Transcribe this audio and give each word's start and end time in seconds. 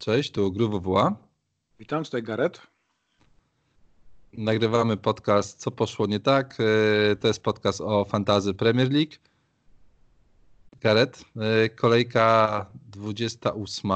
Cześć, 0.00 0.30
tu 0.30 0.52
WWA. 0.52 1.16
Witam, 1.78 2.04
tutaj 2.04 2.22
Gareth. 2.22 2.66
Nagrywamy 4.32 4.96
podcast 4.96 5.60
Co 5.60 5.70
poszło 5.70 6.06
nie 6.06 6.20
tak. 6.20 6.58
E, 7.12 7.16
to 7.16 7.28
jest 7.28 7.42
podcast 7.42 7.80
o 7.80 8.04
fantazy 8.04 8.54
Premier 8.54 8.92
League. 8.92 9.12
Gareth, 10.80 11.24
e, 11.36 11.68
kolejka 11.68 12.66
28. 12.90 13.90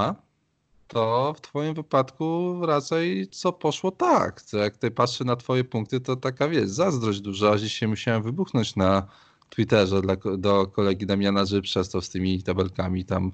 To 0.89 1.35
w 1.37 1.41
Twoim 1.41 1.75
wypadku 1.75 2.61
raczej 2.67 3.29
co 3.29 3.53
poszło 3.53 3.91
tak. 3.91 4.43
Jak 4.53 4.75
tutaj 4.75 4.91
patrzę 4.91 5.25
na 5.25 5.37
Twoje 5.37 5.65
punkty, 5.65 6.01
to 6.01 6.17
taka 6.17 6.49
wiesz, 6.49 6.69
zazdrość 6.69 7.21
duża. 7.21 7.59
Dzisiaj 7.59 7.89
musiałem 7.89 8.23
wybuchnąć 8.23 8.77
na 8.77 9.09
Twitterze 9.49 10.03
dla, 10.03 10.17
do 10.39 10.67
kolegi 10.67 11.07
Damiana, 11.07 11.45
żeby 11.45 11.63
przestał 11.63 12.01
z 12.01 12.11
tymi 12.11 12.43
tabelkami 12.43 13.05
tam 13.05 13.33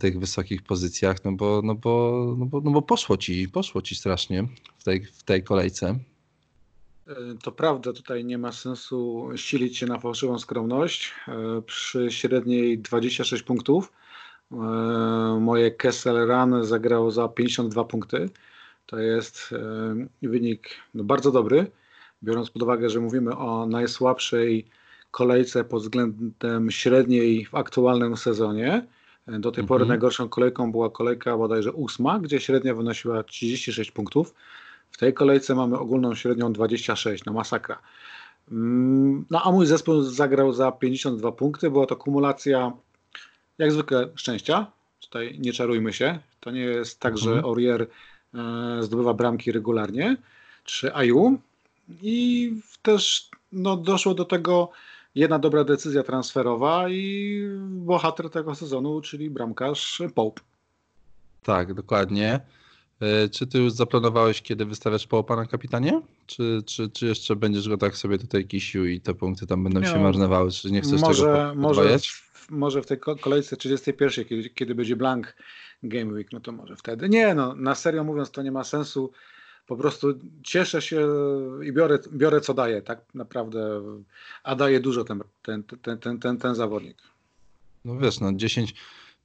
tych 0.00 0.18
wysokich 0.18 0.62
pozycjach, 0.62 1.24
no 1.24 1.32
bo, 1.32 1.60
no 1.64 1.74
bo, 1.74 2.24
no 2.38 2.46
bo, 2.46 2.60
no 2.60 2.70
bo 2.70 2.82
poszło 2.82 3.16
ci, 3.16 3.48
poszło 3.48 3.82
ci 3.82 3.94
strasznie 3.94 4.48
w 4.78 4.84
tej, 4.84 5.04
w 5.04 5.22
tej 5.22 5.42
kolejce. 5.42 5.98
E, 7.06 7.14
to 7.42 7.52
prawda, 7.52 7.92
tutaj 7.92 8.24
nie 8.24 8.38
ma 8.38 8.52
sensu 8.52 9.30
silić 9.36 9.78
się 9.78 9.86
na 9.86 9.98
fałszywą 9.98 10.38
skromność. 10.38 11.14
E, 11.28 11.62
przy 11.62 12.10
średniej 12.10 12.78
26 12.78 13.42
punktów 13.42 13.92
e, 14.52 14.56
moje 15.40 15.70
Kessel 15.70 16.26
Run 16.26 16.64
zagrało 16.64 17.10
za 17.10 17.28
52 17.28 17.84
punkty. 17.84 18.30
To 18.86 18.98
jest 18.98 19.54
wynik 20.22 20.68
no, 20.94 21.04
bardzo 21.04 21.32
dobry, 21.32 21.70
biorąc 22.22 22.50
pod 22.50 22.62
uwagę, 22.62 22.90
że 22.90 23.00
mówimy 23.00 23.36
o 23.36 23.66
najsłabszej 23.66 24.66
kolejce 25.10 25.64
pod 25.64 25.82
względem 25.82 26.70
średniej 26.70 27.44
w 27.44 27.54
aktualnym 27.54 28.16
sezonie. 28.16 28.86
Do 29.26 29.52
tej 29.52 29.64
pory 29.64 29.82
mhm. 29.82 29.88
najgorszą 29.88 30.28
kolejką 30.28 30.72
była 30.72 30.90
kolejka 30.90 31.36
bodajże 31.36 31.72
ósma, 31.72 32.18
gdzie 32.18 32.40
średnia 32.40 32.74
wynosiła 32.74 33.22
36 33.22 33.90
punktów. 33.90 34.34
W 34.90 34.98
tej 34.98 35.14
kolejce 35.14 35.54
mamy 35.54 35.78
ogólną 35.78 36.14
średnią 36.14 36.52
26, 36.52 37.24
no 37.24 37.32
masakra. 37.32 37.78
Mm, 38.50 39.24
no 39.30 39.42
a 39.42 39.52
mój 39.52 39.66
zespół 39.66 40.02
zagrał 40.02 40.52
za 40.52 40.72
52 40.72 41.32
punkty. 41.32 41.70
Była 41.70 41.86
to 41.86 41.96
kumulacja 41.96 42.72
jak 43.58 43.72
zwykle 43.72 44.08
szczęścia. 44.14 44.66
Tutaj 45.00 45.38
nie 45.38 45.52
czarujmy 45.52 45.92
się. 45.92 46.18
To 46.40 46.50
nie 46.50 46.60
jest 46.60 47.00
tak, 47.00 47.12
mhm. 47.12 47.34
że 47.34 47.42
Aurier 47.42 47.86
e, 48.34 48.82
zdobywa 48.82 49.14
bramki 49.14 49.52
regularnie, 49.52 50.16
czy 50.64 50.94
Aju. 50.94 51.38
I 52.02 52.52
też 52.82 53.30
no, 53.52 53.76
doszło 53.76 54.14
do 54.14 54.24
tego 54.24 54.70
jedna 55.14 55.38
dobra 55.38 55.64
decyzja 55.64 56.02
transferowa 56.02 56.88
i 56.88 57.42
bohater 57.68 58.30
tego 58.30 58.54
sezonu, 58.54 59.00
czyli 59.00 59.30
bramkarz 59.30 60.02
Pope. 60.14 60.42
Tak, 61.42 61.74
dokładnie. 61.74 62.40
E, 63.00 63.28
czy 63.28 63.46
ty 63.46 63.58
już 63.58 63.72
zaplanowałeś, 63.72 64.42
kiedy 64.42 64.64
wystawiasz 64.64 65.08
Pope'a 65.08 65.36
na 65.36 65.46
kapitanie? 65.46 66.02
Czy, 66.26 66.62
czy, 66.66 66.90
czy 66.90 67.06
jeszcze 67.06 67.36
będziesz 67.36 67.68
go 67.68 67.76
tak 67.78 67.96
sobie 67.96 68.18
tutaj 68.18 68.46
kisił 68.46 68.86
i 68.86 69.00
te 69.00 69.14
punkty 69.14 69.46
tam 69.46 69.64
będą 69.64 69.84
się 69.84 69.98
marnowały? 69.98 70.50
Czy 70.50 70.70
nie 70.70 70.80
chcesz 70.80 71.00
może, 71.00 71.22
tego 71.22 71.54
może, 71.54 71.98
w, 71.98 72.50
może 72.50 72.82
w 72.82 72.86
tej 72.86 72.98
kolejce 73.20 73.56
31, 73.56 74.24
kiedy, 74.24 74.50
kiedy 74.50 74.74
będzie 74.74 74.96
blank 74.96 75.36
Game 75.82 76.12
Week, 76.12 76.32
no 76.32 76.40
to 76.40 76.52
może 76.52 76.76
wtedy. 76.76 77.08
Nie, 77.08 77.34
no 77.34 77.54
na 77.54 77.74
serio 77.74 78.04
mówiąc 78.04 78.30
to 78.30 78.42
nie 78.42 78.52
ma 78.52 78.64
sensu 78.64 79.12
po 79.66 79.76
prostu 79.76 80.14
cieszę 80.42 80.82
się 80.82 81.08
i 81.64 81.72
biorę, 81.72 81.98
biorę 82.12 82.40
co 82.40 82.54
daje, 82.54 82.82
tak 82.82 83.14
naprawdę, 83.14 83.82
a 84.42 84.56
daje 84.56 84.80
dużo 84.80 85.04
ten, 85.04 85.22
ten, 85.42 85.62
ten, 85.62 85.98
ten, 85.98 86.18
ten, 86.18 86.38
ten 86.38 86.54
zawodnik. 86.54 86.96
No 87.84 87.98
wiesz, 87.98 88.20
no 88.20 88.32
10, 88.32 88.74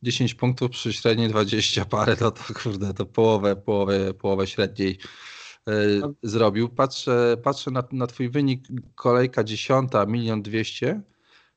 10 0.03 0.33
punktów 0.33 0.71
przy 0.71 0.93
średniej 0.93 1.29
20 1.29 1.85
parę, 1.85 2.17
to, 2.17 2.31
to 2.31 2.43
kurde, 2.63 2.93
to 2.93 3.05
połowę, 3.05 3.55
połowę, 3.55 4.13
połowę 4.13 4.47
średniej 4.47 4.97
yy, 5.67 6.01
zrobił. 6.23 6.69
Patrzę, 6.69 7.37
patrzę 7.43 7.71
na, 7.71 7.83
na 7.91 8.07
twój 8.07 8.29
wynik, 8.29 8.67
kolejka 8.95 9.43
10, 9.43 9.91
milion 10.07 10.41
200, 10.41 11.01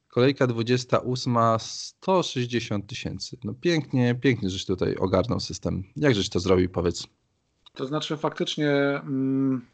kolejka 0.09 0.47
28, 0.47 1.37
160 1.59 2.87
tysięcy. 2.87 3.37
No 3.45 3.55
pięknie, 3.55 4.15
pięknie, 4.15 4.51
żeś 4.51 4.65
tutaj 4.65 4.97
ogarnął 4.97 5.41
system. 5.41 5.85
Jak 5.97 6.15
żeś 6.15 6.29
to 6.29 6.41
zrobił, 6.41 6.71
powiedz? 6.71 7.20
To 7.75 7.87
znaczy 7.87 8.17
faktycznie 8.17 8.71
mm, 8.71 9.67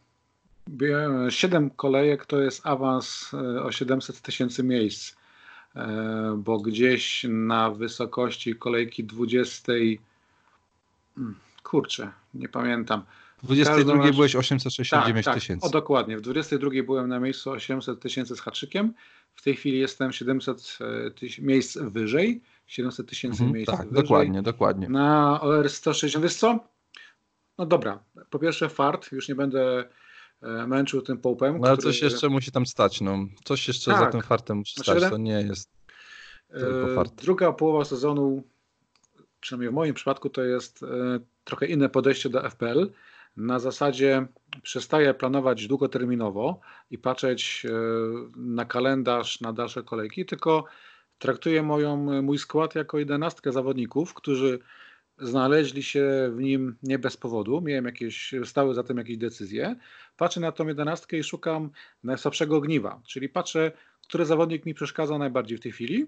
7 1.29 1.71
kolejek 1.71 2.27
to 2.27 2.41
jest 2.41 2.67
awans 2.67 3.31
e, 3.35 3.63
o 3.63 3.73
700 3.73 4.21
tysięcy 4.21 4.65
miejsc, 4.65 5.17
e, 5.77 6.37
bo 6.39 6.59
gdzieś 6.59 7.27
na 7.29 7.71
wysokości 7.71 8.55
kolejki 8.55 9.05
20, 9.05 9.73
mm, 9.73 11.35
kurczę, 11.63 12.13
nie 12.35 12.49
pamiętam. 12.49 13.03
W 13.43 13.47
22 13.47 13.95
razie... 13.95 14.13
byłeś 14.13 14.37
869 14.37 15.25
tak, 15.25 15.25
tak, 15.25 15.43
tysięcy. 15.43 15.63
Tak, 15.63 15.71
o 15.71 15.73
dokładnie. 15.73 16.17
W 16.17 16.21
22 16.21 16.71
byłem 16.87 17.09
na 17.09 17.21
miejscu 17.21 17.51
800 17.51 18.01
tysięcy 18.01 18.37
z 18.37 18.41
haczykiem. 18.41 18.95
W 19.35 19.43
tej 19.43 19.57
chwili 19.57 19.79
jestem 19.79 20.13
700 20.13 20.79
e, 20.81 21.11
tyś... 21.11 21.39
miejsc 21.39 21.79
wyżej. 21.79 22.41
700 22.67 23.09
tysięcy 23.09 23.43
mhm, 23.43 23.53
miejsc 23.53 23.71
tak, 23.71 23.89
wyżej. 23.89 24.03
dokładnie, 24.03 24.43
dokładnie. 24.43 24.89
Na 24.89 25.41
OR 25.41 25.71
160. 25.71 26.23
Wiesz 26.23 26.35
co? 26.35 26.76
No 27.59 27.67
dobra, 27.67 28.05
po 28.31 28.39
pierwsze 28.39 28.69
fart, 28.69 29.13
już 29.13 29.29
nie 29.29 29.35
będę 29.35 29.85
e, 30.43 30.67
męczył 30.67 31.03
tym 31.03 31.19
połpem. 31.19 31.59
No 31.61 31.69
ale 31.69 31.77
który... 31.77 31.93
coś 31.93 32.03
jeszcze 32.03 32.29
musi 32.29 32.53
tam 32.53 32.67
stać, 32.67 33.01
no. 33.01 33.19
Coś 33.45 33.69
jeszcze 33.69 33.91
tak. 33.91 34.01
za 34.01 34.07
tym 34.07 34.23
fartem 34.23 34.57
musi 34.57 34.81
stać, 34.81 35.01
to 35.11 35.17
nie 35.17 35.43
jest 35.43 35.71
tylko 36.49 36.93
e, 36.93 36.95
fart. 36.95 37.15
Druga 37.15 37.53
połowa 37.53 37.85
sezonu, 37.85 38.43
przynajmniej 39.41 39.71
w 39.71 39.75
moim 39.75 39.95
przypadku, 39.95 40.31
to 40.31 40.43
jest 40.45 40.83
e, 40.83 40.87
trochę 41.45 41.67
inne 41.67 41.89
podejście 41.89 42.29
do 42.29 42.51
FPL. 42.51 42.93
Na 43.37 43.59
zasadzie 43.59 44.27
przestaję 44.63 45.15
planować 45.15 45.67
długoterminowo 45.67 46.61
i 46.91 46.99
patrzeć 46.99 47.67
na 48.37 48.65
kalendarz, 48.65 49.41
na 49.41 49.53
dalsze 49.53 49.83
kolejki, 49.83 50.27
tylko 50.27 50.65
traktuję 51.19 51.63
moją, 51.63 52.23
mój 52.23 52.39
skład 52.39 52.75
jako 52.75 52.99
jedenastkę 52.99 53.53
zawodników, 53.53 54.15
którzy 54.15 54.59
znaleźli 55.19 55.83
się 55.83 56.31
w 56.35 56.41
nim 56.41 56.77
nie 56.83 56.99
bez 56.99 57.17
powodu. 57.17 57.61
Miałem 57.61 57.85
jakieś, 57.85 58.35
stały 58.45 58.75
za 58.75 58.83
tym 58.83 58.99
jakieś 58.99 59.17
decyzje. 59.17 59.77
Patrzę 60.17 60.41
na 60.41 60.53
tą 60.53 60.69
jedenastkę 60.69 61.19
i 61.19 61.25
szukam 61.25 61.71
najsłabszego 62.05 62.57
ogniwa, 62.57 63.03
czyli 63.07 63.29
patrzę, 63.29 63.73
który 64.09 64.25
zawodnik 64.25 64.67
mi 64.67 64.75
przeszkadza 64.75 65.19
najbardziej 65.19 65.59
w 65.59 65.61
tej 65.61 65.73
chwili 65.73 66.07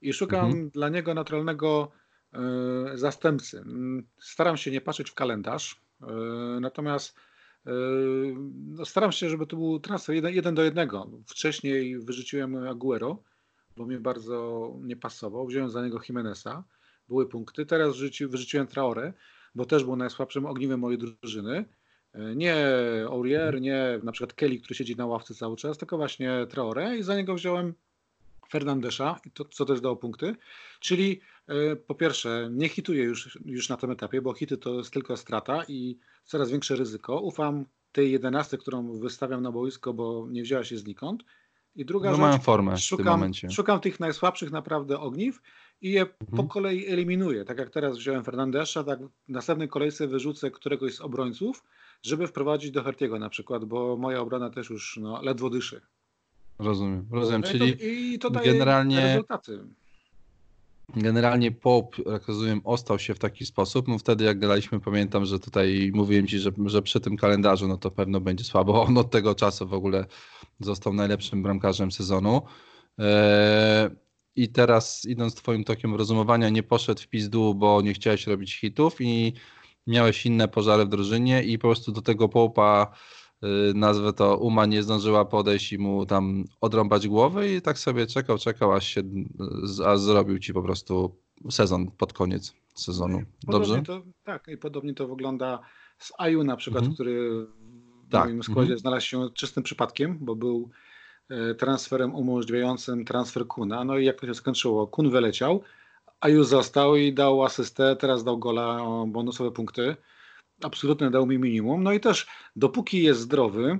i 0.00 0.12
szukam 0.12 0.46
mhm. 0.46 0.70
dla 0.70 0.88
niego 0.88 1.14
naturalnego 1.14 1.92
y, 2.94 2.98
zastępcy. 2.98 3.64
Staram 4.20 4.56
się 4.56 4.70
nie 4.70 4.80
patrzeć 4.80 5.10
w 5.10 5.14
kalendarz, 5.14 5.80
y, 6.02 6.06
natomiast 6.60 7.16
y, 7.66 7.70
no, 8.66 8.84
staram 8.84 9.12
się, 9.12 9.30
żeby 9.30 9.46
to 9.46 9.56
był 9.56 9.80
transfer 9.80 10.14
jeden, 10.14 10.34
jeden 10.34 10.54
do 10.54 10.64
jednego. 10.64 11.10
Wcześniej 11.26 11.98
wyrzuciłem 11.98 12.56
Aguero, 12.68 13.22
bo 13.76 13.86
mi 13.86 13.98
bardzo 13.98 14.72
nie 14.82 14.96
pasował. 14.96 15.46
Wziąłem 15.46 15.70
za 15.70 15.84
niego 15.84 16.00
Jimeneza 16.08 16.64
były 17.08 17.28
punkty. 17.28 17.66
Teraz 17.66 17.94
wrzuci, 17.94 18.26
wyrzuciłem 18.26 18.66
Traore, 18.66 19.12
bo 19.54 19.64
też 19.64 19.84
był 19.84 19.96
najsłabszym 19.96 20.46
ogniwem 20.46 20.80
mojej 20.80 20.98
drużyny. 20.98 21.64
E, 22.12 22.36
nie 22.36 22.56
Aurier, 23.10 23.60
nie 23.60 24.00
na 24.02 24.12
przykład 24.12 24.32
Kelly, 24.32 24.58
który 24.58 24.74
siedzi 24.74 24.96
na 24.96 25.06
ławce 25.06 25.34
cały 25.34 25.56
czas, 25.56 25.78
tylko 25.78 25.96
właśnie 25.96 26.46
Traore 26.50 26.96
i 26.96 27.02
za 27.02 27.16
niego 27.16 27.34
wziąłem 27.34 27.74
Fernandesza, 28.50 29.20
to, 29.34 29.44
co 29.44 29.64
też 29.64 29.80
dało 29.80 29.96
punkty. 29.96 30.36
Czyli 30.80 31.20
e, 31.46 31.76
po 31.76 31.94
pierwsze, 31.94 32.48
nie 32.52 32.68
hituję 32.68 33.04
już, 33.04 33.38
już 33.44 33.68
na 33.68 33.76
tym 33.76 33.90
etapie, 33.90 34.22
bo 34.22 34.34
hity 34.34 34.56
to 34.56 34.74
jest 34.74 34.92
tylko 34.92 35.16
strata 35.16 35.62
i 35.68 35.98
coraz 36.24 36.50
większe 36.50 36.76
ryzyko. 36.76 37.20
Ufam 37.20 37.64
tej 37.92 38.12
jedenastce, 38.12 38.58
którą 38.58 38.98
wystawiam 38.98 39.42
na 39.42 39.52
boisko, 39.52 39.94
bo 39.94 40.26
nie 40.30 40.42
wzięła 40.42 40.64
się 40.64 40.78
znikąd. 40.78 41.22
I 41.76 41.84
druga 41.84 42.10
no 42.10 42.32
rzecz, 42.32 42.42
formę 42.42 42.78
szukam, 42.78 43.04
w 43.04 43.06
tym 43.06 43.12
momencie. 43.12 43.50
szukam 43.50 43.80
tych 43.80 44.00
najsłabszych 44.00 44.50
naprawdę 44.50 45.00
ogniw 45.00 45.42
i 45.80 45.90
je 45.90 46.00
mhm. 46.00 46.36
po 46.36 46.44
kolei 46.44 46.86
eliminuję. 46.86 47.44
Tak 47.44 47.58
jak 47.58 47.70
teraz 47.70 47.98
wziąłem 47.98 48.24
Fernandesza, 48.24 48.84
tak 48.84 49.00
w 49.02 49.10
następnej 49.28 49.68
kolejce 49.68 50.06
wyrzucę 50.06 50.50
któregoś 50.50 50.94
z 50.94 51.00
obrońców, 51.00 51.64
żeby 52.02 52.26
wprowadzić 52.26 52.70
do 52.70 52.82
Hertiego 52.82 53.18
na 53.18 53.28
przykład, 53.28 53.64
bo 53.64 53.96
moja 53.96 54.20
obrona 54.20 54.50
też 54.50 54.70
już 54.70 54.98
no, 55.02 55.22
ledwo 55.22 55.50
dyszy. 55.50 55.80
Rozumiem, 56.58 57.06
rozumiem. 57.10 57.40
No 57.40 57.48
Czyli 57.48 57.68
i 57.68 57.76
to, 57.76 57.84
i 57.84 58.18
to 58.18 58.30
daje 58.30 58.52
generalnie 58.52 59.00
rezultaty. 59.00 59.60
Generalnie 60.94 61.52
Pop, 61.52 61.96
jak 62.06 62.28
rozumiem, 62.28 62.60
ostał 62.64 62.98
się 62.98 63.14
w 63.14 63.18
taki 63.18 63.46
sposób. 63.46 63.88
No 63.88 63.98
wtedy 63.98 64.24
jak 64.24 64.38
gadaliśmy, 64.38 64.80
pamiętam, 64.80 65.24
że 65.24 65.38
tutaj 65.38 65.90
mówiłem 65.94 66.26
ci, 66.26 66.38
że, 66.38 66.50
że 66.66 66.82
przy 66.82 67.00
tym 67.00 67.16
kalendarzu 67.16 67.68
no 67.68 67.76
to 67.76 67.90
pewno 67.90 68.20
będzie 68.20 68.44
słabo. 68.44 68.82
On 68.82 68.98
od 68.98 69.10
tego 69.10 69.34
czasu 69.34 69.66
w 69.66 69.74
ogóle 69.74 70.04
został 70.60 70.92
najlepszym 70.92 71.42
bramkarzem 71.42 71.92
sezonu. 71.92 72.42
Eee, 72.98 73.90
I 74.36 74.48
teraz 74.48 75.04
idąc 75.04 75.34
twoim 75.34 75.64
tokiem 75.64 75.94
rozumowania, 75.94 76.48
nie 76.48 76.62
poszedł 76.62 77.02
w 77.02 77.08
pizdu, 77.08 77.54
bo 77.54 77.82
nie 77.82 77.94
chciałeś 77.94 78.26
robić 78.26 78.60
hitów 78.60 78.96
i 79.00 79.32
miałeś 79.86 80.26
inne 80.26 80.48
pożary 80.48 80.84
w 80.84 80.88
drużynie 80.88 81.42
i 81.42 81.58
po 81.58 81.68
prostu 81.68 81.92
do 81.92 82.02
tego 82.02 82.28
Popa 82.28 82.92
Y, 83.44 83.74
nazwę 83.74 84.12
to 84.12 84.36
Uma 84.36 84.66
nie 84.66 84.82
zdążyła 84.82 85.24
podejść 85.24 85.72
i 85.72 85.78
mu 85.78 86.06
tam 86.06 86.44
odrąbać 86.60 87.08
głowy 87.08 87.54
i 87.54 87.62
tak 87.62 87.78
sobie 87.78 88.06
czekał, 88.06 88.38
czekał, 88.38 88.72
aż 88.72 88.86
się, 88.86 89.02
a 89.86 89.96
zrobił 89.96 90.38
ci 90.38 90.52
po 90.54 90.62
prostu 90.62 91.16
sezon 91.50 91.90
pod 91.90 92.12
koniec. 92.12 92.54
sezonu. 92.74 93.22
Dobrze? 93.42 93.74
Dobrze? 93.76 93.82
To, 93.82 94.02
tak, 94.24 94.48
i 94.48 94.56
podobnie 94.56 94.94
to 94.94 95.08
wygląda 95.08 95.60
z 95.98 96.12
Aju 96.18 96.44
na 96.44 96.56
przykład, 96.56 96.82
Mhm. 96.84 96.94
który 96.94 97.46
w 98.06 98.10
Tak, 98.10 98.24
moim 98.24 98.42
składzie 98.42 98.60
mhm. 98.60 98.78
znalazł 98.78 99.06
się 99.06 99.30
czystym 99.34 99.62
przypadkiem, 99.62 100.18
bo 100.20 100.36
był 100.36 100.70
transferem 101.58 102.14
umożliwiającym 102.14 103.04
transfer 103.04 103.46
Kuna. 103.46 103.84
No 103.84 103.98
i 103.98 104.04
jak 104.04 104.20
to 104.20 104.26
się 104.26 104.34
skończyło? 104.34 104.86
Kun 104.86 105.10
wyleciał, 105.10 105.62
Aju 106.20 106.44
został 106.44 106.96
i 106.96 107.12
dał 107.12 107.44
asystę, 107.44 107.96
teraz 107.96 108.24
dał 108.24 108.38
gola, 108.38 108.80
bonusowe 109.06 109.50
punkty. 109.50 109.96
Absolutnie 110.62 111.10
dał 111.10 111.26
mi 111.26 111.38
minimum. 111.38 111.82
No 111.82 111.92
i 111.92 112.00
też 112.00 112.26
dopóki 112.56 113.02
jest 113.02 113.20
zdrowy 113.20 113.78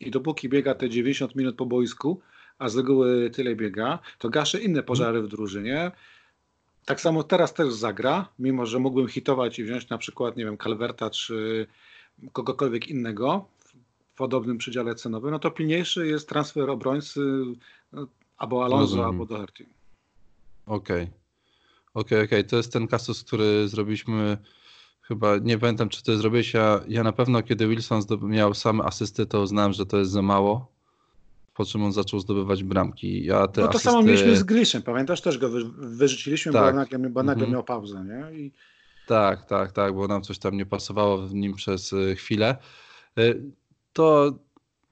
i 0.00 0.10
dopóki 0.10 0.48
biega 0.48 0.74
te 0.74 0.88
90 0.88 1.34
minut 1.34 1.56
po 1.56 1.66
boisku, 1.66 2.20
a 2.58 2.68
z 2.68 2.76
reguły 2.76 3.30
tyle 3.30 3.56
biega, 3.56 3.98
to 4.18 4.28
gaszy 4.28 4.60
inne 4.60 4.82
pożary 4.82 5.22
w 5.22 5.28
drużynie. 5.28 5.92
Tak 6.84 7.00
samo 7.00 7.22
teraz 7.22 7.54
też 7.54 7.72
zagra, 7.72 8.28
mimo 8.38 8.66
że 8.66 8.78
mógłbym 8.78 9.08
hitować 9.08 9.58
i 9.58 9.64
wziąć 9.64 9.88
na 9.88 9.98
przykład, 9.98 10.36
nie 10.36 10.44
wiem, 10.44 10.58
Calverta 10.58 11.10
czy 11.10 11.66
kogokolwiek 12.32 12.88
innego 12.88 13.48
podobnym 14.16 14.58
przedziale 14.58 14.94
cenowym, 14.94 15.30
no 15.30 15.38
to 15.38 15.50
pilniejszy 15.50 16.06
jest 16.06 16.28
transfer 16.28 16.70
obrońcy 16.70 17.20
no, 17.92 18.06
albo 18.36 18.64
Alonso, 18.64 18.80
Rozumiem. 18.80 19.04
albo 19.06 19.26
Doherty. 19.26 19.66
Okej. 20.66 21.10
Okej, 21.94 22.24
okej. 22.24 22.44
To 22.44 22.56
jest 22.56 22.72
ten 22.72 22.86
kasus, 22.88 23.24
który 23.24 23.68
zrobiliśmy. 23.68 24.38
Chyba 25.02 25.36
nie 25.38 25.58
pamiętam, 25.58 25.88
czy 25.88 26.02
to 26.02 26.16
zrobiłeś. 26.16 26.54
Ja, 26.54 26.80
ja 26.88 27.02
na 27.02 27.12
pewno, 27.12 27.42
kiedy 27.42 27.68
Wilson 27.68 28.02
miał 28.22 28.54
same 28.54 28.84
asysty, 28.84 29.26
to 29.26 29.40
uznałem, 29.40 29.72
że 29.72 29.86
to 29.86 29.96
jest 29.98 30.10
za 30.10 30.22
mało. 30.22 30.72
Po 31.54 31.64
czym 31.64 31.84
on 31.84 31.92
zaczął 31.92 32.20
zdobywać 32.20 32.64
bramki. 32.64 33.24
Ja 33.24 33.46
te 33.48 33.60
No 33.60 33.66
to 33.66 33.70
asysty... 33.70 33.88
samo 33.88 34.02
mieliśmy 34.02 34.36
z 34.36 34.42
Grisham, 34.42 34.82
pamiętasz? 34.82 35.20
Też 35.20 35.38
go 35.38 35.48
wy, 35.48 35.64
wyrzuciliśmy, 35.78 36.52
Tak. 36.52 36.74
bo 36.74 36.80
nagle, 36.80 36.98
bo 36.98 37.22
nagle 37.22 37.32
Mhm. 37.44 37.52
miał 37.52 37.64
pauzę, 37.64 38.04
nie? 38.04 38.38
I 38.38 38.52
Tak, 39.06 39.44
tak, 39.44 39.72
tak, 39.72 39.94
bo 39.94 40.06
nam 40.08 40.22
coś 40.22 40.38
tam 40.38 40.56
nie 40.56 40.66
pasowało 40.66 41.18
w 41.18 41.34
nim 41.34 41.54
przez 41.54 41.92
y, 41.92 42.16
chwilę. 42.16 42.56
To 43.96 44.32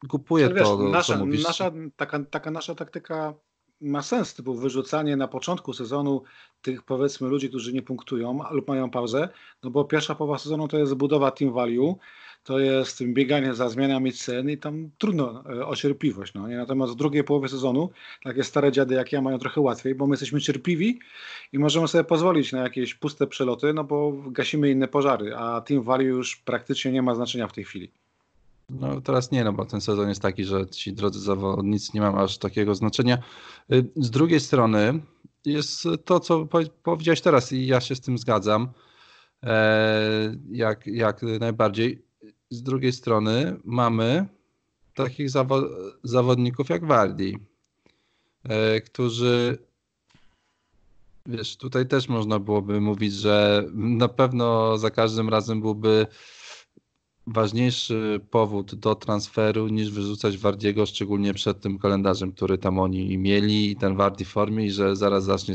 kupuję 0.09 0.45
Ale 0.45 0.55
wiesz, 0.55 0.65
to, 0.65 0.77
co 0.77 0.89
nasza, 0.89 1.17
mówisz. 1.17 1.45
nasza, 1.45 1.71
taka, 1.97 2.25
taka 2.25 2.51
nasza 2.51 2.75
taktyka 2.75 3.35
ma 3.81 4.03
sens, 4.03 4.35
typu 4.35 4.55
wyrzucanie 4.55 5.17
na 5.17 5.29
początku 5.29 5.73
sezonu 5.73 6.23
tych 6.62 6.83
powiedzmy 6.83 7.29
ludzi, 7.29 7.49
którzy 7.49 7.73
nie 7.73 7.83
punktują 7.83 8.41
lub 8.51 8.69
mają 8.69 8.91
pauzę, 8.91 9.29
no 9.62 9.71
bo 9.71 9.85
pierwsza 9.85 10.15
połowa 10.15 10.39
sezonu 10.39 10.69
to 10.69 10.79
jest 10.79 10.95
budowa 10.95 11.31
team 11.31 11.53
value, 11.53 11.97
to 12.45 12.59
jest 12.59 13.05
bieganie 13.05 13.55
za 13.55 13.69
zmianami 13.69 14.12
cen 14.12 14.51
i 14.51 14.59
tam 14.59 14.91
trudno 14.99 15.45
e, 15.51 15.67
o 15.67 15.77
cierpliwość. 15.77 16.35
No, 16.35 16.49
nie? 16.49 16.56
Natomiast 16.56 16.93
w 16.93 16.97
drugiej 16.97 17.25
połowie 17.25 17.49
sezonu 17.49 17.91
takie 18.23 18.45
stare 18.45 18.73
dziady 18.73 18.95
jak 18.95 19.12
ja 19.12 19.23
mają 19.23 19.39
trochę 19.39 19.61
łatwiej, 19.61 19.95
bo 19.95 20.06
my 20.06 20.12
jesteśmy 20.12 20.41
cierpliwi 20.41 20.99
i 21.53 21.59
możemy 21.59 21.89
sobie 21.89 22.05
pozwolić 22.05 22.53
na 22.53 22.62
jakieś 22.62 22.95
puste 22.95 23.27
przeloty, 23.27 23.73
no 23.75 23.85
bo 23.85 24.12
gasimy 24.27 24.71
inne 24.71 24.89
pożary, 24.89 25.37
a 25.37 25.61
team 25.61 25.83
value 25.83 26.05
już 26.05 26.37
praktycznie 26.37 26.93
nie 26.93 27.03
ma 27.03 27.15
znaczenia 27.15 27.49
w 27.49 27.53
tej 27.53 27.65
chwili. 27.65 27.93
No 28.71 29.01
teraz 29.01 29.31
nie, 29.31 29.45
no 29.45 29.53
bo 29.53 29.65
ten 29.65 29.81
sezon 29.81 30.09
jest 30.09 30.23
taki, 30.23 30.45
że 30.45 30.67
ci 30.67 30.93
drodzy 30.93 31.21
zawodnicy 31.21 31.91
nie 31.95 32.01
mają 32.01 32.19
aż 32.19 32.39
takiego 32.39 32.75
znaczenia. 32.75 33.19
Y, 33.73 33.91
Z 33.97 34.11
drugiej 34.11 34.41
strony 34.41 35.01
jest 35.45 35.85
to, 36.05 36.21
co 36.21 36.47
powie- 36.47 36.71
powiedziałeś 36.83 37.21
teraz 37.21 37.53
i 37.53 37.67
ja 37.67 37.81
się 37.81 37.95
z 37.95 38.01
tym 38.01 38.19
zgadzam, 38.19 38.69
e, 39.43 40.37
jak, 40.51 40.87
jak 40.87 41.23
najbardziej. 41.23 42.03
Z 42.51 42.63
drugiej 42.63 42.93
strony 42.93 43.57
mamy 43.65 44.27
takich 44.95 45.31
zawo- 45.31 45.69
zawodników 46.03 46.69
jak 46.69 46.87
Wardi, 46.87 47.39
e, 48.45 48.81
którzy 48.81 49.59
wiesz, 51.27 51.57
tutaj 51.57 51.87
też 51.89 52.09
można 52.09 52.39
byłoby 52.39 52.81
mówić, 52.81 53.13
że 53.15 53.65
na 53.75 54.09
pewno 54.09 54.79
za 54.79 54.91
każdym 54.91 55.29
razem 55.29 55.61
byłby 55.61 56.07
ważniejszy 57.26 58.21
powód 58.31 58.75
do 58.75 58.94
transferu 58.94 59.69
niż 59.69 59.91
wyrzucać 59.91 60.38
Wardiego, 60.38 60.87
szczególnie 60.87 61.35
przed 61.35 61.61
tym 61.61 61.79
kalendarzem, 61.79 62.32
który 62.32 62.59
tam 62.59 62.79
oni 62.79 63.19
mieli 63.19 63.71
i 63.71 63.76
ten 63.76 63.97
Wardi 63.97 64.25
formie 64.25 64.67
i 64.67 64.71
że 64.71 64.97
zaraz 64.97 65.25
zacznie 65.25 65.55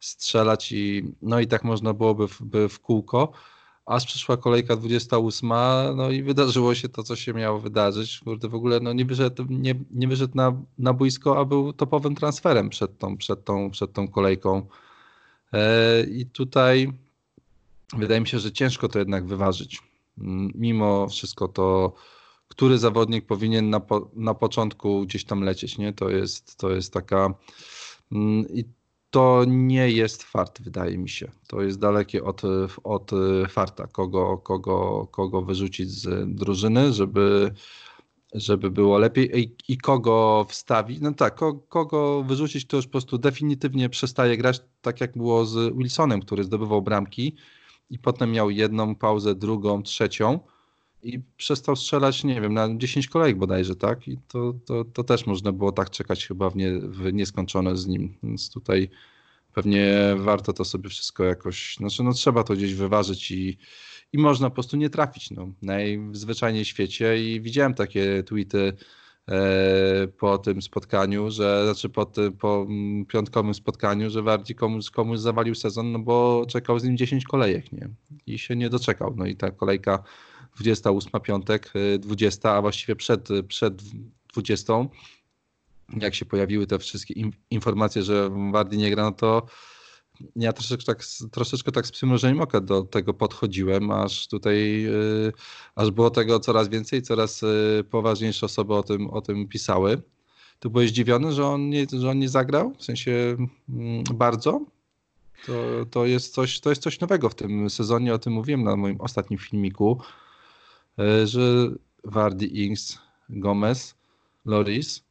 strzelać 0.00 0.72
i 0.72 1.04
no 1.22 1.40
i 1.40 1.46
tak 1.46 1.64
można 1.64 1.94
byłoby 1.94 2.28
w, 2.28 2.42
by 2.42 2.68
w 2.68 2.80
kółko. 2.80 3.32
Aż 3.86 4.06
przyszła 4.06 4.36
kolejka 4.36 4.76
28, 4.76 5.48
no 5.96 6.10
i 6.10 6.22
wydarzyło 6.22 6.74
się 6.74 6.88
to, 6.88 7.02
co 7.02 7.16
się 7.16 7.34
miało 7.34 7.60
wydarzyć. 7.60 8.20
Kurde, 8.24 8.48
w 8.48 8.54
ogóle 8.54 8.80
no 8.80 8.92
nie 8.92 9.04
wyszedł, 9.04 9.44
nie, 9.48 9.74
nie 9.90 10.08
wyszedł 10.08 10.32
na, 10.36 10.62
na 10.78 10.92
boisko, 10.92 11.38
a 11.38 11.44
był 11.44 11.72
topowym 11.72 12.14
transferem 12.14 12.70
przed 12.70 12.98
tą, 12.98 13.16
przed 13.16 13.44
tą, 13.44 13.70
przed 13.70 13.92
tą 13.92 14.08
kolejką. 14.08 14.66
E, 15.52 16.02
I 16.02 16.26
tutaj 16.26 16.92
wydaje 17.96 18.20
mi 18.20 18.28
się, 18.28 18.38
że 18.38 18.52
ciężko 18.52 18.88
to 18.88 18.98
jednak 18.98 19.26
wyważyć. 19.26 19.87
Mimo 20.54 21.08
wszystko 21.08 21.48
to, 21.48 21.94
który 22.48 22.78
zawodnik 22.78 23.26
powinien 23.26 23.70
na, 23.70 23.80
po, 23.80 24.10
na 24.14 24.34
początku 24.34 25.02
gdzieś 25.02 25.24
tam 25.24 25.40
lecieć, 25.40 25.78
nie? 25.78 25.92
To 25.92 26.10
jest, 26.10 26.56
to 26.56 26.70
jest 26.70 26.92
taka. 26.92 27.34
I 28.54 28.64
to 29.10 29.44
nie 29.46 29.90
jest 29.90 30.22
fart, 30.22 30.62
wydaje 30.62 30.98
mi 30.98 31.08
się. 31.08 31.30
To 31.46 31.62
jest 31.62 31.78
dalekie 31.78 32.24
od, 32.24 32.42
od 32.84 33.10
farta, 33.48 33.86
kogo, 33.86 34.38
kogo, 34.38 35.08
kogo 35.10 35.42
wyrzucić 35.42 35.90
z 35.90 36.34
drużyny, 36.34 36.92
żeby, 36.92 37.52
żeby 38.34 38.70
było 38.70 38.98
lepiej 38.98 39.40
i, 39.40 39.56
i 39.68 39.78
kogo 39.78 40.46
wstawić. 40.48 41.00
No 41.00 41.14
tak, 41.14 41.34
ko, 41.34 41.54
kogo 41.54 42.22
wyrzucić, 42.22 42.66
to 42.66 42.76
już 42.76 42.86
po 42.86 42.92
prostu 42.92 43.18
definitywnie 43.18 43.88
przestaje 43.88 44.36
grać, 44.36 44.60
tak 44.80 45.00
jak 45.00 45.16
było 45.16 45.44
z 45.44 45.76
Wilsonem, 45.76 46.20
który 46.20 46.44
zdobywał 46.44 46.82
bramki 46.82 47.36
i 47.90 47.98
potem 47.98 48.32
miał 48.32 48.50
jedną 48.50 48.94
pauzę, 48.94 49.34
drugą, 49.34 49.82
trzecią 49.82 50.40
i 51.02 51.20
przestał 51.36 51.76
strzelać, 51.76 52.24
nie 52.24 52.40
wiem, 52.40 52.54
na 52.54 52.68
10 52.76 53.08
kolejek 53.08 53.38
bodajże, 53.38 53.76
tak? 53.76 54.08
I 54.08 54.18
to, 54.28 54.54
to, 54.66 54.84
to 54.84 55.04
też 55.04 55.26
można 55.26 55.52
było 55.52 55.72
tak 55.72 55.90
czekać 55.90 56.26
chyba 56.26 56.50
w, 56.50 56.56
nie, 56.56 56.80
w 56.80 57.12
nieskończone 57.12 57.76
z 57.76 57.86
nim. 57.86 58.14
Więc 58.22 58.50
tutaj 58.50 58.90
pewnie 59.54 60.14
warto 60.16 60.52
to 60.52 60.64
sobie 60.64 60.88
wszystko 60.88 61.24
jakoś, 61.24 61.76
znaczy 61.76 62.02
no 62.02 62.12
trzeba 62.12 62.44
to 62.44 62.54
gdzieś 62.54 62.74
wyważyć 62.74 63.30
i, 63.30 63.58
i 64.12 64.18
można 64.18 64.50
po 64.50 64.54
prostu 64.54 64.76
nie 64.76 64.90
trafić, 64.90 65.30
no, 65.30 65.48
najzwyczajniej 65.62 66.64
w 66.64 66.68
świecie 66.68 67.24
i 67.24 67.40
widziałem 67.40 67.74
takie 67.74 68.22
tweety 68.22 68.72
po 70.18 70.38
tym 70.38 70.62
spotkaniu, 70.62 71.30
że 71.30 71.64
znaczy 71.64 71.88
po, 71.88 72.04
tym, 72.04 72.32
po 72.32 72.66
mm, 72.68 73.06
piątkowym 73.06 73.54
spotkaniu, 73.54 74.10
że 74.10 74.22
Wardi 74.22 74.54
komuś, 74.54 74.90
komuś 74.90 75.18
zawalił 75.18 75.54
sezon, 75.54 75.92
no 75.92 75.98
bo 75.98 76.46
czekał 76.48 76.78
z 76.78 76.84
nim 76.84 76.96
10 76.96 77.24
kolejek, 77.24 77.72
nie? 77.72 77.88
I 78.26 78.38
się 78.38 78.56
nie 78.56 78.70
doczekał. 78.70 79.14
No 79.16 79.26
i 79.26 79.36
ta 79.36 79.50
kolejka 79.50 80.02
28 80.56 81.20
piątek, 81.20 81.72
y, 81.76 81.98
20, 81.98 82.52
a 82.52 82.60
właściwie 82.60 82.96
przed, 82.96 83.28
przed 83.48 83.82
20, 84.34 84.74
jak 86.00 86.14
się 86.14 86.24
pojawiły 86.24 86.66
te 86.66 86.78
wszystkie 86.78 87.14
in, 87.14 87.32
informacje, 87.50 88.02
że 88.02 88.30
Wardi 88.52 88.78
nie 88.78 88.90
gra, 88.90 89.02
no 89.02 89.12
to 89.12 89.46
ja 90.36 90.52
troszeczkę 90.52 90.94
tak, 90.94 91.04
troszeczkę 91.30 91.72
tak 91.72 91.86
z 91.86 91.90
przymrużeniem 91.90 92.40
oka 92.40 92.60
do 92.60 92.82
tego 92.82 93.14
podchodziłem, 93.14 93.90
aż 93.90 94.28
tutaj, 94.28 94.82
yy, 94.82 95.32
aż 95.74 95.90
było 95.90 96.10
tego 96.10 96.40
coraz 96.40 96.68
więcej, 96.68 97.02
coraz 97.02 97.42
yy, 97.42 97.84
poważniejsze 97.90 98.46
osoby 98.46 98.74
o 98.74 98.82
tym, 98.82 99.10
o 99.10 99.20
tym 99.20 99.48
pisały. 99.48 100.02
Ty 100.58 100.70
byłeś 100.70 100.90
zdziwiony, 100.90 101.32
że 101.32 101.46
on 101.46 101.68
nie, 101.68 101.86
że 101.92 102.10
on 102.10 102.18
nie 102.18 102.28
zagrał? 102.28 102.74
W 102.78 102.84
sensie 102.84 103.36
mm, 103.68 104.04
bardzo? 104.14 104.60
To, 105.46 105.52
to, 105.90 106.06
jest 106.06 106.34
coś, 106.34 106.60
to 106.60 106.70
jest 106.70 106.82
coś 106.82 107.00
nowego 107.00 107.28
w 107.28 107.34
tym 107.34 107.70
sezonie, 107.70 108.14
o 108.14 108.18
tym 108.18 108.32
mówiłem 108.32 108.62
na 108.62 108.76
moim 108.76 109.00
ostatnim 109.00 109.38
filmiku, 109.38 110.00
yy, 110.98 111.26
że 111.26 111.40
Wardi, 112.04 112.64
Ings, 112.64 112.98
Gomez, 113.28 113.94
Loris, 114.44 115.02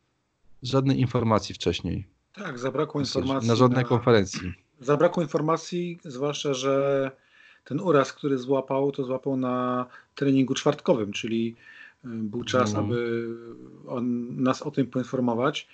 żadnej 0.63 0.99
informacji 0.99 1.55
wcześniej. 1.55 2.07
Tak, 2.33 2.59
zabrakło 2.59 3.01
informacji. 3.01 3.49
Na 3.49 3.55
żadnej 3.55 3.85
konferencji. 3.85 4.66
Zabrakło 4.81 5.23
informacji, 5.23 5.99
zwłaszcza, 6.05 6.53
że 6.53 7.11
ten 7.63 7.79
uraz, 7.79 8.13
który 8.13 8.37
złapał, 8.37 8.91
to 8.91 9.03
złapał 9.03 9.37
na 9.37 9.85
treningu 10.15 10.53
czwartkowym, 10.53 11.11
czyli 11.13 11.55
y, 12.05 12.07
był 12.07 12.43
czas, 12.43 12.69
Mhm. 12.69 12.85
aby 12.85 13.27
on, 13.87 14.35
nas 14.43 14.61
o 14.61 14.71
tym 14.71 14.87
poinformować. 14.87 15.67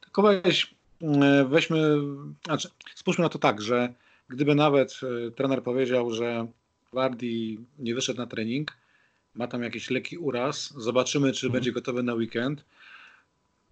Tylko 0.00 0.22
weź, 0.22 0.74
y, 1.02 1.06
weźmy, 1.48 1.98
znaczy, 2.46 2.68
spójrzmy 2.94 3.22
na 3.22 3.28
to 3.28 3.38
tak, 3.38 3.62
że 3.62 3.92
gdyby 4.28 4.54
nawet 4.54 5.00
y, 5.28 5.30
trener 5.30 5.62
powiedział, 5.62 6.10
że 6.10 6.46
Wardi 6.92 7.58
nie 7.78 7.94
wyszedł 7.94 8.18
na 8.20 8.26
trening, 8.26 8.72
ma 9.34 9.46
tam 9.46 9.62
jakiś 9.62 9.90
lekki 9.90 10.18
uraz, 10.18 10.74
zobaczymy, 10.76 11.32
czy 11.32 11.46
Mhm. 11.46 11.52
będzie 11.52 11.72
gotowy 11.72 12.02
na 12.02 12.14
weekend. 12.14 12.64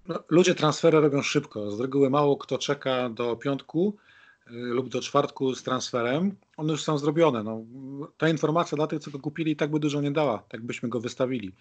No, 0.08 0.22
ludzie 0.28 0.54
transfery 0.54 1.00
robią 1.00 1.22
szybko. 1.22 1.70
Z 1.70 1.80
reguły 1.80 2.10
mało 2.10 2.36
kto 2.36 2.58
czeka 2.58 3.08
do 3.08 3.36
piątku 3.36 3.96
lub 4.50 4.88
do 4.88 5.00
czwartku 5.00 5.54
z 5.54 5.62
transferem. 5.62 6.36
One 6.56 6.72
już 6.72 6.82
są 6.82 6.98
zrobione. 6.98 7.42
No, 7.42 7.64
ta 8.18 8.28
informacja 8.28 8.76
dla 8.76 8.86
tych, 8.86 9.00
co 9.00 9.10
go 9.10 9.18
kupili, 9.18 9.56
tak 9.56 9.70
by 9.70 9.80
dużo 9.80 10.00
nie 10.00 10.10
dała, 10.10 10.38
tak 10.48 10.62
byśmy 10.62 10.88
go 10.88 11.00
wystawili. 11.00 11.52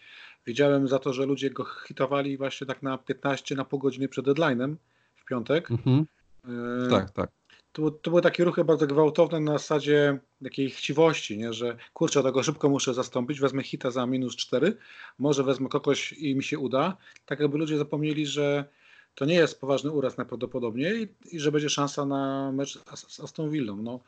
Wiedziałem 0.45 0.87
za 0.87 0.99
to, 0.99 1.13
że 1.13 1.25
ludzie 1.25 1.49
go 1.49 1.65
hitowali 1.87 2.37
właśnie 2.37 2.67
tak 2.67 2.83
na 2.83 2.97
15, 2.97 3.55
na 3.55 3.65
pół 3.65 3.79
godziny 3.79 4.07
przed 4.07 4.25
deadline'em 4.25 4.75
w 5.15 5.25
piątek. 5.25 5.71
Mhm. 5.71 6.05
Y, 6.85 6.89
Tak, 6.89 7.11
tak. 7.11 7.29
to, 7.71 7.91
to 7.91 8.09
były 8.09 8.21
takie 8.21 8.43
ruchy 8.43 8.63
bardzo 8.63 8.87
gwałtowne 8.87 9.39
na 9.39 9.51
zasadzie 9.51 10.19
takiej 10.43 10.69
chciwości, 10.69 11.37
nie? 11.37 11.53
że 11.53 11.77
kurczę, 11.93 12.23
tego 12.23 12.43
szybko 12.43 12.69
muszę 12.69 12.93
zastąpić, 12.93 13.39
wezmę 13.39 13.63
hita 13.63 13.91
za 13.91 14.05
minus 14.05 14.35
4, 14.35 14.77
może 15.19 15.43
wezmę 15.43 15.69
kogoś 15.69 16.13
i 16.13 16.35
mi 16.35 16.43
się 16.43 16.59
uda. 16.59 16.97
Tak 17.25 17.39
jakby 17.39 17.57
ludzie 17.57 17.77
zapomnieli, 17.77 18.25
że 18.25 18.65
to 19.19 19.25
nie 19.25 19.33
jest 19.33 19.61
poważny 19.61 19.91
uraz 19.91 20.17
najprawdopodobniej 20.17 21.01
i, 21.03 21.35
i 21.35 21.39
że 21.39 21.51
będzie 21.51 21.69
szansa 21.69 22.05
na 22.05 22.51
mecz 22.51 22.79
z, 22.95 23.13
z 23.13 23.19
Aston 23.19 23.49
Villą. 23.49 23.75
No, 23.75 23.99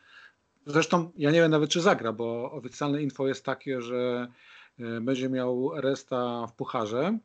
zresztą 0.65 1.11
ja 1.17 1.31
nie 1.31 1.41
wiem 1.41 1.51
nawet, 1.51 1.69
czy 1.69 1.81
zagra, 1.81 2.13
bo 2.13 2.51
oficjalne 2.51 3.01
info 3.03 3.27
jest 3.27 3.45
takie, 3.45 3.81
że 3.81 4.27
y, 4.79 5.01
będzie 5.01 5.29
miał 5.29 5.71
resta 5.81 6.47
w 6.47 6.53
pucharze 6.53 7.17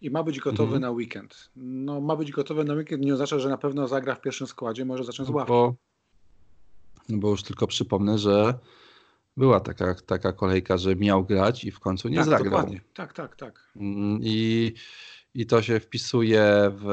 i 0.00 0.10
ma 0.10 0.22
być 0.22 0.40
gotowy 0.40 0.62
mhm. 0.62 0.82
na 0.82 0.90
weekend. 0.90 1.50
No, 1.56 2.00
ma 2.00 2.16
być 2.16 2.32
gotowy 2.32 2.64
na 2.64 2.74
weekend 2.74 3.04
nie 3.04 3.14
oznacza, 3.14 3.38
że 3.38 3.48
na 3.48 3.58
pewno 3.58 3.88
zagra 3.88 4.14
w 4.14 4.20
pierwszym 4.20 4.46
składzie, 4.46 4.84
może 4.84 5.04
zacząć 5.04 5.28
z 5.28 5.32
ławki. 5.32 5.48
Bo, 5.48 5.74
no 7.08 7.18
bo 7.18 7.30
już 7.30 7.42
tylko 7.42 7.66
przypomnę, 7.66 8.18
że 8.18 8.54
była 9.36 9.60
taka, 9.60 9.94
taka 9.94 10.32
kolejka, 10.32 10.76
że 10.76 10.96
miał 10.96 11.24
grać 11.24 11.64
i 11.64 11.70
w 11.70 11.80
końcu 11.80 12.08
nie 12.08 12.16
tak, 12.16 12.24
zagrał. 12.24 12.44
Dokładnie. 12.44 12.80
Tak, 12.94 13.12
tak, 13.12 13.36
tak. 13.36 13.70
Mm, 13.76 14.20
I, 14.22 14.74
I 15.36 15.46
to 15.46 15.62
się 15.62 15.80
wpisuje 15.80 16.72
w 16.72 16.86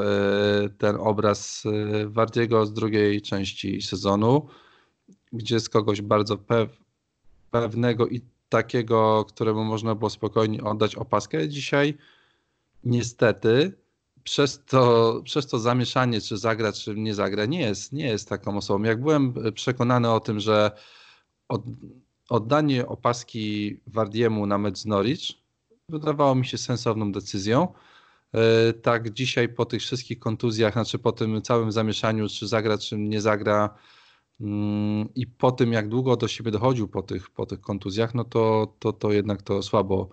ten 0.78 0.96
obraz 0.96 1.62
e, 1.66 2.06
Wardiego 2.06 2.66
z 2.66 2.72
drugiej 2.72 3.22
części 3.22 3.82
sezonu, 3.82 4.48
gdzie 5.32 5.60
z 5.60 5.68
kogoś 5.68 6.02
bardzo 6.02 6.38
pew, 6.38 6.68
pewnego 7.50 8.06
i 8.06 8.20
takiego, 8.48 9.24
któremu 9.28 9.64
można 9.64 9.94
było 9.94 10.10
spokojnie 10.10 10.64
oddać 10.64 10.96
opaskę, 10.96 11.48
dzisiaj 11.48 11.98
niestety 12.84 13.72
przez 14.24 14.64
to, 14.64 15.20
przez 15.24 15.46
to 15.46 15.58
zamieszanie, 15.58 16.20
czy 16.20 16.36
zagra, 16.36 16.72
czy 16.72 16.94
nie 16.94 17.14
zagra, 17.14 17.46
nie 17.46 17.60
jest, 17.60 17.92
nie 17.92 18.06
jest 18.06 18.28
taką 18.28 18.56
osobą. 18.56 18.84
Jak 18.84 19.00
byłem 19.00 19.34
przekonany 19.54 20.10
o 20.10 20.20
tym, 20.20 20.40
że 20.40 20.70
od, 21.48 21.62
oddanie 22.28 22.86
opaski 22.86 23.76
Wardiemu 23.86 24.46
na 24.46 24.58
mecz 24.58 24.84
Norwich 24.84 25.28
wydawało 25.88 26.34
mi 26.34 26.46
się 26.46 26.58
sensowną 26.58 27.12
decyzją. 27.12 27.68
E, 28.34 28.72
tak 28.72 29.12
dzisiaj 29.12 29.48
po 29.48 29.64
tych 29.64 29.82
wszystkich 29.82 30.18
kontuzjach, 30.18 30.72
znaczy 30.72 30.98
po 30.98 31.12
tym 31.12 31.42
całym 31.42 31.72
zamieszaniu, 31.72 32.28
czy 32.28 32.48
zagra, 32.48 32.78
czy 32.78 32.98
nie 32.98 33.20
zagra 33.20 33.74
mm, 34.40 35.08
i 35.14 35.26
po 35.26 35.52
tym, 35.52 35.72
jak 35.72 35.88
długo 35.88 36.16
do 36.16 36.28
siebie 36.28 36.50
dochodził 36.50 36.88
po 36.88 37.02
tych, 37.02 37.30
po 37.30 37.46
tych 37.46 37.60
kontuzjach, 37.60 38.14
no 38.14 38.24
to, 38.24 38.74
to, 38.78 38.92
to 38.92 39.12
jednak 39.12 39.42
to 39.42 39.62
słabo, 39.62 40.08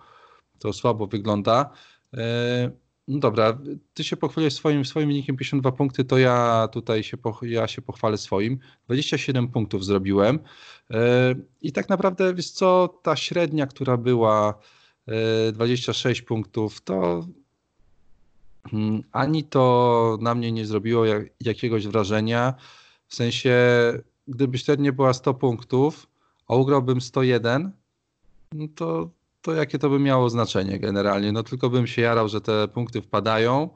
to 0.60 0.74
słabo 0.74 1.08
wygląda. 1.08 1.70
E, 2.14 2.72
no 3.08 3.20
dobra, 3.20 3.58
ty 3.94 4.04
się 4.04 4.18
pochwaliłeś 4.18 4.54
swoim, 4.54 4.86
swoim 4.86 5.08
wynikiem 5.08 5.38
52 5.38 5.72
punkty, 5.72 6.04
to 6.04 6.18
ja 6.18 6.68
tutaj 6.72 7.04
się, 7.04 7.18
ja 7.42 7.68
się 7.68 7.82
pochwalę 7.82 8.18
swoim. 8.18 8.60
27 8.86 9.48
punktów 9.48 9.86
zrobiłem 9.86 10.40
e, 10.92 11.36
i 11.62 11.72
tak 11.72 11.90
naprawdę, 11.90 12.34
wiesz 12.34 12.52
co, 12.52 13.00
ta 13.04 13.16
średnia, 13.16 13.68
która 13.68 13.98
była 13.98 14.60
26 15.54 16.22
e, 16.22 16.26
punktów, 16.26 16.82
to 16.82 17.28
ani 19.12 19.44
to 19.44 20.18
na 20.22 20.36
mnie 20.36 20.52
nie 20.52 20.66
zrobiło 20.66 21.06
jakiegoś 21.42 21.88
wrażenia, 21.88 22.54
w 23.08 23.16
sensie, 23.16 23.56
gdyby 24.28 24.58
średnia 24.58 24.92
była 24.92 25.14
100 25.14 25.34
punktów, 25.34 26.08
a 26.48 26.56
ugrałbym 26.56 27.02
101, 27.02 27.72
no 28.54 28.68
to 28.76 29.10
to 29.42 29.54
jakie 29.54 29.80
to 29.80 29.90
by 29.90 30.00
miało 30.00 30.30
znaczenie 30.30 30.80
generalnie? 30.80 31.32
No 31.32 31.44
tylko 31.44 31.70
bym 31.70 31.88
się 31.88 32.02
jarał, 32.02 32.30
że 32.30 32.42
te 32.42 32.68
punkty 32.68 33.02
wpadają, 33.02 33.70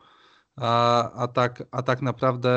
a, 0.55 1.11
a, 1.11 1.27
tak, 1.27 1.63
a 1.71 1.83
tak 1.83 2.01
naprawdę 2.01 2.49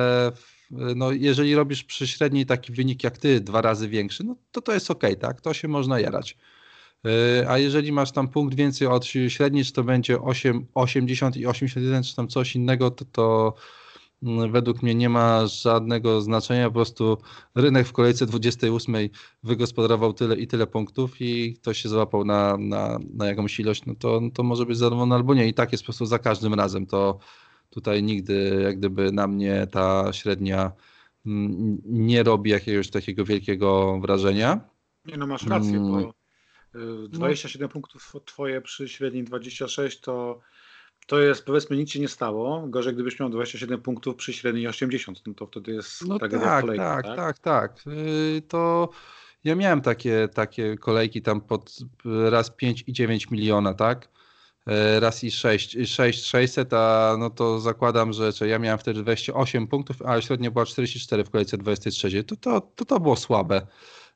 no 0.71 1.13
jeżeli 1.13 1.55
robisz 1.55 1.85
przy 1.85 2.07
średniej 2.07 2.47
taki 2.47 2.73
wynik 2.73 3.05
jak 3.05 3.19
ty, 3.19 3.41
dwa 3.41 3.63
razy 3.63 3.89
większy, 3.89 4.25
no 4.25 4.37
to 4.53 4.61
to 4.61 4.75
jest 4.75 4.91
ok, 4.91 5.03
tak? 5.21 5.41
To 5.41 5.55
się 5.55 5.69
można 5.69 6.01
jarać. 6.01 6.37
Y, 7.07 7.49
a 7.49 7.59
jeżeli 7.59 7.93
masz 7.93 8.13
tam 8.13 8.29
punkt 8.29 8.55
więcej 8.55 8.89
od 8.89 9.05
średniej, 9.29 9.65
czy 9.65 9.73
to 9.73 9.85
będzie 9.85 10.21
8, 10.21 10.67
80 10.75 11.37
i 11.37 11.47
81, 11.47 12.03
czy 12.03 12.17
tam 12.17 12.29
coś 12.29 12.57
innego, 12.57 12.91
to, 12.91 13.05
to 13.05 13.55
Mm, 14.23 14.53
według 14.53 14.83
mnie 14.83 14.95
nie 14.95 15.09
ma 15.09 15.47
żadnego 15.47 16.21
znaczenia. 16.21 16.69
Po 16.69 16.75
prostu 16.75 17.19
rynek 17.55 17.87
w 17.87 17.93
kolejce 17.93 18.27
28 18.27 18.95
wygospodarował 19.43 20.13
tyle 20.13 20.37
i 20.37 20.47
tyle 20.47 20.67
punktów 20.67 21.21
i 21.21 21.55
ktoś 21.55 21.79
się 21.79 21.89
złapał 21.89 22.25
na, 22.25 22.57
na, 22.57 22.99
na 23.15 23.27
jakąś 23.27 23.61
ilość, 23.61 23.87
no 23.87 23.95
to, 23.95 24.21
to 24.35 24.43
może 24.43 24.67
być 24.67 24.79
zadowolony 24.79 25.15
albo 25.15 25.35
nie. 25.35 25.49
I 25.49 25.55
tak 25.55 25.73
jest 25.73 25.85
po 25.85 25.87
prostu 25.87 26.07
za 26.07 26.19
każdym 26.19 26.55
razem. 26.55 26.87
To 26.87 27.19
tutaj 27.71 28.03
nigdy 28.03 28.61
jak 28.63 28.79
gdyby 28.79 29.13
na 29.13 29.27
mnie 29.27 29.67
ta 29.71 30.13
średnia 30.13 30.73
mm, 31.27 31.79
nie 31.85 32.23
robi 32.23 32.51
jakiegoś 32.51 32.91
takiego 32.91 33.25
wielkiego 33.25 33.99
wrażenia. 34.01 34.61
Nie 35.05 35.17
no, 35.17 35.27
masz 35.27 35.47
rację, 35.47 35.77
mm. 35.77 35.93
bo 35.93 36.18
27 37.09 37.69
no. 37.69 37.73
punktów 37.73 38.17
twoje 38.25 38.61
przy 38.61 38.89
średniej 38.89 39.25
26 39.25 40.01
to 40.01 40.41
to 41.09 41.21
jest, 41.21 41.45
powiedzmy, 41.45 41.77
nic 41.77 41.91
się 41.91 42.01
nie 42.01 42.09
stało. 42.09 42.67
Gorzej, 42.67 42.95
gdybyś 42.95 43.21
miał 43.21 43.29
27 43.29 43.81
punktów 43.81 44.17
przy 44.17 44.33
średniej 44.33 44.69
80, 44.69 45.23
no 45.27 45.35
to 45.35 45.47
wtedy 45.47 45.73
jest 45.73 46.07
no 46.07 46.19
tak, 46.19 46.31
kolejka, 46.61 47.03
tak, 47.03 47.07
tak, 47.07 47.17
tak, 47.17 47.39
tak. 47.39 47.87
Yy, 47.87 48.43
to 48.43 48.89
ja 49.45 49.55
miałem 49.55 49.81
takie, 49.81 50.29
takie 50.35 50.77
kolejki 50.77 51.23
tam 51.23 51.41
pod 51.41 51.77
raz 52.31 52.51
5 52.51 52.85
i 52.87 52.93
9 52.93 53.31
miliona, 53.31 53.75
tak? 53.75 54.09
Yy, 54.67 55.01
raz 55.01 55.25
i 55.25 55.31
6, 55.31 55.77
6 55.87 56.25
600, 56.25 56.73
a 56.73 57.17
no 57.19 57.31
to 57.31 57.61
zakładam, 57.61 58.13
że, 58.13 58.33
że 58.33 58.49
ja 58.49 58.59
miałem 58.59 58.79
wtedy 58.79 59.03
28 59.03 59.67
punktów, 59.67 60.03
a 60.03 60.21
średnia 60.21 60.51
była 60.51 60.67
44 60.67 61.25
w 61.25 61.31
kolejce 61.31 61.59
23. 61.59 62.25
To 62.25 62.37
to, 62.37 62.61
to, 62.61 62.85
to 62.85 63.01
było 63.01 63.17
słabe. 63.17 63.67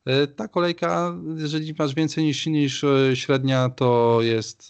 Yy, 0.07 0.27
ta 0.27 0.49
kolejka, 0.49 1.15
jeżeli 1.37 1.75
masz 1.79 1.95
więcej 1.95 2.25
niż, 2.25 2.47
niż 2.47 2.85
średnia, 3.15 3.69
to 3.69 4.19
jest 4.23 4.69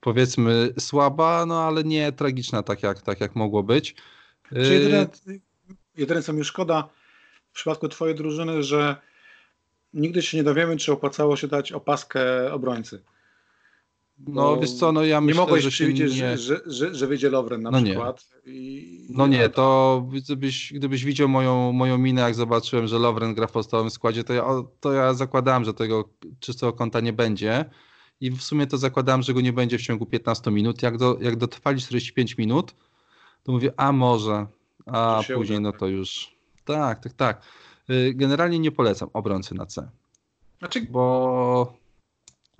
powiedzmy 0.00 0.74
słaba, 0.78 1.46
no 1.46 1.62
ale 1.62 1.84
nie 1.84 2.12
tragiczna 2.12 2.62
tak 2.62 2.82
jak, 2.82 3.02
tak 3.02 3.20
jak 3.20 3.36
mogło 3.36 3.62
być. 3.62 3.94
Czy 4.48 4.74
jedyne, 4.74 5.06
jedyne 5.96 6.22
co 6.22 6.32
mi 6.32 6.44
szkoda 6.44 6.88
w 7.50 7.54
przypadku 7.54 7.88
twojej 7.88 8.14
drużyny, 8.14 8.62
że 8.62 8.96
nigdy 9.94 10.22
się 10.22 10.36
nie 10.36 10.44
dowiemy, 10.44 10.76
czy 10.76 10.92
opłacało 10.92 11.36
się 11.36 11.48
dać 11.48 11.72
opaskę 11.72 12.52
obrońcy. 12.52 13.02
No 14.26 14.56
wiesz 14.56 14.72
co, 14.72 14.92
no 14.92 15.04
ja 15.04 15.20
myślę, 15.20 15.34
nie 15.34 15.46
mogłeś 15.46 15.64
że 15.64 15.70
przewidzieć, 15.70 16.20
nie... 16.20 16.38
że, 16.38 16.60
że, 16.66 16.94
że 16.94 17.06
wyjdzie 17.06 17.30
Lovren 17.30 17.62
na 17.62 17.70
no 17.70 17.82
przykład. 17.82 18.26
Nie. 18.46 18.52
I... 18.52 19.06
No 19.10 19.26
nie, 19.26 19.48
to 19.48 20.06
gdybyś, 20.12 20.72
gdybyś 20.72 21.04
widział 21.04 21.28
moją, 21.28 21.72
moją 21.72 21.98
minę, 21.98 22.22
jak 22.22 22.34
zobaczyłem, 22.34 22.86
że 22.86 22.98
Lovren 22.98 23.34
gra 23.34 23.46
w 23.46 23.52
podstawowym 23.52 23.90
składzie, 23.90 24.24
to 24.24 24.32
ja, 24.32 24.44
to 24.80 24.92
ja 24.92 25.14
zakładałem, 25.14 25.64
że 25.64 25.74
tego 25.74 26.08
czystego 26.40 26.72
konta 26.72 27.00
nie 27.00 27.12
będzie 27.12 27.64
i 28.20 28.30
w 28.30 28.42
sumie 28.42 28.66
to 28.66 28.78
zakładałem, 28.78 29.22
że 29.22 29.34
go 29.34 29.40
nie 29.40 29.52
będzie 29.52 29.78
w 29.78 29.82
ciągu 29.82 30.06
15 30.06 30.50
minut. 30.50 30.82
Jak, 30.82 30.98
do, 30.98 31.18
jak 31.20 31.36
dotrwali 31.36 31.80
45 31.80 32.38
minut, 32.38 32.74
to 33.42 33.52
mówię, 33.52 33.72
a 33.76 33.92
może, 33.92 34.46
a 34.86 35.20
później 35.34 35.60
no 35.60 35.72
to 35.72 35.86
już. 35.86 36.34
Tak, 36.64 37.02
tak, 37.02 37.12
tak. 37.12 37.42
Y, 37.90 38.14
generalnie 38.14 38.58
nie 38.58 38.72
polecam 38.72 39.08
obrońcy 39.12 39.54
na 39.54 39.66
C. 39.66 39.90
Znaczy... 40.58 40.86
Bo 40.90 41.76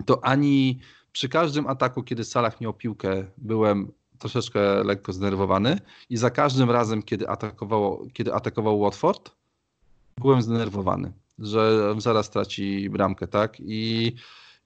to 0.05 0.25
ani 0.25 0.79
przy 1.19 1.29
każdym 1.29 1.67
ataku, 1.67 2.03
kiedy 2.03 2.23
Salah 2.23 2.61
miał 2.61 2.73
piłkę, 2.73 3.25
byłem 3.37 3.91
troszeczkę 4.19 4.83
lekko 4.83 5.13
zdenerwowany 5.13 5.79
i 6.09 6.17
za 6.17 6.29
każdym 6.29 6.71
razem, 6.71 7.03
kiedy, 7.03 7.29
atakowało, 7.29 8.05
kiedy 8.13 8.33
atakował 8.33 8.79
Watford, 8.79 9.31
byłem 10.17 10.41
zdenerwowany, 10.41 11.11
że 11.39 11.93
zaraz 11.97 12.29
traci 12.29 12.89
bramkę, 12.89 13.27
tak? 13.27 13.57
I 13.59 14.13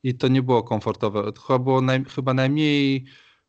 i 0.04 0.16
to 0.16 0.28
nie 0.28 0.42
było 0.42 0.64
komfortowe. 0.64 1.32
To 1.34 1.42
chyba 1.42 1.60
było 1.60 1.82
naj, 1.82 2.06
chyba 2.06 2.34
najmniej 2.34 3.06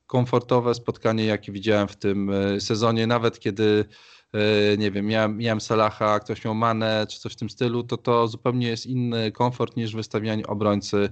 komfortowe 0.06 0.74
spotkanie, 0.74 1.24
jakie 1.24 1.52
widziałem 1.52 1.88
w 1.88 1.96
tym 1.96 2.30
e, 2.30 2.60
sezonie, 2.60 3.06
nawet 3.06 3.38
kiedy 3.38 3.84
e, 4.32 4.76
nie 4.76 4.90
wiem, 4.90 5.06
miałem, 5.06 5.36
miałem 5.36 5.60
Salaha, 5.60 6.20
ktoś 6.20 6.44
miał 6.44 6.54
Manę 6.54 7.06
czy 7.10 7.20
coś 7.20 7.32
w 7.32 7.36
tym 7.36 7.50
stylu, 7.50 7.82
to 7.82 7.96
to 7.96 8.28
zupełnie 8.28 8.66
jest 8.66 8.86
inny 8.86 9.32
komfort 9.32 9.76
niż 9.76 9.94
wystawianie 9.94 10.46
obrońcy 10.46 11.10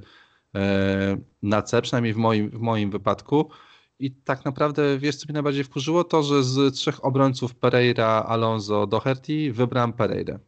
na 1.43 1.63
C, 1.63 1.83
przynajmniej 1.83 2.15
w 2.15 2.17
moim, 2.17 2.51
w 2.51 2.61
moim 2.61 2.91
wypadku. 2.91 3.51
I 3.99 4.11
tak 4.11 4.45
naprawdę, 4.45 4.99
wiesz 4.99 5.17
co 5.17 5.27
mnie 5.27 5.33
najbardziej 5.33 5.65
wkurzyło? 5.65 6.05
To, 6.05 6.23
że 6.23 6.45
z 6.45 6.75
trzech 6.75 7.05
obrońców 7.05 7.55
Pereira, 7.55 8.25
Alonso, 8.29 8.87
Doherty 8.87 9.53
wybrałem 9.53 9.93
Pereira. 9.93 10.39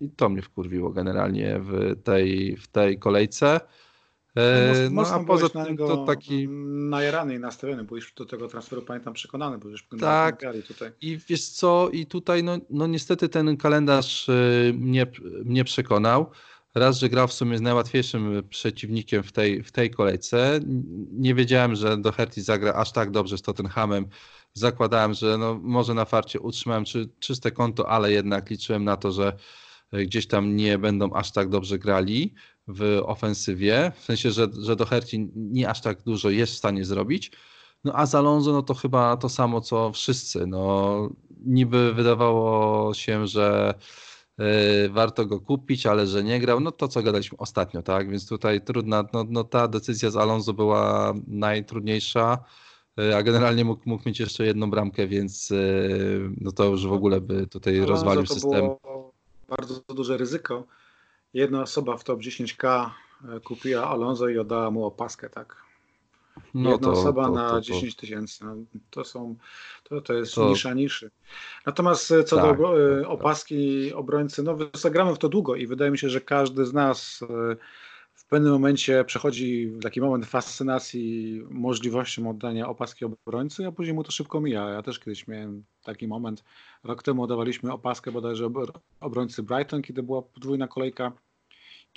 I 0.00 0.10
to 0.10 0.28
mnie 0.28 0.42
wkurwiło 0.42 0.90
generalnie 0.90 1.60
w 1.60 2.02
tej, 2.02 2.56
w 2.56 2.68
tej 2.68 2.98
kolejce. 2.98 3.60
E, 4.36 4.88
no, 4.90 5.02
a 5.02 5.24
poza 5.24 5.48
tym 5.48 5.76
to 5.76 6.04
taki... 6.04 6.48
Najarany 6.88 7.34
i 7.34 7.38
nastawiony, 7.38 7.84
byłeś 7.84 8.12
do 8.12 8.26
tego 8.26 8.48
transferu, 8.48 8.82
pamiętam, 8.82 9.14
przekonany, 9.14 9.58
bo 9.58 9.68
już 9.68 9.88
tak. 10.00 10.42
tutaj. 10.68 10.90
I 11.00 11.18
wiesz 11.28 11.48
co, 11.48 11.90
i 11.92 12.06
tutaj 12.06 12.44
no, 12.44 12.58
no 12.70 12.86
niestety 12.86 13.28
ten 13.28 13.56
kalendarz 13.56 14.28
e, 14.28 14.32
mnie, 14.72 15.06
mnie 15.44 15.64
przekonał. 15.64 16.30
Raz, 16.78 16.98
że 16.98 17.08
grał 17.08 17.28
w 17.28 17.32
sumie 17.32 17.58
z 17.58 17.60
najłatwiejszym 17.60 18.42
przeciwnikiem 18.48 19.22
w 19.22 19.32
tej, 19.32 19.62
w 19.62 19.72
tej 19.72 19.90
kolejce. 19.90 20.60
Nie 21.12 21.34
wiedziałem, 21.34 21.76
że 21.76 21.96
Doherty 21.96 22.42
zagra 22.42 22.72
aż 22.72 22.92
tak 22.92 23.10
dobrze 23.10 23.38
z 23.38 23.42
Tottenhamem. 23.42 24.06
Zakładałem, 24.54 25.14
że 25.14 25.38
no, 25.38 25.60
może 25.62 25.94
na 25.94 26.04
farcie 26.04 26.40
utrzymałem 26.40 26.84
czy, 26.84 27.08
czyste 27.18 27.50
konto, 27.50 27.88
ale 27.88 28.12
jednak 28.12 28.50
liczyłem 28.50 28.84
na 28.84 28.96
to, 28.96 29.12
że 29.12 29.36
gdzieś 29.92 30.26
tam 30.26 30.56
nie 30.56 30.78
będą 30.78 31.12
aż 31.12 31.32
tak 31.32 31.48
dobrze 31.48 31.78
grali 31.78 32.34
w 32.68 33.00
ofensywie, 33.04 33.92
w 33.96 34.04
sensie, 34.04 34.30
że, 34.30 34.46
że 34.60 34.76
do 34.76 34.86
Herci 34.86 35.30
nie 35.34 35.68
aż 35.68 35.80
tak 35.80 36.02
dużo 36.02 36.30
jest 36.30 36.52
w 36.52 36.58
stanie 36.58 36.84
zrobić. 36.84 37.32
No 37.84 37.92
a 37.94 38.06
za 38.06 38.18
Alonso 38.18 38.52
no 38.52 38.62
to 38.62 38.74
chyba 38.74 39.16
to 39.16 39.28
samo 39.28 39.60
co 39.60 39.92
wszyscy. 39.92 40.46
No, 40.46 41.10
niby 41.46 41.94
wydawało 41.94 42.94
się, 42.94 43.26
że 43.26 43.74
warto 44.90 45.26
go 45.26 45.40
kupić, 45.40 45.86
ale 45.86 46.06
że 46.06 46.24
nie 46.24 46.40
grał. 46.40 46.60
No 46.60 46.72
to 46.72 46.88
co 46.88 47.02
gadaliśmy 47.02 47.38
ostatnio, 47.38 47.82
tak? 47.82 48.10
Więc 48.10 48.28
tutaj 48.28 48.60
trudna, 48.60 49.04
no, 49.12 49.24
no 49.28 49.44
ta 49.44 49.68
decyzja 49.68 50.10
z 50.10 50.16
Alonso 50.16 50.52
była 50.52 51.14
najtrudniejsza. 51.26 52.38
Y, 53.00 53.16
a 53.16 53.22
generalnie 53.22 53.64
mógł, 53.64 53.82
mógł 53.86 54.02
mieć 54.06 54.20
jeszcze 54.20 54.46
jedną 54.46 54.70
bramkę, 54.70 55.06
więc 55.06 55.50
y, 55.50 56.30
no 56.40 56.52
to 56.52 56.64
już 56.64 56.86
w 56.86 56.92
ogóle 56.92 57.20
by 57.20 57.46
tutaj 57.46 57.76
Alonso 57.76 57.92
rozwalił 57.92 58.24
to 58.26 58.34
system. 58.34 58.60
Było 58.60 59.12
bardzo 59.48 59.80
duże 59.94 60.16
ryzyko. 60.16 60.64
Jedna 61.34 61.62
osoba 61.62 61.96
w 61.96 62.04
top 62.04 62.20
10K 62.20 62.90
kupiła 63.44 63.88
Alonso 63.88 64.28
i 64.28 64.38
oddała 64.38 64.70
mu 64.70 64.84
opaskę, 64.84 65.30
tak? 65.30 65.67
No 66.54 66.70
Jedna 66.70 66.88
to, 66.88 66.92
osoba 66.92 67.24
to, 67.24 67.32
na 67.32 67.50
to, 67.50 67.60
10 67.60 67.96
tysięcy. 67.96 68.44
No, 68.44 68.56
to 68.90 69.04
są, 69.04 69.36
to, 69.84 70.00
to 70.00 70.14
jest 70.14 70.34
to... 70.34 70.48
nisza 70.48 70.74
niszy. 70.74 71.10
Natomiast 71.66 72.10
e, 72.10 72.24
co 72.24 72.36
tak, 72.36 72.58
do 72.58 72.64
tak, 72.64 73.02
tak, 73.02 73.10
opaski 73.10 73.92
obrońcy, 73.92 74.42
no 74.42 74.58
zagramy 74.74 75.14
w 75.14 75.18
to 75.18 75.28
długo 75.28 75.56
i 75.56 75.66
wydaje 75.66 75.90
mi 75.90 75.98
się, 75.98 76.08
że 76.10 76.20
każdy 76.20 76.66
z 76.66 76.72
nas 76.72 77.20
e, 77.22 77.56
w 78.14 78.26
pewnym 78.26 78.52
momencie 78.52 79.04
przechodzi 79.04 79.72
taki 79.82 80.00
moment 80.00 80.26
fascynacji 80.26 81.42
możliwością 81.50 82.30
oddania 82.30 82.68
opaski 82.68 83.04
obrońcy, 83.04 83.66
a 83.66 83.72
później 83.72 83.94
mu 83.94 84.04
to 84.04 84.10
szybko 84.10 84.40
mija. 84.40 84.68
Ja 84.68 84.82
też 84.82 84.98
kiedyś 84.98 85.28
miałem 85.28 85.64
taki 85.84 86.08
moment. 86.08 86.44
Rok 86.84 87.02
temu 87.02 87.22
oddawaliśmy 87.22 87.72
opaskę 87.72 88.12
bodajże 88.12 88.50
obrońcy 89.00 89.42
Brighton, 89.42 89.82
kiedy 89.82 90.02
była 90.02 90.22
podwójna 90.22 90.68
kolejka 90.68 91.12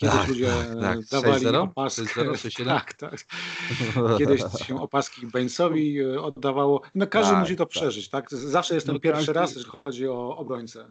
Kiedyś 0.01 0.17
tak, 0.17 0.27
ludzie 0.27 0.47
tak, 0.47 0.79
tak. 0.81 0.99
dawali 1.21 1.47
opaski. 1.47 2.01
tak, 2.65 2.93
tak. 2.93 3.25
Kiedyś 4.17 4.41
się 4.67 4.81
opaski 4.81 5.27
Bainsowi 5.27 5.99
e, 5.99 6.21
oddawało. 6.21 6.81
No 6.95 7.07
każdy 7.07 7.31
tak, 7.31 7.41
musi 7.41 7.55
to 7.55 7.65
tak. 7.65 7.71
przeżyć, 7.71 8.09
tak? 8.09 8.29
Zawsze 8.31 8.73
jest 8.73 8.85
ten 8.85 8.95
no, 8.95 8.99
pierwszy 8.99 9.33
raz, 9.33 9.55
jeżeli 9.55 9.71
chodzi 9.83 10.07
o 10.07 10.37
obrońcę. 10.37 10.85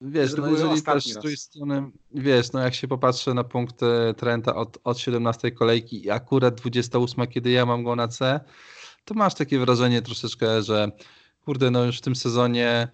Wiesz, 0.00 0.36
no 0.36 0.50
jeżeli 0.50 0.82
też 0.82 1.04
z 1.04 1.18
tej 1.18 1.36
strony, 1.36 1.90
wiesz, 2.14 2.52
no 2.52 2.60
jak 2.60 2.74
się 2.74 2.88
popatrzy 2.88 3.34
na 3.34 3.44
punkt 3.44 3.80
Trenta 4.16 4.54
od, 4.54 4.78
od 4.84 4.98
17 4.98 5.50
kolejki 5.50 6.04
i 6.04 6.10
akurat 6.10 6.54
28, 6.54 7.26
kiedy 7.26 7.50
ja 7.50 7.66
mam 7.66 7.84
go 7.84 7.96
na 7.96 8.08
C, 8.08 8.40
to 9.04 9.14
masz 9.14 9.34
takie 9.34 9.58
wrażenie 9.58 10.02
troszeczkę, 10.02 10.62
że 10.62 10.90
kurde, 11.44 11.70
no 11.70 11.84
już 11.84 11.98
w 11.98 12.02
tym 12.02 12.16
sezonie 12.16 12.64
E, 12.66 12.88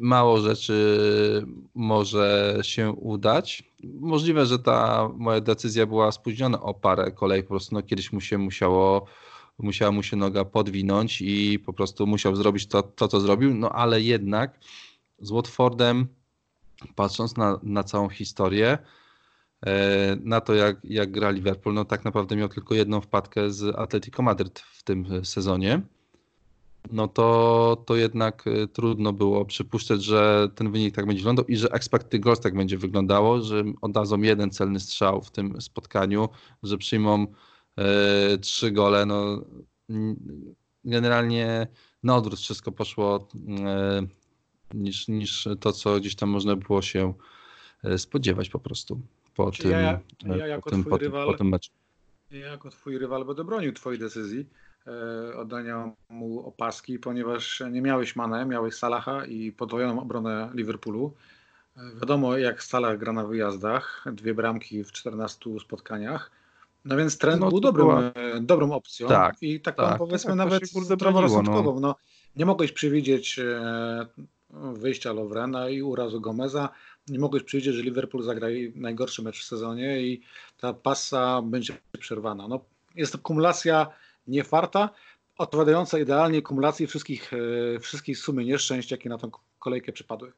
mało 0.00 0.40
rzeczy 0.40 1.46
może 1.74 2.58
się 2.62 2.90
udać. 2.90 3.62
Możliwe, 3.84 4.46
że 4.46 4.58
ta 4.58 5.08
moja 5.16 5.40
decyzja 5.40 5.86
była 5.86 6.12
spóźniona 6.12 6.60
o 6.60 6.74
parę 6.74 7.10
kolei. 7.10 7.42
Po 7.42 7.48
prostu 7.48 7.74
no, 7.74 7.82
kiedyś 7.82 8.12
mu 8.12 8.20
się 8.20 8.38
musiało, 8.38 9.06
musiała 9.58 9.92
mu 9.92 10.02
się 10.02 10.16
noga 10.16 10.44
podwinąć 10.44 11.20
i 11.20 11.58
po 11.58 11.72
prostu 11.72 12.06
musiał 12.06 12.36
zrobić 12.36 12.66
to, 12.66 12.82
to 12.82 13.08
co 13.08 13.20
zrobił. 13.20 13.54
No 13.54 13.70
ale 13.70 14.00
jednak 14.00 14.58
z 15.18 15.30
Watfordem, 15.30 16.06
patrząc 16.94 17.36
na, 17.36 17.60
na 17.62 17.84
całą 17.84 18.08
historię, 18.08 18.78
e, 19.66 20.16
na 20.20 20.40
to, 20.40 20.54
jak, 20.54 20.76
jak 20.84 21.10
gra 21.10 21.30
Liverpool, 21.30 21.74
no 21.74 21.84
tak 21.84 22.04
naprawdę 22.04 22.36
miał 22.36 22.48
tylko 22.48 22.74
jedną 22.74 23.00
wpadkę 23.00 23.50
z 23.50 23.78
Atletico 23.78 24.22
Madryt 24.22 24.58
w 24.58 24.82
tym 24.82 25.24
sezonie 25.24 25.82
no 26.92 27.08
to, 27.08 27.82
to 27.86 27.96
jednak 27.96 28.46
y, 28.46 28.68
trudno 28.68 29.12
było 29.12 29.44
przypuszczać, 29.44 30.04
że 30.04 30.48
ten 30.54 30.72
wynik 30.72 30.94
tak 30.94 31.06
będzie 31.06 31.20
wyglądał 31.20 31.44
i 31.44 31.56
że 31.56 31.68
expected 31.70 32.20
goals 32.20 32.40
tak 32.40 32.54
będzie 32.54 32.78
wyglądało, 32.78 33.40
że 33.40 33.64
oddadzą 33.80 34.22
jeden 34.22 34.50
celny 34.50 34.80
strzał 34.80 35.22
w 35.22 35.30
tym 35.30 35.60
spotkaniu, 35.60 36.28
że 36.62 36.78
przyjmą 36.78 37.26
e, 37.76 38.38
trzy 38.38 38.70
gole. 38.70 39.06
No, 39.06 39.44
generalnie 40.84 41.66
na 42.02 42.16
odwrót 42.16 42.38
wszystko 42.38 42.72
poszło 42.72 43.28
e, 43.66 44.06
niż, 44.74 45.08
niż 45.08 45.48
to, 45.60 45.72
co 45.72 46.00
gdzieś 46.00 46.14
tam 46.14 46.28
można 46.28 46.56
było 46.56 46.82
się 46.82 47.14
spodziewać 47.96 48.48
po 48.48 48.58
prostu 48.58 49.00
po, 49.34 49.50
tym, 49.50 49.70
ja, 49.70 50.00
ja 50.46 50.60
po, 50.60 50.70
tym, 50.70 50.84
po, 50.84 50.98
rywal, 50.98 51.26
po 51.26 51.34
tym 51.34 51.48
meczu. 51.48 51.70
Ja 52.30 52.46
jako 52.46 52.70
twój 52.70 52.98
rywal 52.98 53.24
będę 53.24 53.44
bronił 53.44 53.72
twojej 53.72 54.00
decyzji 54.00 54.46
oddania 55.36 55.92
mu 56.08 56.46
opaski, 56.46 56.98
ponieważ 56.98 57.62
nie 57.70 57.82
miałeś 57.82 58.16
Mane, 58.16 58.46
miałeś 58.46 58.74
Salaha 58.74 59.24
i 59.24 59.52
podwojoną 59.52 60.00
obronę 60.00 60.50
Liverpoolu. 60.54 61.14
E, 61.76 61.80
wiadomo, 62.00 62.36
jak 62.36 62.62
Salah 62.62 62.98
gra 62.98 63.12
na 63.12 63.24
wyjazdach, 63.24 64.04
dwie 64.12 64.34
bramki 64.34 64.84
w 64.84 64.92
14 64.92 65.50
spotkaniach. 65.60 66.30
No 66.84 66.96
więc 66.96 67.18
trend 67.18 67.40
no, 67.40 67.48
był 67.48 67.60
dobrym, 67.60 67.86
była... 67.86 68.00
E, 68.00 68.40
dobrą 68.40 68.72
opcją 68.72 69.08
tak, 69.08 69.36
i 69.40 69.60
taką 69.60 69.82
tak, 69.82 69.98
powiedzmy 69.98 70.28
tak, 70.28 70.36
nawet 70.36 70.66
zdroworozsądkową. 70.68 71.74
No. 71.74 71.80
no. 71.80 71.96
nie 72.36 72.46
mogłeś 72.46 72.72
przewidzieć 72.72 73.40
wyjścia 74.52 75.12
Lovrena 75.12 75.68
i 75.68 75.82
urazu 75.82 76.20
Gomeza. 76.20 76.68
Nie 77.08 77.18
mogłeś 77.18 77.42
przewidzieć, 77.42 77.74
że 77.74 77.82
Liverpool 77.82 78.24
zagra 78.24 78.48
najgorszy 78.74 79.22
mecz 79.22 79.40
w 79.40 79.44
sezonie 79.44 80.02
i 80.02 80.20
ta 80.58 80.72
pasa 80.72 81.42
będzie 81.42 81.78
przerwana. 81.98 82.48
No, 82.48 82.60
jest 82.94 83.12
to 83.12 83.18
kumulacja 83.18 83.86
nie 84.30 84.44
farta, 84.44 84.90
odpowiadająca 85.38 85.98
idealnie 85.98 86.42
kumulacji 86.42 86.86
wszystkich, 86.86 87.30
e, 87.76 87.80
wszystkich 87.80 88.18
sumy 88.18 88.44
nieszczęść, 88.44 88.90
jakie 88.90 89.08
na 89.08 89.18
tą 89.18 89.30
kolejkę 89.58 89.92
przypadły. 89.92 90.32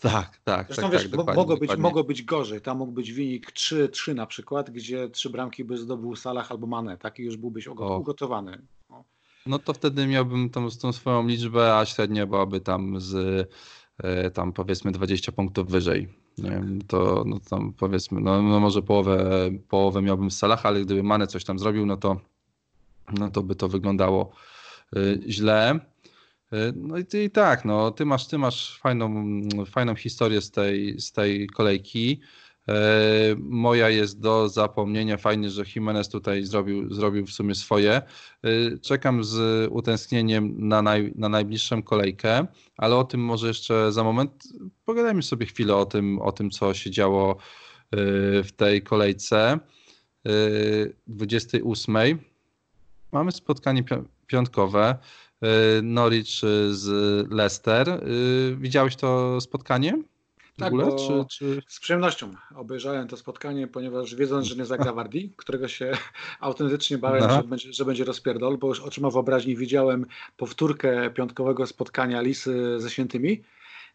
Tak, 0.00 0.40
tak. 0.44 0.66
Zresztą 0.66 0.82
tak, 0.82 0.92
wiesz, 0.92 1.10
tak, 1.26 1.36
mogło, 1.36 1.56
być, 1.56 1.76
mogło 1.76 2.04
być 2.04 2.22
gorzej. 2.22 2.60
Tam 2.60 2.78
mógł 2.78 2.92
być 2.92 3.12
wynik 3.12 3.52
3-3 3.52 4.14
na 4.14 4.26
przykład, 4.26 4.70
gdzie 4.70 5.08
trzy 5.10 5.30
bramki 5.30 5.64
by 5.64 5.78
zdobył 5.78 6.16
Salah 6.16 6.50
albo 6.50 6.66
Mane. 6.66 6.98
Taki 6.98 7.22
już 7.22 7.36
byłbyś 7.36 7.66
ugotowany. 7.66 8.62
No. 8.90 9.04
no 9.46 9.58
to 9.58 9.72
wtedy 9.72 10.06
miałbym 10.06 10.50
tą, 10.50 10.68
tą 10.70 10.92
swoją 10.92 11.26
liczbę, 11.26 11.76
a 11.76 11.84
średnia 11.84 12.26
byłaby 12.26 12.60
tam 12.60 13.00
z 13.00 13.14
e, 14.02 14.30
tam 14.30 14.52
powiedzmy 14.52 14.92
20 14.92 15.32
punktów 15.32 15.68
wyżej. 15.68 16.08
Nie 16.38 16.50
wiem, 16.50 16.82
to 16.86 17.24
no 17.26 17.40
tam 17.50 17.72
powiedzmy, 17.72 18.20
no, 18.20 18.42
no 18.42 18.60
może 18.60 18.82
połowę, 18.82 19.50
połowę 19.68 20.02
miałbym 20.02 20.30
z 20.30 20.38
Salah, 20.38 20.66
ale 20.66 20.80
gdyby 20.80 21.02
Mane 21.02 21.26
coś 21.26 21.44
tam 21.44 21.58
zrobił, 21.58 21.86
no 21.86 21.96
to 21.96 22.20
no 23.18 23.30
to 23.30 23.42
by 23.42 23.54
to 23.54 23.68
wyglądało 23.68 24.32
y, 24.96 25.20
źle. 25.28 25.80
Y, 26.52 26.72
no 26.76 26.98
i, 26.98 27.04
ty, 27.04 27.24
i 27.24 27.30
tak, 27.30 27.64
no, 27.64 27.90
ty 27.90 28.04
masz, 28.04 28.26
ty 28.26 28.38
masz 28.38 28.78
fajną, 28.78 29.24
fajną 29.66 29.94
historię 29.94 30.40
z 30.40 30.50
tej, 30.50 31.00
z 31.00 31.12
tej 31.12 31.46
kolejki. 31.46 32.20
Y, 32.68 32.72
moja 33.38 33.88
jest 33.88 34.20
do 34.20 34.48
zapomnienia. 34.48 35.16
Fajnie, 35.16 35.50
że 35.50 35.64
Jimenez 35.74 36.08
tutaj 36.08 36.44
zrobił, 36.44 36.94
zrobił 36.94 37.26
w 37.26 37.30
sumie 37.30 37.54
swoje. 37.54 38.02
Czekam 38.82 39.24
z 39.24 39.68
utęsknieniem 39.70 40.68
na, 40.68 40.82
naj, 40.82 41.12
na 41.16 41.28
najbliższą 41.28 41.82
kolejkę, 41.82 42.46
ale 42.76 42.96
o 42.96 43.04
tym 43.04 43.20
może 43.20 43.48
jeszcze 43.48 43.92
za 43.92 44.04
moment. 44.04 44.42
Pogadajmy 44.84 45.22
sobie 45.22 45.46
chwilę 45.46 45.76
o 45.76 45.86
tym, 45.86 46.18
o 46.18 46.32
tym 46.32 46.50
co 46.50 46.74
się 46.74 46.90
działo 46.90 47.36
w 48.44 48.48
tej 48.56 48.82
kolejce 48.82 49.58
28 51.06 52.31
mamy 53.12 53.32
spotkanie 53.32 53.84
piątkowe. 54.26 54.98
Y, 55.78 55.82
Norwich 55.82 56.40
z 56.70 56.86
Leicester. 57.32 57.88
Y, 57.88 58.56
widziałeś 58.56 58.96
to 58.96 59.40
spotkanie? 59.40 60.02
tak, 60.56 60.72
ogóle, 60.72 60.96
czy, 60.96 61.24
czy... 61.30 61.62
z 61.68 61.80
przyjemnością 61.80 62.34
obejrzałem 62.54 63.08
to 63.08 63.16
spotkanie, 63.16 63.66
ponieważ 63.66 64.14
wiedząc, 64.14 64.46
że 64.46 64.56
nie 64.56 64.64
zagra 64.64 64.92
Wardi, 65.02 65.32
którego 65.36 65.68
się 65.68 65.92
autentycznie 66.40 66.98
bałem, 66.98 67.22
no. 67.22 67.36
że, 67.36 67.42
będzie, 67.42 67.72
że 67.72 67.84
będzie 67.84 68.04
rozpierdol, 68.04 68.58
bo 68.58 68.68
już 68.68 68.80
oczyma 68.80 69.10
wyobraźni 69.10 69.56
widziałem 69.56 70.06
powtórkę 70.36 71.10
piątkowego 71.10 71.66
spotkania 71.66 72.20
Lisy 72.20 72.80
ze 72.80 72.90
Świętymi, 72.90 73.42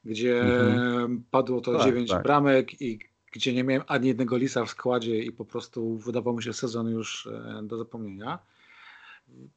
gdzie 0.05 0.41
mhm. 0.41 1.23
padło 1.31 1.61
to 1.61 1.73
tak, 1.73 1.83
dziewięć 1.83 2.09
tak. 2.09 2.23
bramek 2.23 2.81
i 2.81 2.99
gdzie 3.31 3.53
nie 3.53 3.63
miałem 3.63 3.83
ani 3.87 4.07
jednego 4.07 4.37
Lisa 4.37 4.65
w 4.65 4.69
składzie 4.69 5.19
i 5.19 5.31
po 5.31 5.45
prostu 5.45 5.97
wydawał 5.97 6.35
mi 6.35 6.43
się 6.43 6.53
sezon 6.53 6.89
już 6.89 7.27
e, 7.27 7.59
do 7.63 7.77
zapomnienia. 7.77 8.39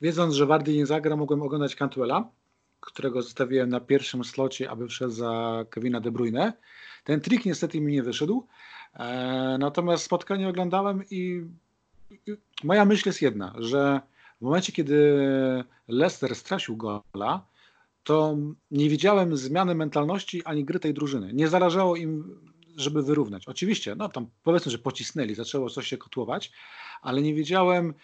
Wiedząc, 0.01 0.35
że 0.35 0.47
Wardy 0.47 0.77
nie 0.77 0.87
zagra, 0.87 1.17
mogłem 1.17 1.43
oglądać 1.43 1.75
Cantwella, 1.75 2.31
którego 2.81 3.23
zostawiłem 3.23 3.69
na 3.69 3.81
pierwszym 3.81 4.25
slocie, 4.25 4.71
aby 4.71 4.89
wszedł 4.89 5.13
za 5.13 5.65
Kevina 5.71 6.01
De 6.01 6.11
Bruyne. 6.11 6.53
Ten 7.05 7.21
trik 7.21 7.45
niestety 7.45 7.81
mi 7.81 7.93
nie 7.93 8.03
wyszedł. 8.03 8.47
E, 8.95 9.57
natomiast 9.61 10.05
spotkanie 10.05 10.49
oglądałem 10.49 11.05
i, 11.11 11.45
i 12.11 12.37
moja 12.65 12.85
myśl 12.85 13.09
jest 13.09 13.23
jedna, 13.23 13.55
że 13.59 14.01
w 14.41 14.45
momencie, 14.45 14.73
kiedy 14.73 15.19
Leicester 15.89 16.35
stracił 16.35 16.77
gola, 16.77 17.47
to 18.05 18.37
nie 18.71 18.89
widziałem 18.89 19.37
zmiany 19.37 19.75
mentalności 19.75 20.45
ani 20.45 20.65
gry 20.65 20.81
tej 20.81 20.95
drużyny. 20.95 21.33
Nie 21.33 21.49
zależało 21.49 21.97
im, 21.97 22.41
żeby 22.77 23.03
wyrównać. 23.03 23.49
Oczywiście, 23.49 23.95
no 23.95 24.09
tam 24.09 24.27
powiedzmy, 24.43 24.73
że 24.73 24.79
pocisnęli, 24.79 25.35
zaczęło 25.35 25.71
coś 25.71 25.87
się 25.87 25.99
kotłować, 25.99 26.53
ale 27.03 27.23
nie 27.23 27.35
widziałem 27.35 27.95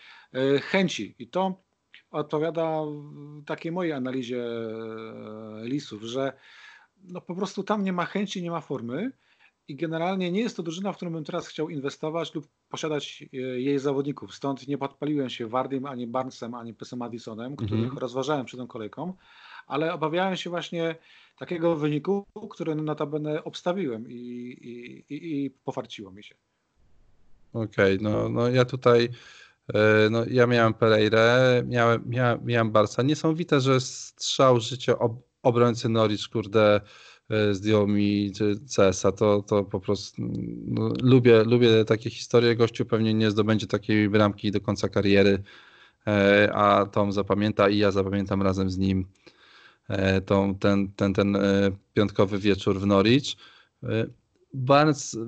chęci. 0.62 1.14
I 1.18 1.28
to 1.28 1.66
odpowiada 2.10 2.80
takiej 3.46 3.72
mojej 3.72 3.92
analizie 3.92 4.44
e, 4.44 5.64
lisów, 5.64 6.02
że 6.02 6.32
no 7.04 7.20
po 7.20 7.34
prostu 7.34 7.62
tam 7.62 7.84
nie 7.84 7.92
ma 7.92 8.06
chęci, 8.06 8.42
nie 8.42 8.50
ma 8.50 8.60
formy 8.60 9.12
i 9.68 9.76
generalnie 9.76 10.32
nie 10.32 10.40
jest 10.40 10.56
to 10.56 10.62
drużyna, 10.62 10.92
w 10.92 10.96
którą 10.96 11.12
bym 11.12 11.24
teraz 11.24 11.48
chciał 11.48 11.68
inwestować 11.68 12.34
lub 12.34 12.48
posiadać 12.68 13.24
e, 13.32 13.36
jej 13.36 13.78
zawodników. 13.78 14.34
Stąd 14.34 14.68
nie 14.68 14.78
podpaliłem 14.78 15.30
się 15.30 15.46
Wardim, 15.46 15.86
ani 15.86 16.06
Barnesem, 16.06 16.54
ani 16.54 16.74
Pesem 16.74 16.98
Maddisonem, 16.98 17.56
których 17.56 17.84
mhm. 17.84 17.98
rozważałem 17.98 18.46
przed 18.46 18.60
tą 18.60 18.66
kolejką, 18.66 19.14
ale 19.66 19.94
obawiałem 19.94 20.36
się 20.36 20.50
właśnie 20.50 20.96
takiego 21.38 21.76
wyniku, 21.76 22.26
który 22.50 22.74
notabene 22.74 23.44
obstawiłem 23.44 24.10
i, 24.10 24.14
i, 24.14 25.14
i, 25.14 25.44
i 25.44 25.50
pofarciło 25.50 26.10
mi 26.12 26.24
się. 26.24 26.34
Okej, 27.52 27.96
okay, 27.96 28.10
no, 28.10 28.28
no 28.28 28.48
ja 28.48 28.64
tutaj 28.64 29.04
e, 29.04 29.08
no, 30.10 30.24
ja 30.30 30.46
miałem 30.46 30.74
Pereirę, 30.74 31.62
miałem, 31.66 32.02
miałem, 32.06 32.44
miałem 32.44 32.70
Barca. 32.70 33.02
Niesamowite, 33.02 33.60
że 33.60 33.80
strzał 33.80 34.60
życia 34.60 34.98
ob, 34.98 35.12
obrońcy 35.42 35.88
Norwich, 35.88 36.28
kurde, 36.32 36.80
e, 37.30 37.54
zdjął 37.54 37.88
mi 37.88 38.32
CS-a, 38.76 39.12
to, 39.12 39.42
to 39.42 39.64
po 39.64 39.80
prostu 39.80 40.22
no, 40.66 40.92
lubię, 41.02 41.44
lubię 41.44 41.84
takie 41.84 42.10
historie. 42.10 42.56
Gościu 42.56 42.84
pewnie 42.84 43.14
nie 43.14 43.30
zdobędzie 43.30 43.66
takiej 43.66 44.08
bramki 44.08 44.50
do 44.50 44.60
końca 44.60 44.88
kariery, 44.88 45.42
e, 46.06 46.50
a 46.54 46.86
Tom 46.86 47.12
zapamięta 47.12 47.68
i 47.68 47.78
ja 47.78 47.90
zapamiętam 47.90 48.42
razem 48.42 48.70
z 48.70 48.78
nim 48.78 49.06
tą, 50.26 50.54
ten, 50.54 50.92
ten, 50.92 51.14
ten 51.14 51.38
piątkowy 51.94 52.38
wieczór 52.38 52.80
w 52.80 52.86
Norwich. 52.86 53.24
Barnes 54.54 55.18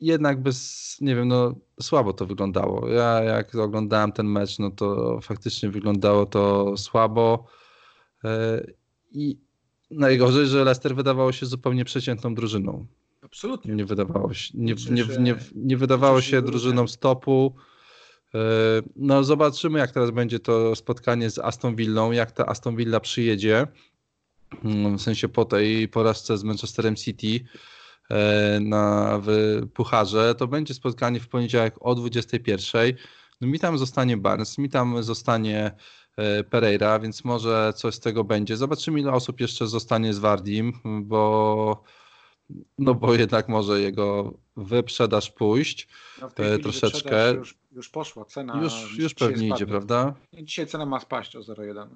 jednak 0.00 0.42
bez, 0.42 0.96
nie 1.00 1.16
wiem, 1.16 1.28
no 1.28 1.54
słabo 1.80 2.12
to 2.12 2.26
wyglądało. 2.26 2.88
Ja 2.88 3.22
jak 3.22 3.54
oglądałem 3.54 4.12
ten 4.12 4.26
mecz, 4.26 4.58
no 4.58 4.70
to 4.70 5.18
faktycznie 5.20 5.68
wyglądało 5.68 6.26
to 6.26 6.76
słabo 6.76 7.46
e, 8.24 8.64
i 9.12 9.38
najgorzej, 9.90 10.46
że 10.46 10.64
Leicester 10.64 10.94
wydawało 10.96 11.32
się 11.32 11.46
zupełnie 11.46 11.84
przeciętną 11.84 12.34
drużyną. 12.34 12.86
Absolutnie. 13.22 13.74
Nie 13.74 13.84
wydawało 13.84 14.34
się, 14.34 14.58
nie, 14.58 14.74
nie, 14.90 15.04
nie, 15.18 15.36
nie 15.54 15.76
wydawało 15.76 16.20
się 16.20 16.42
drużyną 16.42 16.88
stopu. 16.88 17.54
E, 18.34 18.38
no 18.96 19.24
zobaczymy 19.24 19.78
jak 19.78 19.90
teraz 19.92 20.10
będzie 20.10 20.38
to 20.38 20.76
spotkanie 20.76 21.30
z 21.30 21.38
Aston 21.38 21.76
Villą, 21.76 22.12
jak 22.12 22.32
ta 22.32 22.46
Aston 22.46 22.76
Villa 22.76 23.00
przyjedzie, 23.00 23.66
mm, 24.64 24.98
w 24.98 25.02
sensie 25.02 25.28
po 25.28 25.44
tej 25.44 25.88
porażce 25.88 26.38
z 26.38 26.44
Manchesterem 26.44 26.96
City 26.96 27.44
na, 28.60 29.18
w 29.22 29.60
Pucharze, 29.74 30.34
to 30.34 30.46
będzie 30.46 30.74
spotkanie 30.74 31.20
w 31.20 31.28
poniedziałek 31.28 31.74
o 31.80 31.94
21. 31.94 32.92
No 33.40 33.48
mi 33.48 33.58
tam 33.58 33.78
zostanie 33.78 34.16
Barnes, 34.16 34.58
mi 34.58 34.68
tam 34.68 35.02
zostanie 35.02 35.70
e, 36.16 36.44
Pereira, 36.44 36.98
więc 36.98 37.24
może 37.24 37.72
coś 37.76 37.94
z 37.94 38.00
tego 38.00 38.24
będzie. 38.24 38.56
Zobaczymy 38.56 39.00
ile 39.00 39.12
osób 39.12 39.40
jeszcze 39.40 39.66
zostanie 39.66 40.14
z 40.14 40.18
Wardim, 40.18 40.72
bo 41.02 41.82
no 42.78 42.94
bo 42.94 43.14
jednak 43.14 43.48
może 43.48 43.80
jego 43.80 44.34
wyprzedaż 44.56 45.30
pójść 45.30 45.88
no 46.20 46.30
e, 46.36 46.58
troszeczkę. 46.58 47.34
Już, 47.34 47.58
już 47.72 47.88
poszła 47.88 48.24
cena. 48.24 48.60
Już, 48.62 48.98
już 48.98 49.14
pewnie 49.14 49.48
idzie, 49.48 49.66
prawda? 49.66 50.14
Dzisiaj 50.32 50.66
cena 50.66 50.86
ma 50.86 51.00
spaść 51.00 51.36
o 51.36 51.40
0,1. 51.40 51.88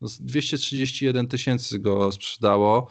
No 0.00 0.08
231 0.20 1.28
tysięcy 1.28 1.78
go 1.78 2.12
sprzedało. 2.12 2.88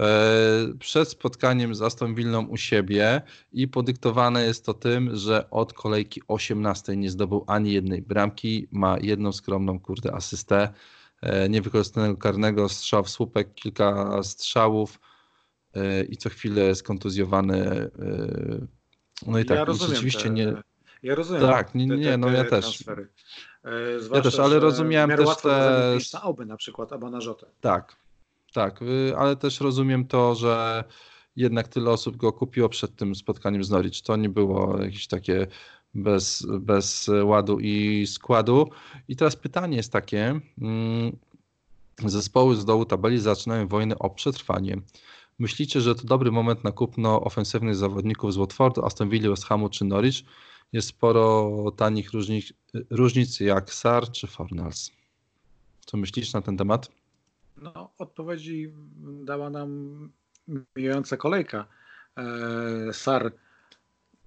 E, 0.00 0.74
przed 0.78 1.08
spotkaniem 1.08 1.74
z 1.74 1.82
Aston 1.82 2.14
Villą 2.14 2.46
u 2.46 2.56
siebie 2.56 3.22
i 3.52 3.68
podyktowane 3.68 4.44
jest 4.44 4.66
to 4.66 4.74
tym, 4.74 5.16
że 5.16 5.50
od 5.50 5.72
kolejki 5.72 6.22
18 6.28 6.96
nie 6.96 7.10
zdobył 7.10 7.44
ani 7.46 7.72
jednej 7.72 8.02
bramki, 8.02 8.68
ma 8.70 8.96
jedną 9.00 9.32
skromną 9.32 9.80
kurde 9.80 10.14
asystę, 10.14 10.72
e, 11.20 11.48
niewykorzystanego 11.48 12.16
karnego, 12.16 12.68
strzał 12.68 13.04
w 13.04 13.10
słupek, 13.10 13.54
kilka 13.54 14.22
strzałów 14.22 15.00
e, 15.74 16.04
i 16.04 16.16
co 16.16 16.28
chwilę 16.28 16.62
jest 16.62 16.82
kontuzjowany. 16.82 17.90
No 19.26 19.38
i 19.38 19.44
tak, 19.44 19.58
ja 19.58 19.64
rozumiem 19.64 19.94
rzeczywiście 19.94 20.22
te, 20.22 20.30
nie... 20.30 20.54
Ja 21.02 21.14
rozumiem. 21.14 21.42
Tak, 21.42 21.74
nie, 21.74 22.16
no 22.16 22.30
ja 22.30 22.44
też. 22.44 22.84
Zwłaszcza, 23.98 24.16
ja 24.16 24.22
też, 24.22 24.38
ale 24.38 24.58
rozumiałem 24.58 25.10
też 25.10 25.36
te... 25.42 25.98
na 26.14 26.22
oby 26.22 26.46
na 26.46 26.56
przykład, 26.56 26.92
albo 26.92 27.10
na 27.10 27.20
Rzotę. 27.20 27.46
Tak, 27.60 27.96
tak, 28.56 28.82
y, 28.82 29.16
ale 29.16 29.36
też 29.36 29.60
rozumiem 29.60 30.06
to, 30.06 30.34
że 30.34 30.84
jednak 31.36 31.68
tyle 31.68 31.90
osób 31.90 32.16
go 32.16 32.32
kupiło 32.32 32.68
przed 32.68 32.96
tym 32.96 33.14
spotkaniem 33.14 33.64
z 33.64 33.70
Norwich. 33.70 34.02
To 34.02 34.16
nie 34.16 34.28
było 34.28 34.82
jakieś 34.82 35.06
takie 35.06 35.46
bez, 35.94 36.46
bez 36.60 37.10
ładu 37.22 37.58
i 37.60 38.06
składu. 38.06 38.70
I 39.08 39.16
teraz 39.16 39.36
pytanie 39.36 39.76
jest 39.76 39.92
takie. 39.92 40.40
Mm, 40.58 41.16
zespoły 42.04 42.56
z 42.56 42.64
dołu 42.64 42.84
tabeli 42.84 43.18
zaczynają 43.18 43.68
wojnę 43.68 43.98
o 43.98 44.10
przetrwanie. 44.10 44.76
Myślicie, 45.38 45.80
że 45.80 45.94
to 45.94 46.04
dobry 46.04 46.32
moment 46.32 46.64
na 46.64 46.72
kupno 46.72 47.20
ofensywnych 47.20 47.76
zawodników 47.76 48.32
z 48.32 48.36
Watfordu, 48.36 48.84
Aston 48.84 49.08
Villa, 49.08 49.30
West 49.30 49.44
Hamu 49.44 49.68
czy 49.68 49.84
Norwich? 49.84 50.22
Jest 50.72 50.88
sporo 50.88 51.52
tanich 51.76 52.12
różnic, 52.12 52.52
różnic 52.90 53.40
jak 53.40 53.74
Sar 53.74 54.10
czy 54.10 54.26
Fornals. 54.26 54.90
Co 55.86 55.96
myślisz 55.96 56.32
na 56.32 56.42
ten 56.42 56.56
temat? 56.56 56.90
No, 57.62 57.90
odpowiedzi 57.98 58.72
dała 59.24 59.50
nam 59.50 60.10
mijająca 60.76 61.16
kolejka. 61.16 61.66
E, 62.16 62.92
Sar 62.92 63.32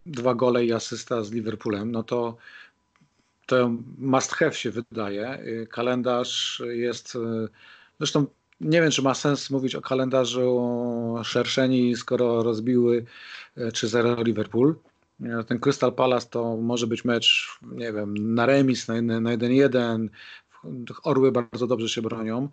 dwa 0.05 0.35
gole 0.35 0.65
i 0.65 0.73
asysta 0.73 1.23
z 1.23 1.31
Liverpoolem, 1.31 1.91
no 1.91 2.03
to 2.03 2.37
to 3.45 3.71
must 3.97 4.33
have 4.33 4.53
się 4.53 4.71
wydaje. 4.71 5.27
E, 5.27 5.67
kalendarz 5.67 6.61
jest, 6.69 7.15
e, 7.15 7.47
zresztą 7.97 8.25
nie 8.61 8.81
wiem, 8.81 8.91
czy 8.91 9.01
ma 9.01 9.13
sens 9.13 9.49
mówić 9.49 9.75
o 9.75 9.81
kalendarzu 9.81 11.15
szerszeni, 11.23 11.95
skoro 11.95 12.43
rozbiły 12.43 13.05
3-0 13.57 14.23
Liverpool. 14.23 14.75
Ten 15.47 15.59
Crystal 15.59 15.93
Palace 15.93 16.27
to 16.29 16.57
może 16.57 16.87
być 16.87 17.05
mecz, 17.05 17.59
nie 17.61 17.93
wiem, 17.93 18.33
na 18.33 18.45
remis, 18.45 18.87
na 18.87 18.93
1-1. 19.37 20.09
Orły 21.03 21.31
bardzo 21.31 21.67
dobrze 21.67 21.89
się 21.89 22.01
bronią, 22.01 22.49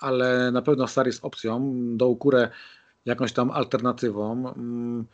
ale 0.00 0.50
na 0.50 0.62
pewno 0.62 0.86
Star 0.86 1.06
jest 1.06 1.24
opcją, 1.24 1.72
do 1.96 2.08
Ukurę 2.08 2.50
jakąś 3.04 3.32
tam 3.32 3.50
alternatywą. 3.50 4.54
Mm, 4.54 5.04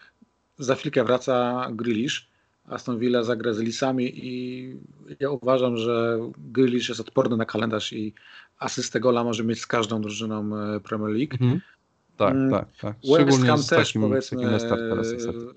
za 0.58 0.74
chwilkę 0.74 1.04
wraca 1.04 1.66
Grealish, 1.72 2.30
Aston 2.66 2.98
Villa 2.98 3.22
zagra 3.22 3.52
z 3.52 3.58
Lisami 3.58 4.26
i 4.26 4.76
ja 5.20 5.30
uważam, 5.30 5.76
że 5.76 6.18
Grealish 6.38 6.88
jest 6.88 7.00
odporny 7.00 7.36
na 7.36 7.44
kalendarz 7.44 7.92
i 7.92 8.14
asystę 8.58 9.00
gola 9.00 9.24
może 9.24 9.44
mieć 9.44 9.60
z 9.60 9.66
każdą 9.66 10.00
drużyną 10.00 10.56
e, 10.56 10.80
Premier 10.80 11.16
League. 11.16 11.32
Mhm. 11.40 11.60
Tak, 12.16 12.34
mm, 12.34 12.50
tak, 12.50 12.66
tak. 12.80 12.96
West 13.26 13.44
Ham 13.44 13.58
też 13.58 13.86
takim, 13.88 14.02
powiedzmy 14.02 14.58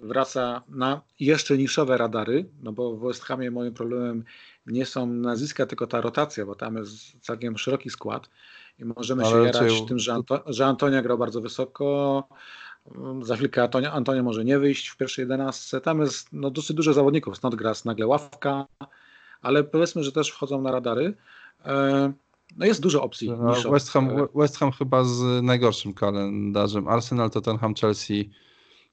wraca 0.01 0.61
na 0.69 1.01
jeszcze 1.19 1.57
niszowe 1.57 1.97
radary, 1.97 2.45
no 2.61 2.71
bo 2.71 2.95
w 2.95 3.07
West 3.07 3.23
Hamie 3.23 3.51
moim 3.51 3.73
problemem 3.73 4.23
nie 4.65 4.85
są 4.85 5.07
nazwiska, 5.07 5.65
tylko 5.65 5.87
ta 5.87 6.01
rotacja, 6.01 6.45
bo 6.45 6.55
tam 6.55 6.75
jest 6.75 7.19
całkiem 7.21 7.57
szeroki 7.57 7.89
skład 7.89 8.29
i 8.79 8.85
możemy 8.85 9.25
się 9.25 9.43
jarać 9.43 9.81
tym, 9.87 9.99
że, 9.99 10.13
Anto, 10.13 10.43
że 10.45 10.65
Antonia 10.65 11.01
grał 11.01 11.17
bardzo 11.17 11.41
wysoko. 11.41 12.23
Za 13.21 13.35
chwilkę 13.35 13.63
Antonia, 13.63 13.91
Antonia 13.91 14.23
może 14.23 14.45
nie 14.45 14.59
wyjść 14.59 14.87
w 14.87 14.97
pierwszej 14.97 15.23
jedenastce. 15.23 15.81
Tam 15.81 16.01
jest 16.01 16.27
no, 16.33 16.51
dosyć 16.51 16.75
dużo 16.75 16.93
zawodników. 16.93 17.37
Snodgrass 17.37 17.85
nagle 17.85 18.07
ławka, 18.07 18.65
ale 19.41 19.63
powiedzmy, 19.63 20.03
że 20.03 20.11
też 20.11 20.29
wchodzą 20.29 20.61
na 20.61 20.71
radary. 20.71 21.13
E, 21.65 22.13
no 22.57 22.65
jest 22.65 22.81
dużo 22.81 23.03
opcji. 23.03 23.29
No, 23.29 23.71
West, 23.71 23.89
Ham, 23.89 24.09
West 24.35 24.57
Ham 24.57 24.71
chyba 24.71 25.03
z 25.03 25.43
najgorszym 25.43 25.93
kalendarzem. 25.93 26.87
Arsenal, 26.87 27.29
Tottenham, 27.29 27.75
Chelsea 27.75 28.29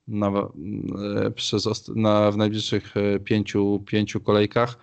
na, 0.09 0.29
e, 0.29 1.31
przez, 1.31 1.89
na, 1.89 2.31
w 2.31 2.37
najbliższych 2.37 2.97
e, 2.97 3.21
pięciu, 3.21 3.83
pięciu 3.87 4.21
kolejkach 4.21 4.79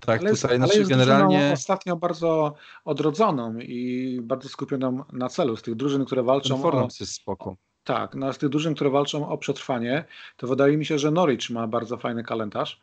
tak, 0.00 0.20
ale 0.20 0.30
tutaj 0.30 0.56
ale 0.56 0.74
jest 0.74 0.90
generalnie 0.90 1.50
ostatnio 1.52 1.96
bardzo 1.96 2.54
odrodzoną 2.84 3.58
i 3.58 4.20
bardzo 4.22 4.48
skupioną 4.48 5.04
na 5.12 5.28
celu. 5.28 5.56
Z 5.56 5.62
tych 5.62 5.74
drużyn, 5.74 6.04
które 6.04 6.22
walczą 6.22 6.64
o... 6.64 6.88
jest 7.00 7.12
spoko. 7.12 7.56
Tak, 7.84 8.14
no, 8.14 8.32
z 8.32 8.38
tych 8.38 8.48
drużyn, 8.48 8.74
które 8.74 8.90
walczą 8.90 9.28
o 9.28 9.38
przetrwanie, 9.38 10.04
to 10.36 10.46
wydaje 10.46 10.76
mi 10.76 10.86
się, 10.86 10.98
że 10.98 11.10
Norwich 11.10 11.50
ma 11.50 11.66
bardzo 11.66 11.96
fajny 11.96 12.24
kalendarz 12.24 12.80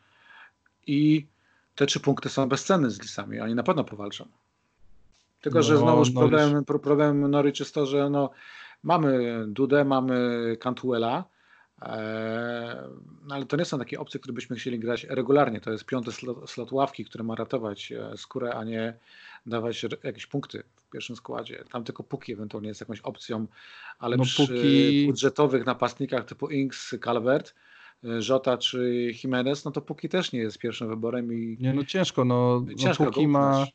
i 0.86 1.26
te 1.74 1.86
trzy 1.86 2.00
punkty 2.00 2.28
są 2.28 2.48
bezcenne 2.48 2.90
z 2.90 3.02
Lisami. 3.02 3.40
Oni 3.40 3.54
na 3.54 3.62
pewno 3.62 3.84
powalczą. 3.84 4.28
Tylko, 5.40 5.58
no, 5.58 5.62
że 5.62 5.76
znowu 5.76 6.12
problem, 6.12 6.64
problem 6.64 7.30
Norwich 7.30 7.60
jest 7.60 7.74
to, 7.74 7.86
że 7.86 8.10
no, 8.10 8.30
mamy 8.82 9.44
Dudę, 9.46 9.84
mamy 9.84 10.56
Cantuela, 10.60 11.24
no 13.26 13.34
ale 13.34 13.46
to 13.46 13.56
nie 13.56 13.64
są 13.64 13.78
takie 13.78 14.00
opcje, 14.00 14.20
które 14.20 14.34
byśmy 14.34 14.56
chcieli 14.56 14.78
grać 14.78 15.04
regularnie. 15.04 15.60
To 15.60 15.72
jest 15.72 15.84
piąty 15.84 16.12
slot, 16.12 16.50
slot 16.50 16.72
ławki, 16.72 17.04
który 17.04 17.24
ma 17.24 17.34
ratować 17.34 17.92
e, 17.92 18.16
skórę, 18.16 18.54
a 18.54 18.64
nie 18.64 18.94
dawać 19.46 19.86
jakieś 20.04 20.26
punkty 20.26 20.62
w 20.86 20.90
pierwszym 20.90 21.16
składzie. 21.16 21.64
Tam 21.70 21.84
tylko 21.84 22.02
Puki 22.02 22.32
ewentualnie 22.32 22.68
jest 22.68 22.80
jakąś 22.80 23.00
opcją, 23.00 23.46
ale 23.98 24.16
no, 24.16 24.24
przy 24.24 24.46
Puki... 24.46 25.06
budżetowych 25.06 25.66
napastnikach 25.66 26.24
typu 26.24 26.48
Inks, 26.48 26.96
Calvert, 27.04 27.54
e, 28.04 28.22
Żota 28.22 28.58
czy 28.58 29.10
Jimenez, 29.24 29.64
no 29.64 29.70
to 29.70 29.80
Puki 29.80 30.08
też 30.08 30.32
nie 30.32 30.40
jest 30.40 30.58
pierwszym 30.58 30.88
wyborem. 30.88 31.32
I 31.32 31.56
nie, 31.60 31.74
no 31.74 31.84
ciężko, 31.84 32.24
no, 32.24 32.64
no 32.66 32.74
ciężko 32.74 33.04
no 33.04 33.10
Puki 33.10 33.28
ma... 33.28 33.66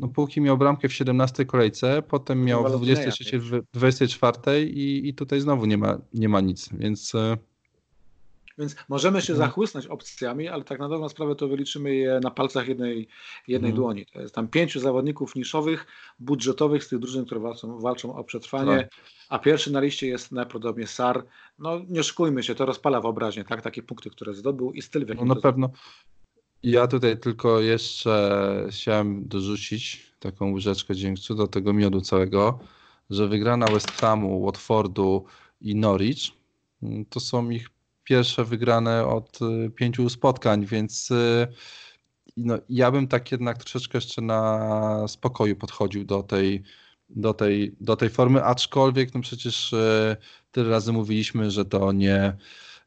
no 0.00 0.08
póki 0.08 0.40
miał 0.40 0.58
bramkę 0.58 0.88
w 0.88 0.92
17 0.92 1.44
kolejce, 1.44 2.02
potem 2.02 2.44
miał 2.44 2.64
w 2.64 2.76
23, 2.76 3.38
w 3.38 3.62
24 3.72 4.62
i, 4.62 5.08
i 5.08 5.14
tutaj 5.14 5.40
znowu 5.40 5.66
nie 5.66 5.78
ma, 5.78 5.98
nie 6.14 6.28
ma 6.28 6.40
nic, 6.40 6.68
więc... 6.72 7.14
E, 7.14 7.36
więc 8.58 8.76
możemy 8.88 9.22
się 9.22 9.32
mhm. 9.32 9.48
zachłysnąć 9.48 9.86
opcjami, 9.86 10.48
ale 10.48 10.64
tak 10.64 10.78
na 10.78 10.88
dobrą 10.88 11.08
sprawę 11.08 11.34
to 11.34 11.48
wyliczymy 11.48 11.94
je 11.94 12.20
na 12.22 12.30
palcach 12.30 12.68
jednej, 12.68 13.08
jednej 13.48 13.70
hmm. 13.70 13.76
dłoni. 13.76 14.06
To 14.06 14.20
jest 14.20 14.34
tam 14.34 14.48
pięciu 14.48 14.80
zawodników 14.80 15.34
niszowych, 15.34 15.86
budżetowych 16.18 16.84
z 16.84 16.88
tych 16.88 16.98
drużyn, 16.98 17.24
które 17.24 17.40
walczą, 17.40 17.78
walczą 17.78 18.14
o 18.14 18.24
przetrwanie, 18.24 18.76
tak. 18.76 18.90
a 19.28 19.38
pierwszy 19.38 19.72
na 19.72 19.80
liście 19.80 20.06
jest 20.06 20.32
najprawdopodobniej 20.32 20.86
SAR. 20.86 21.24
No 21.58 21.80
nie 21.88 22.02
szukujmy 22.02 22.42
się, 22.42 22.54
to 22.54 22.66
rozpala 22.66 23.00
wyobraźnię, 23.00 23.44
tak? 23.44 23.62
Takie 23.62 23.82
punkty, 23.82 24.10
które 24.10 24.34
zdobył 24.34 24.72
i 24.72 24.82
styl 24.82 25.06
w 25.06 25.08
jakim 25.08 25.28
No 25.28 25.34
na 25.34 25.40
pewno. 25.40 25.70
Ja 26.62 26.86
tutaj 26.86 27.18
tylko 27.18 27.60
jeszcze 27.60 28.66
chciałem 28.70 29.28
dorzucić 29.28 30.12
taką 30.18 30.52
łyżeczkę 30.52 30.94
dziękczę 30.94 31.34
do 31.34 31.46
tego 31.46 31.72
miodu 31.72 32.00
całego, 32.00 32.58
że 33.10 33.28
wygrana 33.28 33.70
West 33.70 33.92
Hamu, 33.92 34.44
Watfordu 34.44 35.24
i 35.60 35.74
Norwich 35.74 36.18
mm, 36.82 37.04
to 37.04 37.20
są 37.20 37.50
ich 37.50 37.68
pierwsze 38.04 38.44
wygrane 38.44 39.06
od 39.06 39.38
y, 39.42 39.70
pięciu 39.70 40.08
spotkań, 40.08 40.66
więc 40.66 41.10
y, 41.10 41.46
no, 42.36 42.58
ja 42.68 42.90
bym 42.90 43.08
tak 43.08 43.32
jednak 43.32 43.58
troszeczkę 43.58 43.98
jeszcze 43.98 44.22
na 44.22 45.08
spokoju 45.08 45.56
podchodził 45.56 46.04
do 46.04 46.22
tej, 46.22 46.62
do 47.08 47.34
tej, 47.34 47.76
do 47.80 47.96
tej 47.96 48.10
formy, 48.10 48.44
aczkolwiek 48.44 49.14
no 49.14 49.20
przecież 49.20 49.72
y, 49.72 50.16
tyle 50.50 50.70
razy 50.70 50.92
mówiliśmy, 50.92 51.50
że 51.50 51.64
to 51.64 51.92
nie 51.92 52.36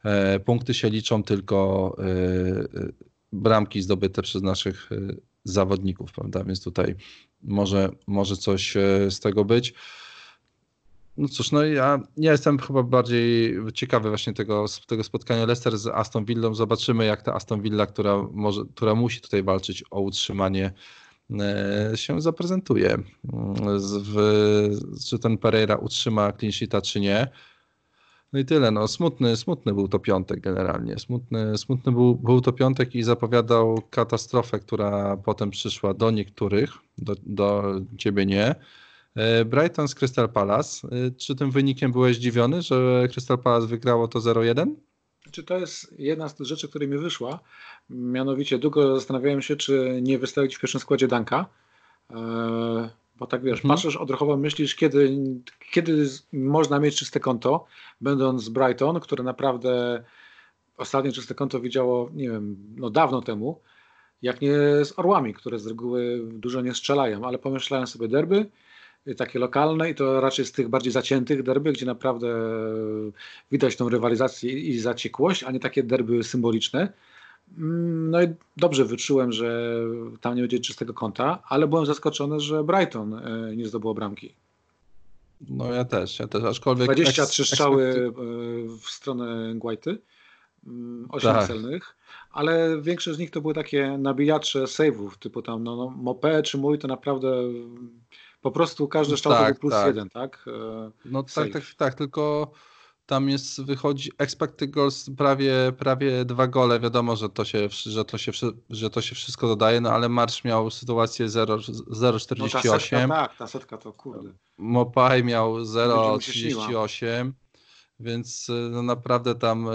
e, 0.04 0.40
punkty 0.40 0.74
się 0.74 0.90
liczą, 0.90 1.24
tylko 1.24 1.96
bramki 3.34 3.82
zdobyte 3.82 4.22
przez 4.22 4.42
naszych 4.42 4.90
zawodników, 5.44 6.12
prawda? 6.12 6.44
Więc 6.44 6.64
tutaj 6.64 6.96
może, 7.44 7.90
może 8.08 8.38
coś 8.38 8.74
z 9.10 9.20
tego 9.20 9.46
być. 9.46 9.74
No 11.18 11.28
cóż, 11.28 11.52
no 11.52 11.64
ja, 11.64 12.00
ja 12.18 12.32
jestem 12.32 12.60
chyba 12.60 12.84
bardziej 12.84 13.56
ciekawy 13.74 14.10
właśnie 14.10 14.34
tego, 14.34 14.66
tego 14.88 15.04
spotkania 15.04 15.46
Leicester 15.46 15.78
z 15.78 15.88
Aston 15.88 16.26
Villą. 16.26 16.56
Zobaczymy, 16.56 17.06
jak 17.06 17.22
ta 17.22 17.34
Aston 17.34 17.62
Villa, 17.62 17.86
która, 17.86 18.24
może, 18.32 18.62
która 18.76 18.96
musi 18.96 19.22
tutaj 19.22 19.44
walczyć 19.44 19.84
o 19.92 20.02
utrzymanie, 20.02 20.74
e, 21.40 21.92
się 21.96 22.22
zaprezentuje. 22.22 22.98
W, 24.04 24.18
czy 25.10 25.20
ten 25.20 25.38
Pereira 25.38 25.76
utrzyma 25.76 26.32
clean 26.32 26.82
czy 26.82 27.00
nie. 27.00 27.28
No 28.34 28.40
i 28.40 28.46
tyle. 28.46 28.72
No, 28.72 28.88
smutny, 28.88 29.38
smutny 29.38 29.74
był 29.74 29.88
to 29.88 30.00
piątek 30.00 30.40
generalnie. 30.40 31.00
Smutny, 31.00 31.58
smutny 31.58 31.92
był, 31.92 32.16
był 32.16 32.42
to 32.42 32.54
piątek 32.54 32.96
i 32.96 33.04
zapowiadał 33.04 33.82
katastrofę, 33.90 34.60
która 34.60 35.18
potem 35.18 35.50
przyszła 35.50 35.94
do 35.94 36.12
niektórych, 36.12 36.70
do, 36.98 37.16
do 37.24 37.76
ciebie 37.98 38.26
nie. 38.26 38.56
E, 39.16 39.46
Brighton 39.46 39.88
z 39.88 39.96
Crystal 39.96 40.30
Palace. 40.30 40.88
E, 40.88 41.12
czy 41.12 41.36
tym 41.36 41.52
wynikiem 41.52 41.92
byłeś 41.92 42.16
zdziwiony, 42.16 42.62
że 42.62 43.08
Crystal 43.12 43.38
Palace 43.38 43.68
wygrało 43.68 44.08
to 44.08 44.20
0-1? 44.20 44.76
Czy 45.32 45.44
to 45.44 45.58
jest 45.58 46.00
jedna 46.00 46.30
z 46.30 46.40
rzeczy, 46.40 46.70
która 46.70 46.88
mi 46.88 46.98
wyszła? 46.98 47.40
Mianowicie 47.90 48.60
długo 48.60 48.96
zastanawiałem 48.96 49.42
się, 49.42 49.56
czy 49.56 50.00
nie 50.02 50.20
wystawić 50.20 50.56
w 50.56 50.60
pierwszym 50.60 50.82
składzie 50.82 51.08
Danka. 51.08 51.46
E, 52.12 53.03
bo 53.16 53.28
tak 53.28 53.44
wiesz, 53.44 53.62
hmm. 53.62 53.76
patrzysz 53.76 53.96
odruchowo, 53.96 54.38
myślisz, 54.38 54.76
kiedy, 54.76 55.18
kiedy 55.72 56.10
można 56.34 56.80
mieć 56.80 56.96
czyste 56.96 57.20
konto, 57.20 57.66
będąc 58.02 58.50
Brighton, 58.50 59.00
które 59.00 59.24
naprawdę 59.24 60.04
ostatnie 60.78 61.12
czyste 61.12 61.36
konto 61.36 61.60
widziało, 61.60 62.10
nie 62.14 62.30
wiem, 62.30 62.58
no 62.76 62.90
dawno 62.90 63.22
temu, 63.22 63.62
jak 64.22 64.42
nie 64.42 64.56
z 64.86 65.00
Orłami, 65.00 65.34
które 65.34 65.60
z 65.60 65.68
reguły 65.68 66.22
dużo 66.34 66.62
nie 66.62 66.74
strzelają, 66.74 67.26
ale 67.26 67.38
pomyślałem 67.38 67.88
sobie 67.88 68.08
derby, 68.08 68.46
takie 69.18 69.40
lokalne 69.40 69.90
i 69.90 69.96
to 69.96 70.22
raczej 70.22 70.46
z 70.46 70.52
tych 70.52 70.70
bardziej 70.70 70.92
zaciętych 70.92 71.44
derby, 71.44 71.74
gdzie 71.74 71.86
naprawdę 71.86 72.28
widać 73.52 73.76
tą 73.76 73.90
rywalizację 73.90 74.52
i 74.52 74.80
zaciekłość, 74.80 75.44
a 75.44 75.52
nie 75.52 75.60
takie 75.60 75.84
derby 75.84 76.24
symboliczne. 76.24 76.94
Mm, 77.58 78.12
no 78.12 78.22
i 78.22 78.28
dobrze 78.58 78.86
wyczułem, 78.86 79.32
że 79.32 79.78
tam 80.22 80.36
nie 80.36 80.42
będzie 80.42 80.60
czystego 80.60 80.94
kąta, 80.94 81.44
ale 81.48 81.68
byłem 81.68 81.86
zaskoczony, 81.86 82.40
że 82.40 82.64
Brighton 82.64 83.14
e, 83.14 83.56
nie 83.56 83.68
zdobyło 83.68 83.94
bramki. 83.94 84.36
No 85.50 85.74
ja 85.74 85.86
też, 85.86 86.20
ja 86.20 86.28
też, 86.28 86.44
aczkolwiek... 86.44 86.86
23 86.86 87.46
strzały 87.46 87.84
e, 87.86 88.12
w 88.78 88.90
stronę 88.90 89.56
Guajty, 89.56 89.98
8 91.10 91.30
mm, 91.30 91.42
tak. 91.42 91.48
celnych, 91.48 91.96
ale 92.32 92.82
większość 92.82 93.18
z 93.18 93.20
nich 93.20 93.32
to 93.32 93.42
były 93.42 93.54
takie 93.54 93.98
nabijacze 93.98 94.64
save'ów, 94.64 95.18
typu 95.20 95.42
tam 95.42 95.64
no, 95.64 95.76
no, 95.76 96.14
Mopé 96.14 96.42
czy 96.42 96.58
mój, 96.58 96.80
to 96.80 96.88
naprawdę 96.88 97.28
po 98.42 98.52
prostu 98.52 98.88
każdy 98.88 99.18
strzał 99.18 99.34
tak, 99.34 99.60
plus 99.60 99.74
tak. 99.74 99.88
jeden, 99.88 100.10
tak? 100.10 100.46
E, 100.48 100.92
no 101.06 101.24
tak, 101.24 101.50
tak, 101.50 101.64
tak, 101.78 101.94
tylko 101.94 102.52
tam 103.14 103.30
jest, 103.30 103.62
wychodzi 103.62 104.12
expected 104.18 104.70
goals 104.70 105.10
prawie, 105.18 105.54
prawie 105.78 106.26
dwa 106.26 106.48
gole. 106.48 106.80
Wiadomo, 106.80 107.16
że 107.16 107.30
to, 107.30 107.46
się, 107.46 107.70
że, 107.70 108.06
to 108.06 108.18
się, 108.18 108.32
że 108.70 108.90
to 108.90 109.02
się 109.02 109.16
wszystko 109.16 109.48
dodaje, 109.48 109.82
no 109.82 109.90
ale 109.90 110.10
Marsz 110.10 110.44
miał 110.44 110.70
sytuację 110.70 111.26
0,48. 111.28 113.08
No 113.08 113.16
tak, 113.16 113.38
ta 113.38 113.48
setka 113.48 113.78
to 113.78 113.94
kurde. 113.94 114.34
Mopaj 114.58 115.24
miał 115.24 115.56
0,38, 115.60 117.32
więc 118.00 118.50
e, 118.50 118.54
no 118.54 118.84
naprawdę 118.84 119.36
tam 119.36 119.68
y, 119.68 119.72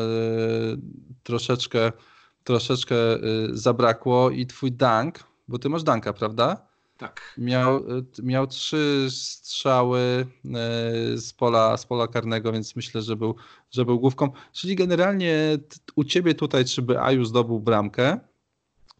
troszeczkę, 1.22 1.92
troszeczkę 2.44 2.96
y, 3.16 3.48
zabrakło 3.52 4.30
i 4.30 4.46
twój 4.46 4.72
dank, 4.72 5.18
bo 5.48 5.58
ty 5.58 5.68
masz 5.68 5.82
danka, 5.82 6.12
prawda? 6.12 6.67
Tak. 6.98 7.34
Miał, 7.38 7.84
miał 8.22 8.46
trzy 8.46 9.06
strzały 9.10 9.98
e, 10.00 10.26
z 11.16 11.32
pola, 11.32 11.76
z 11.76 11.86
pola 11.86 12.08
karnego, 12.08 12.52
więc 12.52 12.76
myślę, 12.76 13.02
że 13.02 13.16
był, 13.16 13.34
że 13.70 13.84
był 13.84 14.00
główką. 14.00 14.30
Czyli 14.52 14.76
generalnie 14.76 15.58
u 15.96 16.04
ciebie 16.04 16.34
tutaj, 16.34 16.64
czy 16.64 16.82
by 16.82 17.00
Aju 17.00 17.24
zdobył 17.24 17.60
bramkę, 17.60 18.20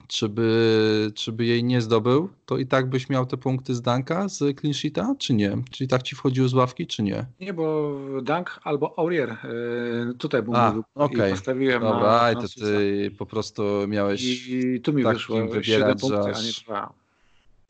czy 0.09 0.29
by, 0.29 1.13
czy 1.15 1.33
by 1.33 1.45
jej 1.45 1.65
nie 1.65 1.81
zdobył, 1.81 2.29
to 2.47 2.59
i 2.59 2.67
tak 2.67 2.89
byś 2.89 3.09
miał 3.09 3.27
te 3.27 3.37
punkty 3.37 3.75
z 3.75 3.83
Danka, 3.83 4.29
z 4.29 4.61
clean 4.61 4.75
sheeta, 4.75 5.15
czy 5.19 5.35
nie? 5.35 5.57
Czyli 5.71 5.89
tak 5.89 6.03
ci 6.03 6.17
wchodził 6.17 6.49
z 6.49 6.55
ławki, 6.55 6.87
czy 6.87 7.03
nie? 7.03 7.27
Nie, 7.41 7.53
bo 7.53 7.95
Dank 8.23 8.61
albo 8.65 8.99
Aurier 8.99 9.31
e, 9.31 9.39
tutaj 10.19 10.43
był 10.43 10.57
A, 10.57 10.75
okay. 10.95 11.31
postawiłem 11.31 11.83
Dobra, 11.83 12.01
na, 12.01 12.33
na 12.33 12.43
to 12.43 12.49
ty 12.49 13.11
po 13.19 13.27
prostu 13.27 13.63
miałeś 13.89 14.49
I, 14.49 14.59
i 14.59 14.81
tu 14.81 14.93
mi 14.93 15.05
wyszło 15.05 15.37
wybierać, 15.37 15.67
7 15.67 15.97
punkty, 15.99 16.35
a 16.35 16.43
nie 16.43 16.53
2. 16.67 16.93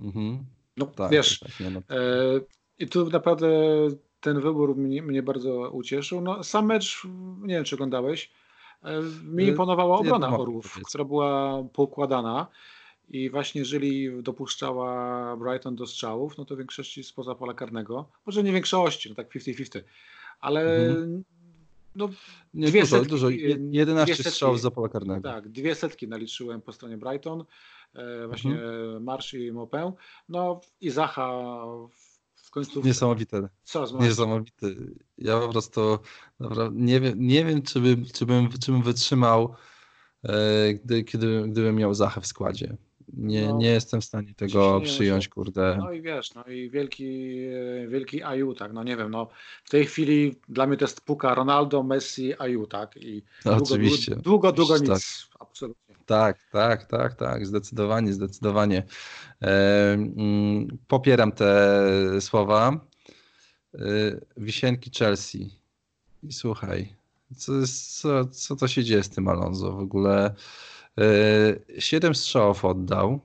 Mhm. 0.00 0.44
No 0.76 0.86
tak, 0.86 1.10
wiesz, 1.10 1.38
tak, 1.38 1.60
nie, 1.60 1.70
no. 1.70 1.80
e, 1.90 2.40
i 2.78 2.86
tu 2.86 3.10
naprawdę 3.10 3.48
ten 4.20 4.40
wybór 4.40 4.76
mnie, 4.76 5.02
mnie, 5.02 5.22
bardzo 5.22 5.70
ucieszył. 5.70 6.20
No, 6.20 6.44
sam 6.44 6.66
mecz, 6.66 7.02
nie 7.40 7.54
wiem 7.54 7.64
czy 7.64 7.76
oglądałeś, 7.76 8.30
e, 8.82 9.02
mi 9.24 9.44
e, 9.44 9.46
imponowała 9.46 9.98
obrona 9.98 10.38
Orłów, 10.38 10.78
która 10.84 11.04
była 11.04 11.62
poukładana 11.72 12.46
i 13.08 13.30
właśnie 13.30 13.58
jeżeli 13.58 14.22
dopuszczała 14.22 15.36
Brighton 15.36 15.76
do 15.76 15.86
strzałów, 15.86 16.38
no 16.38 16.44
to 16.44 16.54
w 16.54 16.58
większości 16.58 17.04
spoza 17.04 17.34
pola 17.34 17.54
karnego, 17.54 18.08
może 18.26 18.42
nie 18.42 18.52
większości, 18.52 19.08
no 19.08 19.14
tak 19.14 19.28
50-50, 19.34 19.80
ale 20.40 20.86
mhm. 20.86 21.24
no, 21.96 22.08
nie, 22.54 22.66
dwie 22.66 22.80
dużo, 22.80 22.96
setki, 22.96 23.10
dużo. 23.10 23.28
11 23.70 24.30
strzałów 24.30 24.60
za 24.60 24.70
pola 24.70 24.88
karnego. 24.88 25.20
Tak, 25.20 25.48
dwie 25.48 25.74
setki 25.74 26.08
naliczyłem 26.08 26.60
po 26.60 26.72
stronie 26.72 26.96
Brighton. 26.96 27.44
E, 27.94 28.26
właśnie 28.26 28.50
mhm. 28.50 29.04
Marsz 29.04 29.34
i 29.34 29.52
Mopę. 29.52 29.92
No 30.28 30.60
i 30.80 30.90
Zacha 30.90 31.28
w 32.34 32.50
końcu. 32.50 32.82
Niesamowite. 32.84 33.48
Co 33.64 33.86
Niesamowite. 34.00 34.66
Ja 35.18 35.40
po 35.40 35.48
prostu 35.48 35.98
naprawdę 36.40 36.80
nie 36.80 37.00
wiem, 37.00 37.14
nie 37.18 37.44
wiem 37.44 37.62
czy, 37.62 37.80
bym, 37.80 38.04
czy, 38.14 38.26
bym, 38.26 38.48
czy 38.64 38.72
bym 38.72 38.82
wytrzymał, 38.82 39.54
e, 40.22 40.74
gdy, 40.74 41.04
kiedy, 41.04 41.44
gdybym 41.48 41.76
miał 41.76 41.94
Zachę 41.94 42.20
w 42.20 42.26
składzie. 42.26 42.76
Nie, 43.12 43.48
no, 43.48 43.56
nie 43.56 43.68
jestem 43.68 44.00
w 44.00 44.04
stanie 44.04 44.34
tego 44.34 44.80
przyjąć, 44.80 45.28
kurde. 45.28 45.76
No 45.78 45.92
i 45.92 46.02
wiesz, 46.02 46.34
no 46.34 46.44
i 46.44 46.70
wielki, 46.70 47.38
wielki 47.88 48.22
Aju, 48.22 48.54
tak, 48.54 48.72
no 48.72 48.84
nie 48.84 48.96
wiem, 48.96 49.10
no 49.10 49.28
w 49.64 49.70
tej 49.70 49.86
chwili 49.86 50.34
dla 50.48 50.66
mnie 50.66 50.76
to 50.76 50.84
jest 50.84 51.00
puka 51.00 51.34
Ronaldo, 51.34 51.82
Messi, 51.82 52.34
Aju, 52.38 52.66
tak, 52.66 52.96
i 52.96 53.22
no, 53.44 53.56
długo, 53.56 53.74
oczywiście. 53.74 54.16
długo, 54.16 54.52
długo, 54.52 54.52
długo 54.52 54.78
nic, 54.78 54.88
tak. 54.88 55.40
absolutnie. 55.40 55.87
Tak, 56.08 56.38
tak, 56.52 56.86
tak, 56.86 57.14
tak, 57.14 57.46
zdecydowanie, 57.46 58.12
zdecydowanie. 58.12 58.82
E, 59.42 59.92
mm, 59.92 60.78
popieram 60.88 61.32
te 61.32 62.20
słowa. 62.20 62.80
E, 63.74 63.78
wisienki 64.36 64.90
Chelsea. 64.98 65.50
I 66.22 66.32
słuchaj, 66.32 66.94
co, 67.36 67.52
co, 68.00 68.24
co 68.24 68.56
to 68.56 68.68
się 68.68 68.84
dzieje 68.84 69.02
z 69.02 69.08
tym 69.08 69.28
Alonso 69.28 69.72
w 69.72 69.78
ogóle? 69.78 70.34
E, 70.98 71.80
siedem 71.80 72.14
strzałów 72.14 72.64
oddał. 72.64 73.20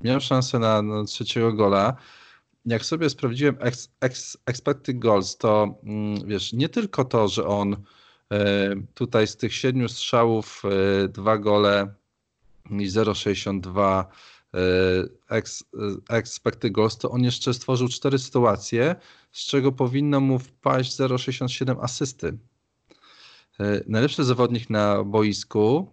Miał 0.00 0.20
szansę 0.20 0.58
na, 0.58 0.82
na 0.82 1.04
trzeciego 1.04 1.52
gola. 1.52 1.96
Jak 2.66 2.84
sobie 2.84 3.10
sprawdziłem 3.10 3.56
ex, 3.60 3.88
ex, 4.00 4.36
expected 4.46 4.98
goals, 4.98 5.36
to 5.36 5.78
mm, 5.84 6.28
wiesz, 6.28 6.52
nie 6.52 6.68
tylko 6.68 7.04
to, 7.04 7.28
że 7.28 7.46
on 7.46 7.76
tutaj 8.94 9.26
z 9.26 9.36
tych 9.36 9.54
siedmiu 9.54 9.88
strzałów 9.88 10.62
dwa 11.08 11.38
gole 11.38 11.94
i 12.70 12.88
0,62 12.88 14.04
ex, 15.30 15.64
expected 16.08 16.72
goals, 16.72 16.98
to 16.98 17.10
on 17.10 17.24
jeszcze 17.24 17.54
stworzył 17.54 17.88
cztery 17.88 18.18
sytuacje, 18.18 18.96
z 19.32 19.46
czego 19.46 19.72
powinno 19.72 20.20
mu 20.20 20.38
wpaść 20.38 20.92
0,67 20.92 21.84
asysty. 21.84 22.38
Najlepszy 23.86 24.24
zawodnik 24.24 24.70
na 24.70 25.04
boisku. 25.04 25.92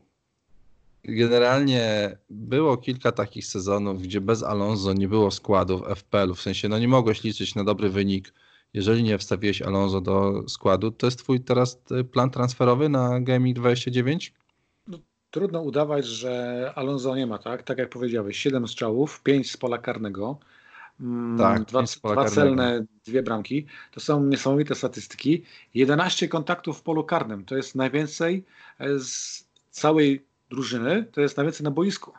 Generalnie 1.04 2.18
było 2.30 2.78
kilka 2.78 3.12
takich 3.12 3.46
sezonów, 3.46 4.02
gdzie 4.02 4.22
bez 4.22 4.44
Alonso 4.44 4.94
nie 4.94 5.08
było 5.08 5.32
składów 5.32 5.82
FPL-u, 5.96 6.36
w 6.36 6.42
sensie 6.42 6.70
no 6.70 6.80
nie 6.80 6.88
mogłeś 6.88 7.24
liczyć 7.24 7.56
na 7.56 7.64
dobry 7.64 7.90
wynik, 7.90 8.34
jeżeli 8.74 9.04
nie 9.04 9.18
wstawiłeś 9.18 9.62
Alonso 9.62 10.02
do 10.02 10.44
składu. 10.50 10.92
To 10.92 11.08
jest 11.08 11.20
twój 11.20 11.40
teraz 11.40 11.84
plan 12.12 12.30
transferowy 12.30 12.90
na 12.90 13.22
Gaming 13.22 13.56
29? 13.56 14.34
No, 15.34 15.40
trudno 15.40 15.62
udawać, 15.62 16.06
że 16.06 16.72
Alonso 16.76 17.16
nie 17.16 17.28
ma, 17.28 17.38
tak? 17.38 17.64
Tak 17.64 17.78
jak 17.78 17.90
powiedziałeś, 17.90 18.38
7 18.38 18.68
strzałów, 18.68 19.24
5 19.24 19.52
z 19.52 19.58
pola 19.58 19.78
karnego. 19.78 20.38
Mm, 21.02 21.38
tak, 21.38 21.64
dwa, 21.64 21.84
dwa 22.04 22.26
celne, 22.26 22.86
dwie 23.06 23.24
bramki. 23.24 23.66
To 23.92 24.00
są 24.00 24.24
niesamowite 24.24 24.76
statystyki. 24.76 25.44
11 25.74 26.28
kontaktów 26.28 26.80
w 26.80 26.82
polu 26.82 27.04
karnym. 27.04 27.46
To 27.46 27.56
jest 27.56 27.76
najwięcej 27.76 28.46
z 28.98 29.44
całej 29.70 30.26
drużyny, 30.50 31.06
to 31.12 31.22
jest 31.22 31.38
najwięcej 31.38 31.64
na 31.64 31.72
boisku. 31.72 32.14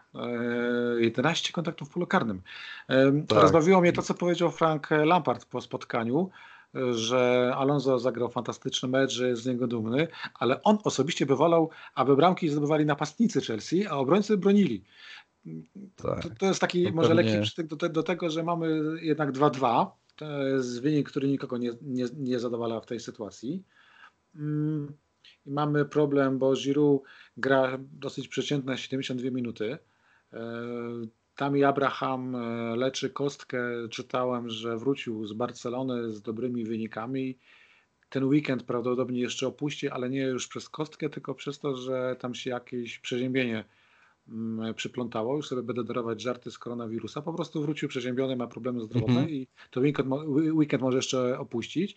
11 0.98 1.48
e, 1.48 1.52
kontaktów 1.52 1.88
w 1.88 1.92
polu 1.92 2.06
karnym. 2.06 2.42
E, 2.88 3.22
tak. 3.28 3.42
Rozbawiło 3.42 3.80
mnie 3.80 3.92
to, 3.92 4.02
co 4.02 4.14
powiedział 4.14 4.50
Frank 4.50 4.90
Lampard 4.90 5.44
po 5.44 5.60
spotkaniu, 5.60 6.30
że 6.90 7.52
Alonso 7.56 7.98
zagrał 7.98 8.30
fantastyczny 8.30 8.88
mecz, 8.88 9.12
że 9.12 9.28
jest 9.28 9.42
z 9.42 9.46
niego 9.46 9.66
dumny, 9.66 10.08
ale 10.34 10.62
on 10.62 10.78
osobiście 10.84 11.26
by 11.26 11.36
wolał, 11.36 11.70
aby 11.94 12.16
bramki 12.16 12.48
zdobywali 12.48 12.86
napastnicy 12.86 13.40
Chelsea, 13.40 13.86
a 13.86 13.96
obrońcy 13.96 14.36
bronili. 14.36 14.84
Tak. 15.96 16.22
To, 16.22 16.30
to, 16.38 16.46
jest 16.46 16.60
taki 16.60 16.84
to 16.84 16.92
może 16.92 17.08
pewnie... 17.08 17.22
lekki 17.24 17.42
przytyk 17.42 17.66
do, 17.66 17.76
te, 17.76 17.88
do, 17.88 18.02
tego, 18.02 18.30
że 18.30 18.42
mamy 18.42 18.80
jednak 19.02 19.32
2-2. 19.32 19.86
To 20.16 20.42
jest 20.42 20.82
wynik, 20.82 21.10
który 21.10 21.28
nikogo 21.28 21.58
nie, 21.58 21.72
nie, 21.82 22.04
nie 22.16 22.38
zadowala 22.38 22.80
w 22.80 22.86
tej 22.86 23.00
sytuacji. 23.00 23.64
Mm, 24.36 24.92
I 25.46 25.50
mamy 25.50 25.84
problem, 25.84 26.38
bo 26.38 26.54
Giroud 26.54 27.02
gra 27.36 27.78
dosyć 27.80 28.28
przeciętne 28.28 28.78
72 28.78 29.30
minuty. 29.30 29.78
E, 30.32 30.38
Tami 31.36 31.64
Abraham 31.64 32.36
e, 32.36 32.76
leczy 32.76 33.10
kostkę. 33.10 33.58
Czytałem, 33.90 34.50
że 34.50 34.78
wrócił 34.78 35.26
z 35.26 35.32
Barcelony 35.32 36.12
z 36.12 36.22
dobrymi 36.22 36.64
wynikami. 36.64 37.38
Ten 38.08 38.24
weekend 38.24 38.62
prawdopodobnie 38.62 39.20
jeszcze 39.20 39.46
opuści, 39.46 39.88
ale 39.88 40.10
nie 40.10 40.22
już 40.22 40.48
przez 40.48 40.68
kostkę, 40.68 41.10
tylko 41.10 41.34
przez 41.34 41.58
to, 41.58 41.76
że 41.76 42.16
tam 42.18 42.34
się 42.34 42.50
jakieś 42.50 42.98
przeziębienie 42.98 43.64
mm, 44.28 44.74
przyplątało. 44.74 45.36
Już 45.36 45.48
sobie 45.48 45.62
będę 45.62 45.84
darować 45.84 46.22
żarty 46.22 46.50
z 46.50 46.58
koronawirusa. 46.58 47.22
Po 47.22 47.32
prostu 47.32 47.62
wrócił 47.62 47.88
przeziębiony, 47.88 48.36
ma 48.36 48.46
problemy 48.46 48.80
zdrowotne 48.80 49.14
mm 49.14 49.26
-hmm. 49.26 49.32
i 49.32 49.48
to 49.70 49.80
weekend, 49.80 50.08
weekend 50.52 50.82
może 50.82 50.98
jeszcze 50.98 51.38
opuścić 51.38 51.96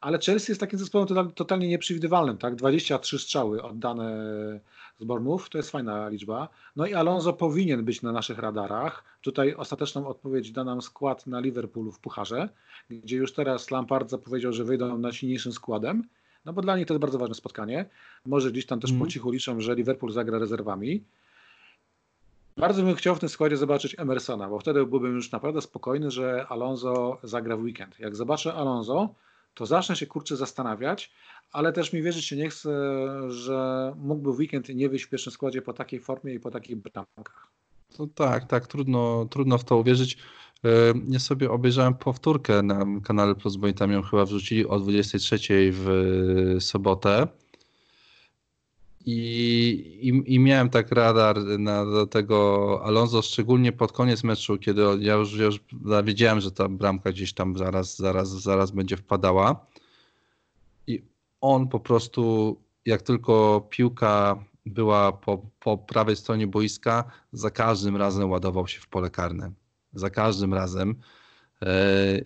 ale 0.00 0.18
Chelsea 0.18 0.52
jest 0.52 0.60
takim 0.60 0.78
zespołem 0.78 1.32
totalnie 1.34 1.68
nieprzewidywalnym, 1.68 2.38
tak? 2.38 2.54
23 2.54 3.18
strzały 3.18 3.62
oddane 3.62 4.60
z 4.98 5.04
Bormów, 5.04 5.50
to 5.50 5.58
jest 5.58 5.70
fajna 5.70 6.08
liczba. 6.08 6.48
No 6.76 6.86
i 6.86 6.94
Alonso 6.94 7.32
powinien 7.32 7.84
być 7.84 8.02
na 8.02 8.12
naszych 8.12 8.38
radarach. 8.38 9.04
Tutaj 9.22 9.54
ostateczną 9.54 10.06
odpowiedź 10.06 10.52
da 10.52 10.64
nam 10.64 10.82
skład 10.82 11.26
na 11.26 11.40
Liverpoolu 11.40 11.92
w 11.92 12.00
Pucharze, 12.00 12.48
gdzie 12.90 13.16
już 13.16 13.32
teraz 13.32 13.70
Lampard 13.70 14.10
zapowiedział, 14.10 14.52
że 14.52 14.64
wyjdą 14.64 14.98
na 14.98 15.12
silniejszym 15.12 15.52
składem, 15.52 16.04
no 16.44 16.52
bo 16.52 16.62
dla 16.62 16.76
nich 16.76 16.86
to 16.86 16.94
jest 16.94 17.00
bardzo 17.00 17.18
ważne 17.18 17.34
spotkanie. 17.34 17.86
Może 18.26 18.52
gdzieś 18.52 18.66
tam 18.66 18.80
też 18.80 18.90
mm. 18.90 19.02
po 19.02 19.10
cichu 19.10 19.30
liczą, 19.30 19.60
że 19.60 19.74
Liverpool 19.74 20.12
zagra 20.12 20.38
rezerwami. 20.38 21.04
Bardzo 22.56 22.82
bym 22.82 22.94
chciał 22.94 23.14
w 23.14 23.20
tym 23.20 23.28
składzie 23.28 23.56
zobaczyć 23.56 23.94
Emersona, 23.98 24.48
bo 24.48 24.58
wtedy 24.58 24.86
byłbym 24.86 25.14
już 25.14 25.32
naprawdę 25.32 25.60
spokojny, 25.60 26.10
że 26.10 26.46
Alonso 26.48 27.18
zagra 27.22 27.56
w 27.56 27.62
weekend. 27.62 28.00
Jak 28.00 28.16
zobaczę 28.16 28.54
Alonso, 28.54 29.14
to 29.54 29.66
zacznę 29.66 29.96
się 29.96 30.06
kurczę 30.06 30.36
zastanawiać, 30.36 31.12
ale 31.52 31.72
też 31.72 31.92
mi 31.92 32.02
wierzyć 32.02 32.24
się 32.24 32.36
nie 32.36 32.48
chcę, 32.48 32.70
że 33.30 33.92
mógłby 33.96 34.32
w 34.32 34.38
weekend 34.38 34.68
nie 34.68 34.88
wyjść 34.88 35.04
w 35.04 35.08
pierwszym 35.08 35.32
składzie 35.32 35.62
po 35.62 35.72
takiej 35.72 36.00
formie 36.00 36.34
i 36.34 36.40
po 36.40 36.50
takich 36.50 36.76
bramkach. 36.76 37.48
No 37.98 38.06
tak, 38.14 38.44
tak, 38.44 38.66
trudno, 38.66 39.26
trudno 39.30 39.58
w 39.58 39.64
to 39.64 39.76
uwierzyć. 39.76 40.18
E, 40.64 40.68
ja 41.08 41.18
sobie 41.18 41.50
obejrzałem 41.50 41.94
powtórkę 41.94 42.62
na 42.62 42.86
kanale 43.04 43.34
Plus, 43.34 43.56
bo 43.56 43.72
tam 43.72 43.92
ją 43.92 44.02
chyba 44.02 44.24
wrzucili 44.24 44.66
o 44.66 44.78
23 44.78 45.38
w 45.72 46.56
sobotę. 46.60 47.28
I, 49.06 49.18
i, 50.02 50.34
I, 50.34 50.38
miałem 50.38 50.70
tak 50.70 50.92
radar 50.92 51.36
na, 51.58 51.84
do 51.84 52.06
tego 52.06 52.80
Alonso, 52.84 53.22
szczególnie 53.22 53.72
pod 53.72 53.92
koniec 53.92 54.24
meczu, 54.24 54.58
kiedy 54.58 54.82
ja 55.00 55.14
już, 55.14 55.32
już 55.32 55.60
wiedziałem, 56.04 56.40
że 56.40 56.52
ta 56.52 56.68
bramka 56.68 57.12
gdzieś 57.12 57.32
tam 57.32 57.58
zaraz, 57.58 57.96
zaraz, 57.96 58.28
zaraz 58.28 58.70
będzie 58.70 58.96
wpadała. 58.96 59.66
I 60.86 61.02
on 61.40 61.68
po 61.68 61.80
prostu, 61.80 62.56
jak 62.86 63.02
tylko 63.02 63.66
piłka 63.70 64.44
była 64.66 65.12
po, 65.12 65.46
po 65.60 65.78
prawej 65.78 66.16
stronie 66.16 66.46
boiska, 66.46 67.04
za 67.32 67.50
każdym 67.50 67.96
razem 67.96 68.30
ładował 68.30 68.68
się 68.68 68.80
w 68.80 68.88
pole 68.88 69.10
karne. 69.10 69.52
Za 69.92 70.10
każdym 70.10 70.54
razem. 70.54 70.94
E, 71.62 72.20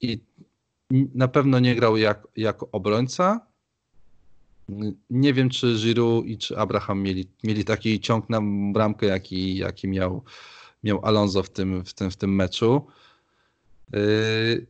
I 0.00 0.20
na 1.14 1.28
pewno 1.28 1.58
nie 1.58 1.74
grał 1.74 1.96
jak, 1.96 2.28
jako 2.36 2.68
obrońca, 2.72 3.51
nie 5.10 5.34
wiem, 5.34 5.50
czy 5.50 5.76
Giroud 5.76 6.26
i 6.26 6.38
czy 6.38 6.58
Abraham 6.58 7.02
mieli, 7.02 7.28
mieli 7.44 7.64
taki 7.64 8.00
ciąg 8.00 8.30
na 8.30 8.40
bramkę, 8.72 9.06
jaki, 9.06 9.56
jaki 9.56 9.88
miał, 9.88 10.22
miał 10.84 11.04
Alonso 11.04 11.42
w 11.42 11.50
tym, 11.50 11.84
w 11.84 11.94
tym, 11.94 12.10
w 12.10 12.16
tym 12.16 12.34
meczu. 12.34 12.86
Yy, 13.92 14.66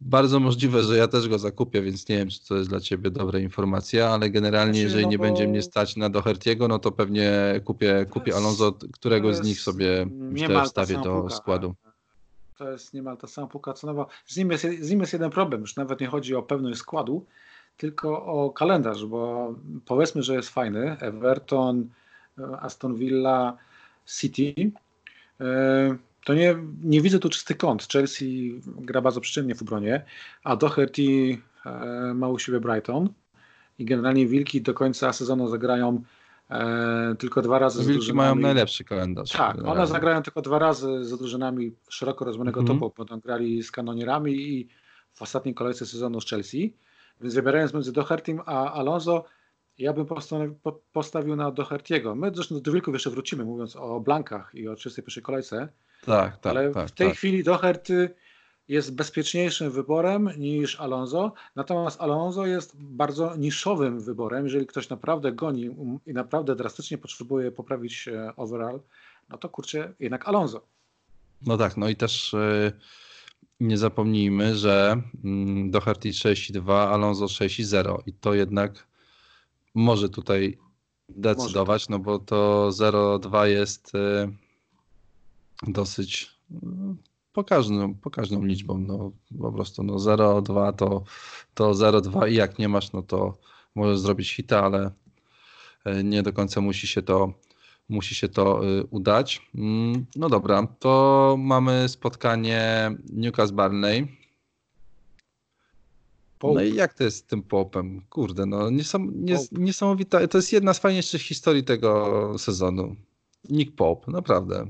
bardzo 0.00 0.40
możliwe, 0.40 0.82
że 0.82 0.96
ja 0.96 1.08
też 1.08 1.28
go 1.28 1.38
zakupię, 1.38 1.82
więc 1.82 2.08
nie 2.08 2.16
wiem, 2.16 2.28
czy 2.28 2.46
to 2.48 2.56
jest 2.56 2.68
dla 2.68 2.80
ciebie 2.80 3.10
dobra 3.10 3.38
informacja, 3.38 4.08
ale 4.08 4.30
generalnie, 4.30 4.72
znaczy, 4.72 4.84
jeżeli 4.84 5.04
no 5.04 5.10
nie 5.10 5.18
będzie 5.18 5.48
mnie 5.48 5.62
stać 5.62 5.96
na 5.96 6.10
Dohertiego, 6.10 6.68
no 6.68 6.78
to 6.78 6.92
pewnie 6.92 7.32
kupię, 7.64 8.06
kupię 8.10 8.36
Alonso, 8.36 8.72
którego 8.92 9.34
z 9.34 9.42
nich 9.42 9.60
sobie 9.60 10.06
myślę 10.10 10.64
wstawię 10.64 10.94
do 10.94 11.22
puka. 11.22 11.34
składu. 11.34 11.74
To 12.58 12.70
jest 12.70 12.94
niemal 12.94 13.16
ta 13.16 13.26
sama 13.26 13.46
puka 13.46 13.72
cenowa. 13.72 14.06
Z 14.26 14.36
nim, 14.36 14.50
jest, 14.50 14.64
z 14.80 14.90
nim 14.90 15.00
jest 15.00 15.12
jeden 15.12 15.30
problem, 15.30 15.60
już 15.60 15.76
nawet 15.76 16.00
nie 16.00 16.06
chodzi 16.06 16.34
o 16.34 16.42
pewność 16.42 16.78
składu, 16.78 17.26
tylko 17.76 18.26
o 18.26 18.50
kalendarz, 18.50 19.06
bo 19.06 19.54
powiedzmy, 19.84 20.22
że 20.22 20.34
jest 20.34 20.48
fajny. 20.48 20.96
Everton, 21.00 21.88
Aston 22.60 22.94
Villa, 22.94 23.56
City. 24.06 24.54
E, 25.40 25.96
to 26.24 26.34
nie, 26.34 26.56
nie 26.82 27.00
widzę 27.00 27.18
tu 27.18 27.28
czysty 27.28 27.54
kąt. 27.54 27.88
Chelsea 27.88 28.60
gra 28.66 29.00
bardzo 29.00 29.20
przyczynie 29.20 29.54
w 29.54 29.62
obronie, 29.62 30.04
a 30.44 30.56
Doherty 30.56 31.38
e, 31.66 31.70
ma 32.14 32.28
u 32.28 32.38
siebie 32.38 32.60
Brighton 32.60 33.08
i 33.78 33.84
generalnie 33.84 34.26
Wilki 34.26 34.62
do 34.62 34.74
końca 34.74 35.12
sezonu 35.12 35.48
zagrają 35.48 36.02
e, 36.50 37.14
tylko 37.18 37.42
dwa 37.42 37.58
razy 37.58 37.78
Wilki 37.78 37.92
z 37.92 37.94
drużynami. 37.94 38.16
mają 38.16 38.34
najlepszy 38.34 38.84
kalendarz. 38.84 39.30
Tak, 39.30 39.56
generalnie. 39.56 39.80
one 39.80 39.86
zagrają 39.86 40.22
tylko 40.22 40.42
dwa 40.42 40.58
razy 40.58 41.04
z 41.04 41.18
drużynami 41.18 41.72
szeroko 41.88 42.24
rozumianego 42.24 42.60
mm 42.60 42.72
-hmm. 42.72 42.80
topu. 42.80 42.90
Potem 42.90 43.20
grali 43.20 43.62
z 43.62 43.70
kanonierami 43.70 44.32
i 44.32 44.68
w 45.12 45.22
ostatniej 45.22 45.54
kolejce 45.54 45.86
sezonu 45.86 46.20
z 46.20 46.30
Chelsea. 46.30 46.72
Więc 47.20 47.34
wybierając 47.34 47.74
między 47.74 47.92
Dohertym 47.92 48.40
a 48.46 48.72
Alonso, 48.72 49.24
ja 49.78 49.92
bym 49.92 50.06
postawił 50.92 51.36
na 51.36 51.50
Dohertiego. 51.50 52.14
My 52.14 52.30
zresztą 52.34 52.60
do 52.60 52.72
Wilków 52.72 52.94
jeszcze 52.94 53.10
wrócimy, 53.10 53.44
mówiąc 53.44 53.76
o 53.76 54.00
Blankach 54.00 54.54
i 54.54 54.68
o 54.68 54.74
31 54.74 55.24
kolejce. 55.24 55.68
Tak, 56.06 56.36
tak. 56.38 56.50
Ale 56.50 56.70
tak, 56.70 56.88
w 56.88 56.92
tej 56.92 57.08
tak. 57.08 57.16
chwili 57.16 57.44
Doherty 57.44 58.14
jest 58.68 58.94
bezpieczniejszym 58.94 59.70
wyborem 59.70 60.30
niż 60.36 60.80
Alonso. 60.80 61.32
Natomiast 61.56 62.00
Alonso 62.00 62.46
jest 62.46 62.76
bardzo 62.76 63.36
niszowym 63.36 64.00
wyborem. 64.00 64.44
Jeżeli 64.44 64.66
ktoś 64.66 64.88
naprawdę 64.88 65.32
goni 65.32 65.76
i 66.06 66.12
naprawdę 66.12 66.56
drastycznie 66.56 66.98
potrzebuje 66.98 67.52
poprawić 67.52 68.08
overall, 68.36 68.80
no 69.28 69.38
to 69.38 69.48
kurczę, 69.48 69.92
jednak 70.00 70.28
Alonso. 70.28 70.66
No 71.46 71.56
tak, 71.56 71.76
no 71.76 71.88
i 71.88 71.96
też. 71.96 72.32
Yy 72.32 72.72
nie 73.60 73.78
zapomnijmy, 73.78 74.56
że 74.56 75.02
mm, 75.24 75.70
Doherty 75.70 76.08
6,2, 76.08 76.72
Alonso 76.72 77.24
6,0 77.24 77.98
i 78.06 78.12
to 78.12 78.34
jednak 78.34 78.86
może 79.74 80.08
tutaj 80.08 80.58
decydować, 81.08 81.88
może. 81.88 81.98
no 81.98 82.04
bo 82.04 82.18
to 82.18 82.68
0,2 82.70 83.44
jest 83.44 83.94
y, 83.94 83.98
dosyć 85.66 86.30
y, 86.50 86.56
pokaźną, 87.32 87.94
pokaźną 87.94 88.44
liczbą. 88.44 88.78
No, 88.78 89.12
po 89.40 89.52
prostu 89.52 89.82
no 89.82 89.94
0,2 89.94 90.72
to, 90.72 91.04
to 91.54 91.70
0,2 91.72 92.30
i 92.30 92.34
jak 92.34 92.58
nie 92.58 92.68
masz, 92.68 92.92
no 92.92 93.02
to 93.02 93.38
możesz 93.74 93.98
zrobić 93.98 94.34
hita, 94.34 94.62
ale 94.62 94.90
y, 95.86 96.04
nie 96.04 96.22
do 96.22 96.32
końca 96.32 96.60
musi 96.60 96.86
się 96.86 97.02
to 97.02 97.32
musi 97.88 98.14
się 98.14 98.28
to 98.28 98.68
y, 98.68 98.84
udać. 98.90 99.42
Mm, 99.54 100.06
no 100.16 100.28
dobra, 100.28 100.66
to 100.78 101.36
mamy 101.38 101.88
spotkanie 101.88 102.90
Newcastle 103.12 103.56
Barney. 103.56 104.08
No 106.42 106.62
i 106.62 106.74
jak 106.74 106.94
to 106.94 107.04
jest 107.04 107.16
z 107.16 107.22
tym 107.22 107.42
popem? 107.42 108.00
Kurde, 108.10 108.46
no 108.46 108.70
niesam, 108.70 109.12
nies, 109.14 109.52
niesamowita. 109.52 110.28
To 110.28 110.38
jest 110.38 110.52
jedna 110.52 110.74
z 110.74 110.78
fajniejszych 110.78 111.22
historii 111.22 111.64
tego 111.64 112.34
sezonu. 112.38 112.96
Nick 113.50 113.76
Pope, 113.76 114.12
naprawdę. 114.12 114.66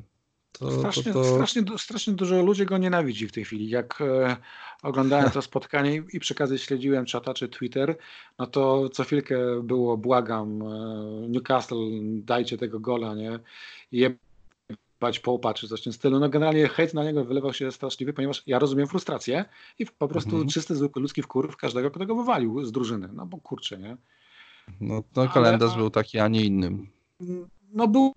To, 0.58 0.70
strasznie, 0.70 1.12
to, 1.12 1.12
to... 1.12 1.34
Strasznie, 1.34 1.62
strasznie 1.78 2.12
dużo 2.12 2.42
ludzi 2.42 2.66
go 2.66 2.78
nienawidzi 2.78 3.28
w 3.28 3.32
tej 3.32 3.44
chwili. 3.44 3.68
Jak 3.68 4.00
e, 4.00 4.36
oglądałem 4.82 5.30
to 5.30 5.42
spotkanie 5.42 6.02
i 6.12 6.20
przy 6.20 6.34
okazji 6.34 6.58
śledziłem 6.58 7.06
czata 7.06 7.34
czy 7.34 7.48
Twitter, 7.48 7.96
no 8.38 8.46
to 8.46 8.88
co 8.88 9.04
chwilkę 9.04 9.62
było 9.62 9.96
błagam 9.96 10.62
e, 10.62 11.28
Newcastle, 11.28 11.90
dajcie 12.02 12.58
tego 12.58 12.80
gola, 12.80 13.14
nie? 13.14 13.38
I 13.92 13.98
jebać 13.98 15.20
połpa 15.20 15.54
czy 15.54 15.68
coś 15.68 15.80
w 15.80 15.84
tym 15.84 15.92
stylu. 15.92 16.18
No 16.20 16.28
generalnie 16.28 16.68
hejt 16.68 16.94
na 16.94 17.04
niego 17.04 17.24
wylewał 17.24 17.52
się 17.52 17.72
straszliwy, 17.72 18.12
ponieważ 18.12 18.42
ja 18.46 18.58
rozumiem 18.58 18.86
frustrację 18.86 19.44
i 19.78 19.86
po 19.86 20.08
prostu 20.08 20.30
mhm. 20.30 20.48
czysty, 20.48 20.74
zwykły 20.74 21.02
ludzki 21.02 21.22
wkurw 21.22 21.56
każdego, 21.56 21.90
kto 21.90 22.06
go 22.06 22.16
wywalił 22.16 22.64
z 22.64 22.72
drużyny. 22.72 23.08
No 23.12 23.26
bo 23.26 23.38
kurczę, 23.38 23.78
nie? 23.78 23.96
No 24.80 25.02
to 25.12 25.28
kalendarz 25.28 25.70
Ale, 25.70 25.78
był 25.78 25.90
taki, 25.90 26.18
a 26.18 26.28
nie 26.28 26.44
innym. 26.44 26.88
No 27.72 27.88
był 27.88 28.14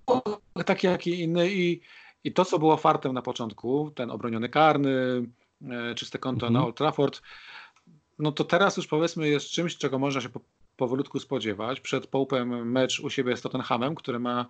taki, 0.66 0.88
jak 0.88 1.08
i 1.08 1.22
inny 1.22 1.54
i 1.54 1.82
i 2.28 2.32
to, 2.32 2.46
co 2.46 2.60
było 2.60 2.78
fartem 2.78 3.14
na 3.14 3.22
początku, 3.22 3.92
ten 3.96 4.12
obroniony 4.12 4.50
karny, 4.50 5.26
e, 5.70 5.96
czyste 5.96 6.20
konto 6.20 6.48
mhm. 6.48 6.54
na 6.54 6.66
Old 6.68 6.78
Trafford, 6.78 7.22
no 8.20 8.32
to 8.32 8.44
teraz 8.44 8.78
już 8.78 8.88
powiedzmy 8.88 9.30
jest 9.30 9.50
czymś, 9.50 9.78
czego 9.78 10.00
można 10.00 10.22
się 10.22 10.30
po, 10.30 10.40
powolutku 10.78 11.20
spodziewać. 11.20 11.82
Przed 11.82 12.08
Połpem 12.08 12.72
mecz 12.72 13.00
u 13.00 13.10
siebie 13.10 13.38
z 13.38 13.42
Tottenhamem, 13.42 13.96
który 13.96 14.20
ma 14.20 14.46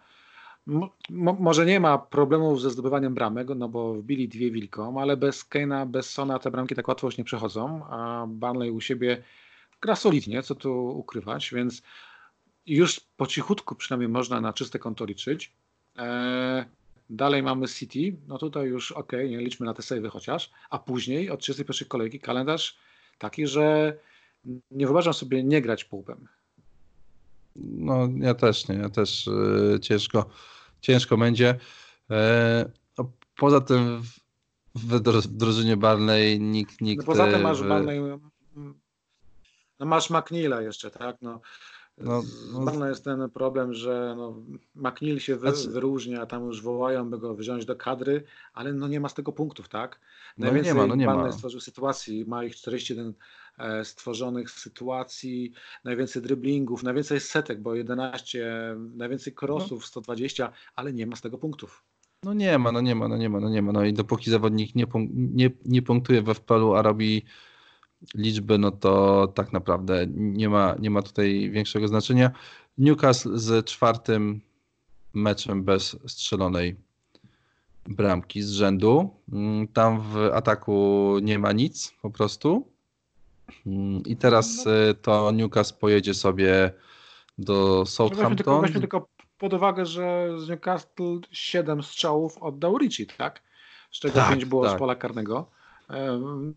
może 1.40 1.66
nie 1.66 1.80
ma 1.80 1.98
problemów 1.98 2.62
ze 2.62 2.70
zdobywaniem 2.70 3.14
bramek, 3.14 3.48
no 3.56 3.70
bo 3.70 3.94
wbili 3.94 4.28
dwie 4.28 4.52
wilkom, 4.52 4.98
ale 4.98 5.18
bez 5.18 5.44
Keina, 5.44 5.86
bez 5.86 6.10
Sona 6.10 6.40
te 6.40 6.52
bramki 6.52 6.76
tak 6.76 6.88
łatwo 6.88 7.08
już 7.08 7.18
nie 7.18 7.24
przechodzą, 7.24 7.86
a 7.86 8.26
Burnley 8.28 8.72
u 8.72 8.82
siebie 8.82 9.24
gra 9.82 9.96
solidnie, 9.96 10.44
co 10.44 10.56
tu 10.56 10.88
ukrywać, 10.88 11.52
więc 11.54 11.82
już 12.66 13.00
po 13.00 13.28
cichutku 13.28 13.76
przynajmniej 13.76 14.10
można 14.10 14.42
na 14.42 14.54
czyste 14.54 14.80
konto 14.80 15.06
liczyć. 15.06 15.54
Dalej 17.10 17.44
mamy 17.44 17.68
City, 17.68 18.18
no 18.28 18.38
tutaj 18.38 18.68
już 18.68 18.92
ok, 18.92 19.12
nie 19.14 19.38
liczmy 19.38 19.66
na 19.66 19.74
te 19.74 19.82
savey 19.82 20.10
chociaż, 20.10 20.52
a 20.70 20.80
później 20.80 21.30
od 21.30 21.40
31 21.40 21.88
kolejki 21.88 22.20
kalendarz 22.20 22.78
taki, 23.18 23.48
że 23.48 23.98
nie 24.72 24.86
wyobrażam 24.86 25.14
sobie 25.14 25.44
nie 25.44 25.62
grać 25.62 25.84
półpem. 25.84 26.28
No 27.56 28.10
ja 28.18 28.34
też 28.34 28.68
nie, 28.68 28.76
ja 28.76 28.90
też 28.90 29.28
yy, 29.72 29.80
ciężko, 29.80 30.30
ciężko 30.82 31.18
będzie. 31.18 31.60
Yy, 32.10 32.16
poza 33.38 33.62
tym 33.62 34.02
w, 34.76 35.00
w 35.22 35.28
drużynie 35.28 35.78
Barley 35.78 36.40
nikt, 36.40 36.82
nikt... 36.82 37.02
No 37.02 37.06
poza 37.06 37.32
tym 37.32 37.42
masz 37.42 37.62
w... 37.62 37.68
Barley, 37.68 38.02
no 39.80 39.86
masz 39.86 40.10
McNeila 40.10 40.62
jeszcze, 40.62 40.92
tak? 40.92 41.18
No, 41.22 41.42
no, 41.98 42.24
no. 42.54 42.90
jest 42.90 43.04
ten 43.04 43.30
problem, 43.30 43.74
że 43.74 44.16
no, 44.18 44.36
McNeil 44.76 45.20
się 45.20 45.36
wy, 45.36 45.52
znaczy... 45.52 45.70
wyróżnia, 45.70 46.26
tam 46.26 46.46
już 46.46 46.62
wołają, 46.62 47.10
by 47.10 47.18
go 47.20 47.36
wziąć 47.36 47.66
do 47.66 47.76
kadry, 47.76 48.24
ale 48.54 48.74
no 48.74 48.88
nie 48.88 49.00
ma 49.00 49.10
z 49.10 49.14
tego 49.14 49.32
punktów, 49.32 49.70
tak? 49.70 50.00
Najwięcej 50.38 50.74
no 50.74 50.96
nie 50.96 51.06
ma, 51.06 51.14
no 51.14 51.22
nie 51.22 51.26
ma. 51.26 51.32
stworzył 51.32 51.60
sytuacji, 51.60 52.26
ma 52.26 52.44
ich 52.44 52.56
41 52.56 53.14
e, 53.58 53.86
stworzonych 53.86 54.52
sytuacji, 54.52 55.54
najwięcej 55.84 56.22
dryblingów, 56.22 56.84
najwięcej 56.84 57.20
setek, 57.20 57.62
bo 57.62 57.76
11, 57.76 58.76
najwięcej 58.96 59.34
crossów, 59.34 59.82
no. 59.82 59.88
120, 59.88 60.52
ale 60.76 60.94
nie 60.94 61.08
ma 61.08 61.16
z 61.16 61.22
tego 61.22 61.38
punktów. 61.38 61.84
No 62.24 62.34
nie 62.34 62.58
ma, 62.58 62.72
no 62.72 62.82
nie 62.82 62.96
ma, 62.96 63.08
no 63.08 63.18
nie 63.18 63.30
ma, 63.30 63.40
no 63.40 63.50
nie 63.50 63.62
ma. 63.62 63.72
No 63.72 63.86
i 63.86 63.94
dopóki 63.94 64.32
zawodnik 64.32 64.76
nie, 64.76 64.86
nie, 65.14 65.52
nie 65.66 65.82
punktuje 65.82 66.22
we 66.22 66.34
FPL-u, 66.34 66.74
a 66.74 66.82
robi 66.82 67.26
liczby, 68.16 68.58
no 68.58 68.72
to 68.72 69.28
tak 69.28 69.54
naprawdę 69.54 70.06
nie 70.10 70.50
ma, 70.50 70.76
nie 70.80 70.90
ma 70.90 71.02
tutaj 71.02 71.50
większego 71.52 71.88
znaczenia. 71.88 72.32
Newcastle 72.78 73.38
z 73.38 73.66
czwartym 73.66 74.42
meczem 75.14 75.64
bez 75.64 75.98
strzelonej 76.08 76.76
bramki 77.88 78.42
z 78.42 78.52
rzędu. 78.52 79.10
Mm, 79.34 79.68
tam 79.68 80.02
w 80.02 80.18
ataku 80.34 81.16
nie 81.22 81.40
ma 81.40 81.52
nic 81.52 81.94
po 82.02 82.10
prostu. 82.10 82.68
Mm, 83.66 84.04
I 84.06 84.18
teraz 84.18 84.66
no. 84.66 84.72
y, 84.90 84.94
to 84.94 85.32
Newcastle 85.32 85.80
pojedzie 85.80 86.14
sobie 86.14 86.72
do 87.38 87.86
Southampton. 87.86 88.30
Weźmy 88.30 88.36
tylko, 88.36 88.62
weźmy 88.62 88.80
tylko 88.80 89.08
pod 89.38 89.54
uwagę, 89.54 89.86
że 89.86 90.30
z 90.38 90.50
Newcastle 90.50 91.20
7 91.32 91.84
strzałów 91.84 92.38
oddał 92.38 92.78
Richie, 92.78 93.06
tak? 93.06 93.42
Z 93.92 94.00
czego 94.00 94.14
tak, 94.14 94.30
5 94.30 94.46
było 94.46 94.66
tak. 94.66 94.76
z 94.76 94.80
pola 94.80 94.96
karnego. 94.96 95.50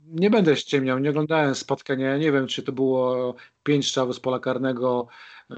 Nie 0.07 0.31
będę 0.31 0.57
ściemniał, 0.57 0.99
nie 0.99 1.11
oglądałem 1.11 1.55
spotkania, 1.55 2.17
nie 2.17 2.33
wiem 2.33 2.47
czy 2.47 2.63
to 2.63 2.73
było 2.73 3.35
pięć 3.63 3.89
strzałów 3.89 4.17
z 4.17 4.21
pola 4.21 4.39
karnego, 4.39 5.09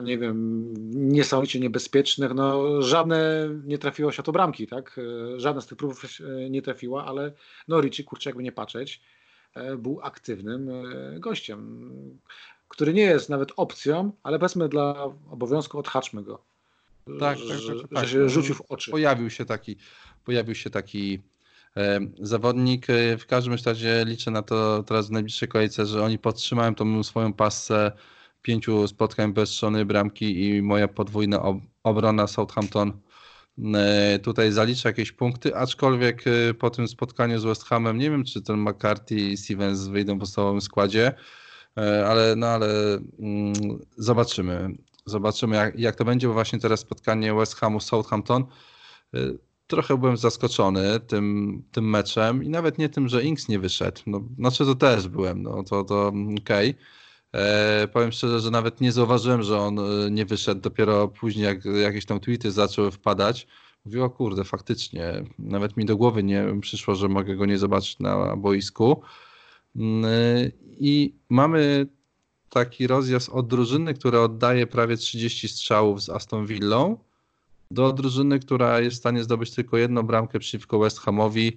nie 0.02 0.18
wiem, 0.18 0.66
niesamowicie 1.12 1.60
niebezpiecznych, 1.60 2.34
no 2.34 2.82
żadne 2.82 3.48
nie 3.64 3.78
trafiło 3.78 4.12
się 4.12 4.22
to 4.22 4.32
bramki, 4.32 4.66
tak, 4.66 5.00
żadna 5.36 5.60
z 5.60 5.66
tych 5.66 5.78
próbów 5.78 6.02
nie 6.50 6.62
trafiła, 6.62 7.06
ale 7.06 7.32
no 7.68 7.80
Ricci, 7.80 8.04
kurczę, 8.04 8.30
jakby 8.30 8.42
nie 8.42 8.52
patrzeć, 8.52 9.00
e, 9.54 9.76
był 9.76 10.00
aktywnym 10.02 10.68
e, 10.70 11.20
gościem, 11.20 11.90
który 12.68 12.94
nie 12.94 13.02
jest 13.02 13.28
nawet 13.28 13.52
opcją, 13.56 14.12
ale 14.22 14.38
powiedzmy 14.38 14.68
dla 14.68 15.04
obowiązku 15.30 15.78
odhaczmy 15.78 16.22
go. 16.22 16.42
Tak, 17.06 17.38
tak, 17.38 17.38
tak, 17.38 17.88
tak, 17.94 18.06
że 18.06 18.18
się 18.18 18.28
rzucił 18.28 18.54
w 18.54 18.62
oczy. 18.68 18.90
Pojawił 18.90 19.30
się 19.30 19.44
taki, 19.44 19.76
pojawił 20.24 20.54
się 20.54 20.70
taki 20.70 21.20
zawodnik. 22.20 22.90
E, 22.90 23.18
w 23.18 23.26
każdym 23.26 23.56
razie 23.66 24.04
liczę 24.06 24.30
na 24.30 24.42
to 24.42 24.82
teraz 24.82 25.08
w 25.08 25.10
najbliższej 25.10 25.48
kolejce, 25.48 25.86
że 25.86 26.04
oni 26.04 26.18
podtrzymają 26.18 26.74
tą 26.74 27.02
swoją 27.02 27.32
pasę 27.32 27.92
pięciu 28.42 28.88
spotkań 28.88 29.32
bez 29.32 29.50
strzelnej 29.50 29.84
bramki 29.84 30.48
i 30.48 30.62
moja 30.62 30.88
podwójna 30.88 31.42
obrona 31.82 32.26
Southampton 32.26 32.92
e, 33.74 34.18
tutaj 34.18 34.52
zalicza 34.52 34.88
jakieś 34.88 35.12
punkty, 35.12 35.56
aczkolwiek 35.56 36.24
e, 36.26 36.54
po 36.54 36.70
tym 36.70 36.88
spotkaniu 36.88 37.38
z 37.38 37.44
West 37.44 37.64
Hamem 37.64 37.98
nie 37.98 38.10
wiem, 38.10 38.24
czy 38.24 38.42
ten 38.42 38.56
McCarthy 38.56 39.14
i 39.14 39.36
Stevens 39.36 39.86
wyjdą 39.86 40.16
w 40.16 40.18
podstawowym 40.18 40.60
składzie, 40.60 41.12
ale, 42.06 42.36
no, 42.36 42.46
ale 42.46 42.68
mm, 43.18 43.52
zobaczymy. 43.96 44.68
Zobaczymy, 45.06 45.56
jak, 45.56 45.78
jak 45.78 45.96
to 45.96 46.04
będzie, 46.04 46.26
bo 46.28 46.32
właśnie 46.32 46.58
teraz 46.58 46.80
spotkanie 46.80 47.34
West 47.34 47.56
Hamu 47.56 47.80
Southampton 47.80 48.44
trochę 49.66 49.96
byłem 49.96 50.16
zaskoczony 50.16 51.00
tym, 51.00 51.62
tym 51.72 51.90
meczem 51.90 52.44
i 52.44 52.48
nawet 52.48 52.78
nie 52.78 52.88
tym, 52.88 53.08
że 53.08 53.24
Inks 53.24 53.48
nie 53.48 53.58
wyszedł. 53.58 54.00
No, 54.06 54.20
znaczy 54.38 54.64
to 54.64 54.74
też 54.74 55.08
byłem, 55.08 55.42
no 55.42 55.62
to, 55.62 55.84
to 55.84 56.12
okej. 56.38 56.70
Okay. 56.70 56.74
E, 57.32 57.88
powiem 57.88 58.12
szczerze, 58.12 58.40
że 58.40 58.50
nawet 58.50 58.80
nie 58.80 58.92
zauważyłem, 58.92 59.42
że 59.42 59.58
on 59.58 59.78
e, 59.78 60.10
nie 60.10 60.26
wyszedł. 60.26 60.60
Dopiero 60.60 61.08
później, 61.08 61.44
jak 61.44 61.64
jakieś 61.64 62.06
tam 62.06 62.20
tweety 62.20 62.52
zaczęły 62.52 62.90
wpadać, 62.90 63.46
mówię, 63.84 64.04
o 64.04 64.10
kurde, 64.10 64.44
faktycznie. 64.44 65.24
Nawet 65.38 65.76
mi 65.76 65.84
do 65.84 65.96
głowy 65.96 66.22
nie 66.22 66.44
przyszło, 66.60 66.94
że 66.94 67.08
mogę 67.08 67.36
go 67.36 67.46
nie 67.46 67.58
zobaczyć 67.58 67.98
na 67.98 68.36
boisku. 68.36 69.02
Mm, 69.76 70.04
e, 70.04 70.50
I 70.78 71.14
mamy 71.28 71.86
taki 72.48 72.86
rozjazd 72.86 73.28
od 73.28 73.48
drużyny, 73.48 73.94
która 73.94 74.20
oddaje 74.20 74.66
prawie 74.66 74.96
30 74.96 75.48
strzałów 75.48 76.02
z 76.02 76.10
Aston 76.10 76.46
Villą 76.46 76.98
do 77.72 77.92
drużyny, 77.92 78.38
która 78.38 78.80
jest 78.80 78.96
w 78.96 78.98
stanie 78.98 79.22
zdobyć 79.22 79.50
tylko 79.50 79.78
jedną 79.78 80.02
bramkę 80.02 80.38
przeciwko 80.38 80.78
West 80.78 81.00
Hamowi. 81.00 81.56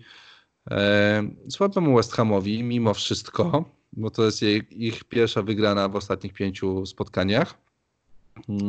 E, 0.72 1.24
słabemu 1.50 1.96
West 1.96 2.14
Hamowi, 2.14 2.64
mimo 2.64 2.94
wszystko, 2.94 3.66
bo 3.94 4.10
to 4.10 4.26
jest 4.26 4.42
jej, 4.42 4.86
ich 4.86 5.04
pierwsza 5.04 5.42
wygrana 5.42 5.90
w 5.90 5.96
ostatnich 5.96 6.34
pięciu 6.34 6.86
spotkaniach. 6.86 7.58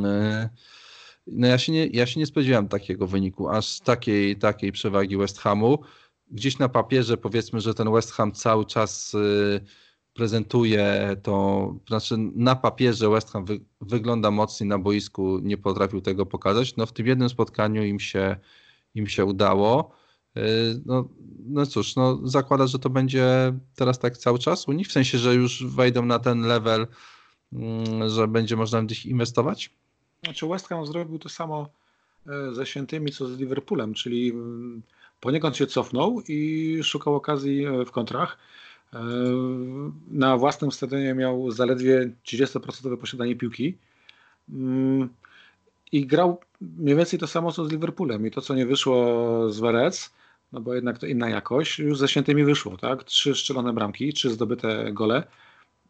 E, 0.04 0.48
no 1.26 1.46
ja 1.46 1.58
się, 1.58 1.72
nie, 1.72 1.86
ja 1.86 2.06
się 2.06 2.20
nie 2.20 2.26
spodziewałem 2.26 2.68
takiego 2.68 3.06
wyniku, 3.06 3.48
aż 3.48 3.80
takiej, 3.80 4.36
takiej 4.36 4.72
przewagi 4.72 5.16
West 5.16 5.38
Hamu. 5.38 5.78
Gdzieś 6.30 6.58
na 6.58 6.68
papierze 6.68 7.16
powiedzmy, 7.16 7.60
że 7.60 7.74
ten 7.74 7.92
West 7.92 8.12
Ham 8.12 8.32
cały 8.32 8.66
czas 8.66 9.14
y, 9.14 9.60
prezentuje 10.16 11.16
to, 11.22 11.74
znaczy 11.88 12.14
na 12.18 12.56
papierze 12.56 13.10
West 13.10 13.30
Ham 13.30 13.44
wy, 13.44 13.60
wygląda 13.80 14.30
mocniej, 14.30 14.68
na 14.68 14.78
boisku 14.78 15.38
nie 15.42 15.58
potrafił 15.58 16.00
tego 16.00 16.26
pokazać. 16.26 16.76
No 16.76 16.86
w 16.86 16.92
tym 16.92 17.06
jednym 17.06 17.28
spotkaniu 17.28 17.84
im 17.84 18.00
się, 18.00 18.36
im 18.94 19.06
się 19.06 19.24
udało. 19.24 19.90
Y, 20.36 20.40
no, 20.86 21.08
no 21.46 21.66
cóż, 21.66 21.96
no 21.96 22.20
zakłada, 22.24 22.66
że 22.66 22.78
to 22.78 22.90
będzie 22.90 23.52
teraz 23.74 23.98
tak 23.98 24.16
cały 24.16 24.38
czas 24.38 24.68
u 24.68 24.72
nich, 24.72 24.88
w 24.88 24.92
sensie, 24.92 25.18
że 25.18 25.34
już 25.34 25.66
wejdą 25.66 26.04
na 26.04 26.18
ten 26.18 26.40
level, 26.40 26.86
mm, 27.52 28.08
że 28.10 28.28
będzie 28.28 28.56
można 28.56 28.80
nich 28.80 29.06
inwestować? 29.06 29.70
Znaczy 30.24 30.46
West 30.46 30.68
Ham 30.68 30.86
zrobił 30.86 31.18
to 31.18 31.28
samo 31.28 31.68
e, 32.26 32.54
ze 32.54 32.66
Świętymi, 32.66 33.12
co 33.12 33.26
z 33.26 33.38
Liverpoolem, 33.38 33.94
czyli 33.94 34.30
mm, 34.30 34.82
poniekąd 35.20 35.56
się 35.56 35.66
cofnął 35.66 36.20
i 36.28 36.80
szukał 36.82 37.14
okazji 37.14 37.66
e, 37.66 37.84
w 37.84 37.90
kontrach. 37.90 38.38
E, 38.94 38.98
na 40.10 40.36
własnym 40.36 40.72
stadionie 40.72 41.14
miał 41.14 41.50
zaledwie 41.50 42.10
30% 42.24 42.96
posiadanie 42.96 43.36
piłki 43.36 43.78
mm, 44.48 45.08
i 45.92 46.06
grał 46.06 46.40
mniej 46.60 46.96
więcej 46.96 47.18
to 47.18 47.26
samo 47.26 47.52
co 47.52 47.64
z 47.64 47.72
Liverpoolem 47.72 48.26
i 48.26 48.30
to 48.30 48.40
co 48.40 48.54
nie 48.54 48.66
wyszło 48.66 49.52
z 49.52 49.60
Werec, 49.60 50.10
no 50.52 50.60
bo 50.60 50.74
jednak 50.74 50.98
to 50.98 51.06
inna 51.06 51.28
jakość, 51.28 51.78
już 51.78 51.98
ze 51.98 52.08
świętymi 52.08 52.44
wyszło, 52.44 52.76
tak? 52.76 53.04
Trzy 53.04 53.34
strzelone 53.34 53.72
bramki, 53.72 54.12
trzy 54.12 54.30
zdobyte 54.30 54.92
gole. 54.92 55.22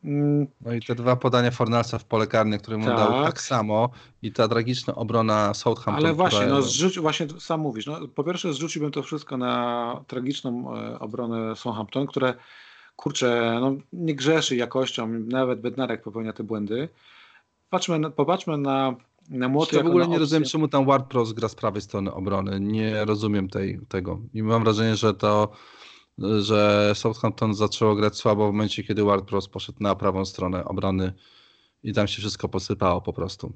Mm. 0.05 0.47
No 0.61 0.73
i 0.73 0.81
te 0.81 0.95
dwa 0.95 1.17
podania 1.17 1.51
Fornalsa 1.51 1.99
w 1.99 2.05
pole 2.05 2.27
karne, 2.27 2.59
które 2.59 2.77
mu 2.77 2.87
tak. 2.87 2.97
dał 2.97 3.25
tak 3.25 3.41
samo 3.41 3.91
i 4.23 4.33
ta 4.33 4.49
tragiczna 4.49 4.95
obrona 4.95 5.55
Southampton. 5.55 6.07
Ale 6.07 6.15
właśnie, 6.15 6.41
która... 6.41 6.55
no 6.55 6.63
zrzuci, 6.63 7.01
właśnie 7.01 7.27
sam 7.39 7.61
mówisz, 7.61 7.87
no, 7.87 8.09
po 8.15 8.25
pierwsze 8.25 8.53
zrzuciłbym 8.53 8.91
to 8.91 9.03
wszystko 9.03 9.37
na 9.37 10.01
tragiczną 10.07 10.77
e, 10.77 10.99
obronę 10.99 11.57
Southampton, 11.57 12.07
które 12.07 12.35
kurczę, 12.97 13.59
no, 13.61 13.77
nie 13.93 14.15
grzeszy 14.15 14.57
jakością, 14.57 15.09
nawet 15.09 15.61
Bednarek 15.61 16.03
popełnia 16.03 16.33
te 16.33 16.45
błędy. 16.45 16.89
Patrzmy, 17.71 18.11
popatrzmy 18.11 18.59
na, 18.59 18.97
na 19.31 19.49
młoty. 19.49 19.77
Ja 19.77 19.83
w 19.83 19.87
ogóle 19.87 20.09
nie 20.09 20.19
rozumiem, 20.19 20.45
czemu 20.45 20.69
tam 20.69 20.87
Ward 20.87 21.09
Prowse 21.09 21.35
gra 21.35 21.49
z 21.49 21.55
prawej 21.55 21.83
strony 21.83 22.13
obrony. 22.13 22.61
Nie 22.61 23.05
rozumiem 23.05 23.49
tej, 23.49 23.81
tego. 23.89 24.21
I 24.35 24.43
mam 24.43 24.65
wrażenie, 24.65 24.97
że 24.97 25.15
to 25.15 25.53
że 26.19 26.93
Southampton 26.95 27.55
zaczęło 27.55 27.95
grać 27.95 28.17
słabo 28.17 28.49
w 28.49 28.53
momencie, 28.53 28.85
kiedy 28.85 29.03
Ward-Prowse 29.03 29.51
poszedł 29.51 29.79
na 29.81 29.95
prawą 29.95 30.25
stronę 30.25 30.65
obrony 30.65 31.13
i 31.83 31.93
tam 31.93 32.07
się 32.07 32.19
wszystko 32.19 32.49
posypało 32.49 33.01
po 33.01 33.13
prostu. 33.13 33.53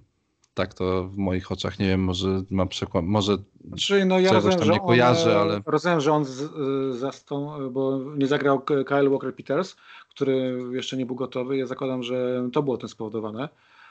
Tak 0.54 0.74
to 0.74 1.08
w 1.08 1.16
moich 1.16 1.52
oczach, 1.52 1.78
nie 1.78 1.86
wiem, 1.86 2.00
może 2.00 2.42
mam 2.50 2.68
przekłam, 2.68 3.06
może 3.06 3.36
znaczy, 3.64 4.04
no 4.04 4.20
ja 4.20 4.32
rozumiem, 4.32 4.70
nie 4.70 4.80
kojarzę, 4.80 5.40
ale... 5.40 5.60
Rozumiem, 5.66 6.00
że 6.00 6.12
on 6.12 6.24
z, 6.24 6.50
zastą, 6.98 7.70
bo 7.70 8.00
nie 8.16 8.26
zagrał 8.26 8.60
Kyle 8.60 9.10
Walker-Peters, 9.10 9.76
który 10.10 10.62
jeszcze 10.72 10.96
nie 10.96 11.06
był 11.06 11.16
gotowy. 11.16 11.56
Ja 11.56 11.66
zakładam, 11.66 12.02
że 12.02 12.48
to 12.52 12.62
było 12.62 12.76
tym 12.76 12.88
spowodowane. 12.88 13.48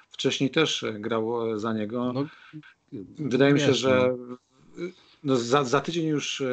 Wcześniej 0.10 0.49
też 0.49 0.86
grał 0.93 1.60
za 1.60 1.74
niego. 1.74 2.14
No, 2.14 2.26
Wydaje 3.20 3.53
mi 3.53 3.60
się, 3.60 3.74
że 3.74 4.16
no. 4.18 4.38
No 5.24 5.36
za, 5.36 5.64
za 5.64 5.82
tydzień 5.82 6.07
już. 6.07 6.43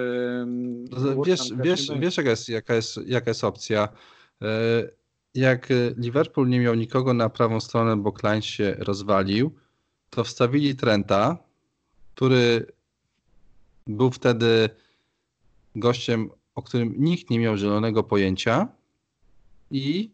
No, 0.91 1.23
wiesz, 1.23 1.41
wiesz, 1.65 1.91
wiesz 1.99 2.17
jaka, 2.17 2.31
jest, 2.31 2.49
jaka, 2.49 2.75
jest, 2.75 3.01
jaka 3.07 3.31
jest 3.31 3.45
opcja. 3.45 3.89
E, 4.43 4.49
jak 5.35 5.69
Liverpool 5.97 6.49
nie 6.49 6.61
miał 6.61 6.75
nikogo 6.75 7.15
na 7.15 7.29
prawą 7.29 7.61
stronę, 7.61 7.97
bo 7.97 8.13
Klein 8.13 8.43
się 8.43 8.77
rozwalił, 8.79 9.55
to 10.17 10.25
wstawili 10.25 10.77
Trenta, 10.77 11.37
który 12.15 12.67
był 13.87 14.11
wtedy 14.11 14.69
gościem, 15.75 16.31
o 16.55 16.63
którym 16.63 16.95
nikt 16.99 17.31
nie 17.31 17.39
miał 17.39 17.57
zielonego 17.57 18.03
pojęcia. 18.03 18.69
I, 19.71 20.11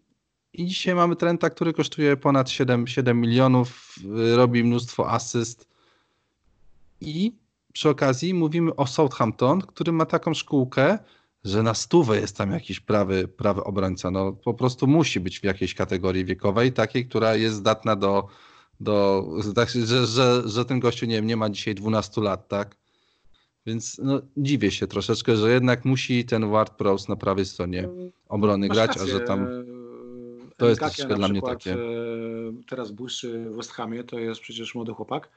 i 0.53 0.67
dzisiaj 0.67 0.95
mamy 0.95 1.17
Trenta, 1.17 1.51
który 1.51 1.73
kosztuje 1.73 2.17
ponad 2.17 2.51
7, 2.51 2.87
7 2.87 3.21
milionów, 3.21 3.97
robi 4.37 4.65
mnóstwo 4.65 5.11
asyst. 5.11 5.69
I 7.01 7.33
przy 7.73 7.89
okazji 7.89 8.35
mówimy 8.35 8.77
o 8.77 8.87
Southampton, 8.87 9.61
który 9.61 9.93
ma 9.93 10.07
taką 10.07 10.35
szkółkę, 10.35 10.99
że 11.45 11.63
na 11.63 11.75
stówę 11.75 12.21
jest 12.21 12.37
tam 12.37 12.51
jakiś 12.51 12.81
prawy, 12.81 13.29
prawy 13.29 13.65
obrońca. 13.65 14.11
No, 14.11 14.33
po 14.33 14.55
prostu 14.55 14.87
musi 14.87 15.21
być 15.21 15.41
w 15.41 15.45
jakiejś 15.45 15.75
kategorii 15.75 16.25
wiekowej, 16.25 16.73
takiej, 16.73 17.07
która 17.09 17.35
jest 17.35 17.57
zdatna 17.57 17.97
do, 17.97 18.29
do 18.83 19.27
tak, 19.55 19.71
że, 19.71 20.07
że, 20.07 20.43
że 20.47 20.65
ten 20.65 20.81
gościu 20.81 21.07
nie, 21.07 21.15
wiem, 21.15 21.27
nie 21.27 21.37
ma 21.37 21.51
dzisiaj 21.51 21.75
12 21.75 22.21
lat, 22.21 22.49
tak? 22.49 22.77
Więc 23.67 23.99
no, 23.99 24.21
dziwię 24.37 24.71
się 24.71 24.87
troszeczkę, 24.87 25.37
że 25.37 25.53
jednak 25.53 25.85
musi 25.85 26.25
ten 26.25 26.51
Ward 26.51 26.75
Prowse 26.75 27.07
na 27.09 27.17
prawej 27.17 27.47
stronie 27.47 27.89
obrony 28.29 28.69
Masz 28.69 28.77
grać, 28.77 28.89
rację. 28.89 29.03
a 29.03 29.07
że 29.07 29.21
tam 29.21 29.47
to 30.57 30.69
jest 30.69 30.81
troszeczkę 30.81 31.15
dla 31.15 31.29
mnie 31.29 31.43
takie. 31.43 31.73
E, 31.73 31.79
teraz 32.69 32.91
błyszczy 32.91 33.51
w 33.51 33.57
West 33.57 33.73
Hamie, 33.73 34.05
to 34.05 34.19
jest 34.19 34.41
przecież 34.41 34.75
młody 34.75 34.93
chłopak 34.93 35.29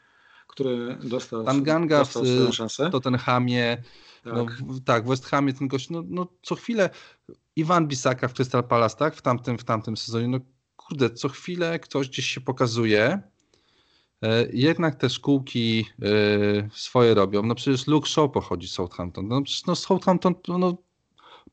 który 0.47 0.97
dostał, 1.03 1.43
Tanganga 1.43 1.99
dostał 1.99 2.23
w, 2.23 2.27
swoją 2.27 2.51
szansę. 2.51 2.89
Tottenhamie, 2.89 3.77
tak. 4.23 4.33
No, 4.33 4.45
w, 4.45 4.83
tak, 4.83 5.05
w 5.05 5.07
West 5.07 5.25
Hamie 5.25 5.53
ten 5.53 5.67
gość, 5.67 5.89
no, 5.89 6.03
no 6.07 6.27
co 6.41 6.55
chwilę 6.55 6.89
Iwan 7.55 7.87
Bisaka 7.87 8.27
w 8.27 8.33
Crystal 8.33 8.63
Palace, 8.63 8.97
tak, 8.97 9.15
w 9.15 9.21
tamtym, 9.21 9.57
w 9.57 9.63
tamtym 9.63 9.97
sezonie, 9.97 10.27
no 10.27 10.39
kurde, 10.75 11.09
co 11.09 11.29
chwilę 11.29 11.79
ktoś 11.79 12.09
gdzieś 12.09 12.25
się 12.25 12.41
pokazuje, 12.41 13.03
e, 13.03 13.21
jednak 14.53 14.95
te 14.95 15.09
szkółki 15.09 15.85
e, 16.01 16.69
swoje 16.73 17.13
robią. 17.13 17.43
No 17.43 17.55
przecież 17.55 17.87
Luke 17.87 18.09
Shaw 18.09 18.31
pochodzi 18.31 18.67
z 18.67 18.71
Southampton. 18.71 19.27
No 19.27 19.41
przecież 19.41 19.65
no 19.65 19.75
Southampton, 19.75 20.35
no, 20.47 20.77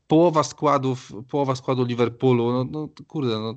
połowa 0.07 0.43
składów, 0.43 1.11
połowa 1.29 1.55
składu 1.55 1.83
Liverpoolu, 1.83 2.51
no, 2.51 2.65
no 2.71 2.89
kurde, 3.07 3.39
no 3.39 3.55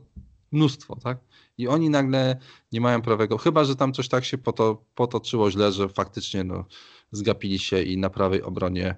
mnóstwo, 0.53 0.97
tak? 0.97 1.19
I 1.59 1.69
oni 1.69 1.91
nagle 1.91 2.37
nie 2.73 2.81
mają 2.81 3.03
prawego, 3.03 3.39
chyba 3.39 3.65
że 3.65 3.77
tam 3.77 3.93
coś 3.93 4.09
tak 4.09 4.25
się 4.25 4.39
poto, 4.39 4.85
potoczyło 4.95 5.51
źle, 5.51 5.73
że 5.73 5.89
faktycznie 5.89 6.45
no, 6.45 6.65
zgapili 7.13 7.59
się 7.59 7.83
i 7.83 7.99
na 7.99 8.11
prawej 8.11 8.43
obronie 8.43 8.97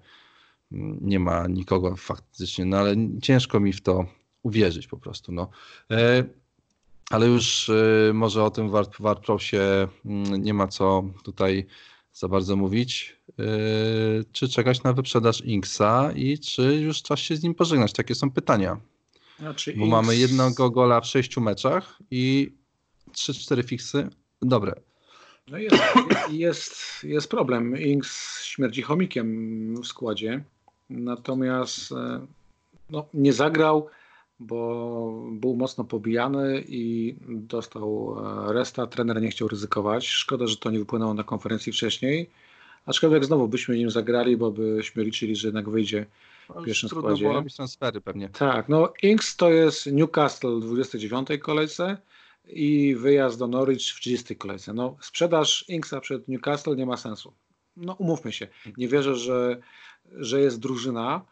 mm, 0.73 0.99
nie 1.01 1.21
ma 1.21 1.47
nikogo 1.47 1.97
faktycznie, 1.97 2.65
no 2.65 2.77
ale 2.77 2.95
ciężko 3.23 3.61
mi 3.61 3.73
w 3.73 3.83
to 3.83 4.07
uwierzyć 4.43 4.87
po 4.87 4.97
prostu. 4.97 5.33
No. 5.33 5.49
Ale 7.11 7.27
już 7.27 7.69
e, 7.69 8.13
może 8.13 8.45
o 8.45 8.51
tym 8.51 8.71
Warprosie 8.99 9.89
mm, 10.05 10.43
nie 10.43 10.55
ma 10.55 10.69
co 10.69 11.05
tutaj 11.25 11.67
za 12.13 12.29
bardzo 12.29 12.57
mówić. 12.57 13.17
E, 13.39 13.45
czy 14.33 14.49
czekać 14.49 14.83
na 14.83 14.93
wyprzedaż 14.93 15.41
Inksa 15.41 16.13
i 16.13 16.39
czy 16.39 16.63
już 16.63 17.03
czas 17.03 17.21
się 17.21 17.37
z 17.37 17.43
nim 17.43 17.55
pożegnać? 17.55 17.93
Takie 17.93 18.15
są 18.15 18.31
pytania. 18.31 18.81
Znaczy 19.39 19.73
Bo 19.73 19.85
Inks... 19.85 19.91
mamy 19.91 20.17
jednego 20.17 20.71
gola 20.71 21.01
w 21.01 21.07
sześciu 21.07 21.41
meczach 21.41 21.99
i 22.11 22.53
trzy, 23.13 23.35
cztery 23.35 23.63
fiksy. 23.63 24.09
Dobre. 24.43 24.75
No 25.49 25.59
jest, 25.59 25.77
jest, 26.31 26.77
jest 27.05 27.31
problem. 27.31 27.79
Inks 27.79 28.43
śmierdzi 28.45 28.83
chomikiem 28.83 29.83
w 29.83 29.87
składzie. 29.87 30.45
Natomiast 30.91 31.93
e, 31.93 32.27
no, 32.91 33.07
nie 33.15 33.33
zagrał, 33.33 33.89
bo 34.41 35.23
był 35.31 35.57
mocno 35.57 35.85
pobijany 35.85 36.65
i 36.69 37.15
dostał 37.29 38.17
e, 38.49 38.53
resta. 38.53 38.87
Trener 38.87 39.23
nie 39.23 39.31
chciał 39.31 39.49
ryzykować. 39.49 40.07
Szkoda, 40.07 40.47
że 40.47 40.57
to 40.57 40.71
nie 40.71 40.79
wypłynęło 40.79 41.15
na 41.15 41.25
konferencji 41.25 41.73
wcześniej. 41.73 42.31
Aczkolwiek 42.87 43.25
znowu 43.25 43.49
byśmy 43.49 43.79
nim 43.79 43.91
zagrali, 43.91 44.37
bo 44.37 44.51
byśmy 44.51 45.05
liczyli, 45.05 45.37
że 45.37 45.49
jednak 45.49 45.71
wyjdzie 45.71 46.07
w 46.49 46.65
pierwszym 46.65 46.89
trudno 46.89 47.09
składzie. 47.09 47.23
było 47.23 47.35
robić 47.35 47.55
transfery 47.55 48.01
pewnie. 48.01 48.29
Tak, 48.29 48.69
no 48.69 48.93
Inks 49.03 49.37
to 49.37 49.51
jest 49.51 49.87
Newcastle 49.87 50.61
w 50.61 50.61
29 50.61 51.29
kolejce 51.43 51.97
i 52.49 52.95
wyjazd 52.99 53.39
do 53.39 53.47
Norwich 53.47 53.81
w 53.81 54.01
30 54.01 54.37
kolejce. 54.37 54.75
No 54.75 54.97
sprzedaż 55.01 55.65
Inksa 55.69 56.01
przed 56.01 56.29
Newcastle 56.29 56.77
nie 56.77 56.87
ma 56.87 56.97
sensu. 56.97 57.33
No 57.77 57.93
umówmy 57.93 58.33
się, 58.33 58.49
nie 58.77 58.89
wierzę, 58.89 59.17
że, 59.17 59.61
że 60.13 60.41
jest 60.41 60.61
drużyna, 60.61 61.25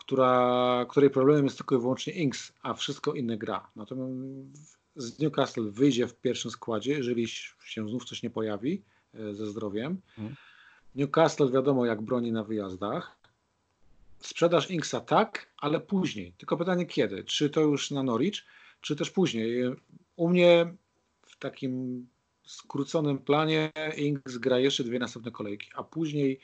która, 0.00 0.86
której 0.88 1.10
problemem 1.10 1.44
jest 1.44 1.56
tylko 1.56 1.76
i 1.76 1.78
wyłącznie 1.78 2.12
Inks, 2.12 2.52
a 2.62 2.74
wszystko 2.74 3.14
inne 3.14 3.36
gra. 3.36 3.70
Natomiast 3.76 4.78
z 4.96 5.18
Newcastle 5.18 5.70
wyjdzie 5.70 6.06
w 6.06 6.14
pierwszym 6.14 6.50
składzie, 6.50 6.92
jeżeli 6.92 7.28
się 7.64 7.88
znów 7.88 8.04
coś 8.04 8.22
nie 8.22 8.30
pojawi 8.30 8.82
e, 9.14 9.34
ze 9.34 9.46
zdrowiem. 9.46 10.00
Hmm. 10.16 10.36
Newcastle 10.94 11.50
wiadomo 11.50 11.86
jak 11.86 12.02
broni 12.02 12.32
na 12.32 12.44
wyjazdach. 12.44 13.16
Sprzedaż 14.18 14.70
Inksa 14.70 15.00
tak, 15.00 15.46
ale 15.58 15.80
później. 15.80 16.32
Tylko 16.38 16.56
pytanie 16.56 16.86
kiedy? 16.86 17.24
Czy 17.24 17.50
to 17.50 17.60
już 17.60 17.90
na 17.90 18.02
Norwich, 18.02 18.44
czy 18.80 18.96
też 18.96 19.10
później? 19.10 19.62
U 20.16 20.28
mnie 20.28 20.74
w 21.22 21.38
takim 21.38 22.06
skróconym 22.44 23.18
planie 23.18 23.72
Inks 23.96 24.38
gra 24.38 24.58
jeszcze 24.58 24.84
dwie 24.84 24.98
następne 24.98 25.30
kolejki, 25.30 25.68
a 25.74 25.84
później 25.84 26.40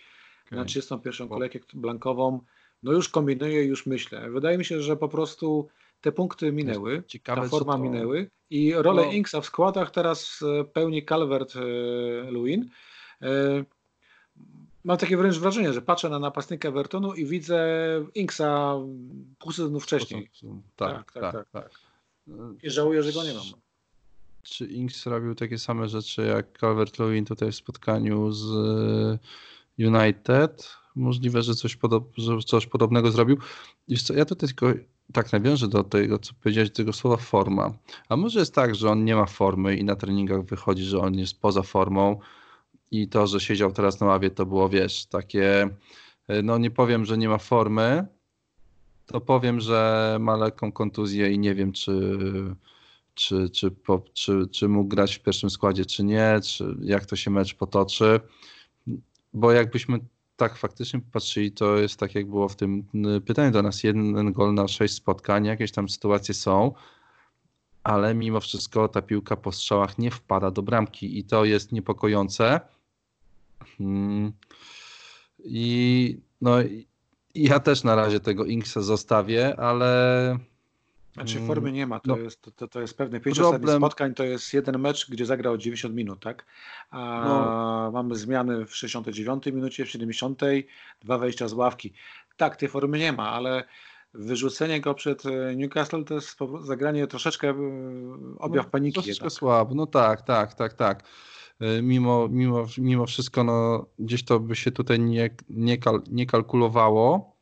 okay. 0.47 0.59
na 0.59 0.65
31 0.65 1.29
kolejkę 1.29 1.59
blankową 1.75 2.41
no 2.83 2.93
już 2.93 3.09
kombinuję, 3.09 3.65
już 3.65 3.87
myślę. 3.87 4.31
Wydaje 4.31 4.59
mi 4.59 4.65
się, 4.65 4.83
że 4.83 4.97
po 4.97 5.09
prostu 5.09 5.69
te 6.01 6.13
punkty 6.13 6.53
minęły, 6.53 7.03
ciekawe, 7.07 7.43
ta 7.43 7.49
forma 7.49 7.73
to... 7.73 7.79
minęły 7.79 8.31
i 8.51 8.75
rolę 8.75 9.03
no. 9.07 9.13
Inksa 9.13 9.41
w 9.41 9.47
składach 9.47 9.91
teraz 9.91 10.43
e, 10.43 10.65
pełni 10.65 11.07
Calvert-Lewin. 11.07 12.65
E, 13.23 13.65
mam 14.85 14.99
takie 14.99 15.17
wręcz 15.17 15.39
wrażenie, 15.39 15.73
że 15.73 15.83
patrzę 15.83 16.09
na 16.09 16.19
napastnika 16.19 16.69
Evertonu 16.69 17.15
i 17.15 17.27
widzę 17.27 17.61
Inksa 18.15 18.75
pół 19.39 19.53
sezonu 19.53 19.81
wcześniej. 19.81 20.31
Tak, 20.77 21.13
tak, 21.13 21.23
tak. 21.23 21.33
tak, 21.33 21.49
tak. 21.51 21.71
I 22.63 22.71
żałuję, 22.71 23.03
że 23.03 23.13
go 23.13 23.25
nie 23.25 23.35
mam. 23.35 23.45
Czy 24.43 24.67
Inks 24.67 25.07
robił 25.07 25.35
takie 25.35 25.59
same 25.59 25.89
rzeczy 25.89 26.23
jak 26.23 26.59
Calvert-Lewin 26.59 27.27
tutaj 27.27 27.53
w 27.53 27.57
spotkaniu 27.57 28.33
z 28.33 28.45
e, 29.79 29.87
United? 29.87 30.77
Możliwe, 30.97 31.43
że 31.43 31.55
coś, 31.55 31.77
podob 31.77 32.13
że 32.17 32.39
coś 32.39 32.67
podobnego 32.67 33.11
zrobił. 33.11 33.39
Wiesz 33.89 34.03
co, 34.03 34.15
ja 34.15 34.25
tutaj 34.25 34.49
tylko 34.49 34.67
tak 35.13 35.33
nawiążę 35.33 35.69
do 35.69 35.85
tego, 35.85 36.19
co 36.19 36.33
powiedziałeś, 36.43 36.71
tego 36.71 36.93
słowa 36.93 37.17
forma. 37.17 37.73
A 38.09 38.17
może 38.17 38.41
jest 38.41 38.55
tak, 38.55 38.75
że 38.75 38.91
on 38.91 39.05
nie 39.05 39.17
ma 39.17 39.27
formy 39.27 39.77
i 39.77 39.85
na 39.85 39.97
treningach 39.97 40.45
wychodzi, 40.45 40.85
że 40.85 40.99
on 40.99 41.15
jest 41.15 41.41
poza 41.41 41.63
formą 41.63 42.21
i 42.91 43.09
to, 43.09 43.27
że 43.27 43.41
siedział 43.41 43.73
teraz 43.73 44.01
na 44.01 44.07
ławie, 44.07 44.31
to 44.31 44.47
było, 44.47 44.69
wiesz, 44.69 45.07
takie, 45.07 45.69
e, 46.29 46.43
no 46.43 46.59
nie 46.59 46.71
powiem, 46.71 47.05
że 47.05 47.19
nie 47.19 47.29
ma 47.29 47.39
formy, 47.39 48.07
to 49.07 49.21
powiem, 49.21 49.61
że 49.61 50.17
ma 50.21 50.37
lekką 50.37 50.73
kontuzję 50.73 51.33
i 51.33 51.39
nie 51.39 51.55
wiem, 51.55 51.73
czy, 51.73 52.19
czy, 53.15 53.51
czy, 53.51 53.71
po, 53.71 54.03
czy, 54.13 54.47
czy 54.53 54.69
mógł 54.69 54.89
grać 54.89 55.17
w 55.17 55.23
pierwszym 55.23 55.51
składzie, 55.51 55.85
czy 55.85 56.05
nie, 56.05 56.41
czy 56.45 56.77
jak 56.81 57.07
to 57.07 57.17
się 57.17 57.31
mecz 57.31 57.55
potoczy. 57.55 58.21
Bo 59.35 59.53
jakbyśmy 59.53 59.99
tak 60.37 60.57
faktycznie 60.57 61.01
popatrzyli, 61.01 61.53
to 61.53 61.77
jest 61.77 62.01
tak, 62.01 62.15
jak 62.15 62.27
było 62.27 62.49
w 62.49 62.57
tym 62.57 62.85
pytaniu 63.27 63.51
do 63.51 63.63
nas. 63.63 63.85
Jeden 63.85 64.33
gol 64.33 64.55
na 64.55 64.69
sześć 64.69 64.95
spotkań, 64.95 65.45
jakieś 65.45 65.73
tam 65.73 65.89
sytuacje 65.89 66.35
są, 66.35 66.73
ale 67.85 68.15
mimo 68.15 68.41
wszystko 68.41 68.89
ta 68.89 69.03
piłka 69.03 69.37
po 69.37 69.53
strzałach 69.53 69.99
nie 69.99 70.11
wpada 70.11 70.51
do 70.51 70.63
bramki 70.63 71.19
i 71.19 71.25
to 71.25 71.45
jest 71.45 71.73
niepokojące. 71.73 72.61
Hmm. 73.79 74.33
I 75.45 76.21
no, 76.41 76.57
ja 77.35 77.61
też 77.61 77.85
na 77.85 77.95
razie 77.95 78.21
tego 78.21 78.45
Inksa 78.45 78.83
zostawię, 78.83 79.57
ale. 79.61 80.39
Znaczy 81.17 81.41
formy 81.47 81.73
nie 81.73 81.87
ma, 81.87 82.01
to, 82.01 82.17
no, 82.17 82.17
jest, 82.17 82.43
to, 82.57 82.69
to 82.69 82.81
jest 82.81 82.99
pewne. 82.99 83.21
Pięć 83.21 83.39
problem... 83.39 83.79
spotkań 83.79 84.15
to 84.15 84.25
jest 84.25 84.55
jeden 84.55 84.79
mecz, 84.79 85.11
gdzie 85.11 85.27
zagrał 85.27 85.57
90 85.57 85.95
minut, 85.95 86.21
tak? 86.21 86.47
A 86.91 87.23
no. 87.25 87.91
mamy 87.93 88.17
zmiany 88.17 88.67
w 88.67 88.77
69 88.77 89.47
minucie, 89.47 89.85
w 89.85 89.91
70, 89.91 90.43
dwa 91.01 91.19
wejścia 91.19 91.49
z 91.49 91.53
ławki. 91.53 91.93
Tak, 92.37 92.57
tej 92.57 92.69
formy 92.69 92.99
nie 92.99 93.13
ma, 93.13 93.31
ale 93.31 93.65
wyrzucenie 94.15 94.81
go 94.81 94.95
przed 94.95 95.27
e, 95.27 95.57
Newcastle 95.57 96.05
to 96.05 96.15
jest 96.15 96.39
zagranie 96.61 97.07
troszeczkę 97.07 97.49
e, 97.49 97.55
objaw 98.39 98.67
no, 98.67 98.71
paniki. 98.71 98.95
Troszeczkę 98.95 99.31
słabo, 99.31 99.75
no 99.75 99.87
tak, 99.87 100.23
tak, 100.23 100.55
tak, 100.55 100.75
tak. 100.75 101.05
E, 101.61 101.83
mimo, 101.83 102.29
mimo, 102.29 102.67
mimo 102.79 103.07
wszystko 103.07 103.45
no, 103.45 103.87
gdzieś 103.99 104.25
to 104.25 104.41
by 104.41 104.57
się 104.57 104.71
tutaj 104.71 105.01
nie, 105.01 105.31
nie, 105.49 105.79
kal, 105.79 106.03
nie 106.11 106.27
kalkulowało. 106.27 107.36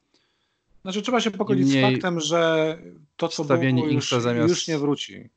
Znaczy 0.84 1.02
trzeba 1.02 1.20
się 1.20 1.30
pogodzić 1.30 1.68
z 1.68 1.80
faktem, 1.80 2.20
że 2.20 2.78
to 3.16 3.28
co 3.28 3.44
było 3.44 3.86
już, 3.86 4.10
zamiast... 4.10 4.48
już 4.48 4.68
nie 4.68 4.78
wróci. 4.78 5.30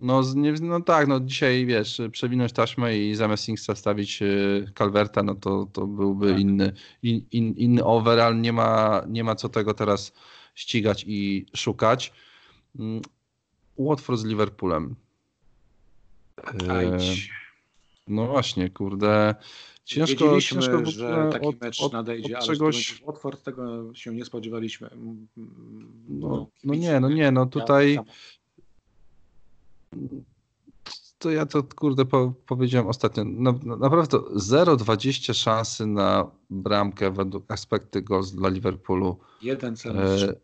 No, 0.00 0.22
nie, 0.34 0.52
no 0.52 0.80
tak, 0.80 1.08
no 1.08 1.20
dzisiaj 1.20 1.66
wiesz, 1.66 2.00
przewinąć 2.12 2.52
taśmę 2.52 2.98
i 2.98 3.14
zamiast 3.14 3.48
Inksta 3.48 3.74
stawić 3.74 4.20
Calverta, 4.78 5.22
no 5.22 5.34
to, 5.34 5.66
to 5.72 5.86
byłby 5.86 6.30
tak. 6.30 6.40
inny, 6.40 6.72
in, 7.02 7.24
in, 7.32 7.54
inny 7.56 7.84
overall, 7.84 8.40
nie 8.40 8.52
ma, 8.52 9.02
nie 9.08 9.24
ma 9.24 9.34
co 9.34 9.48
tego 9.48 9.74
teraz 9.74 10.12
ścigać 10.54 11.04
i 11.08 11.46
szukać. 11.56 12.12
Mm, 12.78 13.02
Watford 13.78 14.20
z 14.20 14.24
Liverpoolem. 14.24 14.94
Ajdź. 16.70 17.30
No 18.12 18.26
właśnie, 18.26 18.70
kurde. 18.70 19.34
Ciężko, 19.84 20.40
ciężko 20.40 20.86
że 20.86 21.28
taki 21.32 21.46
od, 21.46 21.60
mecz 21.60 21.80
od, 21.80 21.92
nadejdzie, 21.92 22.38
od 22.38 22.46
czegoś... 22.46 23.00
ale 23.02 23.06
Watford 23.06 23.42
tego 23.42 23.94
się 23.94 24.14
nie 24.14 24.24
spodziewaliśmy. 24.24 24.90
No, 24.96 25.16
no, 26.08 26.46
no 26.64 26.74
nie, 26.74 27.00
no 27.00 27.08
nie, 27.08 27.32
no 27.32 27.46
tutaj 27.46 27.98
to 31.22 31.30
ja 31.30 31.46
to 31.46 31.62
kurde 31.62 32.04
po, 32.04 32.32
powiedziałem 32.46 32.86
ostatnio, 32.86 33.24
no, 33.26 33.54
no, 33.64 33.76
naprawdę 33.76 34.18
0,20 34.18 35.34
szansy 35.34 35.86
na 35.86 36.30
bramkę 36.50 37.10
według 37.10 37.50
aspekty 37.52 38.02
goals 38.02 38.32
dla 38.32 38.48
Liverpoolu. 38.48 39.18
Jeden 39.42 39.76
celny 39.76 40.02
e, 40.02 40.18
strzał. 40.18 40.34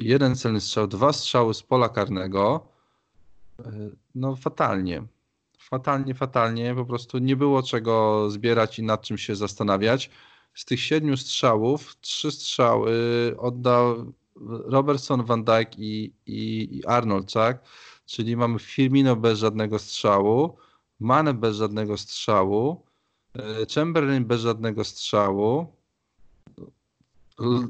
jeden 0.00 0.36
celny 0.36 0.60
strzał, 0.60 0.86
dwa 0.86 1.12
strzały 1.12 1.54
z 1.54 1.62
pola 1.62 1.88
karnego. 1.88 2.66
E, 3.58 3.72
no 4.14 4.36
fatalnie 4.36 5.02
fatalnie, 5.60 6.14
fatalnie. 6.14 6.74
Po 6.74 6.84
prostu 6.84 7.18
nie 7.18 7.36
było 7.36 7.62
czego 7.62 8.26
zbierać 8.30 8.78
i 8.78 8.82
nad 8.82 9.02
czym 9.02 9.18
się 9.18 9.36
zastanawiać. 9.36 10.10
Z 10.54 10.64
tych 10.64 10.80
siedmiu 10.80 11.16
strzałów, 11.16 11.96
trzy 12.00 12.30
strzały 12.30 12.92
oddał 13.38 14.12
Robertson, 14.46 15.24
Van 15.24 15.44
Dijk 15.44 15.78
i, 15.78 16.12
i, 16.26 16.68
i 16.76 16.86
Arnold, 16.86 17.32
tak? 17.32 17.64
Czyli 18.06 18.36
mamy 18.36 18.58
Firmino 18.58 19.16
bez 19.16 19.38
żadnego 19.38 19.78
strzału, 19.78 20.56
Mane 21.00 21.34
bez 21.34 21.56
żadnego 21.56 21.96
strzału, 21.96 22.82
e, 23.34 23.66
Chamberlain 23.74 24.24
bez 24.24 24.40
żadnego 24.40 24.84
strzału, 24.84 25.66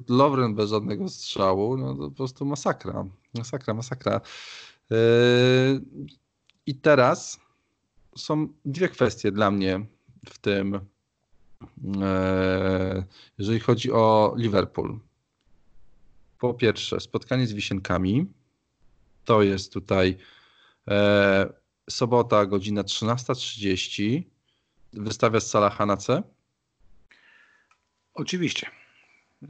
Lovren 0.09 0.55
bez 0.55 0.71
żadnego 0.71 1.09
strzału, 1.09 1.77
no 1.77 1.95
to 1.95 2.03
po 2.03 2.11
prostu 2.11 2.45
masakra, 2.45 3.05
masakra, 3.35 3.75
masakra. 3.75 4.21
E, 4.91 4.97
I 6.67 6.75
teraz 6.75 7.41
są 8.17 8.49
dwie 8.65 8.89
kwestie 8.89 9.33
dla 9.33 9.51
mnie 9.51 9.87
w 10.29 10.39
tym, 10.39 10.81
e, 12.03 13.05
jeżeli 13.39 13.61
chodzi 13.61 13.93
o 13.93 14.35
Liverpool. 14.37 14.99
Po 16.39 16.55
pierwsze, 16.55 17.01
spotkanie 17.01 17.47
z 17.47 17.53
Wisienkami. 17.53 18.27
To 19.25 19.43
jest 19.43 19.73
tutaj 19.73 20.17
e, 20.89 21.53
sobota, 21.91 22.47
godzina 22.47 22.83
13.30. 22.83 24.23
Wystawia 24.93 25.41
z 25.41 25.51
Salaha 25.51 25.87
na 25.87 25.97
C? 25.97 26.23
Oczywiście. 28.15 28.67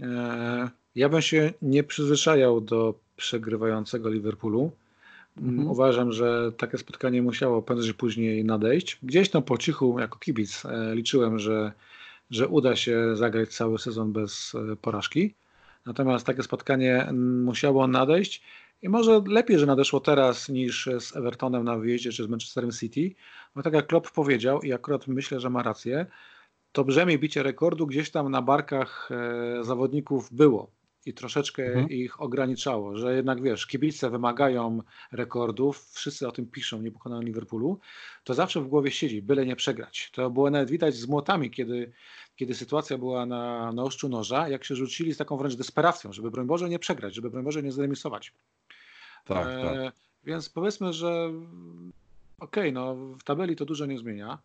E, 0.02 0.70
ja 0.94 1.08
bym 1.08 1.22
się 1.22 1.52
nie 1.62 1.84
przyzwyczajał 1.84 2.60
do 2.60 3.00
przegrywającego 3.16 4.10
Liverpoolu. 4.10 4.72
Mhm. 5.40 5.68
Uważam, 5.68 6.12
że 6.12 6.52
takie 6.52 6.78
spotkanie 6.78 7.22
musiało 7.22 7.62
prędzej 7.62 7.94
później 7.94 8.44
nadejść. 8.44 8.98
Gdzieś 9.02 9.30
tam 9.30 9.42
po 9.42 9.58
cichu, 9.58 9.98
jako 9.98 10.18
kibic, 10.18 10.64
e, 10.64 10.94
liczyłem, 10.94 11.38
że, 11.38 11.72
że 12.30 12.48
uda 12.48 12.76
się 12.76 13.16
zagrać 13.16 13.48
cały 13.48 13.78
sezon 13.78 14.12
bez 14.12 14.54
e, 14.54 14.76
porażki. 14.76 15.34
Natomiast 15.86 16.26
takie 16.26 16.42
spotkanie 16.42 17.08
musiało 17.44 17.86
nadejść 17.86 18.42
i 18.82 18.88
może 18.88 19.22
lepiej, 19.26 19.58
że 19.58 19.66
nadeszło 19.66 20.00
teraz 20.00 20.48
niż 20.48 20.88
z 21.00 21.16
Evertonem 21.16 21.64
na 21.64 21.78
wyjeździe 21.78 22.12
czy 22.12 22.24
z 22.24 22.28
Manchesterem 22.28 22.70
City, 22.70 23.14
bo 23.56 23.62
tak 23.62 23.72
jak 23.72 23.86
Klopp 23.86 24.10
powiedział 24.10 24.60
i 24.62 24.72
akurat 24.72 25.08
myślę, 25.08 25.40
że 25.40 25.50
ma 25.50 25.62
rację, 25.62 26.06
to 26.72 26.84
brzemię 26.84 27.18
bicia 27.18 27.42
rekordu 27.42 27.86
gdzieś 27.86 28.10
tam 28.10 28.30
na 28.30 28.42
barkach 28.42 29.08
e, 29.10 29.64
zawodników 29.64 30.32
było 30.32 30.70
i 31.06 31.14
troszeczkę 31.14 31.66
mhm. 31.66 31.90
ich 31.90 32.20
ograniczało, 32.20 32.96
że 32.96 33.16
jednak 33.16 33.42
wiesz, 33.42 33.66
kibice 33.66 34.10
wymagają 34.10 34.82
rekordów, 35.12 35.90
wszyscy 35.92 36.28
o 36.28 36.32
tym 36.32 36.46
piszą, 36.46 36.82
nie 36.82 36.90
pokonają 36.90 37.22
Liverpoolu, 37.22 37.80
to 38.24 38.34
zawsze 38.34 38.60
w 38.60 38.68
głowie 38.68 38.90
siedzi, 38.90 39.22
byle 39.22 39.46
nie 39.46 39.56
przegrać. 39.56 40.10
To 40.12 40.30
było 40.30 40.50
nawet 40.50 40.70
widać 40.70 40.94
z 40.94 41.06
młotami, 41.06 41.50
kiedy, 41.50 41.92
kiedy 42.36 42.54
sytuacja 42.54 42.98
była 42.98 43.26
na, 43.26 43.72
na 43.72 43.82
ostrzu 43.82 44.08
noża, 44.08 44.48
jak 44.48 44.64
się 44.64 44.76
rzucili 44.76 45.14
z 45.14 45.16
taką 45.16 45.36
wręcz 45.36 45.54
desperacją, 45.54 46.12
żeby 46.12 46.30
broń 46.30 46.46
Boże 46.46 46.68
nie 46.68 46.78
przegrać, 46.78 47.14
żeby 47.14 47.30
broń 47.30 47.44
Boże 47.44 47.62
nie 47.62 47.72
zremisować. 47.72 48.32
Tak, 49.24 49.46
e, 49.46 49.62
tak. 49.62 49.94
Więc 50.24 50.48
powiedzmy, 50.48 50.92
że 50.92 51.32
okej, 52.38 52.70
okay, 52.70 52.72
no 52.72 52.94
w 52.94 53.22
tabeli 53.24 53.56
to 53.56 53.64
dużo 53.64 53.86
nie 53.86 53.98
zmienia. 53.98 54.38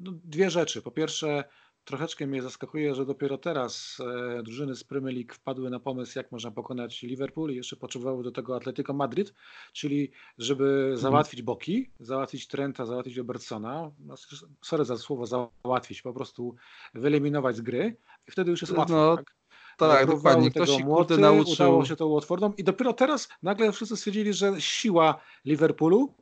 No, 0.00 0.12
dwie 0.24 0.50
rzeczy. 0.50 0.82
Po 0.82 0.90
pierwsze, 0.90 1.44
Troszeczkę 1.84 2.26
mnie 2.26 2.42
zaskakuje, 2.42 2.94
że 2.94 3.06
dopiero 3.06 3.38
teraz 3.38 3.98
e, 4.38 4.42
drużyny 4.42 4.74
z 4.74 4.84
Premier 4.84 5.14
League 5.14 5.34
wpadły 5.34 5.70
na 5.70 5.80
pomysł, 5.80 6.18
jak 6.18 6.32
można 6.32 6.50
pokonać 6.50 7.02
Liverpool 7.02 7.50
i 7.52 7.56
jeszcze 7.56 7.76
potrzebowały 7.76 8.24
do 8.24 8.32
tego 8.32 8.56
Atletico 8.56 8.92
Madryt, 8.92 9.34
czyli 9.72 10.10
żeby 10.38 10.64
mhm. 10.64 10.96
załatwić 10.96 11.42
boki, 11.42 11.90
załatwić 12.00 12.46
Trenta, 12.46 12.86
załatwić 12.86 13.16
Robertsona, 13.16 13.90
no, 13.98 14.14
sorry 14.62 14.84
za 14.84 14.96
słowo 14.96 15.26
załatwić, 15.26 16.02
po 16.02 16.12
prostu 16.12 16.54
wyeliminować 16.94 17.56
z 17.56 17.60
gry 17.60 17.96
i 18.28 18.30
wtedy 18.30 18.50
już 18.50 18.62
jest 18.62 18.72
łatwo. 18.72 18.94
No, 18.94 19.16
tak? 19.16 19.34
Tak, 19.76 20.06
dokładnie. 20.06 20.50
Ktoś 20.50 20.70
się 20.70 20.84
młoty, 20.84 21.18
nauczył. 21.18 21.52
Udało 21.52 21.84
się 21.84 21.96
to 21.96 22.08
Watfordom 22.08 22.56
i 22.56 22.64
dopiero 22.64 22.92
teraz 22.92 23.28
nagle 23.42 23.72
wszyscy 23.72 23.96
stwierdzili, 23.96 24.32
że 24.32 24.60
siła 24.60 25.20
Liverpoolu 25.44 26.14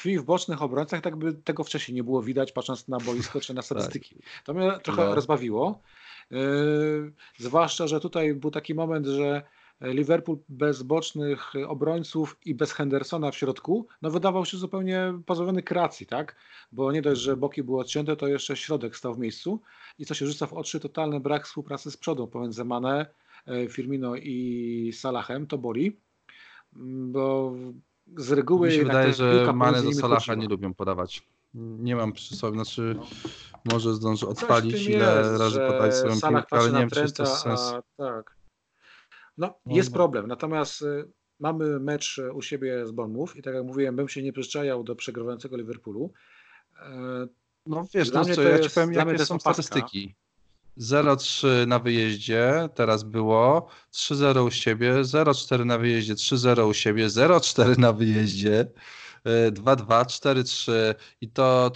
tkwi 0.00 0.18
w 0.18 0.24
bocznych 0.24 0.62
obrońcach, 0.62 1.00
tak 1.00 1.16
by 1.16 1.32
tego 1.32 1.64
wcześniej 1.64 1.94
nie 1.94 2.04
było 2.04 2.22
widać, 2.22 2.52
patrząc 2.52 2.88
na 2.88 2.98
boisko 2.98 3.40
czy 3.40 3.54
na 3.54 3.62
statystyki. 3.62 4.14
Tak. 4.14 4.42
To 4.44 4.54
mnie 4.54 4.72
trochę 4.82 5.04
no. 5.04 5.14
rozbawiło. 5.14 5.82
Yy, 6.30 7.12
zwłaszcza, 7.38 7.86
że 7.86 8.00
tutaj 8.00 8.34
był 8.34 8.50
taki 8.50 8.74
moment, 8.74 9.06
że 9.06 9.42
Liverpool 9.80 10.38
bez 10.48 10.82
bocznych 10.82 11.52
obrońców 11.68 12.36
i 12.44 12.54
bez 12.54 12.72
Hendersona 12.72 13.30
w 13.30 13.36
środku, 13.36 13.86
no 14.02 14.10
wydawał 14.10 14.44
się 14.44 14.56
zupełnie 14.56 15.14
pozbawiony 15.26 15.62
kreacji, 15.62 16.06
tak? 16.06 16.36
Bo 16.72 16.92
nie 16.92 17.02
dość, 17.02 17.20
że 17.20 17.36
boki 17.36 17.62
były 17.62 17.80
odcięte, 17.80 18.16
to 18.16 18.28
jeszcze 18.28 18.56
środek 18.56 18.96
stał 18.96 19.14
w 19.14 19.18
miejscu 19.18 19.60
i 19.98 20.06
co 20.06 20.14
się 20.14 20.26
rzuca 20.26 20.46
w 20.46 20.52
oczy, 20.52 20.80
totalny 20.80 21.20
brak 21.20 21.46
współpracy 21.46 21.90
z 21.90 21.96
przodu 21.96 22.28
pomiędzy 22.28 22.64
Mane, 22.64 23.06
Firmino 23.70 24.16
i 24.16 24.92
Salahem, 24.94 25.46
to 25.46 25.58
boli, 25.58 26.00
bo 27.12 27.54
z 28.16 28.32
reguły. 28.32 28.68
Mi 28.68 28.74
się 28.74 28.84
wydaje, 28.84 29.12
że 29.12 29.52
Mane 29.54 29.82
do 29.82 29.92
Salaha 29.92 30.34
nie 30.34 30.48
lubią 30.48 30.74
podawać. 30.74 31.22
Nie 31.54 31.96
mam 31.96 32.12
przy 32.12 32.36
sobie, 32.36 32.54
znaczy 32.54 32.96
może 33.72 33.94
zdąży 33.94 34.26
odpalić 34.26 34.86
ile 34.86 35.18
jest, 35.18 35.40
razy 35.40 35.58
podać 35.58 35.94
swoją 35.94 36.20
piłkę, 36.20 36.46
ale 36.50 36.72
nie 36.72 36.78
wiem, 36.78 36.90
czy 36.90 37.00
jest 37.00 37.16
to 37.16 37.26
sens. 37.26 37.60
A, 37.60 37.82
tak. 37.96 38.36
No, 39.38 39.54
no 39.66 39.76
jest 39.76 39.90
no. 39.90 39.94
problem. 39.94 40.26
Natomiast 40.26 40.82
y, 40.82 41.08
mamy 41.40 41.80
mecz 41.80 42.20
u 42.34 42.42
siebie 42.42 42.86
z 42.86 42.90
Bournemouth 42.90 43.36
i 43.36 43.42
tak 43.42 43.54
jak 43.54 43.64
mówiłem, 43.64 43.96
bym 43.96 44.08
się 44.08 44.22
nie 44.22 44.32
przyzwyczajał 44.32 44.84
do 44.84 44.96
przegrywającego 44.96 45.56
Liverpoolu. 45.56 46.12
E, 46.82 47.26
no 47.66 47.84
wiesz, 47.94 48.12
no 48.12 48.24
co, 48.24 48.42
ja 48.42 48.58
ci 48.58 48.70
powiem, 48.70 48.92
jakie 48.92 49.26
są 49.26 49.38
statystyki. 49.38 50.14
0-3 50.80 51.66
na 51.66 51.78
wyjeździe, 51.78 52.68
teraz 52.74 53.02
było 53.02 53.68
3-0 53.92 54.46
u 54.46 54.50
siebie, 54.50 54.94
0-4 54.94 55.66
na 55.66 55.78
wyjeździe, 55.78 56.14
3-0 56.14 56.68
u 56.68 56.74
siebie, 56.74 57.06
0-4 57.06 57.78
na 57.78 57.92
wyjeździe, 57.92 58.66
2-2, 59.52 60.04
4-3 60.04 60.72
i 61.20 61.28
to 61.28 61.72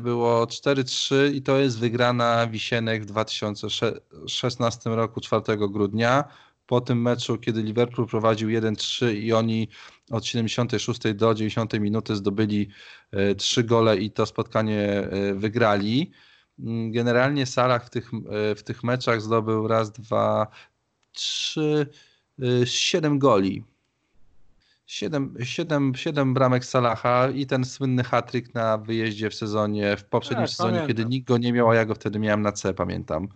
było 0.00 0.44
4-3 0.44 1.34
i 1.34 1.42
to 1.42 1.58
jest 1.58 1.78
wygrana 1.78 2.46
Wisienek 2.46 3.02
w 3.02 3.06
2016 3.06 4.90
roku 4.90 5.20
4 5.20 5.42
grudnia. 5.56 6.24
Po 6.66 6.80
tym 6.80 7.02
meczu, 7.02 7.38
kiedy 7.38 7.62
Liverpool 7.62 8.08
prowadził 8.08 8.48
1-3 8.48 9.14
i 9.14 9.32
oni 9.32 9.68
od 10.10 10.26
76 10.26 11.00
do 11.14 11.34
90 11.34 11.72
minuty 11.72 12.16
zdobyli 12.16 12.68
trzy 13.38 13.64
gole 13.64 13.96
i 13.96 14.10
to 14.10 14.26
spotkanie 14.26 15.08
wygrali. 15.34 16.12
Mm, 16.58 16.92
generalnie 16.92 17.46
Salah 17.46 17.86
w 17.86 17.90
tych, 17.90 18.10
w 18.56 18.62
tych 18.62 18.84
meczach 18.84 19.22
zdobył 19.22 19.68
raz, 19.68 19.92
dwa, 19.92 20.46
trzy, 21.12 21.86
siedem 22.64 23.18
goli. 23.18 23.64
Siedem, 24.86 25.34
siedem, 25.42 25.94
siedem 25.94 26.34
bramek 26.34 26.64
Salaha 26.64 27.28
i 27.30 27.46
ten 27.46 27.64
słynny 27.64 28.04
hatryk 28.04 28.54
na 28.54 28.78
wyjeździe 28.78 29.30
w 29.30 29.34
sezonie, 29.34 29.96
w 29.96 30.04
poprzednim 30.04 30.46
tak, 30.46 30.50
sezonie, 30.50 30.70
pamiętam. 30.70 30.88
kiedy 30.88 31.04
nikt 31.04 31.28
go 31.28 31.38
nie 31.38 31.52
miał, 31.52 31.70
a 31.70 31.74
ja 31.74 31.84
go 31.84 31.94
wtedy 31.94 32.18
miałem 32.18 32.42
na 32.42 32.52
C, 32.52 32.74
pamiętam. 32.74 33.28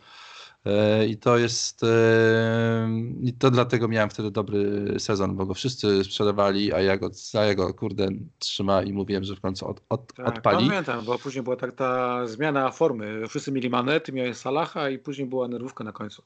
E, 0.65 1.07
I 1.07 1.17
to 1.17 1.39
jest. 1.39 1.83
E, 1.83 2.89
I 3.21 3.33
to 3.33 3.51
dlatego 3.51 3.89
miałem 3.89 4.11
wtedy 4.11 4.31
dobry 4.31 4.95
sezon, 4.99 5.37
bo 5.37 5.47
go 5.47 5.55
wszyscy 5.55 6.05
sprzedawali, 6.05 6.73
a 6.73 6.81
ja 6.81 6.97
go, 6.97 7.11
a 7.39 7.45
ja 7.45 7.55
go 7.55 7.75
kurde 7.75 8.09
trzyma 8.39 8.83
i 8.83 8.93
mówiłem, 8.93 9.25
że 9.25 9.37
w 9.37 9.41
końcu 9.41 9.69
od, 9.69 9.83
od, 9.89 10.13
tak, 10.15 10.29
odpali. 10.29 10.69
Pamiętam, 10.69 11.05
bo 11.05 11.19
później 11.19 11.45
była 11.45 11.57
tak 11.57 11.73
ta 11.73 12.27
zmiana 12.27 12.71
formy. 12.71 13.29
Wszyscy 13.29 13.53
mieli 13.53 13.71
manety, 13.71 14.13
miałeś 14.13 14.37
Salaha 14.37 14.91
i 14.91 14.99
później 14.99 15.29
była 15.29 15.49
nerwówka 15.49 15.85
na 15.85 15.93
końcu. 15.93 16.23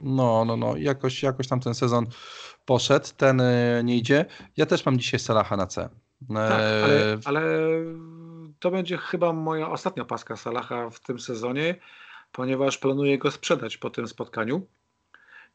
No, 0.00 0.44
no, 0.44 0.56
no. 0.56 0.76
Jakoś, 0.76 1.22
jakoś 1.22 1.48
tam 1.48 1.60
ten 1.60 1.74
sezon 1.74 2.06
poszedł, 2.64 3.08
ten 3.16 3.40
e, 3.40 3.82
nie 3.84 3.96
idzie. 3.96 4.24
Ja 4.56 4.66
też 4.66 4.86
mam 4.86 4.98
dzisiaj 4.98 5.20
Salaha 5.20 5.56
na 5.56 5.66
C. 5.66 5.88
Tak, 6.28 6.62
ale, 6.84 7.18
ale 7.24 7.42
to 8.58 8.70
będzie 8.70 8.98
chyba 8.98 9.32
moja 9.32 9.70
ostatnia 9.70 10.04
paska 10.04 10.36
Salaha 10.36 10.90
w 10.90 11.00
tym 11.00 11.20
sezonie 11.20 11.74
ponieważ 12.34 12.78
planuję 12.78 13.18
go 13.18 13.30
sprzedać 13.30 13.76
po 13.76 13.90
tym 13.90 14.08
spotkaniu 14.08 14.66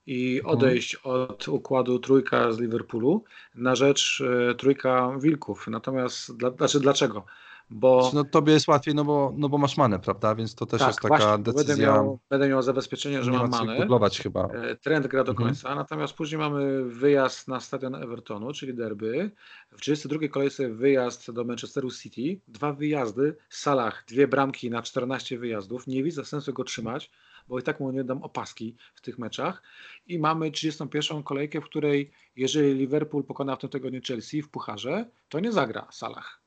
i 0.08 0.38
mhm. 0.38 0.58
odejść 0.58 0.96
od 0.96 1.48
układu 1.48 2.00
trójka 2.00 2.52
z 2.52 2.60
Liverpoolu 2.60 3.24
na 3.56 3.76
rzecz 3.76 4.24
e, 4.52 4.56
trójka 4.56 5.18
Wilków. 5.20 5.68
Natomiast, 5.68 6.38
dla, 6.38 6.52
znaczy 6.52 6.80
dlaczego? 6.80 7.26
Bo... 7.70 8.12
No 8.14 8.24
tobie 8.24 8.54
jest 8.54 8.68
łatwiej, 8.68 8.96
no 8.96 9.06
bo, 9.06 9.34
no 9.38 9.50
bo 9.50 9.58
masz 9.58 9.78
manę, 9.78 10.00
prawda? 10.00 10.36
Więc 10.36 10.56
to 10.56 10.66
też 10.66 10.80
tak, 10.80 10.88
jest 10.88 11.00
taka 11.00 11.18
właśnie, 11.18 11.44
decyzja. 11.44 11.76
Będę 11.76 11.84
miał, 11.84 12.20
będę 12.30 12.50
miał 12.50 12.62
zabezpieczenie, 12.62 13.24
że 13.24 13.32
mam 13.32 13.50
manę. 13.50 13.88
chyba. 14.24 14.46
E, 14.46 14.76
trend 14.76 15.08
gra 15.08 15.24
do 15.24 15.32
mhm. 15.32 15.50
końca, 15.50 15.76
natomiast 15.76 16.14
później 16.14 16.40
mamy 16.40 16.84
wyjazd 16.86 17.48
na 17.48 17.60
stadion 17.60 17.96
Evertonu, 17.96 18.54
czyli 18.54 18.74
derby. 18.74 19.32
W 19.72 19.82
32 19.82 20.28
kolejce 20.28 20.70
wyjazd 20.70 21.32
do 21.32 21.44
Manchesteru 21.44 21.92
City. 21.92 22.42
Dwa 22.48 22.74
wyjazdy, 22.74 23.36
Salah, 23.50 24.06
dwie 24.08 24.28
bramki 24.28 24.70
na 24.70 24.82
14 24.82 25.38
wyjazdów. 25.38 25.88
Nie 25.88 26.04
widzę 26.04 26.26
sensu 26.26 26.54
go 26.54 26.64
trzymać, 26.64 27.12
bo 27.48 27.60
i 27.60 27.64
tak 27.64 27.80
mu 27.80 27.92
nie 27.92 28.04
dam 28.04 28.24
opaski 28.24 28.76
w 28.96 29.02
tych 29.02 29.20
meczach. 29.20 29.64
I 30.08 30.20
mamy 30.20 30.52
31 30.52 31.24
kolejkę, 31.24 31.62
w 31.62 31.66
której 31.66 32.12
jeżeli 32.36 32.74
Liverpool 32.74 33.24
pokona 33.24 33.56
w 33.56 33.60
tym 33.60 33.70
tygodniu 33.70 34.02
Chelsea 34.08 34.42
w 34.42 34.50
pucharze, 34.50 35.06
to 35.30 35.40
nie 35.40 35.52
zagra 35.52 35.88
Salah. 35.92 36.40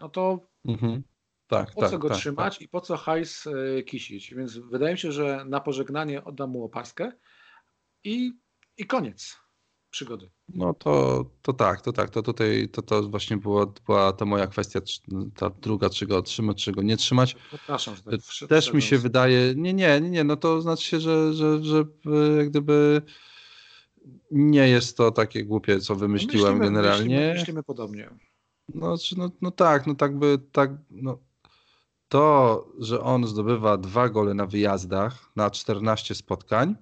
No 0.00 0.08
to 0.08 0.40
Mhm. 0.64 1.02
Tak, 1.46 1.74
po 1.74 1.80
tak, 1.80 1.90
co 1.90 1.98
go 1.98 2.08
tak, 2.08 2.18
trzymać 2.18 2.54
tak. 2.54 2.62
i 2.62 2.68
po 2.68 2.80
co 2.80 2.96
hajs 2.96 3.46
e, 3.46 3.82
kisić? 3.82 4.34
Więc 4.34 4.56
wydaje 4.56 4.92
mi 4.92 4.98
się, 4.98 5.12
że 5.12 5.44
na 5.48 5.60
pożegnanie 5.60 6.24
oddam 6.24 6.50
mu 6.50 6.64
opaskę 6.64 7.12
i, 8.04 8.32
i 8.76 8.86
koniec 8.86 9.36
przygody. 9.90 10.30
No 10.48 10.74
to, 10.74 11.24
to 11.42 11.52
tak, 11.52 11.80
to 11.80 11.92
tak, 11.92 12.10
to 12.10 12.22
tutaj 12.22 12.68
to, 12.68 12.82
to 12.82 13.02
właśnie 13.02 13.36
była, 13.36 13.66
była 13.86 14.12
ta 14.12 14.24
moja 14.24 14.46
kwestia, 14.46 14.80
ta 15.36 15.50
druga, 15.50 15.90
czy 15.90 16.06
go 16.06 16.22
trzymać, 16.22 16.64
czy 16.64 16.72
go 16.72 16.82
nie 16.82 16.96
trzymać. 16.96 17.36
Przepraszam. 17.48 17.94
Tak 17.96 18.48
Też 18.48 18.72
mi 18.72 18.82
się 18.82 18.98
wydaje, 18.98 19.54
nie, 19.56 19.74
nie, 19.74 20.00
nie, 20.00 20.10
nie, 20.10 20.24
no 20.24 20.36
to 20.36 20.60
znaczy 20.60 20.84
się, 20.84 21.00
że, 21.00 21.34
że, 21.34 21.64
że 21.64 21.84
jak 22.38 22.50
gdyby 22.50 23.02
nie 24.30 24.68
jest 24.68 24.96
to 24.96 25.10
takie 25.10 25.44
głupie, 25.44 25.80
co 25.80 25.94
wymyśliłem 25.94 26.54
myślimy, 26.54 26.64
generalnie. 26.64 27.16
Myślimy, 27.16 27.34
myślimy 27.34 27.62
podobnie. 27.62 28.10
No, 28.74 28.96
no, 29.16 29.30
no 29.40 29.50
tak, 29.50 29.86
no 29.86 29.94
tak 29.94 30.18
by, 30.18 30.38
tak, 30.52 30.70
no. 30.90 31.18
To, 32.08 32.66
że 32.78 33.00
on 33.00 33.26
zdobywa 33.26 33.76
dwa 33.76 34.08
gole 34.08 34.34
na 34.34 34.46
wyjazdach 34.46 35.30
na 35.36 35.50
14 35.50 36.14
spotkań, 36.14 36.74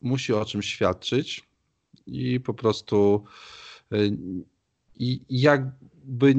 musi 0.00 0.32
o 0.32 0.44
czymś 0.44 0.66
świadczyć 0.66 1.48
i 2.06 2.40
po 2.40 2.54
prostu 2.54 3.24
y, 3.92 4.16
i 4.94 5.20
jakby 5.28 6.34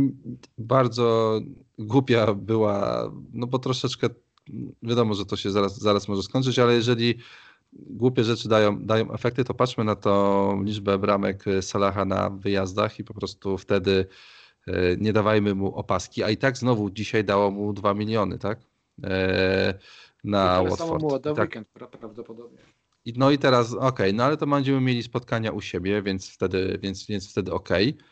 bardzo 0.58 1.40
głupia 1.80 2.34
była, 2.34 3.12
no 3.34 3.48
bo 3.48 3.60
troszeczkę 3.60 4.10
wiadomo, 4.84 5.14
że 5.14 5.26
to 5.26 5.38
się 5.38 5.52
zaraz, 5.52 5.80
zaraz 5.80 6.08
może 6.08 6.24
skończyć, 6.24 6.60
ale 6.60 6.74
jeżeli 6.74 7.16
głupie 7.74 8.24
rzeczy 8.24 8.50
dają, 8.50 8.80
dają 8.80 9.12
efekty, 9.14 9.44
to 9.44 9.54
patrzmy 9.54 9.84
na 9.84 9.96
tą 9.96 10.64
liczbę 10.64 10.98
bramek 10.98 11.44
Salaha 11.62 12.06
na 12.06 12.30
wyjazdach 12.30 13.00
i 13.00 13.04
po 13.04 13.14
prostu 13.14 13.58
wtedy 13.58 14.06
e, 14.68 14.98
nie 14.98 15.14
dawajmy 15.14 15.56
mu 15.56 15.76
opaski, 15.76 16.24
a 16.24 16.30
i 16.30 16.38
tak 16.38 16.58
znowu 16.58 16.90
dzisiaj 16.90 17.24
dało 17.24 17.52
mu 17.52 17.74
2 17.74 17.94
miliony, 17.94 18.38
tak? 18.38 18.60
E, 19.04 19.74
na 20.24 20.64
Watford. 20.64 21.02
mu 21.02 21.20
tak. 21.20 21.38
weekend 21.38 21.68
prawdopodobnie. 22.00 22.60
I, 23.06 23.14
no 23.18 23.32
i 23.32 23.38
teraz, 23.38 23.74
okej, 23.74 23.88
okay, 23.88 24.14
no 24.14 24.24
ale 24.24 24.38
to 24.38 24.48
będziemy 24.48 24.82
mieli 24.82 25.04
spotkania 25.04 25.52
u 25.52 25.62
siebie, 25.62 26.02
więc 26.02 26.30
wtedy, 26.30 26.80
więc, 26.82 27.08
więc 27.08 27.32
wtedy 27.32 27.54
okej. 27.54 27.90
Okay. 27.90 28.10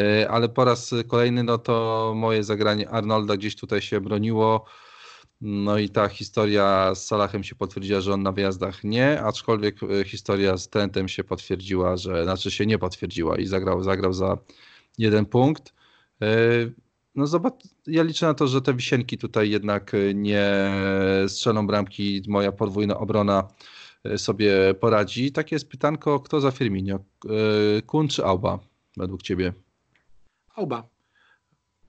E, 0.00 0.30
ale 0.30 0.48
po 0.48 0.64
raz 0.64 0.94
kolejny, 1.08 1.42
no 1.42 1.58
to 1.58 2.12
moje 2.16 2.44
zagranie 2.44 2.90
Arnolda 2.90 3.36
gdzieś 3.36 3.56
tutaj 3.56 3.82
się 3.82 4.00
broniło. 4.00 4.64
No 5.40 5.78
i 5.78 5.88
ta 5.88 6.08
historia 6.08 6.94
z 6.94 7.06
Salahem 7.06 7.44
się 7.44 7.54
potwierdziła, 7.54 8.00
że 8.00 8.12
on 8.12 8.22
na 8.22 8.32
wyjazdach 8.32 8.84
nie, 8.84 9.22
aczkolwiek 9.22 9.82
e, 9.82 10.04
historia 10.04 10.56
z 10.56 10.68
Trentem 10.68 11.08
się 11.08 11.24
potwierdziła, 11.24 11.96
że 11.96 12.24
znaczy 12.24 12.50
się 12.50 12.66
nie 12.66 12.78
potwierdziła 12.78 13.38
i 13.38 13.46
zagrał, 13.46 13.82
zagrał 13.82 14.12
za 14.12 14.38
jeden 14.98 15.26
punkt. 15.26 15.74
E, 16.22 16.26
no 17.14 17.26
zobacz, 17.26 17.54
ja 17.86 18.02
liczę 18.02 18.26
na 18.26 18.34
to, 18.34 18.46
że 18.46 18.62
te 18.62 18.74
wisienki 18.74 19.18
tutaj 19.18 19.50
jednak 19.50 19.94
e, 19.94 20.14
nie 20.14 20.70
strzelą 21.28 21.66
bramki, 21.66 22.22
moja 22.28 22.52
podwójna 22.52 22.98
obrona 22.98 23.48
sobie 24.16 24.74
poradzi. 24.80 25.32
Takie 25.32 25.56
jest 25.56 25.68
pytanko, 25.68 26.20
kto 26.20 26.40
za 26.40 26.50
Firmino? 26.50 26.98
Kun 27.86 28.08
czy 28.08 28.24
Auba 28.24 28.58
według 28.96 29.22
ciebie? 29.22 29.52
Auba. 30.56 30.88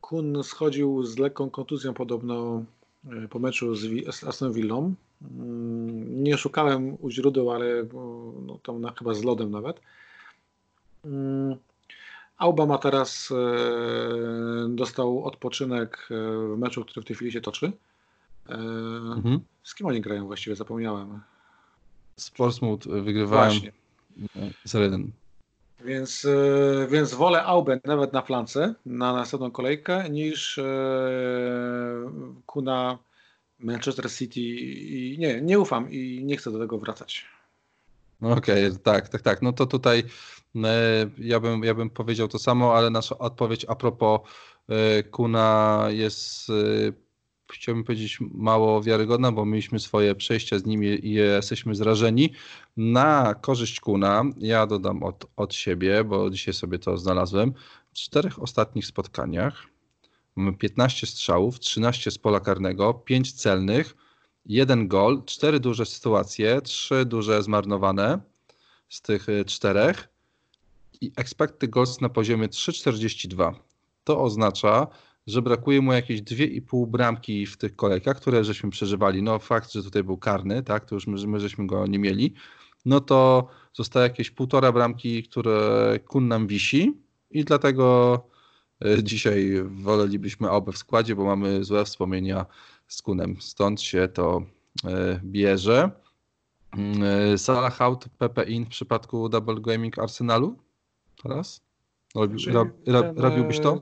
Kun 0.02 0.44
schodził 0.44 1.04
z 1.04 1.18
lekką 1.18 1.50
kontuzją 1.50 1.94
podobno 1.94 2.66
E, 3.10 3.28
po 3.28 3.40
meczu 3.40 3.76
z 3.76 4.24
Aston 4.24 4.54
Villą. 4.54 4.94
Mm, 5.22 6.24
nie 6.24 6.38
szukałem 6.38 6.98
u 7.00 7.10
źródeł, 7.10 7.52
ale 7.52 7.66
e, 7.66 7.86
no, 8.42 8.60
tam 8.64 8.82
na, 8.82 8.92
chyba 8.92 9.14
z 9.14 9.24
lodem 9.24 9.52
nawet. 9.52 9.82
Mm, 11.06 11.56
Aubama 12.38 12.78
teraz 12.78 13.32
e, 13.32 14.70
dostał 14.70 15.24
odpoczynek 15.24 16.08
w 16.10 16.56
meczu, 16.58 16.86
który 16.86 17.02
w 17.02 17.08
tej 17.08 17.16
chwili 17.16 17.32
się 17.32 17.42
toczy. 17.42 17.72
Mhm. 18.50 19.40
Z 19.64 19.76
kim 19.76 19.88
oni 19.88 20.02
grają 20.02 20.26
właściwie? 20.26 20.56
Zapomniałem. 20.56 21.20
Z 22.18 22.32
Portsmouth 22.32 22.88
wygrywają 22.88 23.52
0-1. 24.66 25.08
Więc, 25.86 26.26
e, 26.26 26.88
więc 26.88 27.14
wolę 27.14 27.44
Aubę 27.44 27.80
nawet 27.86 28.14
na 28.14 28.22
flance, 28.22 28.74
na 28.86 29.14
następną 29.14 29.52
kolejkę, 29.52 30.10
niż 30.10 30.58
e, 30.58 30.64
Kuna 32.46 32.98
Manchester 33.60 34.12
City. 34.12 34.40
I 34.40 35.18
nie, 35.20 35.42
nie 35.42 35.60
ufam 35.60 35.92
i 35.92 36.24
nie 36.24 36.38
chcę 36.38 36.52
do 36.52 36.60
tego 36.60 36.78
wracać. 36.78 37.26
Okej, 38.22 38.68
okay, 38.68 38.80
tak, 38.84 39.10
tak, 39.10 39.22
tak. 39.22 39.42
No 39.42 39.54
to 39.54 39.66
tutaj 39.66 40.04
e, 40.56 41.10
ja 41.18 41.40
bym, 41.40 41.64
ja 41.64 41.74
bym 41.74 41.90
powiedział 41.90 42.28
to 42.28 42.40
samo, 42.40 42.76
ale 42.78 42.90
nasza 42.90 43.18
odpowiedź 43.18 43.66
a 43.70 43.76
propos 43.76 44.20
Kuna 45.12 45.86
jest 45.90 46.52
chciałbym 47.54 47.84
powiedzieć, 47.84 48.18
mało 48.34 48.82
wiarygodna, 48.82 49.32
bo 49.32 49.46
mieliśmy 49.46 49.80
swoje 49.80 50.16
przejścia 50.16 50.60
z 50.60 50.66
nimi 50.66 51.08
i 51.08 51.12
jesteśmy 51.12 51.76
zrażeni. 51.76 52.34
Na 52.78 53.36
korzyść 53.42 53.80
Kuna 53.80 54.24
ja 54.38 54.68
dodam 54.68 55.04
od, 55.04 55.26
od 55.36 55.54
siebie, 55.54 56.04
bo 56.04 56.30
dzisiaj 56.30 56.54
sobie 56.54 56.80
to 56.80 56.98
znalazłem. 56.98 57.54
W 57.94 57.94
czterech 57.94 58.42
ostatnich 58.42 58.86
spotkaniach 58.86 59.68
mamy 60.36 60.54
15 60.54 61.08
strzałów, 61.08 61.60
13 61.60 62.12
z 62.12 62.18
pola 62.18 62.40
karnego, 62.40 62.94
5 62.94 63.34
celnych, 63.34 63.96
jeden 64.46 64.88
gol, 64.88 65.24
4 65.26 65.60
duże 65.60 65.86
sytuacje, 65.86 66.62
3 66.62 67.06
duże 67.06 67.44
zmarnowane 67.44 68.20
z 68.90 69.02
tych 69.02 69.30
y, 69.30 69.46
czterech 69.46 70.08
i 71.02 71.12
expected 71.16 71.70
goals 71.70 72.02
na 72.02 72.10
poziomie 72.10 72.48
3,42. 72.48 73.54
To 74.04 74.22
oznacza, 74.24 74.88
że 75.28 75.42
brakuje 75.42 75.82
mu 75.82 75.94
jakieś 75.94 76.22
2,5 76.22 76.88
bramki 76.88 77.46
w 77.46 77.58
tych 77.58 77.76
kolejkach, 77.76 78.18
które 78.18 78.44
żeśmy 78.44 78.70
przeżywali. 78.70 79.24
No 79.24 79.40
fakt, 79.40 79.72
że 79.72 79.84
tutaj 79.84 80.04
był 80.04 80.18
karny, 80.18 80.64
tak, 80.64 80.86
to 80.86 80.96
już 80.96 81.08
my, 81.08 81.28
my 81.28 81.40
żeśmy 81.40 81.68
go 81.68 81.88
nie 81.88 82.00
mieli. 82.00 82.34
No 82.86 83.00
to 83.00 83.48
zostaje 83.74 84.04
jakieś 84.04 84.32
półtora 84.32 84.72
bramki, 84.72 85.24
które 85.24 86.00
kun 86.08 86.28
nam 86.28 86.48
wisi 86.48 86.98
i 87.32 87.46
dlatego 87.46 88.16
e, 88.86 89.04
dzisiaj 89.04 89.52
wolelibyśmy 89.64 90.50
obę 90.50 90.72
w 90.72 90.78
składzie, 90.78 91.16
bo 91.16 91.26
mamy 91.26 91.64
złe 91.64 91.86
wspomnienia 91.86 92.46
z 92.88 93.02
Kunem. 93.02 93.36
Stąd 93.40 93.82
się 93.82 94.08
to 94.08 94.42
e, 94.86 95.20
bierze. 95.24 95.92
Mm, 96.78 97.04
e, 97.34 97.38
Salah 97.38 97.82
out, 97.82 98.06
Pepe 98.18 98.44
in 98.44 98.66
w 98.66 98.70
przypadku 98.70 99.30
Double 99.30 99.62
Gaming 99.62 100.00
Arsenalu? 100.00 100.58
teraz? 101.24 101.62
Robi, 102.16 102.46
rob, 102.46 102.70
rob, 102.88 103.20
robiłbyś 103.20 103.60
to? 103.60 103.82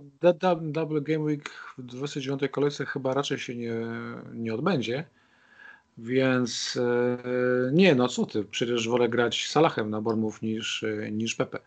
Double 0.62 1.02
Game 1.02 1.24
Week 1.24 1.50
w 1.78 1.84
29 1.84 2.42
kolejce 2.52 2.86
chyba 2.86 3.14
raczej 3.14 3.40
się 3.40 3.56
nie, 3.56 3.74
nie 4.34 4.54
odbędzie. 4.54 5.04
Więc 5.98 6.80
e, 6.82 7.72
nie, 7.74 7.96
no 7.96 8.08
co 8.08 8.26
ty, 8.26 8.44
przecież 8.44 8.88
wolę 8.88 9.10
grać 9.10 9.48
Salahem 9.48 9.90
na 9.90 10.02
Bormów 10.02 10.42
niż, 10.42 10.84
e, 10.84 11.12
niż 11.12 11.36
Pepe. 11.36 11.60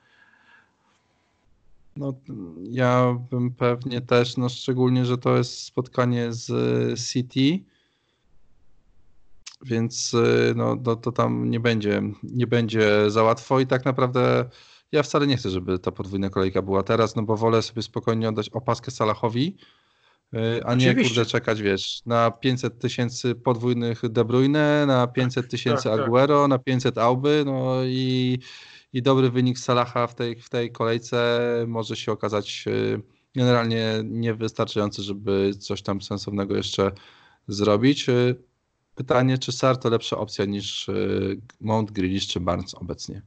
No, 1.97 2.15
ja 2.63 3.19
bym 3.31 3.51
pewnie 3.51 4.01
też, 4.01 4.37
no 4.37 4.49
szczególnie, 4.49 5.05
że 5.05 5.19
to 5.19 5.37
jest 5.37 5.61
spotkanie 5.61 6.33
z 6.33 6.51
City, 7.01 7.65
więc 9.65 10.17
no, 10.57 10.77
to, 10.77 10.97
to 10.97 11.13
tam 11.13 11.51
nie 11.51 11.61
będzie, 11.61 12.03
nie 12.23 12.47
będzie 12.47 13.11
za 13.11 13.23
łatwo 13.23 13.61
i 13.61 13.67
tak 13.67 13.85
naprawdę 13.85 14.45
ja 14.93 15.03
wcale 15.03 15.27
nie 15.27 15.37
chcę, 15.37 15.51
żeby 15.51 15.79
ta 15.79 15.93
podwójna 15.93 16.31
kolejka 16.31 16.63
była 16.63 16.83
teraz, 16.83 17.17
no 17.17 17.23
bo 17.23 17.37
wolę 17.37 17.63
sobie 17.63 17.83
spokojnie 17.83 18.29
oddać 18.29 18.49
opaskę 18.49 18.91
Salahowi, 18.91 19.57
y, 20.35 20.65
a 20.65 20.75
nie 20.75 20.91
Oczywiście. 20.91 21.15
kurde 21.15 21.31
czekać, 21.31 21.63
wiesz, 21.63 22.03
na 22.07 22.31
500 22.31 22.79
tysięcy 22.79 23.35
podwójnych 23.35 24.09
De 24.09 24.25
Bruyne, 24.25 24.85
na 24.87 25.07
500 25.07 25.45
tak, 25.45 25.51
tysięcy 25.51 25.85
tak, 25.85 25.93
tak, 25.93 26.07
Aguero, 26.07 26.49
na 26.49 26.59
500 26.59 26.99
Auby, 26.99 27.43
no 27.47 27.85
i, 27.85 28.39
i 28.93 29.03
dobry 29.03 29.31
wynik 29.31 29.59
Salaha 29.59 30.07
w 30.07 30.15
tej, 30.15 30.41
w 30.41 30.49
tej 30.49 30.73
kolejce 30.73 31.41
może 31.69 31.97
się 31.97 32.13
okazać 32.13 32.65
y, 32.67 33.03
generalnie 33.35 34.01
niewystarczający, 34.05 35.03
żeby 35.03 35.55
coś 35.59 35.83
tam 35.83 36.03
sensownego 36.03 36.57
jeszcze 36.57 36.93
zrobić. 37.49 38.09
Y, 38.09 38.35
pytanie, 38.95 39.39
czy 39.39 39.53
Sar 39.53 39.77
to 39.77 39.91
lepsza 39.91 40.19
opcja 40.19 40.45
niż 40.45 40.91
Mount 41.61 41.91
Grealish 41.91 42.27
czy 42.27 42.41
Barnes 42.41 42.75
obecnie? 42.75 43.23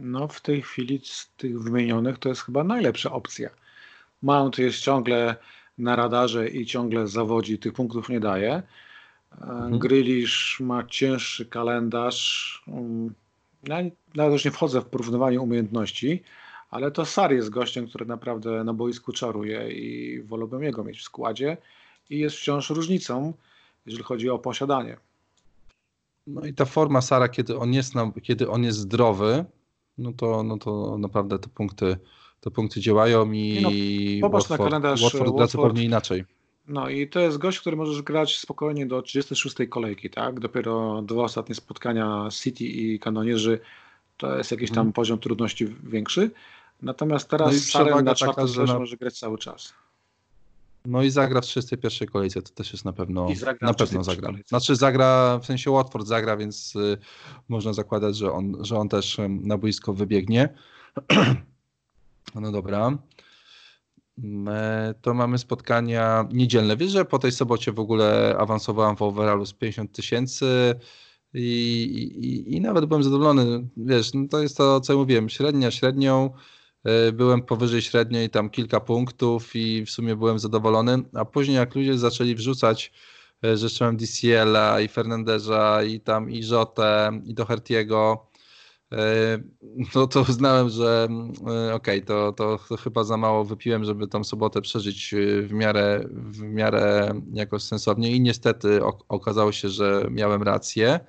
No 0.00 0.28
w 0.28 0.40
tej 0.40 0.62
chwili 0.62 1.00
z 1.04 1.30
tych 1.36 1.62
wymienionych 1.62 2.18
to 2.18 2.28
jest 2.28 2.42
chyba 2.42 2.64
najlepsza 2.64 3.12
opcja. 3.12 3.50
Mount 4.22 4.58
jest 4.58 4.78
ciągle 4.78 5.36
na 5.78 5.96
radarze 5.96 6.48
i 6.48 6.66
ciągle 6.66 7.06
zawodzi, 7.06 7.58
tych 7.58 7.72
punktów 7.72 8.08
nie 8.08 8.20
daje. 8.20 8.62
Mhm. 9.40 9.78
Grealish 9.78 10.60
ma 10.60 10.84
cięższy 10.84 11.46
kalendarz. 11.46 12.62
Mm, 12.68 13.14
ja 13.68 13.76
nawet 14.14 14.32
już 14.32 14.44
nie 14.44 14.50
wchodzę 14.50 14.80
w 14.80 14.84
porównywanie 14.84 15.40
umiejętności, 15.40 16.22
ale 16.70 16.90
to 16.90 17.04
Sar 17.04 17.32
jest 17.32 17.50
gościem, 17.50 17.88
który 17.88 18.06
naprawdę 18.06 18.64
na 18.64 18.72
boisku 18.72 19.12
czaruje 19.12 19.72
i 19.72 20.22
wolałbym 20.22 20.62
jego 20.62 20.84
mieć 20.84 20.98
w 20.98 21.02
składzie 21.02 21.56
i 22.10 22.18
jest 22.18 22.36
wciąż 22.36 22.70
różnicą, 22.70 23.32
jeżeli 23.86 24.04
chodzi 24.04 24.30
o 24.30 24.38
posiadanie. 24.38 24.96
No 26.26 26.46
i 26.46 26.54
ta 26.54 26.64
forma 26.64 27.00
Sara, 27.00 27.28
kiedy 27.28 27.58
on 27.58 27.72
jest, 27.72 27.94
na, 27.94 28.12
kiedy 28.22 28.50
on 28.50 28.64
jest 28.64 28.78
zdrowy, 28.78 29.44
no 29.98 30.12
to, 30.12 30.42
no 30.42 30.58
to 30.58 30.98
naprawdę 30.98 31.38
te 31.38 31.48
punkty, 31.48 31.96
te 32.40 32.50
punkty 32.50 32.80
działają 32.80 33.32
i 33.32 33.60
no, 34.20 34.28
popatrz 34.28 34.48
Watford, 34.48 34.60
na 34.60 34.66
kalendarz 34.66 35.02
Watford 35.02 35.36
gra 35.36 35.46
zupełnie 35.46 35.84
inaczej. 35.84 36.24
No 36.68 36.88
i 36.88 37.08
to 37.08 37.20
jest 37.20 37.38
gość, 37.38 37.60
który 37.60 37.76
możesz 37.76 38.02
grać 38.02 38.38
spokojnie 38.38 38.86
do 38.86 39.02
36 39.02 39.56
kolejki, 39.68 40.10
tak? 40.10 40.40
Dopiero 40.40 41.02
dwa 41.02 41.22
ostatnie 41.22 41.54
spotkania 41.54 42.28
City 42.32 42.64
i 42.64 42.98
kanonierzy 42.98 43.60
to 44.16 44.36
jest 44.38 44.50
jakiś 44.50 44.70
tam 44.70 44.76
hmm. 44.76 44.92
poziom 44.92 45.18
trudności 45.18 45.66
większy. 45.82 46.30
Natomiast 46.82 47.30
teraz 47.30 47.52
no 47.52 47.58
Sarem 47.58 48.04
na 48.04 48.14
czwartym 48.14 48.64
na... 48.66 48.78
może 48.78 48.96
grać 48.96 49.18
cały 49.18 49.38
czas. 49.38 49.74
No 50.86 51.02
i 51.02 51.10
zagra 51.10 51.40
w 51.40 51.44
31 51.44 52.08
kolejce, 52.08 52.42
to 52.42 52.50
też 52.54 52.72
jest 52.72 52.84
na 52.84 52.92
pewno 52.92 53.28
na 53.60 53.74
pewno 53.74 54.04
zagra. 54.04 54.26
Kolejce. 54.26 54.48
Znaczy 54.48 54.76
zagra, 54.76 55.38
w 55.38 55.46
sensie 55.46 55.70
Watford 55.70 56.06
zagra, 56.06 56.36
więc 56.36 56.76
y, 56.76 56.98
można 57.48 57.72
zakładać, 57.72 58.16
że 58.16 58.32
on, 58.32 58.64
że 58.64 58.78
on 58.78 58.88
też 58.88 59.18
y, 59.18 59.28
na 59.28 59.58
boisko 59.58 59.92
wybiegnie. 59.92 60.48
no 62.34 62.52
dobra. 62.52 62.98
To 65.02 65.14
mamy 65.14 65.38
spotkania 65.38 66.28
niedzielne. 66.32 66.76
Wiesz, 66.76 66.90
że 66.90 67.04
po 67.04 67.18
tej 67.18 67.32
sobocie 67.32 67.72
w 67.72 67.78
ogóle 67.78 68.36
awansowałem 68.38 68.96
w 68.96 69.02
overallu 69.02 69.46
z 69.46 69.52
50 69.52 69.92
tysięcy 69.92 70.74
i, 71.34 71.40
i, 72.22 72.56
i, 72.56 72.60
nawet 72.60 72.84
byłem 72.84 73.02
zadowolony. 73.02 73.68
Wiesz, 73.76 74.14
no 74.14 74.28
to 74.28 74.42
jest 74.42 74.56
to, 74.56 74.80
co 74.80 74.96
mówiłem, 74.96 75.28
średnia 75.28 75.70
średnią. 75.70 76.30
E, 76.84 77.12
byłem 77.12 77.42
powyżej 77.42 77.82
średniej, 77.82 78.30
tam 78.30 78.50
kilka 78.50 78.80
punktów 78.80 79.56
i 79.56 79.84
w 79.86 79.90
sumie 79.90 80.16
byłem 80.16 80.38
zadowolony, 80.38 81.02
a 81.14 81.24
później 81.24 81.56
jak 81.56 81.74
ludzie 81.74 81.98
zaczęli 81.98 82.34
wrzucać, 82.34 82.92
e, 83.44 83.56
że 83.56 83.84
mam 83.84 83.96
DCL-a 83.96 84.80
i 84.80 84.88
Fernandeza 84.88 85.82
i 85.82 86.00
tam 86.00 86.30
i 86.30 86.40
Jotę 86.48 87.20
i 87.24 87.34
Dohertiego, 87.34 88.26
e, 88.92 89.38
no 89.94 90.06
to 90.06 90.20
uznałem, 90.20 90.68
że 90.68 91.08
okej, 91.42 91.72
okay, 91.72 92.02
to, 92.02 92.32
to, 92.32 92.58
to, 92.68 92.76
chyba 92.76 93.04
za 93.04 93.16
mało 93.16 93.44
wypiłem, 93.44 93.84
żeby 93.84 94.08
tą 94.08 94.24
sobotę 94.24 94.60
przeżyć 94.60 95.14
w 95.42 95.52
miarę, 95.52 96.04
w 96.10 96.42
miarę 96.42 97.14
jakoś 97.32 97.62
sensownie. 97.62 98.10
I 98.12 98.20
niestety 98.20 98.80
okazało 99.08 99.52
się, 99.52 99.68
że 99.68 100.06
miałem 100.10 100.42
rację, 100.42 101.00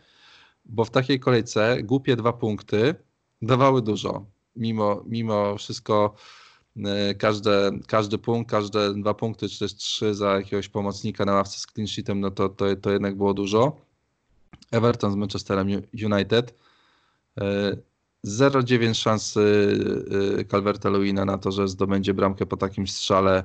bo 0.65 0.85
w 0.85 0.91
takiej 0.91 1.19
kolejce 1.19 1.83
głupie 1.83 2.15
dwa 2.15 2.33
punkty 2.33 2.95
dawały 3.41 3.81
dużo 3.81 4.34
mimo, 4.55 5.03
mimo 5.05 5.57
wszystko 5.57 6.15
e, 6.85 7.15
każde, 7.15 7.71
każdy 7.87 8.17
punkt, 8.17 8.51
każde 8.51 8.93
dwa 8.93 9.13
punkty, 9.13 9.49
czy 9.49 9.59
też 9.59 9.75
trzy 9.75 10.15
za 10.15 10.35
jakiegoś 10.35 10.69
pomocnika 10.69 11.25
na 11.25 11.33
ławce 11.33 11.59
z 11.59 11.65
clean 11.65 11.87
sheetem, 11.87 12.19
no 12.19 12.31
to, 12.31 12.49
to, 12.49 12.75
to 12.75 12.91
jednak 12.91 13.17
było 13.17 13.33
dużo. 13.33 13.77
Everton 14.71 15.11
z 15.11 15.15
Manchesterem 15.15 15.67
United. 15.93 16.53
0,9 18.25 18.89
e, 18.89 18.95
szansy 18.95 19.77
e, 20.39 20.45
Calverta 20.45 20.89
Lewina 20.89 21.25
na 21.25 21.37
to, 21.37 21.51
że 21.51 21.67
zdobędzie 21.67 22.13
bramkę 22.13 22.45
po 22.45 22.57
takim 22.57 22.87
strzale. 22.87 23.43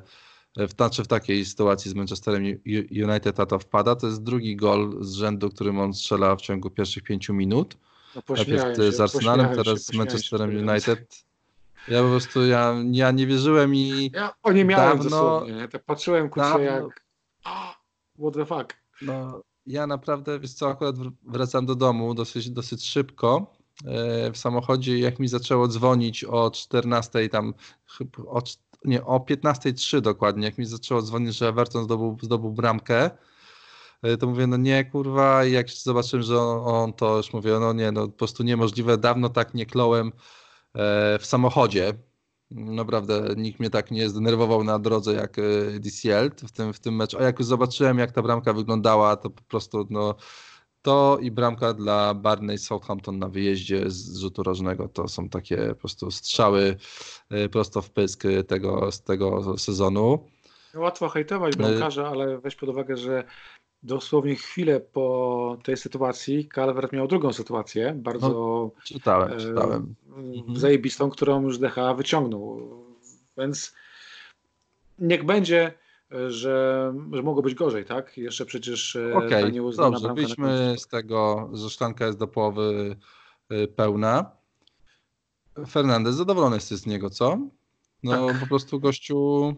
W, 0.57 0.71
znaczy 0.71 1.05
w 1.05 1.09
takiej 1.09 1.45
sytuacji 1.45 1.91
z 1.91 1.95
Manchesterem 1.95 2.45
United 2.91 3.41
a 3.41 3.47
to 3.47 3.59
wpada. 3.59 3.97
To 3.97 4.07
jest 4.07 4.23
drugi 4.23 4.57
gol 4.57 4.97
z 5.01 5.13
rzędu, 5.13 5.51
którym 5.51 5.79
on 5.79 5.95
strzela 5.95 6.37
w 6.37 6.41
ciągu 6.41 6.71
pierwszych 6.71 7.03
pięciu 7.03 7.35
minut. 7.35 7.77
No 8.17 8.23
Najpierw 8.37 8.95
z 8.95 9.01
Arsenalem, 9.01 9.57
teraz 9.57 9.85
z 9.85 9.95
Manchesterem 9.95 10.69
United. 10.69 11.25
Ja 11.89 12.03
po 12.03 12.09
prostu, 12.09 12.47
ja, 12.47 12.75
ja 12.91 13.11
nie 13.11 13.27
wierzyłem 13.27 13.75
i 13.75 14.11
Ja 14.15 14.35
o 14.43 14.53
nie 14.53 14.65
miałem 14.65 14.99
dawno, 14.99 15.11
dosłownie. 15.11 15.69
Tak 15.69 15.85
patrzyłem, 15.85 16.31
kurczę, 16.31 16.63
jak 16.63 17.05
oh, 17.45 17.75
what 18.19 18.35
the 18.35 18.47
fuck. 18.47 18.77
No, 19.03 19.43
ja 19.67 19.87
naprawdę, 19.87 20.41
wiesz 20.41 20.53
co, 20.53 20.69
akurat 20.69 20.97
wracam 21.23 21.67
do 21.67 21.75
domu 21.75 22.15
dosyć, 22.15 22.51
dosyć 22.51 22.87
szybko 22.87 23.55
e, 23.85 24.33
w 24.33 24.39
samochodzie, 24.39 24.99
jak 24.99 25.19
mi 25.19 25.29
zaczęło 25.29 25.69
dzwonić 25.69 26.25
o 26.25 26.51
14 26.51 27.29
tam, 27.29 27.55
o, 28.27 28.43
nie, 28.85 29.05
o 29.05 29.19
15.03 29.19 30.01
dokładnie, 30.01 30.45
jak 30.45 30.59
mi 30.59 30.65
zaczęło 30.65 31.03
dzwonić, 31.03 31.37
że 31.37 31.49
Everton 31.49 31.85
zdobył, 31.85 32.19
zdobył 32.23 32.53
bramkę, 32.53 33.11
to 34.21 34.27
mówię, 34.27 34.47
no 34.47 34.57
nie, 34.57 34.85
kurwa, 34.85 35.45
i 35.45 35.53
jak 35.53 35.71
zobaczyłem, 35.71 36.23
że 36.23 36.41
on, 36.41 36.75
on, 36.75 36.93
to 36.93 37.17
już 37.17 37.33
mówię, 37.33 37.59
no 37.61 37.73
nie, 37.73 37.93
no 37.93 38.07
po 38.09 38.13
prostu 38.13 38.43
niemożliwe, 38.43 38.99
dawno 38.99 39.29
tak 39.29 39.55
nie 39.55 39.67
klołem 39.67 40.13
e, 40.75 41.19
w 41.19 41.27
samochodzie. 41.27 41.95
Naprawdę 42.51 43.35
nikt 43.37 43.61
mnie 43.61 43.71
tak 43.71 43.91
nie 43.91 44.09
zdenerwował 44.09 44.65
na 44.65 44.79
drodze 44.79 45.13
jak 45.13 45.39
e, 45.39 45.43
DCL 45.81 46.31
w 46.49 46.53
tym, 46.53 46.73
w 46.73 46.81
tym 46.81 46.97
meczu. 46.97 47.19
A 47.19 47.23
jak 47.23 47.39
już 47.39 47.49
zobaczyłem, 47.49 47.99
jak 47.99 48.13
ta 48.13 48.23
bramka 48.23 48.53
wyglądała, 48.53 49.17
to 49.17 49.31
po 49.31 49.43
prostu 49.43 49.87
no, 49.91 50.15
to 50.83 51.19
i 51.21 51.31
bramka 51.31 51.75
dla 51.75 52.15
Barney 52.15 52.59
Southampton 52.59 53.19
na 53.19 53.29
wyjeździe 53.29 53.91
z 53.91 54.17
rzutu 54.17 54.43
rożnego 54.43 54.89
to 54.89 55.09
są 55.09 55.29
takie 55.29 55.69
po 55.69 55.75
prostu 55.75 56.11
strzały 56.11 56.77
prosto 57.53 57.83
w 57.83 57.91
pysk 57.91 58.23
tego, 58.49 58.93
z 58.93 59.03
tego 59.03 59.59
sezonu. 59.59 60.31
Łatwo 60.75 61.09
hejtować 61.09 61.57
bramkarza, 61.57 62.09
ale 62.09 62.39
weź 62.39 62.57
pod 62.57 62.69
uwagę, 62.69 62.97
że 62.97 63.25
dosłownie 63.83 64.37
chwilę 64.37 64.81
po 64.81 65.59
tej 65.63 65.77
sytuacji 65.77 66.49
Calvert 66.55 66.93
miał 66.93 67.09
drugą 67.09 67.33
sytuację, 67.33 67.93
bardzo 67.97 68.29
no, 68.29 68.71
czytałem, 68.85 69.33
e, 69.33 69.37
czytałem. 69.37 69.95
Mhm. 70.17 70.57
zajebistą, 70.57 71.11
którą 71.11 71.43
już 71.43 71.59
DH 71.59 71.77
wyciągnął. 71.97 72.61
Więc 73.39 73.75
niech 74.99 75.25
będzie, 75.25 75.75
że, 76.11 76.95
że 77.13 77.23
mogło 77.23 77.43
być 77.43 77.55
gorzej, 77.55 77.85
tak? 77.85 78.19
Jeszcze 78.19 78.47
przecież 78.47 78.97
e, 78.97 79.15
Okej, 79.15 79.45
okay, 79.45 79.77
dobrze, 79.77 80.15
wyjdźmy 80.15 80.75
z 80.79 80.87
tego, 80.87 81.51
że 81.53 81.71
szklanka 81.71 82.07
jest 82.07 82.19
do 82.19 82.27
połowy 82.27 82.97
e, 83.49 83.67
pełna. 83.67 84.31
Fernandez 85.69 86.15
zadowolony 86.15 86.57
jest 86.57 86.71
z 86.71 86.87
niego, 86.87 87.11
co? 87.11 87.39
No 88.03 88.27
tak. 88.27 88.41
po 88.41 88.47
prostu 88.47 88.81
gościu 88.81 89.55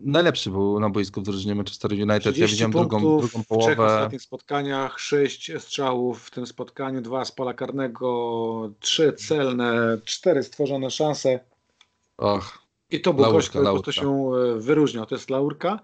najlepszy 0.00 0.50
był 0.50 0.80
na 0.80 0.90
boisku 0.90 1.20
w 1.20 1.24
drużynie 1.24 1.54
Manchester 1.54 1.92
United. 1.92 2.36
Ja 2.36 2.46
widziałem 2.46 2.72
drugą, 2.72 3.00
drugą 3.00 3.44
połowę. 3.48 3.72
W 3.72 3.74
trzech 3.74 3.80
ostatnich 3.80 4.22
spotkaniach, 4.22 5.00
sześć 5.00 5.52
strzałów 5.58 6.22
w 6.22 6.30
tym 6.30 6.46
spotkaniu, 6.46 7.00
dwa 7.00 7.24
z 7.24 7.32
pola 7.32 7.54
karnego, 7.54 8.70
trzy 8.80 9.12
celne, 9.12 9.98
cztery 10.04 10.42
stworzone 10.42 10.90
szanse. 10.90 11.40
Och, 12.16 12.58
I 12.90 13.00
to 13.00 13.12
był 13.12 13.22
laurka, 13.22 13.38
gość, 13.38 13.48
który 13.48 13.82
po 13.82 13.92
się 13.92 14.30
e, 14.56 14.60
wyróżniał. 14.60 15.06
To 15.06 15.14
jest 15.14 15.30
laurka. 15.30 15.80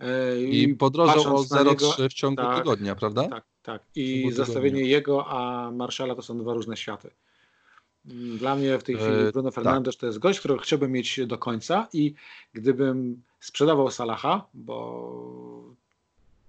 E, 0.00 0.40
I 0.40 0.74
podrożał 0.74 1.36
o 1.36 1.42
0,3 1.42 2.08
w 2.10 2.14
ciągu 2.14 2.42
tak, 2.42 2.58
tygodnia, 2.58 2.94
prawda? 2.94 3.28
Tak, 3.28 3.44
tak. 3.62 3.82
I 3.94 4.32
zestawienie 4.32 4.82
jego, 4.82 5.26
a 5.26 5.70
Marszala 5.70 6.14
to 6.14 6.22
są 6.22 6.38
dwa 6.38 6.54
różne 6.54 6.76
światy. 6.76 7.10
Dla 8.38 8.56
mnie 8.56 8.78
w 8.78 8.82
tej 8.82 8.94
chwili 8.96 9.28
e, 9.28 9.32
Bruno 9.32 9.50
tak. 9.50 9.54
Fernandes 9.54 9.94
tak. 9.94 10.00
to 10.00 10.06
jest 10.06 10.18
gość, 10.18 10.38
którego 10.38 10.60
chciałbym 10.60 10.92
mieć 10.92 11.20
do 11.26 11.38
końca 11.38 11.88
i 11.92 12.14
gdybym 12.52 13.22
sprzedawał 13.40 13.90
Salaha, 13.90 14.46
bo 14.54 15.74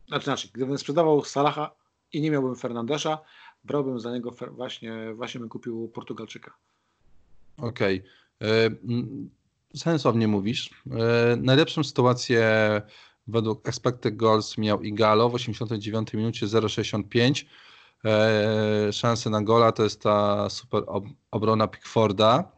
znaczy, 0.07 0.23
znaczy 0.23 0.49
gdybym 0.53 0.77
sprzedawał 0.77 1.25
Salaha 1.25 1.71
i 2.13 2.21
nie 2.21 2.31
miałbym 2.31 2.55
Fernandesza, 2.55 3.17
brałbym 3.63 3.99
za 3.99 4.13
niego 4.13 4.31
właśnie, 4.51 5.13
właśnie 5.13 5.39
bym 5.39 5.49
kupił 5.49 5.91
Portugalczyka. 5.93 6.53
Okej. 7.57 8.03
Okay. 8.39 8.49
E, 8.49 8.69
sensownie 9.75 10.27
mówisz. 10.27 10.69
E, 10.91 11.35
najlepszą 11.35 11.83
sytuację 11.83 12.41
według 13.27 13.67
expected 13.67 14.15
goals 14.15 14.57
miał 14.57 14.81
Igalo 14.81 15.29
w 15.29 15.35
89 15.35 16.13
minucie 16.13 16.45
0,65. 16.45 17.45
E, 18.05 18.93
szanse 18.93 19.29
na 19.29 19.41
gola 19.41 19.71
to 19.71 19.83
jest 19.83 20.01
ta 20.01 20.49
super 20.49 20.83
obrona 21.31 21.67
Pickforda. 21.67 22.51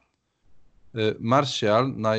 Martial 1.19 1.93
na 1.95 2.15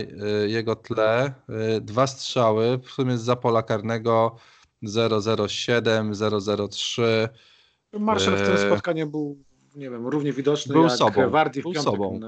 jego 0.47 0.77
tle 0.77 1.35
dwa 1.81 2.07
strzały, 2.07 2.79
w 2.79 2.91
sumie 2.91 3.19
z 3.19 3.41
pola 3.41 3.63
karnego 3.63 4.37
007, 5.49 6.13
003. 6.71 7.29
Martial 7.93 8.37
w 8.37 8.43
tym 8.43 8.59
spotkaniu 8.59 9.07
był, 9.07 9.37
nie 9.75 9.91
wiem, 9.91 10.07
równie 10.07 10.33
widoczny 10.33 10.73
był 10.73 10.83
jak 10.83 10.93
sobą, 10.93 11.31
Wardy 11.31 11.61
w 11.61 11.63
był 11.63 11.73
piątek. 11.73 11.93
Sobą. 11.93 12.21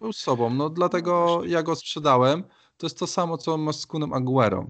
Był 0.00 0.12
sobą, 0.12 0.50
no 0.50 0.70
dlatego 0.70 1.38
no 1.40 1.44
ja 1.44 1.62
go 1.62 1.76
sprzedałem. 1.76 2.44
To 2.76 2.86
jest 2.86 2.98
to 2.98 3.06
samo, 3.06 3.38
co 3.38 3.56
masz 3.56 3.76
z 3.76 3.86
Kunem 3.86 4.12
Aguero. 4.12 4.66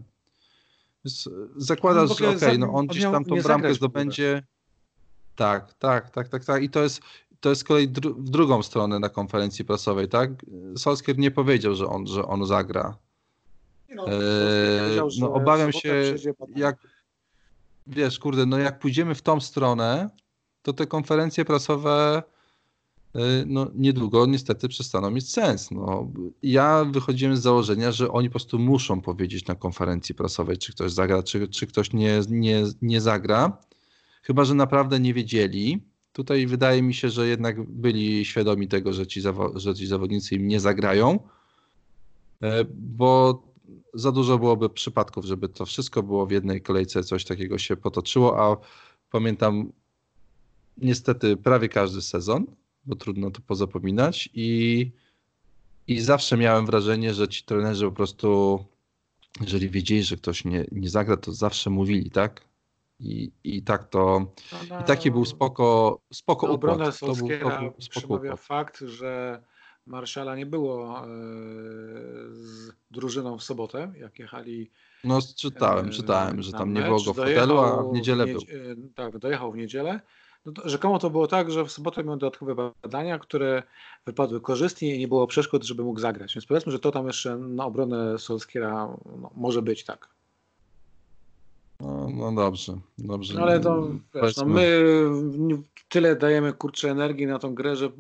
Więc 1.05 1.29
zakładasz, 1.57 2.09
no, 2.09 2.15
że 2.15 2.29
okej, 2.29 2.37
okay, 2.37 2.59
no 2.59 2.73
on 2.73 2.87
gdzieś 2.87 3.03
tam 3.03 3.25
tą 3.25 3.37
bramkę 3.43 3.75
zdobędzie. 3.75 4.43
Tak, 5.39 5.75
tak, 5.75 6.11
tak, 6.11 6.29
tak, 6.29 6.45
tak. 6.45 6.63
I 6.63 6.71
to 6.71 6.83
jest, 6.83 7.01
to 7.41 7.51
jest 7.51 7.65
kolej 7.65 7.89
dru 7.89 8.15
w 8.15 8.31
drugą 8.31 8.63
stronę 8.63 8.99
na 8.99 9.09
konferencji 9.09 9.65
prasowej, 9.65 10.09
tak? 10.09 10.31
Solskier 10.77 11.19
nie 11.19 11.31
powiedział, 11.31 11.75
że 11.75 11.87
on, 11.87 12.07
że 12.07 12.25
on 12.25 12.47
zagra. 12.47 12.97
No, 13.95 14.07
eee, 14.07 15.01
no 15.21 15.33
obawiam 15.35 15.73
się, 15.73 16.15
jak 16.57 16.77
wiesz, 17.87 18.19
kurde, 18.19 18.47
no 18.47 18.59
jak 18.59 18.79
pójdziemy 18.79 19.15
w 19.15 19.23
tą 19.23 19.41
stronę, 19.41 20.11
to 20.63 20.73
te 20.73 20.87
konferencje 20.87 21.45
prasowe 21.45 22.23
y, 23.17 23.21
no, 23.47 23.67
niedługo 23.75 24.27
niestety 24.27 24.69
przestaną 24.69 25.11
mieć 25.11 25.33
sens. 25.33 25.71
No, 25.71 26.13
ja 26.43 26.85
wychodziłem 26.85 27.37
z 27.37 27.41
założenia, 27.41 27.93
że 27.93 28.13
oni 28.13 28.29
po 28.29 28.33
prostu 28.33 28.59
muszą 28.59 29.01
powiedzieć 29.01 29.47
na 29.47 29.55
konferencji 29.55 30.15
prasowej, 30.15 30.59
czy 30.59 30.73
ktoś 30.73 30.93
zagra, 30.93 31.23
czy, 31.23 31.49
czy 31.49 31.67
ktoś 31.67 31.93
nie, 31.93 32.21
nie, 32.29 32.63
nie 32.83 33.01
zagra. 33.01 33.59
Chyba, 34.29 34.45
że 34.45 34.55
naprawdę 34.55 35.01
nie 35.01 35.15
wiedzieli. 35.15 35.83
Tutaj 36.13 36.47
wydaje 36.47 36.83
mi 36.83 36.95
się, 36.95 37.11
że 37.11 37.29
jednak 37.29 37.63
byli 37.71 38.25
świadomi 38.25 38.69
tego, 38.69 38.93
że 38.93 39.07
ci, 39.07 39.21
zawo- 39.23 39.59
że 39.59 39.75
ci 39.75 39.87
zawodnicy 39.87 40.35
im 40.35 40.49
nie 40.49 40.61
zagrają, 40.61 41.19
e, 42.43 42.65
bo 42.75 43.43
za 43.95 44.13
dużo 44.13 44.39
byłoby 44.39 44.71
przypadków, 44.71 45.25
żeby 45.25 45.49
to 45.49 45.67
wszystko 45.67 46.03
było 46.03 46.27
w 46.27 46.31
jednej 46.31 46.61
kolejce, 46.63 47.05
coś 47.05 47.25
takiego 47.25 47.59
się 47.59 47.77
potoczyło, 47.77 48.41
a 48.43 48.57
pamiętam 49.11 49.73
niestety 50.79 51.37
prawie 51.37 51.69
każdy 51.69 52.03
sezon, 52.03 52.47
bo 52.85 52.97
trudno 52.97 53.31
to 53.31 53.41
pozapominać 53.41 54.29
i, 54.35 54.91
i 55.87 56.01
zawsze 56.01 56.37
miałem 56.37 56.67
wrażenie, 56.67 57.15
że 57.15 57.29
ci 57.29 57.45
trenerzy 57.45 57.85
po 57.85 57.93
prostu, 57.93 58.65
jeżeli 59.41 59.71
wiedzieli, 59.71 60.03
że 60.03 60.17
ktoś 60.17 60.45
nie, 60.45 60.65
nie 60.73 60.89
zagra, 60.91 61.17
to 61.17 61.33
zawsze 61.33 61.71
mówili, 61.71 62.11
tak? 62.11 62.48
I, 63.01 63.31
i 63.45 63.63
tak 63.63 63.89
to, 63.89 64.33
i 64.81 64.85
taki 64.85 65.11
był 65.11 65.25
spoko, 65.25 65.99
spoko 66.13 66.47
układ. 66.53 66.99
To 67.01 67.15
był, 67.15 67.29
to 67.29 67.61
był 67.61 67.73
spoko 67.81 68.15
układ. 68.15 68.41
fakt, 68.41 68.81
że 68.81 69.43
Marszala 69.89 70.37
nie 70.37 70.47
było 70.47 70.99
e, 70.99 71.07
z 72.31 72.73
drużyną 72.91 73.39
w 73.39 73.43
sobotę, 73.43 73.93
jak 73.97 74.19
jechali. 74.19 74.71
No 75.05 75.19
czytałem, 75.37 75.87
e, 75.87 75.91
czytałem, 75.91 76.43
że 76.43 76.53
tam 76.53 76.75
nie 76.75 76.83
było 76.83 77.03
go 77.05 77.13
w 77.13 77.17
hotelu, 77.17 77.59
a 77.59 77.83
w 77.83 77.93
niedzielę 77.93 78.27
był. 78.27 78.41
E, 78.41 78.77
tak, 78.95 79.19
dojechał 79.19 79.53
w 79.53 79.57
niedzielę. 79.57 80.01
No 80.47 80.53
to, 80.53 80.69
rzekomo 80.69 80.99
to 80.99 81.11
było 81.11 81.27
tak, 81.27 81.51
że 81.51 81.65
w 81.65 81.73
sobotę 81.73 82.05
miał 82.05 82.17
dodatkowe 82.17 82.73
badania, 82.83 83.19
które 83.19 83.63
wypadły 84.07 84.41
korzystnie 84.41 84.97
i 84.97 84.99
nie 84.99 85.09
było 85.09 85.27
przeszkód, 85.27 85.65
żeby 85.65 85.83
mógł 85.83 86.01
zagrać. 86.01 86.35
Więc 86.35 86.47
powiedzmy, 86.47 86.73
że 86.73 86.79
to 86.79 86.91
tam 86.91 87.07
jeszcze 87.07 87.37
na 87.37 87.65
obronę 87.65 88.19
Solskiera 88.19 88.97
no, 89.21 89.31
może 89.35 89.63
być 89.63 89.85
tak. 89.85 90.18
No, 91.81 92.09
no 92.15 92.33
dobrze, 92.33 92.79
dobrze. 92.99 93.35
No, 93.35 93.43
ale 93.43 93.61
to 93.61 93.89
wiesz, 94.15 94.37
no 94.37 94.45
my 94.45 94.83
tyle 95.89 96.17
dajemy 96.17 96.53
kurczę 96.53 96.91
energii 96.91 97.27
na 97.27 97.39
tą 97.39 97.55
grę, 97.55 97.77
że 97.77 97.91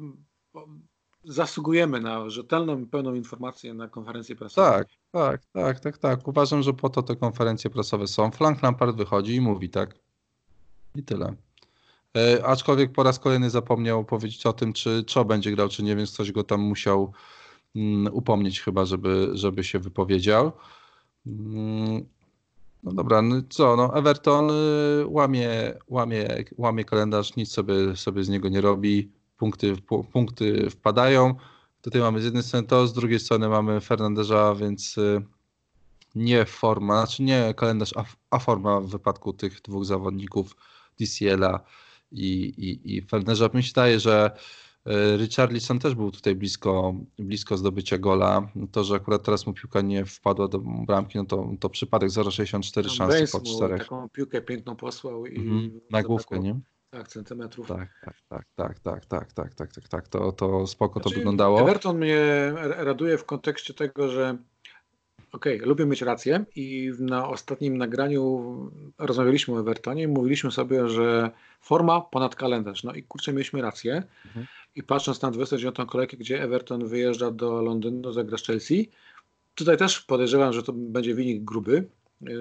zasługujemy 1.24 2.00
na 2.00 2.30
rzetelną 2.30 2.78
i 2.78 2.86
pełną 2.86 3.14
informację 3.14 3.74
na 3.74 3.88
konferencję 3.88 4.36
prasową. 4.36 4.66
Tak, 4.66 4.88
tak, 5.12 5.46
tak, 5.52 5.80
tak, 5.80 5.98
tak. 5.98 6.28
Uważam, 6.28 6.62
że 6.62 6.72
po 6.72 6.88
to 6.88 7.02
te 7.02 7.16
konferencje 7.16 7.70
prasowe 7.70 8.06
są. 8.06 8.30
Frank 8.30 8.62
Lampard 8.62 8.96
wychodzi 8.96 9.34
i 9.34 9.40
mówi 9.40 9.70
tak. 9.70 9.94
I 10.94 11.02
tyle. 11.02 11.34
E, 12.16 12.46
aczkolwiek 12.46 12.92
po 12.92 13.02
raz 13.02 13.18
kolejny 13.18 13.50
zapomniał 13.50 14.04
powiedzieć 14.04 14.46
o 14.46 14.52
tym, 14.52 14.72
czy 14.72 15.04
Czo 15.04 15.24
będzie 15.24 15.52
grał, 15.52 15.68
czy 15.68 15.82
nie, 15.82 15.96
więc 15.96 16.14
ktoś 16.14 16.32
go 16.32 16.44
tam 16.44 16.60
musiał 16.60 17.12
mm, 17.76 18.14
upomnieć 18.14 18.60
chyba, 18.60 18.84
żeby, 18.84 19.30
żeby 19.32 19.64
się 19.64 19.78
wypowiedział. 19.78 20.52
Mm, 21.26 22.06
no 22.82 22.92
dobra, 22.92 23.22
no 23.22 23.36
co, 23.48 23.76
no 23.76 23.96
Everton 23.96 24.50
y, 24.50 25.06
łamie, 25.06 25.74
łamie, 25.88 26.44
łamie 26.56 26.84
kalendarz, 26.84 27.36
nic 27.36 27.52
sobie, 27.52 27.96
sobie 27.96 28.24
z 28.24 28.28
niego 28.28 28.48
nie 28.48 28.60
robi 28.60 29.12
punkty, 29.36 29.76
punkty 30.12 30.70
wpadają. 30.70 31.34
Tutaj 31.82 32.00
mamy 32.00 32.20
z 32.20 32.24
jednej 32.24 32.42
strony 32.42 32.66
to, 32.66 32.86
z 32.86 32.92
drugiej 32.92 33.20
strony 33.20 33.48
mamy 33.48 33.80
Fernandesza, 33.80 34.54
więc 34.54 34.98
y, 34.98 35.22
nie 36.14 36.44
forma, 36.44 36.96
znaczy 36.96 37.22
nie 37.22 37.54
kalendarz, 37.54 37.94
a, 38.30 38.38
forma 38.38 38.80
w 38.80 38.86
wypadku 38.86 39.32
tych 39.32 39.60
dwóch 39.62 39.84
zawodników 39.84 40.56
DCL-a 41.00 41.60
i, 42.12 42.28
i, 42.56 42.96
i 42.96 43.02
Fernandesza. 43.02 43.50
Mi 43.54 43.62
się 43.62 43.68
wydaje, 43.68 44.00
że 44.00 44.30
Richarlison 45.16 45.78
też 45.78 45.94
był 45.94 46.10
tutaj 46.10 46.34
blisko, 46.34 46.94
blisko 47.18 47.56
zdobycia 47.56 47.98
gola. 47.98 48.48
To, 48.72 48.84
że 48.84 48.94
akurat 48.94 49.22
teraz 49.22 49.46
mu 49.46 49.52
piłka 49.52 49.80
nie 49.80 50.04
wpadła 50.04 50.48
do 50.48 50.58
bramki, 50.58 51.18
no 51.18 51.24
to, 51.24 51.50
to 51.60 51.70
przypadek 51.70 52.10
0,64 52.10 52.88
szansy 52.88 53.32
po 53.32 53.40
czterech. 53.40 53.82
Taką 53.82 54.08
piłkę 54.08 54.42
piękną 54.42 54.76
posłał 54.76 55.26
i 55.26 55.36
mhm, 55.36 55.80
na 55.90 56.02
główkę, 56.02 56.38
nie? 56.38 56.60
Tak, 56.90 57.08
centymetrów. 57.08 57.68
Tak, 57.68 57.88
tak, 58.04 58.14
tak, 58.28 58.46
tak, 58.54 58.80
tak, 58.80 59.06
tak, 59.06 59.32
tak, 59.32 59.54
tak, 59.54 59.72
tak, 59.72 59.88
tak. 59.88 60.08
To, 60.08 60.32
to 60.32 60.66
spoko 60.66 61.00
znaczy, 61.00 61.14
to 61.14 61.18
wyglądało. 61.18 61.60
Everton 61.60 61.98
mnie 61.98 62.52
raduje 62.76 63.18
w 63.18 63.24
kontekście 63.24 63.74
tego, 63.74 64.08
że 64.08 64.36
okej, 65.32 65.56
okay, 65.56 65.68
lubię 65.68 65.86
mieć 65.86 66.02
rację 66.02 66.44
i 66.56 66.92
na 66.98 67.28
ostatnim 67.28 67.78
nagraniu 67.78 68.44
rozmawialiśmy 68.98 69.54
o 69.54 69.60
Evertonie 69.60 70.02
i 70.02 70.08
mówiliśmy 70.08 70.50
sobie, 70.50 70.88
że 70.88 71.30
forma 71.60 72.00
ponad 72.00 72.36
kalendarz. 72.36 72.84
No 72.84 72.92
i 72.92 73.02
kurczę, 73.02 73.32
mieliśmy 73.32 73.62
rację. 73.62 74.02
Mhm. 74.26 74.46
I 74.78 74.82
patrząc 74.82 75.22
na 75.22 75.30
29. 75.30 75.76
kolejkę, 75.88 76.16
gdzie 76.16 76.42
Everton 76.42 76.86
wyjeżdża 76.86 77.30
do 77.30 77.62
Londynu, 77.62 78.12
zagra 78.12 78.38
z 78.38 78.42
Chelsea, 78.42 78.90
tutaj 79.54 79.76
też 79.76 80.00
podejrzewam, 80.00 80.52
że 80.52 80.62
to 80.62 80.72
będzie 80.72 81.14
wynik 81.14 81.44
gruby, 81.44 81.88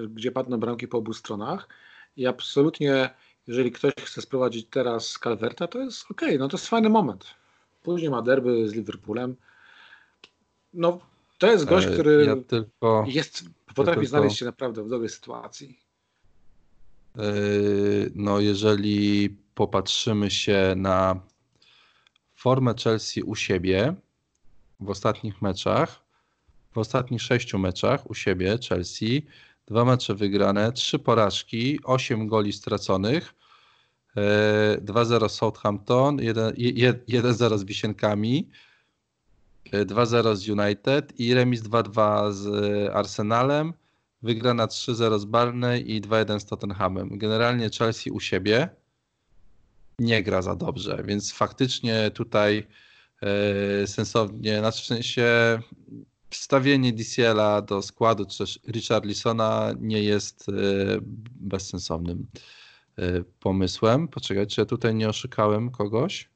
gdzie 0.08 0.32
padną 0.32 0.56
bramki 0.56 0.88
po 0.88 0.98
obu 0.98 1.12
stronach 1.12 1.68
i 2.16 2.26
absolutnie 2.26 3.10
jeżeli 3.46 3.72
ktoś 3.72 3.94
chce 3.94 4.22
sprowadzić 4.22 4.66
teraz 4.70 5.18
Calverta, 5.22 5.66
to 5.66 5.78
jest 5.78 6.10
ok, 6.10 6.22
no 6.38 6.48
to 6.48 6.56
jest 6.56 6.68
fajny 6.68 6.88
moment. 6.88 7.26
Później 7.82 8.10
ma 8.10 8.22
derby 8.22 8.68
z 8.68 8.72
Liverpoolem. 8.72 9.36
No, 10.74 11.00
to 11.38 11.46
jest 11.46 11.64
gość, 11.64 11.86
który 11.86 12.24
ja 12.24 12.36
tylko, 12.36 13.04
jest, 13.08 13.44
potrafi 13.74 13.88
ja 13.88 13.94
tylko, 13.94 14.06
znaleźć 14.06 14.38
się 14.38 14.44
naprawdę 14.44 14.84
w 14.84 14.88
dobrej 14.88 15.08
sytuacji. 15.08 15.78
E, 17.16 17.22
no, 18.14 18.40
jeżeli 18.40 19.36
popatrzymy 19.54 20.30
się 20.30 20.74
na 20.76 21.20
formę 22.38 22.74
Chelsea 22.84 23.22
u 23.22 23.34
siebie 23.34 23.94
w 24.80 24.90
ostatnich 24.90 25.42
meczach, 25.42 26.02
w 26.72 26.78
ostatnich 26.78 27.22
sześciu 27.22 27.58
meczach 27.58 28.10
u 28.10 28.14
siebie 28.14 28.58
Chelsea, 28.68 29.26
dwa 29.66 29.84
mecze 29.84 30.14
wygrane, 30.14 30.72
trzy 30.72 30.98
porażki, 30.98 31.78
osiem 31.84 32.26
goli 32.26 32.52
straconych, 32.52 33.34
2-0 34.16 35.24
e, 35.24 35.28
Southampton, 35.28 36.16
1-0 36.16 37.58
z 37.58 37.64
Wisienkami, 37.64 38.50
2-0 39.72 40.28
e, 40.28 40.36
z 40.36 40.48
United 40.48 41.20
i 41.20 41.34
remis 41.34 41.62
2-2 41.62 42.32
z 42.32 42.46
Arsenalem, 42.94 43.72
wygrana 44.22 44.66
3-0 44.66 45.18
z 45.18 45.24
Barney 45.24 45.96
i 45.96 46.02
2-1 46.02 46.40
z 46.40 46.46
Tottenhamem. 46.46 47.18
Generalnie 47.18 47.70
Chelsea 47.70 48.10
u 48.10 48.20
siebie 48.20 48.68
nie 49.98 50.22
gra 50.22 50.42
za 50.42 50.56
dobrze, 50.56 51.02
więc 51.06 51.32
faktycznie 51.32 52.10
tutaj 52.10 52.66
e, 53.22 53.86
sensownie, 53.86 54.58
znaczy 54.58 54.82
w 54.82 54.86
sensie 54.86 55.58
wstawienie 56.30 56.92
DCL-a 56.92 57.62
do 57.62 57.82
składu, 57.82 58.26
czy 58.26 58.38
też 58.38 58.60
Richarlisona 58.68 59.72
nie 59.80 60.02
jest 60.02 60.46
bezsensownym 61.40 62.26
Y, 62.98 63.24
pomysłem. 63.40 64.08
Poczekaj, 64.08 64.46
czy 64.46 64.60
ja 64.60 64.64
tutaj 64.64 64.94
nie 64.94 65.08
oszukałem 65.08 65.70
kogoś? 65.70 66.30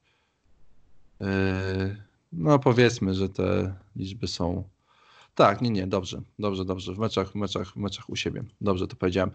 No 2.33 2.59
powiedzmy, 2.59 3.13
że 3.13 3.29
te 3.29 3.75
liczby 3.95 4.27
są. 4.27 4.63
Tak, 5.35 5.61
nie, 5.61 5.69
nie, 5.69 5.87
dobrze, 5.87 6.21
dobrze, 6.39 6.65
dobrze. 6.65 6.93
W 6.93 6.99
meczach, 6.99 7.31
w 7.31 7.35
meczach, 7.35 7.67
w 7.67 7.75
meczach 7.75 8.09
u 8.09 8.15
siebie. 8.15 8.43
Dobrze 8.61 8.87
to 8.87 8.95
powiedziałem. 8.95 9.31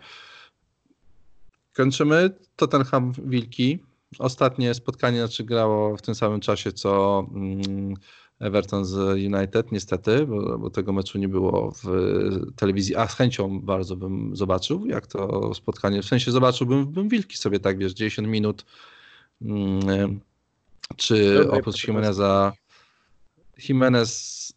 Kończymy. 1.74 2.30
Tottenham 2.56 3.12
Wilki. 3.12 3.78
Ostatnie 4.18 4.74
spotkanie 4.74 5.18
znaczy 5.18 5.44
grało 5.44 5.96
w 5.96 6.02
tym 6.02 6.14
samym 6.14 6.40
czasie 6.40 6.72
co 6.72 7.24
mm, 7.34 7.94
Everton 8.40 8.84
z 8.84 8.94
United, 9.34 9.72
niestety, 9.72 10.26
bo, 10.26 10.58
bo, 10.58 10.70
tego 10.70 10.92
meczu 10.92 11.18
nie 11.18 11.28
było 11.28 11.72
w 11.82 11.86
telewizji, 12.56 12.96
a 12.96 13.08
z 13.08 13.14
chęcią 13.14 13.60
bardzo 13.60 13.96
bym 13.96 14.36
zobaczył, 14.36 14.86
jak 14.86 15.06
to 15.06 15.54
spotkanie, 15.54 16.02
w 16.02 16.06
sensie 16.06 16.30
zobaczyłbym 16.30 16.86
bym 16.86 17.08
Wilki 17.08 17.36
sobie 17.36 17.60
tak, 17.60 17.78
wiesz, 17.78 17.92
10 17.92 18.28
minut, 18.28 18.64
mm, 19.42 20.20
czy 20.96 21.34
Dobry, 21.34 21.50
oprócz 21.50 21.88
Jimeneza, 21.88 22.52
Jimenez, 23.68 24.52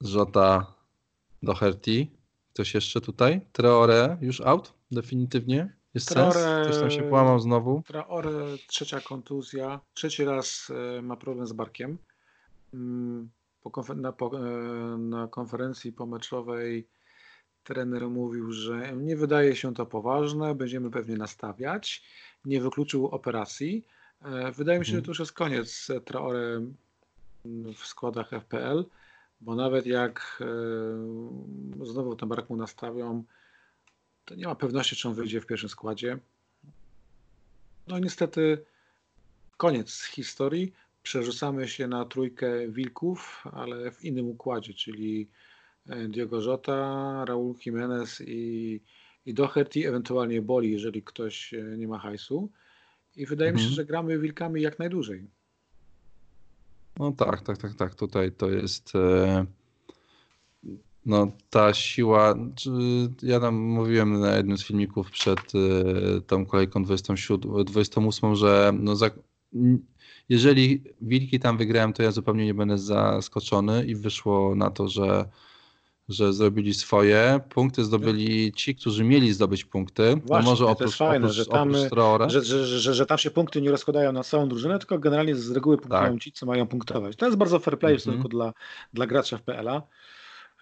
Żota, 0.00 0.74
Doherty, 1.42 2.06
ktoś 2.52 2.74
jeszcze 2.74 3.00
tutaj, 3.00 3.40
Traore 3.52 4.18
już 4.20 4.40
out, 4.40 4.72
definitywnie, 4.90 5.79
jest 5.94 6.08
Traore, 6.08 6.32
sens? 6.32 6.68
Ktoś 6.68 6.80
tam 6.80 6.90
się 6.90 7.02
połamał 7.02 7.40
znowu? 7.40 7.82
Traore, 7.86 8.32
trzecia 8.66 9.00
kontuzja, 9.00 9.80
trzeci 9.94 10.24
raz 10.24 10.72
e, 10.98 11.02
ma 11.02 11.16
problem 11.16 11.46
z 11.46 11.52
barkiem, 11.52 11.98
Mm, 12.74 13.30
po 13.62 13.70
konfer 13.70 13.96
na, 13.96 14.12
po, 14.12 14.38
e, 14.38 14.98
na 14.98 15.28
konferencji 15.28 15.92
pomeczowej 15.92 16.88
trener 17.64 18.08
mówił, 18.08 18.52
że 18.52 18.96
nie 18.96 19.16
wydaje 19.16 19.56
się 19.56 19.74
to 19.74 19.86
poważne, 19.86 20.54
będziemy 20.54 20.90
pewnie 20.90 21.16
nastawiać. 21.16 22.02
Nie 22.44 22.60
wykluczył 22.60 23.06
operacji. 23.06 23.86
E, 24.22 24.52
wydaje 24.52 24.78
mi 24.78 24.84
się, 24.84 24.90
że 24.90 24.98
mhm. 24.98 25.04
to 25.04 25.10
już 25.10 25.18
jest 25.18 25.32
koniec 25.32 25.88
Traore 26.04 26.60
w 27.74 27.86
składach 27.86 28.30
FPL, 28.30 28.84
bo 29.40 29.54
nawet 29.54 29.86
jak 29.86 30.42
znowu 31.82 32.16
ten 32.16 32.28
brak 32.28 32.50
mu 32.50 32.56
nastawią, 32.56 33.24
to 34.24 34.34
nie 34.34 34.46
ma 34.46 34.54
pewności, 34.54 34.96
czy 34.96 35.08
on 35.08 35.14
wyjdzie 35.14 35.40
w 35.40 35.46
pierwszym 35.46 35.68
składzie. 35.68 36.18
No 37.88 37.98
niestety 37.98 38.64
koniec 39.56 40.02
historii 40.02 40.72
przerzucamy 41.02 41.68
się 41.68 41.86
na 41.88 42.04
trójkę 42.04 42.68
wilków, 42.68 43.44
ale 43.52 43.90
w 43.90 44.04
innym 44.04 44.28
układzie, 44.28 44.74
czyli 44.74 45.28
e, 45.88 46.08
Diogo 46.08 46.42
Jota, 46.42 47.24
Raul 47.24 47.54
Jimenez 47.66 48.20
i, 48.26 48.80
i 49.26 49.34
Doherty, 49.34 49.88
ewentualnie 49.88 50.42
Boli, 50.42 50.72
jeżeli 50.72 51.02
ktoś 51.02 51.54
e, 51.54 51.62
nie 51.62 51.88
ma 51.88 51.98
hajsu. 51.98 52.50
I 53.16 53.26
wydaje 53.26 53.50
mhm. 53.50 53.54
mi 53.54 53.60
się, 53.60 53.66
mhm. 53.70 53.76
że 53.76 53.84
gramy 53.84 54.18
wilkami 54.18 54.62
jak 54.62 54.78
najdłużej. 54.78 55.26
No 56.98 57.12
tak, 57.12 57.42
tak, 57.42 57.58
tak, 57.58 57.74
tak. 57.74 57.94
Tutaj 57.94 58.32
to 58.32 58.50
jest 58.50 58.94
e, 58.94 59.46
no 61.06 61.32
ta 61.50 61.74
siła, 61.74 62.34
ja 63.22 63.40
tam 63.40 63.54
mówiłem 63.54 64.20
na 64.20 64.36
jednym 64.36 64.58
z 64.58 64.64
filmików 64.64 65.10
przed 65.10 65.40
tą 66.26 66.46
kolejką 66.46 66.84
27, 66.84 67.64
28, 67.64 68.36
że 68.36 68.72
no 68.74 68.96
za, 68.96 69.10
jeżeli 70.28 70.82
Wilki 71.00 71.40
tam 71.40 71.58
wygrałem, 71.58 71.92
to 71.92 72.02
ja 72.02 72.10
zupełnie 72.10 72.44
nie 72.44 72.54
będę 72.54 72.78
zaskoczony 72.78 73.86
i 73.86 73.94
wyszło 73.94 74.54
na 74.54 74.70
to, 74.70 74.88
że, 74.88 75.24
że 76.08 76.32
zrobili 76.32 76.74
swoje. 76.74 77.40
Punkty 77.48 77.84
zdobyli 77.84 78.52
ci, 78.52 78.74
którzy 78.74 79.04
mieli 79.04 79.32
zdobyć 79.32 79.64
punkty. 79.64 80.02
No 80.16 80.22
Właśnie, 80.26 80.44
no 80.44 80.50
może 80.50 80.64
oprócz, 80.64 80.78
to 80.78 80.84
jest 80.84 80.98
fajne, 80.98 81.16
oprócz, 81.16 81.36
że, 81.36 81.46
tam, 81.46 81.74
że, 82.28 82.42
że, 82.42 82.66
że, 82.66 82.94
że, 82.94 83.06
tam 83.06 83.18
się 83.18 83.30
punkty 83.30 83.62
nie 83.62 83.70
rozkładają 83.70 84.12
na 84.12 84.24
całą 84.24 84.48
drużynę, 84.48 84.78
tylko 84.78 84.98
generalnie 84.98 85.36
z 85.36 85.50
reguły 85.50 85.78
punktują 85.78 86.12
tak. 86.12 86.20
ci, 86.20 86.32
co 86.32 86.46
mają 86.46 86.66
punktować. 86.66 87.16
To 87.16 87.26
jest 87.26 87.38
bardzo 87.38 87.58
fair 87.58 87.78
play 87.78 87.96
w 87.96 88.00
stosunku 88.00 88.28
mm 88.28 88.28
-hmm. 88.28 88.30
dla, 88.30 88.52
dla 88.92 89.06
gracza 89.06 89.38
w 89.38 89.42
PLA. 89.42 89.82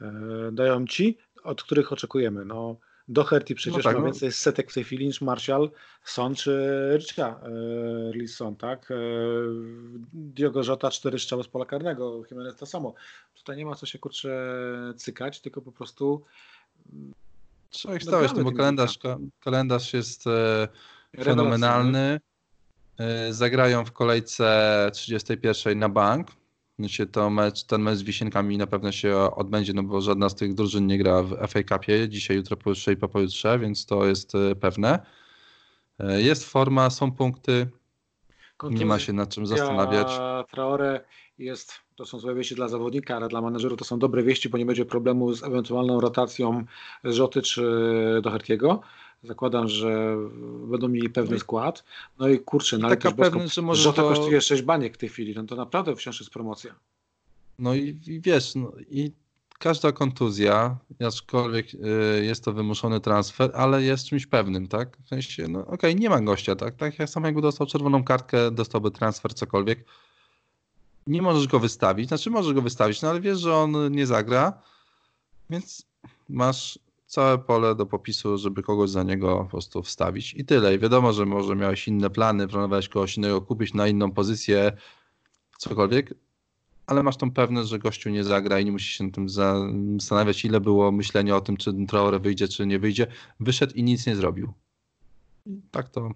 E, 0.00 0.12
dają 0.52 0.86
ci, 0.86 1.18
od 1.44 1.62
których 1.62 1.92
oczekujemy. 1.92 2.44
No, 2.44 2.76
Doherty 3.08 3.54
przecież 3.54 3.76
no 3.76 3.82
tak, 3.82 3.94
ma 3.94 4.00
no. 4.00 4.06
więcej 4.06 4.32
setek 4.32 4.70
w 4.70 4.74
tej 4.74 4.84
chwili 4.84 5.06
niż 5.06 5.20
Martial, 5.20 5.70
Son 6.04 6.34
czy 6.34 6.52
Rycia 6.92 7.40
e, 8.22 8.28
Son, 8.28 8.56
tak? 8.56 8.90
E, 8.90 8.94
Diogo 10.12 10.62
Jota 10.64 10.90
cztery 10.90 11.18
strzały 11.18 11.44
z 11.44 11.48
pola 11.48 11.64
karnego, 11.64 12.22
Jimenez 12.30 12.56
to 12.56 12.66
samo. 12.66 12.94
Tutaj 13.34 13.56
nie 13.56 13.66
ma 13.66 13.74
co 13.74 13.86
się 13.86 13.98
kurczę 13.98 14.54
cykać, 14.96 15.40
tylko 15.40 15.62
po 15.62 15.72
prostu 15.72 16.24
Trzeba 17.70 17.94
ich 17.94 18.02
stawiać, 18.02 18.32
no 18.34 18.44
bo 18.44 18.52
kalendarz, 18.52 18.98
kalendarz 19.40 19.94
jest 19.94 20.24
fenomenalny. 21.24 22.20
Zagrają 23.30 23.84
w 23.84 23.92
kolejce 23.92 24.90
31 24.92 25.78
na 25.78 25.88
bank 25.88 26.28
się 26.86 27.06
to 27.06 27.30
mecz, 27.30 27.64
ten 27.64 27.82
mecz 27.82 27.98
z 27.98 28.02
Wisienkami 28.02 28.58
na 28.58 28.66
pewno 28.66 28.92
się 28.92 29.16
odbędzie, 29.16 29.72
no 29.72 29.82
bo 29.82 30.00
żadna 30.00 30.28
z 30.28 30.34
tych 30.34 30.54
drużyn 30.54 30.86
nie 30.86 30.98
gra 30.98 31.22
w 31.22 31.30
FA 31.48 31.62
Cupie 31.68 32.08
dzisiaj, 32.08 32.36
jutro, 32.36 32.56
pojutrze 32.56 32.92
i 32.92 32.96
po 32.96 33.08
pojutrze, 33.08 33.58
więc 33.58 33.86
to 33.86 34.06
jest 34.06 34.34
e, 34.34 34.56
pewne. 34.56 35.06
E, 35.98 36.22
jest 36.22 36.44
forma, 36.44 36.90
są 36.90 37.12
punkty, 37.12 37.66
nie 38.70 38.86
ma 38.86 38.98
się 38.98 39.12
nad 39.12 39.34
czym 39.34 39.46
zastanawiać. 39.46 40.08
Traore 40.50 41.04
jest, 41.38 41.72
to 41.94 42.06
są 42.06 42.18
złe 42.18 42.34
wieści 42.34 42.54
dla 42.54 42.68
zawodnika, 42.68 43.16
ale 43.16 43.28
dla 43.28 43.40
menedżeru 43.40 43.76
to 43.76 43.84
są 43.84 43.98
dobre 43.98 44.22
wieści, 44.22 44.48
bo 44.48 44.58
nie 44.58 44.66
będzie 44.66 44.84
problemu 44.84 45.34
z 45.34 45.42
ewentualną 45.42 46.00
rotacją 46.00 46.64
Rzoty 47.04 47.42
czy 47.42 47.62
Doherty'ego. 48.22 48.78
Zakładam, 49.22 49.68
że 49.68 50.16
będą 50.70 50.88
mieli 50.88 51.10
pewny 51.10 51.34
no 51.34 51.40
skład. 51.40 51.84
No 52.18 52.28
i 52.28 52.38
kurczę, 52.38 52.78
no 52.78 52.88
taka 52.88 53.12
pewny, 53.12 53.48
że 53.48 53.62
może 53.62 53.92
to... 53.92 54.08
kosztuje 54.08 54.40
6 54.40 54.62
baniek 54.62 54.94
w 54.94 54.98
tej 54.98 55.08
chwili, 55.08 55.34
no 55.34 55.44
to 55.44 55.56
naprawdę 55.56 55.96
wciąż 55.96 56.20
jest 56.20 56.32
promocja. 56.32 56.74
No 57.58 57.74
i, 57.74 58.00
i 58.06 58.20
wiesz, 58.20 58.54
no 58.54 58.72
i 58.90 59.12
każda 59.58 59.92
kontuzja, 59.92 60.76
aczkolwiek 61.06 61.74
y, 61.74 62.24
jest 62.24 62.44
to 62.44 62.52
wymuszony 62.52 63.00
transfer, 63.00 63.50
ale 63.54 63.82
jest 63.82 64.06
czymś 64.06 64.26
pewnym, 64.26 64.68
tak? 64.68 64.96
W 65.04 65.08
sensie, 65.08 65.48
no 65.48 65.60
okej, 65.60 65.74
okay, 65.74 65.94
nie 65.94 66.10
ma 66.10 66.20
gościa, 66.20 66.56
tak? 66.56 66.76
Tak 66.76 66.98
jak 66.98 67.10
sam 67.10 67.24
jakby 67.24 67.42
dostał 67.42 67.66
czerwoną 67.66 68.04
kartkę, 68.04 68.50
dostałby 68.50 68.90
transfer, 68.90 69.34
cokolwiek. 69.34 69.84
Nie 71.06 71.22
możesz 71.22 71.46
go 71.46 71.60
wystawić, 71.60 72.08
znaczy 72.08 72.30
możesz 72.30 72.52
go 72.52 72.62
wystawić, 72.62 73.02
no 73.02 73.10
ale 73.10 73.20
wiesz, 73.20 73.38
że 73.38 73.54
on 73.54 73.92
nie 73.92 74.06
zagra, 74.06 74.62
więc 75.50 75.86
masz 76.28 76.78
całe 77.08 77.38
pole 77.38 77.74
do 77.74 77.86
popisu, 77.86 78.38
żeby 78.38 78.62
kogoś 78.62 78.90
za 78.90 79.02
niego 79.02 79.36
po 79.36 79.44
prostu 79.44 79.82
wstawić 79.82 80.34
i 80.34 80.44
tyle. 80.44 80.74
I 80.74 80.78
wiadomo, 80.78 81.12
że 81.12 81.26
może 81.26 81.56
miałeś 81.56 81.88
inne 81.88 82.10
plany, 82.10 82.48
planowałeś 82.48 82.88
kogoś 82.88 83.16
innego 83.16 83.40
kupić 83.40 83.74
na 83.74 83.88
inną 83.88 84.12
pozycję, 84.12 84.72
cokolwiek, 85.58 86.14
ale 86.86 87.02
masz 87.02 87.16
tą 87.16 87.30
pewność, 87.30 87.68
że 87.68 87.78
gościu 87.78 88.10
nie 88.10 88.24
zagra 88.24 88.60
i 88.60 88.64
nie 88.64 88.72
musisz 88.72 88.98
się 88.98 89.12
tym 89.12 89.28
zastanawiać, 89.28 90.44
ile 90.44 90.60
było 90.60 90.92
myślenia 90.92 91.36
o 91.36 91.40
tym, 91.40 91.56
czy 91.56 91.72
Traore 91.88 92.18
wyjdzie, 92.18 92.48
czy 92.48 92.66
nie 92.66 92.78
wyjdzie. 92.78 93.06
Wyszedł 93.40 93.74
i 93.74 93.82
nic 93.82 94.06
nie 94.06 94.16
zrobił. 94.16 94.52
Tak 95.70 95.88
to, 95.88 96.10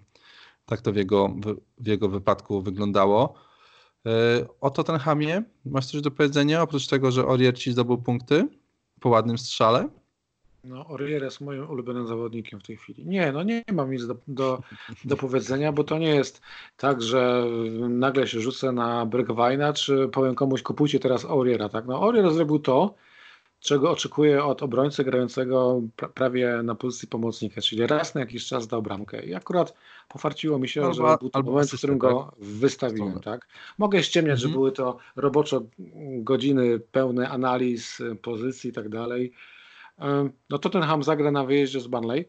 tak 0.65 0.81
to 0.81 0.91
w, 0.91 0.95
jego, 0.95 1.35
w 1.77 1.87
jego 1.87 2.09
wypadku 2.09 2.61
wyglądało. 2.61 3.33
E, 4.05 4.09
o 4.61 4.69
Tottenhamie 4.69 5.43
masz 5.65 5.85
coś 5.85 6.01
do 6.01 6.11
powiedzenia, 6.11 6.61
oprócz 6.61 6.87
tego, 6.87 7.11
że 7.11 7.25
Orier 7.25 7.57
ci 7.57 7.71
zdobył 7.71 7.97
punkty 7.97 8.47
po 8.99 9.09
ładnym 9.09 9.37
strzale? 9.37 9.89
No, 10.63 10.87
Orier 10.87 11.23
jest 11.23 11.41
moim 11.41 11.69
ulubionym 11.69 12.07
zawodnikiem 12.07 12.59
w 12.59 12.63
tej 12.63 12.77
chwili. 12.77 13.05
Nie, 13.05 13.31
no 13.31 13.43
nie 13.43 13.63
mam 13.71 13.91
nic 13.91 14.07
do, 14.07 14.15
do, 14.27 14.61
do 15.05 15.17
powiedzenia, 15.17 15.71
bo 15.71 15.83
to 15.83 15.97
nie 15.97 16.15
jest 16.15 16.41
tak, 16.77 17.01
że 17.01 17.45
nagle 17.89 18.27
się 18.27 18.39
rzucę 18.39 18.71
na 18.71 19.05
Bergwajna, 19.05 19.73
czy 19.73 20.07
powiem 20.07 20.35
komuś 20.35 20.61
kupujcie 20.61 20.99
teraz 20.99 21.25
Oriera, 21.25 21.69
tak? 21.69 21.85
No 21.85 22.01
Orier 22.01 22.33
zrobił 22.33 22.59
to, 22.59 22.95
czego 23.59 23.91
oczekuję 23.91 24.43
od 24.43 24.63
obrońcy 24.63 25.03
grającego 25.03 25.81
prawie 26.13 26.59
na 26.63 26.75
pozycji 26.75 27.07
pomocnika, 27.07 27.61
czyli 27.61 27.87
raz 27.87 28.15
na 28.15 28.21
jakiś 28.21 28.45
czas 28.45 28.67
dał 28.67 28.81
bramkę. 28.81 29.25
I 29.25 29.35
akurat 29.35 29.73
pofarciło 30.09 30.59
mi 30.59 30.67
się, 30.67 30.81
albo, 30.81 30.93
że 30.93 31.17
był 31.19 31.29
to 31.29 31.43
moment, 31.43 31.71
w 31.71 31.77
którym 31.77 31.97
go 31.97 32.31
tak? 32.31 32.45
wystawiłem. 32.45 33.19
Tak? 33.19 33.47
Mogę 33.77 34.03
ściemniać, 34.03 34.39
mhm. 34.39 34.49
że 34.49 34.53
były 34.53 34.71
to 34.71 34.97
roboczo 35.15 35.61
godziny 36.17 36.79
pełne 36.79 37.29
analiz 37.29 38.01
pozycji 38.21 38.69
i 38.69 38.73
tak 38.73 38.89
dalej 38.89 39.33
no 40.49 40.57
Tottenham 40.59 41.03
zagra 41.03 41.31
na 41.31 41.45
wyjeździe 41.45 41.79
z 41.79 41.87
Burnley 41.87 42.25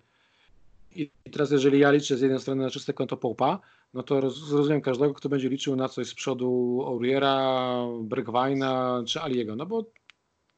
i 0.95 1.11
teraz 1.33 1.51
jeżeli 1.51 1.79
ja 1.79 1.91
liczę 1.91 2.17
z 2.17 2.21
jednej 2.21 2.41
strony 2.41 2.63
na 2.63 2.71
czyste 2.71 2.93
konto 2.93 3.17
Popa, 3.17 3.61
no 3.95 4.03
to 4.03 4.31
zrozumiem 4.31 4.81
każdego, 4.81 5.15
kto 5.15 5.29
będzie 5.29 5.49
liczył 5.49 5.77
na 5.77 5.89
coś 5.89 6.09
z 6.09 6.15
przodu 6.15 6.83
Auriera, 6.87 7.77
Bergwajna 8.03 9.03
czy 9.07 9.21
Aliego, 9.21 9.57
no 9.57 9.67
bo 9.67 9.85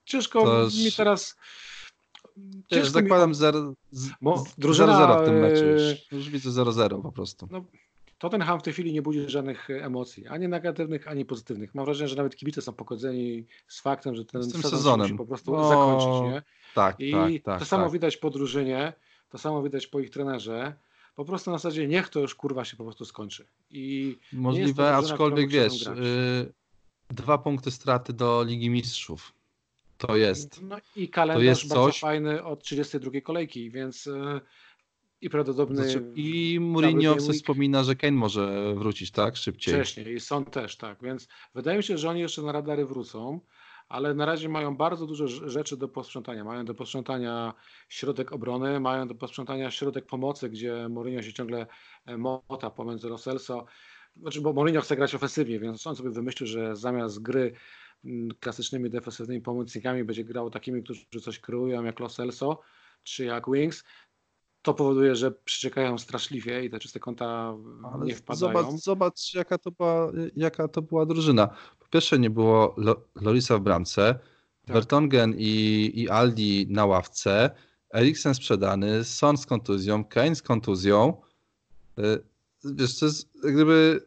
ciężko 0.05 0.45
to 0.45 0.69
mi 0.85 0.93
teraz... 0.97 1.37
Ciężko 2.67 2.91
zakładam 2.91 3.33
0-0 3.33 3.75
drużyna... 4.59 5.23
w 5.23 5.25
tym 5.25 5.41
meczu 5.41 5.65
już. 5.65 5.83
E, 5.83 6.17
już 6.17 6.31
widzę 6.31 6.51
0-0 6.51 7.03
po 7.03 7.13
prostu. 7.13 7.49
No, 7.51 7.65
Tottenham 8.19 8.61
w 8.61 8.63
tej 8.63 8.73
chwili 8.73 8.93
nie 8.93 9.03
budzi 9.03 9.31
żadnych 9.31 9.71
emocji, 9.71 10.27
ani 10.27 10.49
negatywnych, 10.49 11.09
ani 11.09 11.25
pozytywnych. 11.25 11.75
Mam 11.75 11.85
wrażenie, 11.85 12.09
że 12.09 12.17
nawet 12.17 12.37
kibice 12.37 12.63
są 12.63 12.73
pogodzeni 12.73 13.47
z 13.69 13.81
faktem, 13.81 14.15
że 14.15 14.25
ten 14.25 14.45
sezon 14.45 14.71
sezonem. 14.71 15.07
musi 15.07 15.15
po 15.15 15.27
prostu 15.27 15.53
no, 15.53 15.69
zakończyć. 15.69 16.33
Nie? 16.33 16.43
Tak, 16.77 17.01
I 17.01 17.13
tak, 17.13 17.43
tak, 17.45 17.59
to 17.59 17.65
samo 17.65 17.85
tak. 17.85 17.93
widać 17.93 18.17
po 18.17 18.31
drużynie, 18.31 18.93
to 19.29 19.39
samo 19.39 19.63
widać 19.63 19.87
po 19.87 20.01
ich 20.01 20.11
trenerze. 20.11 20.75
Po 21.15 21.25
prostu 21.25 21.51
na 21.51 21.59
zasadzie 21.59 21.89
niech 21.89 22.09
to 22.09 22.21
już 22.21 22.35
kurwa 22.35 22.65
się 22.65 22.77
po 22.77 22.85
prostu 22.85 23.05
skończy. 23.05 23.47
I 23.71 24.19
Możliwe, 24.33 24.73
drużyna, 24.73 24.97
aczkolwiek 24.97 25.51
wiesz, 25.51 25.87
yy, 25.87 26.53
dwa 27.11 27.39
punkty 27.39 27.71
straty 27.71 28.13
do 28.13 28.45
Ligi 28.45 28.71
Mistrzów. 28.71 29.33
To 29.99 30.17
jest. 30.17 30.63
No 30.63 30.77
i 30.97 31.09
kalendarz 31.09 31.41
to 31.41 31.45
jest 31.45 31.69
bardzo 31.69 31.87
coś... 31.87 32.01
fajny 32.01 32.45
od 32.45 32.63
32 32.63 33.21
kolejki, 33.21 33.71
więc 33.71 34.07
e, 34.07 34.41
i 35.21 35.31
prawdopodobny. 35.31 35.77
Znaczy, 35.77 36.13
I 36.15 36.59
Mourinho 36.61 37.17
wspomina, 37.17 37.85
że 37.85 37.97
Kane 37.97 38.17
może 38.17 38.75
wrócić, 38.75 39.11
tak? 39.11 39.37
Szybciej. 39.37 39.75
Wcześniej 39.75 40.15
i 40.15 40.21
są 40.21 40.45
też, 40.45 40.77
tak. 40.77 40.99
Więc 41.03 41.29
wydaje 41.55 41.77
mi 41.77 41.85
się, 41.85 41.99
że 41.99 42.11
oni 42.11 42.21
jeszcze 42.21 42.43
na 42.43 42.53
radary 42.53 42.87
wrócą, 42.87 43.41
ale 43.89 44.15
na 44.15 44.27
razie 44.27 44.49
mają 44.49 44.77
bardzo 44.77 45.07
dużo 45.07 45.29
rzeczy 45.29 45.77
do 45.77 45.89
posprzątania. 45.89 46.45
Mają 46.45 46.65
do 46.65 46.75
posprzątania 46.75 47.55
środek 47.89 48.33
obrony, 48.33 48.81
mają 48.81 49.09
do 49.09 49.15
posprzątania 49.15 49.71
środek 49.71 50.07
pomocy, 50.07 50.49
gdzie 50.49 50.89
Mourinho 50.89 51.23
się 51.23 51.33
ciągle 51.33 51.67
e, 52.07 52.17
mota 52.17 52.71
pomiędzy 52.71 53.09
Roselso. 53.09 53.67
Znaczy, 54.17 54.41
bo 54.41 54.53
Mourinho 54.53 54.81
chce 54.81 54.97
grać 54.97 55.15
ofensywnie, 55.15 55.61
więc 55.61 55.87
on 55.87 55.97
sobie 55.97 56.11
wymyślił, 56.11 56.47
że 56.47 56.77
zamiast 56.77 57.23
gry 57.23 57.53
mm, 58.05 58.29
klasycznymi 58.41 58.91
defensywnymi 58.91 59.41
pomocnikami 59.41 60.05
będzie 60.05 60.25
grał 60.25 60.51
takimi, 60.51 60.83
którzy 60.83 61.21
coś 61.23 61.39
kreują, 61.39 61.85
jak 61.85 62.01
Los 62.01 62.21
Elso 62.21 62.61
czy 63.03 63.25
jak 63.25 63.51
Wings 63.51 63.85
to 64.63 64.75
powoduje, 64.75 65.17
że 65.17 65.31
przeciekają 65.31 65.99
straszliwie 65.99 66.65
i 66.65 66.71
te 66.71 66.79
czyste 66.79 67.01
kąta 67.01 67.57
Ale 67.93 68.07
nie 68.07 68.15
wpadają. 68.15 68.63
Zobacz, 68.63 68.81
zobacz 68.81 69.35
jaka, 69.35 69.59
to 69.59 69.71
była, 69.71 70.13
jaka 70.37 70.69
to 70.69 70.83
była 70.83 71.07
drużyna. 71.07 71.57
Pierwsze 71.97 72.19
nie 72.19 72.31
było 72.31 72.77
Lorisa 73.15 73.59
w 73.59 73.61
bramce, 73.61 74.19
tak. 74.65 74.75
Vertonghen 74.75 75.35
i, 75.39 75.93
i 75.95 76.09
Aldi 76.09 76.67
na 76.71 76.87
ławce, 76.87 77.51
Eriksen 77.95 78.35
sprzedany, 78.35 79.05
Son 79.05 79.37
z 79.37 79.47
kontuzją, 79.47 80.05
Kane 80.05 80.35
z 80.35 80.43
kontuzją. 80.43 81.17
Y, 81.99 82.03
wiesz, 82.65 82.99
to 82.99 83.07
jest 83.07 83.29
gdyby 83.45 84.07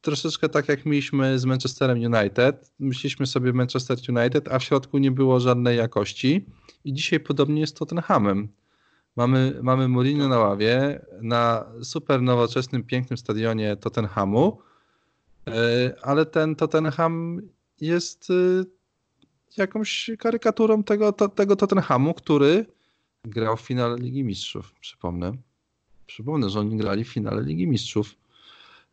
troszeczkę 0.00 0.48
tak 0.48 0.68
jak 0.68 0.86
mieliśmy 0.86 1.38
z 1.38 1.44
Manchesterem 1.44 1.98
United. 1.98 2.72
Myśleliśmy 2.78 3.26
sobie 3.26 3.52
Manchester 3.52 3.98
United, 4.08 4.48
a 4.48 4.58
w 4.58 4.64
środku 4.64 4.98
nie 4.98 5.10
było 5.10 5.40
żadnej 5.40 5.78
jakości. 5.78 6.46
I 6.84 6.92
dzisiaj 6.92 7.20
podobnie 7.20 7.60
jest 7.60 7.74
to 7.74 7.78
Tottenhamem. 7.78 8.48
Mamy, 9.16 9.58
mamy 9.62 9.88
Mourinho 9.88 10.28
na 10.28 10.38
ławie 10.38 11.00
na 11.22 11.64
super 11.82 12.22
nowoczesnym, 12.22 12.82
pięknym 12.82 13.18
stadionie 13.18 13.76
Tottenhamu, 13.76 14.58
ale 16.02 16.26
ten 16.26 16.56
Tottenham 16.56 17.42
jest 17.80 18.28
e, 18.30 18.64
jakąś 19.56 20.10
karykaturą 20.18 20.84
tego, 20.84 21.12
to, 21.12 21.28
tego 21.28 21.56
Tottenhamu, 21.56 22.14
który 22.14 22.66
grał 23.24 23.56
w 23.56 23.60
finale 23.60 23.96
Ligi 23.98 24.24
Mistrzów, 24.24 24.72
przypomnę. 24.80 25.32
Przypomnę, 26.06 26.50
że 26.50 26.60
oni 26.60 26.76
grali 26.76 27.04
w 27.04 27.08
finale 27.08 27.42
Ligi 27.42 27.66
Mistrzów 27.66 28.14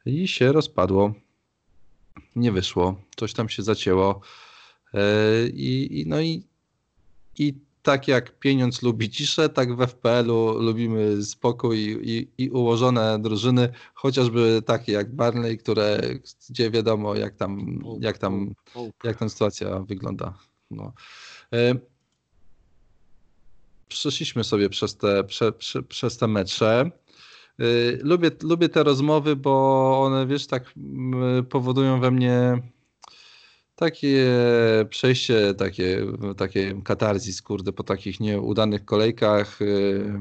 i 0.06 0.28
się 0.28 0.52
rozpadło. 0.52 1.14
Nie 2.36 2.52
wyszło. 2.52 3.02
Coś 3.16 3.34
tam 3.34 3.50
się 3.50 3.64
zacięło. 3.64 4.22
E, 4.94 5.48
I, 5.48 6.02
i 6.02 6.08
no 6.08 6.22
i, 6.22 6.44
i 7.38 7.54
tak 7.82 8.08
jak 8.08 8.40
pieniądz 8.40 8.82
lubi 8.82 9.10
ciszę, 9.10 9.50
tak 9.50 9.76
w 9.76 9.88
FPL-u 9.88 10.60
lubimy 10.60 11.24
spokój 11.24 12.00
i, 12.04 12.28
i, 12.38 12.50
ułożone 12.50 13.20
drużyny, 13.22 13.70
chociażby 13.94 14.62
takie 14.66 14.92
jak 14.92 15.16
Barney, 15.16 15.58
które, 15.58 16.02
gdzie 16.50 16.72
wiadomo 16.72 17.16
jak 17.16 17.36
tam, 17.36 17.80
jak 18.00 18.18
tam, 18.18 18.54
jak 19.04 19.18
tam 19.18 19.30
sytuacja 19.30 19.80
wygląda. 19.80 20.34
No. 20.72 20.94
E, 21.54 21.76
przeszliśmy 23.88 24.44
sobie 24.44 24.70
przez 24.70 24.98
te, 24.98 25.24
prze, 25.24 25.52
prze, 25.52 25.84
przez 25.84 26.18
te 26.18 26.28
mecze. 26.28 26.92
E, 27.60 27.64
lubię, 28.02 28.32
lubię 28.44 28.70
te 28.70 28.84
rozmowy, 28.84 29.36
bo 29.36 30.04
one, 30.04 30.28
wiesz, 30.28 30.48
tak 30.48 30.74
powodują 31.50 32.00
we 32.00 32.12
mnie 32.12 32.62
takie 33.82 34.26
przejście, 34.90 35.54
takie, 35.54 36.06
takie 36.38 36.82
katarzis, 36.84 37.42
kurde, 37.42 37.74
po 37.74 37.84
takich 37.84 38.20
nieudanych 38.20 38.86
kolejkach 38.86 39.62
y, 39.62 40.20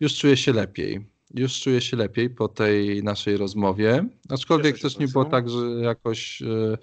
już 0.00 0.18
czuję 0.18 0.36
się 0.36 0.52
lepiej. 0.52 1.06
Już 1.34 1.60
czuję 1.60 1.80
się 1.80 1.96
lepiej 1.96 2.30
po 2.30 2.48
tej 2.48 3.02
naszej 3.02 3.36
rozmowie. 3.36 4.06
Aczkolwiek 4.28 4.78
też 4.78 4.98
nie 4.98 5.08
było 5.08 5.24
tak, 5.24 5.50
że 5.50 5.58
jakoś 5.82 6.42
y, 6.42 6.78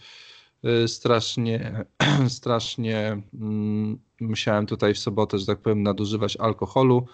y, 0.83 0.87
strasznie, 0.87 1.85
strasznie 2.39 3.21
mm, 3.33 3.99
musiałem 4.21 4.65
tutaj 4.65 4.93
w 4.93 4.99
sobotę, 4.99 5.39
że 5.39 5.45
tak 5.45 5.59
powiem, 5.59 5.83
nadużywać 5.83 6.37
alkoholu. 6.37 7.07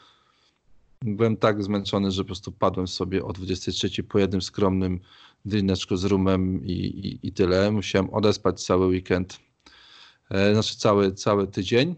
Byłem 1.01 1.38
tak 1.38 1.63
zmęczony, 1.63 2.11
że 2.11 2.23
po 2.23 2.27
prostu 2.27 2.51
padłem 2.51 2.88
sobie 2.88 3.23
o 3.25 3.33
23 3.33 4.03
po 4.03 4.19
jednym 4.19 4.41
skromnym 4.41 4.99
drineczku 5.45 5.97
z 5.97 6.03
rumem 6.05 6.65
i, 6.65 6.72
i, 6.72 7.27
i 7.27 7.34
tyle. 7.34 7.72
Musiałem 7.72 8.09
odespać 8.09 8.63
cały 8.63 8.85
weekend, 8.85 9.39
e, 10.30 10.53
znaczy 10.53 10.77
cały, 10.77 11.13
cały 11.13 11.47
tydzień. 11.47 11.95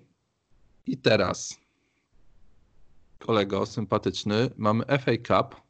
I 0.88 0.98
teraz, 0.98 1.60
kolego 3.20 3.66
sympatyczny, 3.66 4.50
mamy 4.58 4.84
FA 4.86 5.18
Cup. 5.18 5.62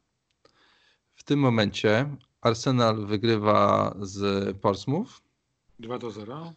W 1.14 1.22
tym 1.24 1.38
momencie 1.38 2.16
Arsenal 2.40 3.06
wygrywa 3.06 3.94
z 4.00 4.56
Portsmouth. 4.58 5.20
2 5.78 5.98
do 5.98 6.10
0. 6.10 6.52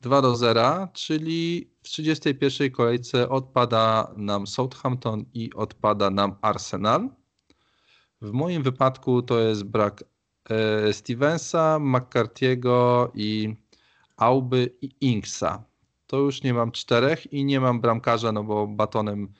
2 0.00 0.22
do 0.22 0.36
0, 0.36 0.88
czyli 0.92 1.70
w 1.82 1.88
31 1.88 2.70
kolejce 2.70 3.28
odpada 3.28 4.12
nam 4.16 4.46
Southampton 4.46 5.24
i 5.34 5.52
odpada 5.54 6.10
nam 6.10 6.34
Arsenal. 6.42 7.08
W 8.22 8.32
moim 8.32 8.62
wypadku 8.62 9.22
to 9.22 9.40
jest 9.40 9.64
brak 9.64 10.04
Stevensa, 10.92 11.78
McCarthy'ego 11.80 13.10
i 13.14 13.56
Auby 14.16 14.76
i 14.82 14.90
Inksa. 15.00 15.64
To 16.06 16.16
już 16.16 16.42
nie 16.42 16.54
mam 16.54 16.72
czterech 16.72 17.32
i 17.32 17.44
nie 17.44 17.60
mam 17.60 17.80
bramkarza, 17.80 18.32
no 18.32 18.44
bo 18.44 18.66
batonem, 18.66 19.32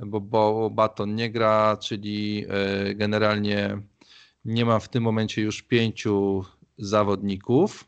bo, 0.00 0.20
bo 0.20 0.70
baton 0.70 1.14
nie 1.14 1.30
gra, 1.30 1.76
czyli 1.76 2.44
e, 2.48 2.94
generalnie 2.94 3.78
nie 4.44 4.64
mam 4.64 4.80
w 4.80 4.88
tym 4.88 5.02
momencie 5.02 5.42
już 5.42 5.62
pięciu 5.62 6.44
zawodników. 6.78 7.84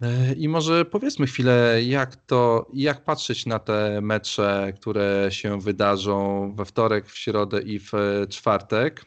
E, 0.00 0.32
I 0.32 0.48
może 0.48 0.84
powiedzmy 0.84 1.26
chwilę, 1.26 1.82
jak 1.82 2.16
to, 2.16 2.70
jak 2.74 3.04
patrzeć 3.04 3.46
na 3.46 3.58
te 3.58 4.00
mecze, 4.00 4.72
które 4.76 5.28
się 5.30 5.60
wydarzą 5.60 6.52
we 6.54 6.64
wtorek, 6.64 7.06
w 7.06 7.18
środę 7.18 7.62
i 7.62 7.78
w 7.78 7.92
czwartek. 8.28 9.04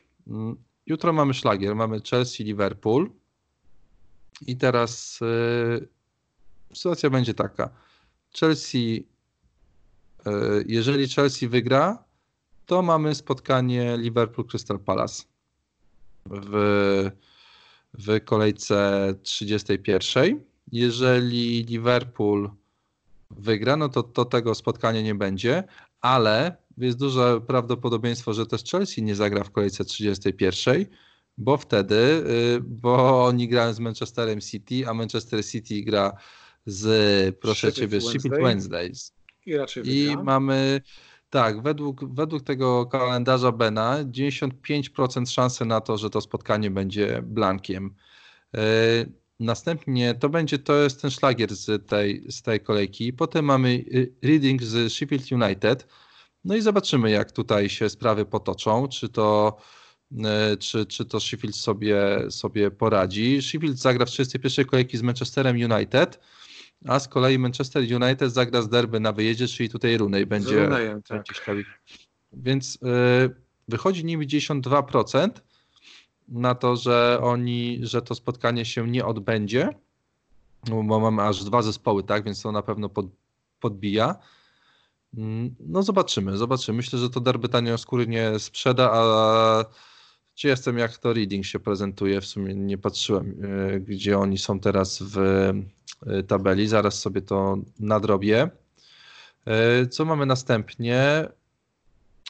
Jutro 0.85 1.13
mamy 1.13 1.33
szlagier, 1.33 1.75
mamy 1.75 2.01
Chelsea, 2.09 2.43
Liverpool. 2.43 3.09
I 4.47 4.57
teraz 4.57 5.19
yy, 5.21 5.87
sytuacja 6.73 7.09
będzie 7.09 7.33
taka. 7.33 7.69
Chelsea, 8.39 9.07
yy, 10.25 10.65
jeżeli 10.67 11.07
Chelsea 11.07 11.47
wygra, 11.47 12.03
to 12.65 12.81
mamy 12.81 13.15
spotkanie 13.15 13.97
Liverpool-Crystal 13.97 14.79
Palace 14.79 15.23
w, 16.25 17.09
w 17.93 18.23
kolejce 18.25 19.13
31. 19.23 20.43
Jeżeli 20.71 21.63
Liverpool 21.63 22.49
wygra, 23.31 23.77
no 23.77 23.89
to, 23.89 24.03
to 24.03 24.25
tego 24.25 24.55
spotkania 24.55 25.01
nie 25.01 25.15
będzie, 25.15 25.63
ale 26.01 26.57
jest 26.77 26.97
duże 26.97 27.41
prawdopodobieństwo, 27.41 28.33
że 28.33 28.45
też 28.45 28.63
Chelsea 28.63 29.03
nie 29.03 29.15
zagra 29.15 29.43
w 29.43 29.51
kolejce 29.51 29.85
31, 29.85 30.85
bo 31.37 31.57
wtedy, 31.57 31.95
y, 31.95 32.61
bo 32.61 33.25
oni 33.25 33.47
grają 33.47 33.73
z 33.73 33.79
Manchesterem 33.79 34.41
City, 34.41 34.87
a 34.87 34.93
Manchester 34.93 35.45
City 35.45 35.81
gra 35.81 36.11
z, 36.65 37.35
proszę 37.39 37.71
Sheffield 37.71 37.91
ciebie, 37.91 38.01
Sheffield 38.01 38.41
Wednesdays. 38.41 39.13
I 39.45 39.57
raczej 39.57 39.83
I 39.85 40.17
mamy, 40.23 40.81
tak, 41.29 41.61
według, 41.61 42.13
według 42.15 42.43
tego 42.43 42.85
kalendarza 42.85 43.51
Bena 43.51 44.03
95% 44.03 45.31
szansy 45.31 45.65
na 45.65 45.81
to, 45.81 45.97
że 45.97 46.09
to 46.09 46.21
spotkanie 46.21 46.71
będzie 46.71 47.21
blankiem. 47.21 47.95
Y, 48.55 48.59
następnie 49.39 50.13
to 50.13 50.29
będzie, 50.29 50.59
to 50.59 50.75
jest 50.75 51.01
ten 51.01 51.11
szlagier 51.11 51.55
z 51.55 51.87
tej, 51.87 52.31
z 52.31 52.41
tej 52.41 52.59
kolejki. 52.59 53.13
Potem 53.13 53.45
mamy 53.45 53.69
y, 53.69 54.13
Reading 54.23 54.63
z 54.63 54.93
Sheffield 54.93 55.31
United. 55.31 55.87
No 56.45 56.55
i 56.55 56.61
zobaczymy, 56.61 57.11
jak 57.11 57.31
tutaj 57.31 57.69
się 57.69 57.89
sprawy 57.89 58.25
potoczą, 58.25 58.87
czy 58.87 59.09
to, 59.09 59.57
e, 60.23 60.57
czy, 60.57 60.85
czy 60.85 61.05
to 61.05 61.19
Sheffield 61.19 61.55
sobie, 61.55 61.97
sobie 62.29 62.71
poradzi. 62.71 63.41
Sheffield 63.41 63.77
zagra 63.77 64.05
w 64.05 64.09
31 64.09 64.65
kolejki 64.65 64.97
z 64.97 65.01
Manchesterem 65.01 65.55
United, 65.55 66.19
a 66.87 66.99
z 66.99 67.07
kolei 67.07 67.39
Manchester 67.39 67.83
United 68.01 68.33
zagra 68.33 68.61
z 68.61 68.69
derby 68.69 68.99
na 68.99 69.11
wyjeździe, 69.11 69.47
czyli 69.47 69.69
tutaj 69.69 69.97
Runej 69.97 70.25
będzie. 70.25 70.63
Runejem, 70.63 71.03
tak. 71.03 71.25
Więc 72.33 72.75
y, 72.75 72.79
wychodzi 73.67 74.05
nim 74.05 74.21
92% 74.21 75.29
na 76.27 76.55
to, 76.55 76.75
że 76.75 77.19
oni, 77.21 77.79
że 77.81 78.01
to 78.01 78.15
spotkanie 78.15 78.65
się 78.65 78.87
nie 78.87 79.05
odbędzie, 79.05 79.69
bo 80.69 80.99
mamy 80.99 81.21
aż 81.21 81.43
dwa 81.43 81.61
zespoły, 81.61 82.03
tak, 82.03 82.23
więc 82.23 82.41
to 82.41 82.51
na 82.51 82.61
pewno 82.61 82.89
pod, 82.89 83.05
podbija. 83.59 84.15
Mm, 85.17 85.55
no 85.59 85.83
zobaczymy, 85.83 86.37
zobaczymy. 86.37 86.77
Myślę, 86.77 86.99
że 86.99 87.09
to 87.09 87.19
derby 87.19 87.49
tanio 87.49 87.77
skóry 87.77 88.07
nie 88.07 88.39
sprzeda, 88.39 88.91
a 88.93 89.65
Czy 90.35 90.47
jestem, 90.47 90.77
jak 90.77 90.97
to 90.97 91.13
reading 91.13 91.45
się 91.45 91.59
prezentuje, 91.59 92.21
w 92.21 92.25
sumie 92.25 92.55
nie 92.55 92.77
patrzyłem, 92.77 93.35
e, 93.43 93.79
gdzie 93.79 94.17
oni 94.19 94.37
są 94.37 94.59
teraz 94.59 94.99
w 95.01 95.17
e, 96.07 96.23
tabeli, 96.23 96.67
zaraz 96.67 96.99
sobie 96.99 97.21
to 97.21 97.57
nadrobię. 97.79 98.49
E, 99.45 99.87
co 99.87 100.05
mamy 100.05 100.25
następnie? 100.25 101.27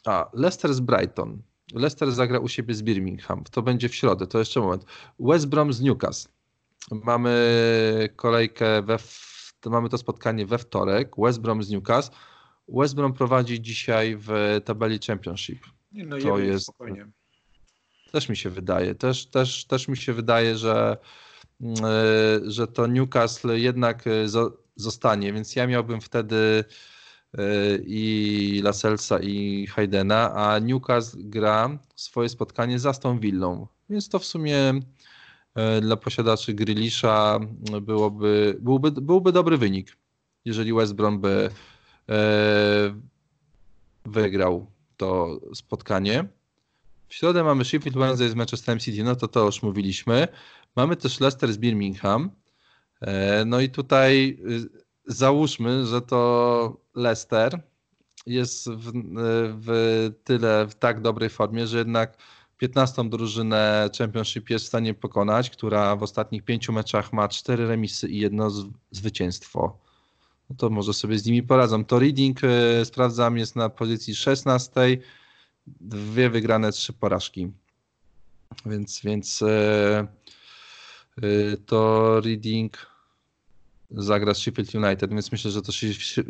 A, 0.05 0.29
Leicester 0.33 0.73
z 0.73 0.79
Brighton. 0.79 1.41
Leicester 1.73 2.11
zagra 2.11 2.39
u 2.39 2.47
siebie 2.47 2.73
z 2.73 2.81
Birmingham. 2.81 3.43
To 3.51 3.61
będzie 3.61 3.89
w 3.89 3.95
środę, 3.95 4.27
to 4.27 4.39
jeszcze 4.39 4.59
moment. 4.59 4.85
West 5.19 5.47
Brom 5.47 5.73
z 5.73 5.81
Newcastle. 5.81 6.29
Mamy 6.91 8.09
kolejkę 8.15 8.81
we, 8.81 8.97
mamy 9.65 9.89
to 9.89 9.97
spotkanie 9.97 10.45
we 10.45 10.57
wtorek. 10.57 11.11
West 11.17 11.41
Brom 11.41 11.63
z 11.63 11.69
Newcastle. 11.69 12.15
West 12.67 12.95
Brom 12.95 13.13
prowadzi 13.13 13.61
dzisiaj 13.61 14.15
w 14.19 14.59
tabeli 14.65 14.99
Championship. 15.07 15.65
No 15.91 16.17
to 16.17 16.39
jest 16.39 16.63
spokojnie. 16.63 17.07
Też 18.11 18.29
mi 18.29 18.37
się 18.37 18.49
wydaje. 18.49 18.95
Też, 18.95 19.25
też, 19.25 19.65
też 19.65 19.87
mi 19.87 19.97
się 19.97 20.13
wydaje, 20.13 20.57
że, 20.57 20.97
mm, 21.61 21.75
e, 21.85 22.51
że 22.51 22.67
to 22.67 22.87
Newcastle 22.87 23.49
jednak 23.55 24.07
e, 24.07 24.11
zostanie, 24.75 25.33
więc 25.33 25.55
ja 25.55 25.67
miałbym 25.67 26.01
wtedy 26.01 26.63
e, 27.37 27.43
i 27.85 28.61
Laselsa 28.63 29.19
i 29.19 29.67
Haydena, 29.67 30.33
a 30.35 30.59
Newcastle 30.59 31.17
gra 31.23 31.79
swoje 31.95 32.29
spotkanie 32.29 32.79
za 32.79 32.93
tą 32.93 33.19
Villą. 33.19 33.67
Więc 33.89 34.09
to 34.09 34.19
w 34.19 34.25
sumie 34.25 34.73
dla 35.81 35.97
posiadaczy 35.97 36.53
Grillisza 36.53 37.39
byłoby, 37.81 38.57
byłby, 38.59 38.91
byłby 38.91 39.31
dobry 39.31 39.57
wynik, 39.57 39.97
jeżeli 40.45 40.73
West 40.73 40.93
Brom 40.93 41.21
by 41.21 41.49
wygrał 44.05 44.71
to 44.97 45.39
spotkanie. 45.53 46.27
W 47.07 47.13
środę 47.13 47.43
mamy 47.43 47.65
Sheffield 47.65 47.97
Wednesday 47.97 48.29
z 48.29 48.35
Manchesterem 48.35 48.79
City, 48.79 49.03
no 49.03 49.15
to 49.15 49.27
to 49.27 49.45
już 49.45 49.63
mówiliśmy. 49.63 50.27
Mamy 50.75 50.95
też 50.95 51.19
Leicester 51.19 51.53
z 51.53 51.57
Birmingham. 51.57 52.31
E, 53.01 53.45
no 53.45 53.59
i 53.59 53.69
tutaj 53.69 54.37
y, 54.49 54.69
załóżmy, 55.05 55.85
że 55.85 56.01
to 56.01 56.81
Leicester 56.95 57.61
jest 58.25 58.69
w, 58.69 58.91
w 59.59 60.09
tyle 60.23 60.67
w 60.67 60.75
tak 60.75 61.01
dobrej 61.01 61.29
formie, 61.29 61.67
że 61.67 61.77
jednak 61.77 62.17
15 62.57 63.09
drużynę 63.09 63.89
Championship 63.97 64.49
jest 64.49 64.65
w 64.65 64.67
stanie 64.67 64.93
pokonać, 64.93 65.49
która 65.49 65.95
w 65.95 66.03
ostatnich 66.03 66.43
pięciu 66.43 66.73
meczach 66.73 67.13
ma 67.13 67.27
cztery 67.27 67.67
remisy 67.67 68.09
i 68.09 68.19
jedno 68.19 68.49
zwycięstwo. 68.91 69.82
No 70.49 70.55
to 70.55 70.69
może 70.69 70.93
sobie 70.93 71.17
z 71.17 71.25
nimi 71.25 71.43
poradzą. 71.43 71.85
To 71.85 71.99
Reading 71.99 72.43
y, 72.43 72.85
sprawdzam 72.85 73.37
jest 73.37 73.55
na 73.55 73.69
pozycji 73.69 74.15
16 74.15 74.97
dwie 75.67 76.29
wygrane, 76.29 76.71
trzy 76.71 76.93
porażki. 76.93 77.51
Więc, 78.65 79.01
więc 79.03 79.41
e, 79.41 80.07
e, 81.17 81.57
to 81.65 82.21
Reading 82.21 82.87
zagra 83.91 84.33
z 84.33 84.37
Sheffield 84.37 84.75
United, 84.75 85.09
więc 85.09 85.31
myślę, 85.31 85.51
że 85.51 85.61
to 85.61 85.71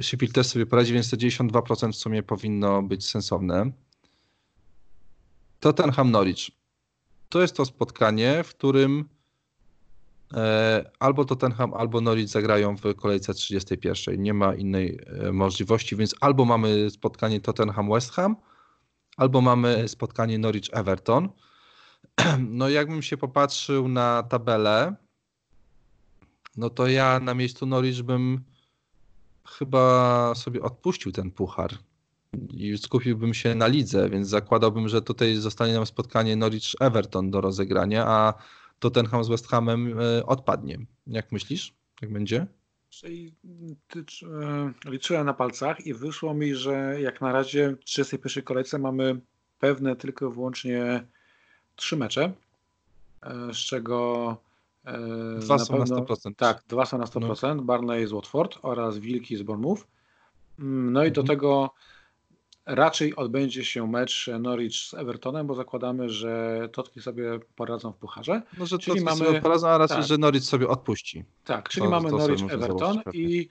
Sheffield 0.02 0.34
też 0.34 0.48
sobie 0.48 0.66
poradzi, 0.66 0.94
więc 0.94 1.10
te 1.10 1.18
92% 1.18 1.92
w 1.92 1.96
sumie 1.96 2.24
powinno 2.24 2.84
być 2.84 3.10
sensowne. 3.10 3.72
Tottenham 5.60 6.12
Norwich. 6.12 6.52
To 7.30 7.42
jest 7.42 7.56
to 7.56 7.66
spotkanie, 7.66 8.44
w 8.44 8.50
którym 8.50 9.00
e, 9.00 9.13
albo 11.00 11.26
Tottenham, 11.26 11.74
albo 11.74 12.02
Norwich 12.02 12.28
zagrają 12.28 12.76
w 12.78 12.96
kolejce 12.96 13.34
31. 13.34 14.22
Nie 14.22 14.34
ma 14.34 14.56
innej 14.56 15.00
możliwości, 15.32 15.96
więc 15.96 16.16
albo 16.22 16.46
mamy 16.46 16.90
spotkanie 16.90 17.42
Tottenham 17.42 17.90
West 17.90 18.12
Ham, 18.12 18.36
albo 19.18 19.42
mamy 19.42 19.88
spotkanie 19.88 20.40
Norwich-Everton. 20.40 21.30
No 22.40 22.70
jakbym 22.70 23.02
się 23.02 23.18
popatrzył 23.18 23.88
na 23.88 24.24
tabelę, 24.24 24.96
no 26.58 26.70
to 26.70 26.88
ja 26.88 27.20
na 27.20 27.34
miejscu 27.34 27.66
Norwich 27.66 28.02
bym 28.02 28.44
chyba 29.48 30.36
sobie 30.36 30.62
odpuścił 30.62 31.12
ten 31.12 31.32
puchar 31.32 31.72
i 32.50 32.78
skupiłbym 32.78 33.34
się 33.34 33.56
na 33.56 33.68
lidze, 33.68 34.10
więc 34.10 34.28
zakładałbym, 34.28 34.90
że 34.90 35.02
tutaj 35.02 35.36
zostanie 35.36 35.74
nam 35.74 35.86
spotkanie 35.86 36.36
Norwich-Everton 36.36 37.32
do 37.32 37.42
rozegrania, 37.42 38.08
a 38.08 38.34
Tottenham 38.84 39.24
z 39.24 39.30
West 39.30 39.48
Hamem 39.48 40.00
e, 40.00 40.26
odpadnie. 40.26 40.78
Jak 41.08 41.32
myślisz? 41.32 41.74
Jak 42.02 42.14
będzie? 42.14 42.48
Czyli 42.90 43.36
e, 43.96 44.74
liczyłem 44.86 45.26
na 45.26 45.34
palcach 45.34 45.86
i 45.86 45.94
wyszło 45.94 46.34
mi, 46.34 46.56
że 46.56 47.02
jak 47.02 47.22
na 47.22 47.32
razie 47.32 47.76
w 47.82 47.84
31 47.84 48.44
kolejce 48.44 48.80
mamy 48.80 49.22
pewne 49.60 49.96
tylko 49.96 50.32
wyłącznie 50.32 51.08
trzy 51.76 51.98
mecze, 51.98 52.34
e, 53.22 53.54
z 53.54 53.58
czego 53.58 54.38
dwa 55.40 55.56
na 55.56 55.66
są 55.66 55.78
pewno, 55.78 55.96
na 55.96 56.02
100%. 56.02 56.36
Tak, 56.36 56.64
dwa 56.68 56.86
są 56.86 56.98
na 56.98 57.06
100%, 57.06 57.56
no. 57.56 57.64
Barney 57.64 58.08
z 58.08 58.12
Watford 58.12 58.58
oraz 58.62 58.98
Wilki 58.98 59.38
z 59.38 59.44
Bournemouth. 59.44 59.88
Mm, 60.60 60.94
no 60.94 61.04
i 61.04 61.08
mhm. 61.08 61.14
do 61.14 61.34
tego 61.34 61.74
Raczej 62.66 63.16
odbędzie 63.16 63.66
się 63.66 63.88
mecz 63.88 64.30
Norwich 64.40 64.76
z 64.76 64.94
Evertonem, 64.94 65.48
bo 65.48 65.56
zakładamy, 65.56 66.10
że 66.10 66.62
Totki 66.72 67.02
sobie 67.02 67.40
poradzą 67.56 67.92
w 67.92 67.98
pucharze. 67.98 68.42
No, 68.58 68.66
że 68.66 68.80
czyli 68.80 69.02
mamy 69.02 69.26
sobie 69.26 69.42
poradzą, 69.42 69.68
a 69.68 69.78
raczej, 69.78 69.98
tak. 69.98 70.06
że 70.06 70.18
Norwich 70.18 70.44
sobie 70.44 70.68
odpuści. 70.68 71.24
Tak, 71.44 71.70
czyli 71.70 71.86
to, 71.86 71.90
mamy 71.90 72.10
to 72.10 72.18
Norwich 72.18 72.52
Everton 72.52 73.02
i 73.14 73.50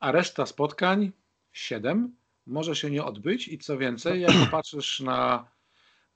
a 0.00 0.12
reszta 0.12 0.46
spotkań, 0.46 1.12
7, 1.52 2.16
może 2.46 2.76
się 2.76 2.90
nie 2.90 3.04
odbyć 3.04 3.48
i 3.48 3.58
co 3.58 3.78
więcej, 3.78 4.20
jak 4.20 4.32
patrzysz 4.50 5.00
na 5.00 5.48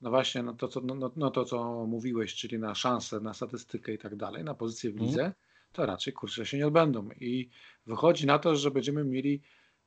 no 0.01 0.11
właśnie 0.11 0.43
no 0.43 0.53
to, 0.55 0.69
co, 0.69 0.81
no, 0.81 0.95
no, 0.95 1.11
no 1.17 1.31
to, 1.31 1.45
co 1.45 1.87
mówiłeś, 1.87 2.35
czyli 2.35 2.59
na 2.59 2.75
szansę, 2.75 3.21
na 3.21 3.35
statystykę 3.35 3.93
i 3.93 3.99
tak 3.99 4.17
dalej, 4.17 4.45
na 4.45 4.55
pozycję 4.55 4.91
w 4.91 4.93
mhm. 4.93 5.11
lidze, 5.11 5.33
to 5.73 5.87
raczej 5.87 6.13
kurczę 6.13 6.47
się 6.47 6.57
nie 6.57 6.67
odbędą. 6.67 7.09
I 7.21 7.49
wychodzi 7.87 8.27
na 8.27 8.39
to, 8.39 8.57
że 8.57 8.71
będziemy 8.71 9.05
mieli 9.05 9.43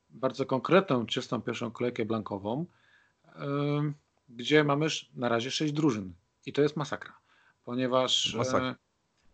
bardzo 0.10 0.46
konkretną, 0.46 1.06
czystą 1.06 1.42
pierwszą 1.42 1.72
kolejkę 1.72 2.06
blankową, 2.06 2.66
gdzie 4.30 4.64
mamy 4.64 4.88
na 5.16 5.30
razie 5.30 5.52
sześć 5.52 5.74
drużyn. 5.74 6.14
I 6.46 6.54
to 6.54 6.62
jest 6.62 6.76
masakra, 6.76 7.14
ponieważ, 7.66 8.36
masakra. 8.36 8.76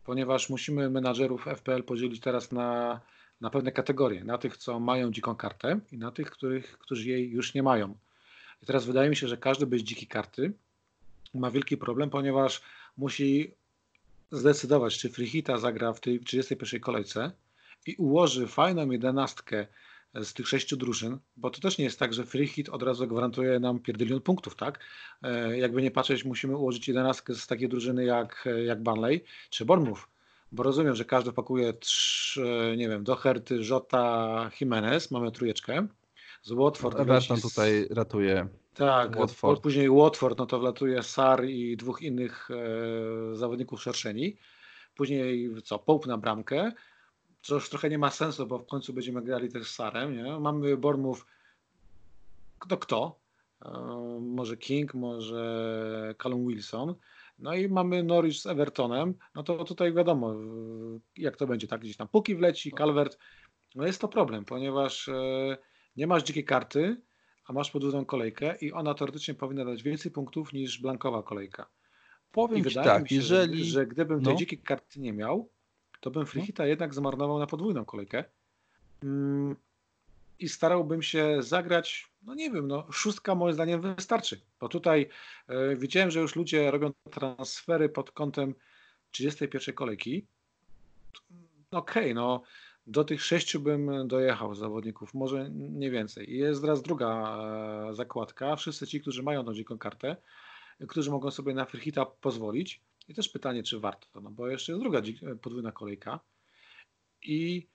ponieważ 0.05 0.49
musimy 0.49 0.89
menadżerów 0.89 1.45
FPL 1.55 1.83
podzielić 1.83 2.21
teraz 2.21 2.51
na, 2.51 3.01
na 3.41 3.49
pewne 3.49 3.71
kategorie. 3.71 4.23
Na 4.23 4.37
tych, 4.37 4.57
co 4.57 4.79
mają 4.79 5.11
dziką 5.11 5.35
kartę 5.35 5.79
i 5.91 5.97
na 5.97 6.11
tych, 6.11 6.31
których, 6.31 6.77
którzy 6.77 7.09
jej 7.09 7.29
już 7.29 7.53
nie 7.53 7.63
mają. 7.63 7.97
I 8.63 8.65
teraz 8.65 8.85
wydaje 8.85 9.09
mi 9.09 9.15
się, 9.15 9.27
że 9.27 9.37
każdy 9.37 9.67
bez 9.67 9.81
dzikiej 9.81 10.07
karty 10.07 10.53
ma 11.33 11.51
wielki 11.51 11.77
problem, 11.77 12.09
ponieważ 12.09 12.61
musi 12.97 13.53
zdecydować, 14.31 14.97
czy 14.97 15.09
Freehita 15.09 15.57
zagra 15.57 15.93
w 15.93 15.99
tej 15.99 16.19
31 16.19 16.79
kolejce 16.79 17.31
i 17.85 17.95
ułoży 17.95 18.47
fajną 18.47 18.91
jedenastkę 18.91 19.67
z 20.15 20.33
tych 20.33 20.47
sześciu 20.47 20.77
drużyn, 20.77 21.17
bo 21.37 21.49
to 21.49 21.61
też 21.61 21.77
nie 21.77 21.85
jest 21.85 21.99
tak, 21.99 22.13
że 22.13 22.25
free 22.25 22.47
hit 22.47 22.69
od 22.69 22.83
razu 22.83 23.07
gwarantuje 23.07 23.59
nam 23.59 23.79
pierdylion 23.79 24.21
punktów, 24.21 24.55
tak? 24.55 24.79
E, 25.23 25.57
jakby 25.57 25.81
nie 25.81 25.91
patrzeć, 25.91 26.25
musimy 26.25 26.57
ułożyć 26.57 26.87
jedenastkę 26.87 27.35
z 27.35 27.47
takiej 27.47 27.69
drużyny 27.69 28.05
jak, 28.05 28.49
jak 28.65 28.83
Barnley 28.83 29.23
czy 29.49 29.65
Bournemouth, 29.65 30.07
bo 30.51 30.63
rozumiem, 30.63 30.95
że 30.95 31.05
każdy 31.05 31.31
pakuje 31.31 31.73
trz, 31.73 32.39
nie 32.77 32.89
wiem, 32.89 33.03
do 33.03 33.15
Herty, 33.15 33.59
Jota, 33.69 34.49
Jimenez, 34.61 35.11
mamy 35.11 35.31
trójeczkę. 35.31 35.87
Z 36.41 36.51
Watford. 36.51 36.99
Everton 36.99 37.37
z... 37.37 37.41
tutaj 37.41 37.87
ratuje. 37.89 38.47
Tak, 38.73 39.17
Watford. 39.17 39.61
później 39.61 39.89
Watford, 39.89 40.37
no 40.37 40.45
to 40.45 40.59
wlatuje 40.59 41.03
Sar 41.03 41.45
i 41.45 41.77
dwóch 41.77 42.01
innych 42.01 42.49
e, 42.51 43.35
zawodników 43.35 43.81
szerszeni. 43.81 44.37
Później 44.95 45.49
co, 45.63 45.79
Pope 45.79 46.07
na 46.07 46.17
bramkę, 46.17 46.71
co 47.43 47.55
już 47.55 47.69
trochę 47.69 47.89
nie 47.89 47.97
ma 47.97 48.09
sensu, 48.09 48.47
bo 48.47 48.59
w 48.59 48.65
końcu 48.65 48.93
będziemy 48.93 49.21
grali 49.21 49.51
też 49.51 49.67
z 49.67 49.75
Sarem. 49.75 50.15
Nie? 50.15 50.39
Mamy 50.39 50.77
Bormów 50.77 51.25
kto 52.59 52.77
kto. 52.77 53.19
E, 53.65 53.69
może 54.21 54.57
King, 54.57 54.93
może 54.93 56.15
Callum 56.23 56.47
Wilson. 56.47 56.95
No 57.39 57.53
i 57.53 57.69
mamy 57.69 58.03
Norwich 58.03 58.35
z 58.35 58.45
Evertonem. 58.45 59.13
No 59.35 59.43
to 59.43 59.63
tutaj 59.63 59.93
wiadomo, 59.93 60.35
jak 61.17 61.37
to 61.37 61.47
będzie, 61.47 61.67
tak? 61.67 61.81
Gdzieś 61.81 61.97
tam 61.97 62.07
Puki 62.07 62.35
wleci, 62.35 62.71
Calvert. 62.71 63.17
No 63.75 63.85
jest 63.85 64.01
to 64.01 64.07
problem, 64.07 64.45
ponieważ 64.45 65.09
e, 65.09 65.57
nie 65.95 66.07
masz 66.07 66.23
dzikiej 66.23 66.45
karty, 66.45 67.01
a 67.47 67.53
masz 67.53 67.71
podwójną 67.71 68.05
kolejkę 68.05 68.55
i 68.61 68.71
ona 68.71 68.93
teoretycznie 68.93 69.33
powinna 69.33 69.65
dać 69.65 69.83
więcej 69.83 70.11
punktów 70.11 70.53
niż 70.53 70.81
blankowa 70.81 71.23
kolejka. 71.23 71.69
Powiem 72.31 72.67
I 72.67 72.73
tak, 72.73 73.09
się, 73.09 73.15
jeżeli... 73.15 73.65
że 73.65 73.87
gdybym 73.87 74.21
no. 74.21 74.29
tej 74.29 74.37
dzikiej 74.37 74.59
karty 74.59 74.99
nie 74.99 75.13
miał, 75.13 75.49
to 76.03 76.11
bym 76.11 76.25
Freehita 76.25 76.65
jednak 76.65 76.93
zmarnował 76.93 77.39
na 77.39 77.47
podwójną 77.47 77.85
kolejkę. 77.85 78.23
Mm, 79.03 79.55
I 80.39 80.49
starałbym 80.49 81.01
się 81.01 81.43
zagrać, 81.43 82.07
no 82.23 82.35
nie 82.35 82.51
wiem, 82.51 82.67
no 82.67 82.87
szóstka 82.91 83.35
moim 83.35 83.53
zdaniem 83.53 83.81
wystarczy. 83.81 84.41
Bo 84.59 84.69
tutaj 84.69 85.09
y, 85.49 85.75
widziałem, 85.75 86.11
że 86.11 86.19
już 86.19 86.35
ludzie 86.35 86.71
robią 86.71 86.91
transfery 87.11 87.89
pod 87.89 88.11
kątem 88.11 88.55
31 89.11 89.75
kolejki. 89.75 90.27
No 91.71 91.79
okej, 91.79 92.03
okay, 92.03 92.13
no 92.13 92.43
do 92.87 93.03
tych 93.03 93.23
sześciu 93.23 93.59
bym 93.59 94.07
dojechał 94.07 94.55
zawodników, 94.55 95.13
może 95.13 95.49
nie 95.51 95.91
więcej. 95.91 96.33
I 96.33 96.37
jest 96.37 96.61
teraz 96.61 96.81
druga 96.81 97.37
e, 97.89 97.93
zakładka. 97.93 98.55
Wszyscy 98.55 98.87
ci, 98.87 99.01
którzy 99.01 99.23
mają 99.23 99.45
tą 99.45 99.53
dziką 99.53 99.77
kartę, 99.77 100.15
którzy 100.87 101.11
mogą 101.11 101.31
sobie 101.31 101.53
na 101.53 101.65
Freehita 101.65 102.05
pozwolić. 102.05 102.81
I 103.07 103.13
też 103.13 103.29
pytanie, 103.29 103.63
czy 103.63 103.79
warto, 103.79 104.21
no 104.21 104.31
bo 104.31 104.47
jeszcze 104.47 104.71
jest 104.71 104.81
druga 104.83 105.01
podwójna 105.41 105.71
kolejka. 105.71 106.19
I 107.21 107.67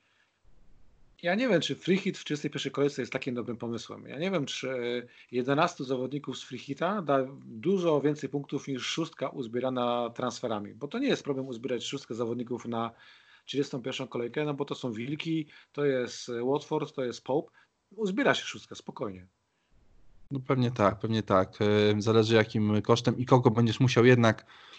ja 1.22 1.34
nie 1.34 1.48
wiem, 1.48 1.60
czy 1.60 1.74
free 1.74 1.96
hit 1.96 2.18
w 2.18 2.24
31 2.24 2.72
kolejce 2.72 3.02
jest 3.02 3.12
takim 3.12 3.34
dobrym 3.34 3.56
pomysłem. 3.56 4.06
Ja 4.06 4.18
nie 4.18 4.30
wiem, 4.30 4.46
czy 4.46 4.68
11 5.32 5.84
zawodników 5.84 6.38
z 6.38 6.42
free 6.42 6.58
hita 6.58 7.02
da 7.02 7.18
dużo 7.44 8.00
więcej 8.00 8.28
punktów 8.28 8.68
niż 8.68 8.86
szóstka 8.86 9.28
uzbierana 9.28 10.10
transferami, 10.10 10.74
bo 10.74 10.88
to 10.88 10.98
nie 10.98 11.08
jest 11.08 11.24
problem 11.24 11.46
uzbierać 11.46 11.84
szóstkę 11.84 12.14
zawodników 12.14 12.66
na 12.66 12.90
31 13.44 14.08
kolejkę, 14.08 14.44
no 14.44 14.54
bo 14.54 14.64
to 14.64 14.74
są 14.74 14.92
Wilki, 14.92 15.46
to 15.72 15.84
jest 15.84 16.30
Watford, 16.44 16.94
to 16.94 17.04
jest 17.04 17.24
Pope. 17.24 17.50
Uzbiera 17.96 18.34
się 18.34 18.44
szóstka, 18.44 18.74
spokojnie. 18.74 19.26
No 20.30 20.40
pewnie 20.40 20.70
tak, 20.70 20.98
pewnie 20.98 21.22
tak. 21.22 21.58
E, 21.62 22.02
zależy 22.02 22.34
jakim 22.34 22.82
kosztem 22.82 23.18
i 23.18 23.26
kogo 23.26 23.50
będziesz 23.50 23.80
musiał 23.80 24.04
jednak 24.04 24.42
e, 24.42 24.77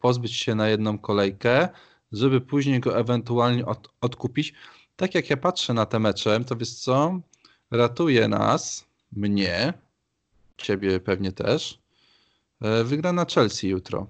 pozbyć 0.00 0.36
się 0.36 0.54
na 0.54 0.68
jedną 0.68 0.98
kolejkę, 0.98 1.68
żeby 2.12 2.40
później 2.40 2.80
go 2.80 2.98
ewentualnie 2.98 3.66
od, 3.66 3.88
odkupić 4.00 4.54
tak 4.96 5.14
jak 5.14 5.30
ja 5.30 5.36
patrzę 5.36 5.74
na 5.74 5.86
te 5.86 5.98
mecze, 5.98 6.44
to 6.44 6.56
wiesz 6.56 6.74
co, 6.74 7.20
ratuje 7.70 8.28
nas, 8.28 8.86
mnie, 9.12 9.72
ciebie 10.56 11.00
pewnie 11.00 11.32
też, 11.32 11.78
e, 12.60 12.84
wygrana 12.84 13.26
Chelsea 13.34 13.68
jutro. 13.68 14.06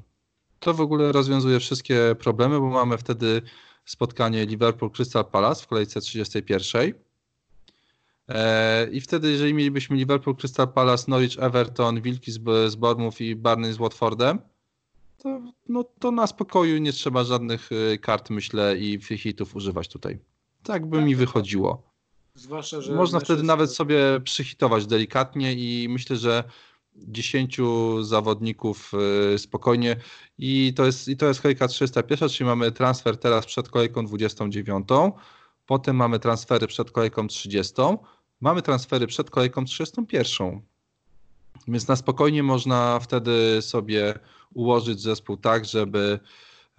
To 0.61 0.75
w 0.75 0.81
ogóle 0.81 1.13
rozwiązuje 1.13 1.61
wszystkie 1.61 2.17
problemy, 2.19 2.61
bo 2.61 2.71
mamy 2.71 2.99
wtedy 2.99 3.43
spotkanie 3.85 4.47
Liverpool-Crystal 4.47 5.25
Palace 5.25 5.63
w 5.63 5.67
kolejce 5.67 6.01
31. 6.01 6.93
E, 8.29 8.89
I 8.91 9.01
wtedy, 9.01 9.31
jeżeli 9.31 9.55
mielibyśmy 9.55 9.97
Liverpool, 9.97 10.37
Crystal 10.37 10.69
Palace, 10.69 11.05
Norwich, 11.09 11.39
Everton, 11.39 12.01
Wilki 12.01 12.33
z, 12.33 12.41
z 12.73 12.75
Bournemouth 12.75 13.21
i 13.21 13.37
Barney 13.37 13.73
z 13.73 13.77
Watfordem, 13.77 14.39
to, 15.25 15.41
no, 15.69 15.85
to 15.99 16.11
na 16.11 16.27
spokoju 16.27 16.79
nie 16.79 16.93
trzeba 16.93 17.25
żadnych 17.25 17.71
e, 17.73 17.99
kart, 17.99 18.31
myślę, 18.31 18.79
i 18.79 19.01
hitów 19.01 19.57
używać 19.57 19.89
tutaj. 19.89 20.19
Tak 20.63 20.87
by 20.87 20.97
tak, 20.97 21.07
mi 21.07 21.13
tak, 21.13 21.21
tak. 21.21 21.27
wychodziło. 21.27 21.83
Zwłaszcza, 22.35 22.81
że 22.81 22.95
Można 22.95 23.21
wtedy 23.21 23.39
jest... 23.39 23.47
nawet 23.47 23.73
sobie 23.73 24.21
przyhitować 24.25 24.87
delikatnie 24.87 25.53
i 25.53 25.89
myślę, 25.89 26.17
że 26.17 26.45
10 26.97 27.61
zawodników 28.01 28.93
y, 29.35 29.39
spokojnie 29.39 29.97
i 30.39 30.73
to 30.77 30.85
jest, 30.85 31.09
i 31.09 31.17
to 31.17 31.27
jest 31.27 31.41
kolejka 31.41 31.69
301, 31.69 32.29
czyli 32.29 32.47
mamy 32.47 32.73
transfer 32.73 33.17
teraz 33.17 33.47
przed 33.47 33.69
kolejką 33.69 34.07
29, 34.07 34.89
potem 35.67 35.97
mamy 35.97 36.19
transfery 36.19 36.67
przed 36.67 36.91
kolejką 36.91 37.27
30, 37.27 37.75
mamy 38.41 38.63
transfery 38.63 39.07
przed 39.07 39.31
kolejką 39.31 39.65
31. 39.65 40.61
Więc 41.69 41.89
na 41.89 41.97
spokojnie 41.97 42.43
można 42.43 43.01
wtedy 43.01 43.63
sobie 43.63 44.19
ułożyć 44.55 45.01
zespół 45.01 45.37
tak, 45.37 45.65
żeby 45.65 46.21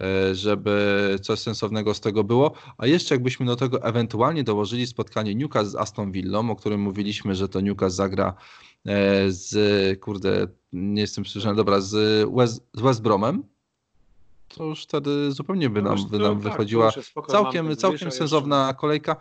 E, 0.00 0.34
żeby 0.34 1.18
coś 1.22 1.38
sensownego 1.38 1.94
z 1.94 2.00
tego 2.00 2.24
było. 2.24 2.52
A 2.78 2.86
jeszcze 2.86 3.14
jakbyśmy 3.14 3.46
do 3.46 3.56
tego 3.56 3.82
ewentualnie 3.82 4.44
dołożyli 4.44 4.86
spotkanie 4.86 5.34
Newcastle 5.34 5.70
z 5.70 5.74
Aston 5.74 6.12
Villą, 6.12 6.50
o 6.50 6.56
którym 6.56 6.80
mówiliśmy, 6.80 7.34
że 7.34 7.48
to 7.48 7.60
Newcastle 7.60 7.96
zagra 7.96 8.34
e, 8.86 9.30
z, 9.30 10.00
kurde, 10.00 10.48
nie 10.72 11.00
jestem 11.00 11.24
przyjrzany, 11.24 11.56
dobra, 11.56 11.80
z 11.80 12.28
West, 12.34 12.68
z 12.74 12.80
West 12.80 13.02
Bromem, 13.02 13.42
to 14.48 14.64
już 14.64 14.82
wtedy 14.82 15.32
zupełnie 15.32 15.70
by 15.70 15.82
nam, 15.82 16.08
by 16.10 16.18
nam 16.18 16.34
tak, 16.34 16.42
wychodziła 16.42 16.92
całkiem, 17.28 17.76
całkiem 17.76 18.10
sensowna 18.10 18.74
kolejka. 18.74 19.16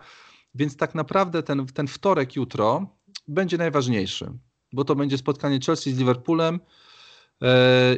Więc 0.56 0.78
tak 0.78 0.96
naprawdę 0.96 1.44
ten, 1.44 1.66
ten 1.66 1.88
wtorek 1.88 2.36
jutro 2.36 2.88
będzie 3.28 3.58
najważniejszy, 3.58 4.32
bo 4.74 4.86
to 4.86 4.96
będzie 4.96 5.18
spotkanie 5.18 5.60
Chelsea 5.66 5.92
z 5.92 5.98
Liverpoolem 5.98 6.60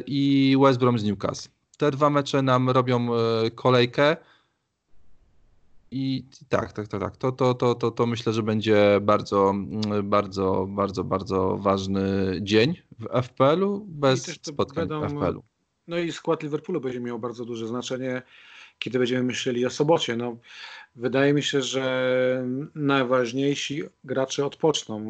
i 0.06 0.56
West 0.60 0.78
Brom 0.78 0.98
z 0.98 1.04
Newcastle 1.04 1.58
te 1.78 1.90
dwa 1.90 2.10
mecze 2.10 2.42
nam 2.42 2.70
robią 2.70 3.14
e, 3.14 3.50
kolejkę. 3.50 4.16
I 5.90 6.24
tak, 6.48 6.72
tak, 6.72 6.88
tak, 6.88 7.00
tak. 7.00 7.16
To, 7.16 7.32
to, 7.32 7.54
to, 7.54 7.74
to, 7.74 7.90
to 7.90 8.06
myślę, 8.06 8.32
że 8.32 8.42
będzie 8.42 8.98
bardzo, 9.02 9.50
mm, 9.50 10.10
bardzo, 10.10 10.66
bardzo, 10.68 11.04
bardzo 11.04 11.56
ważny 11.56 12.02
dzień 12.42 12.74
w 12.98 13.22
FPL-u 13.22 13.84
bez 13.88 14.40
spotkań 14.42 14.88
będą, 14.88 15.08
w 15.08 15.12
FPL-u. 15.12 15.42
No 15.86 15.98
i 15.98 16.12
skład 16.12 16.42
Liverpoolu 16.42 16.80
będzie 16.80 17.00
miał 17.00 17.18
bardzo 17.18 17.44
duże 17.44 17.66
znaczenie, 17.66 18.22
kiedy 18.78 18.98
będziemy 18.98 19.22
myśleli 19.22 19.66
o 19.66 19.70
sobocie. 19.70 20.16
No, 20.16 20.36
wydaje 20.98 21.34
mi 21.34 21.42
się, 21.42 21.62
że 21.62 22.44
najważniejsi 22.74 23.82
gracze 24.04 24.46
odpoczną 24.46 25.04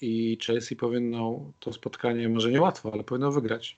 i 0.00 0.38
Chelsea 0.46 0.76
powinno 0.76 1.52
to 1.60 1.72
spotkanie, 1.72 2.28
może 2.28 2.50
niełatwo, 2.50 2.90
ale 2.92 3.04
powinno 3.04 3.32
wygrać. 3.32 3.76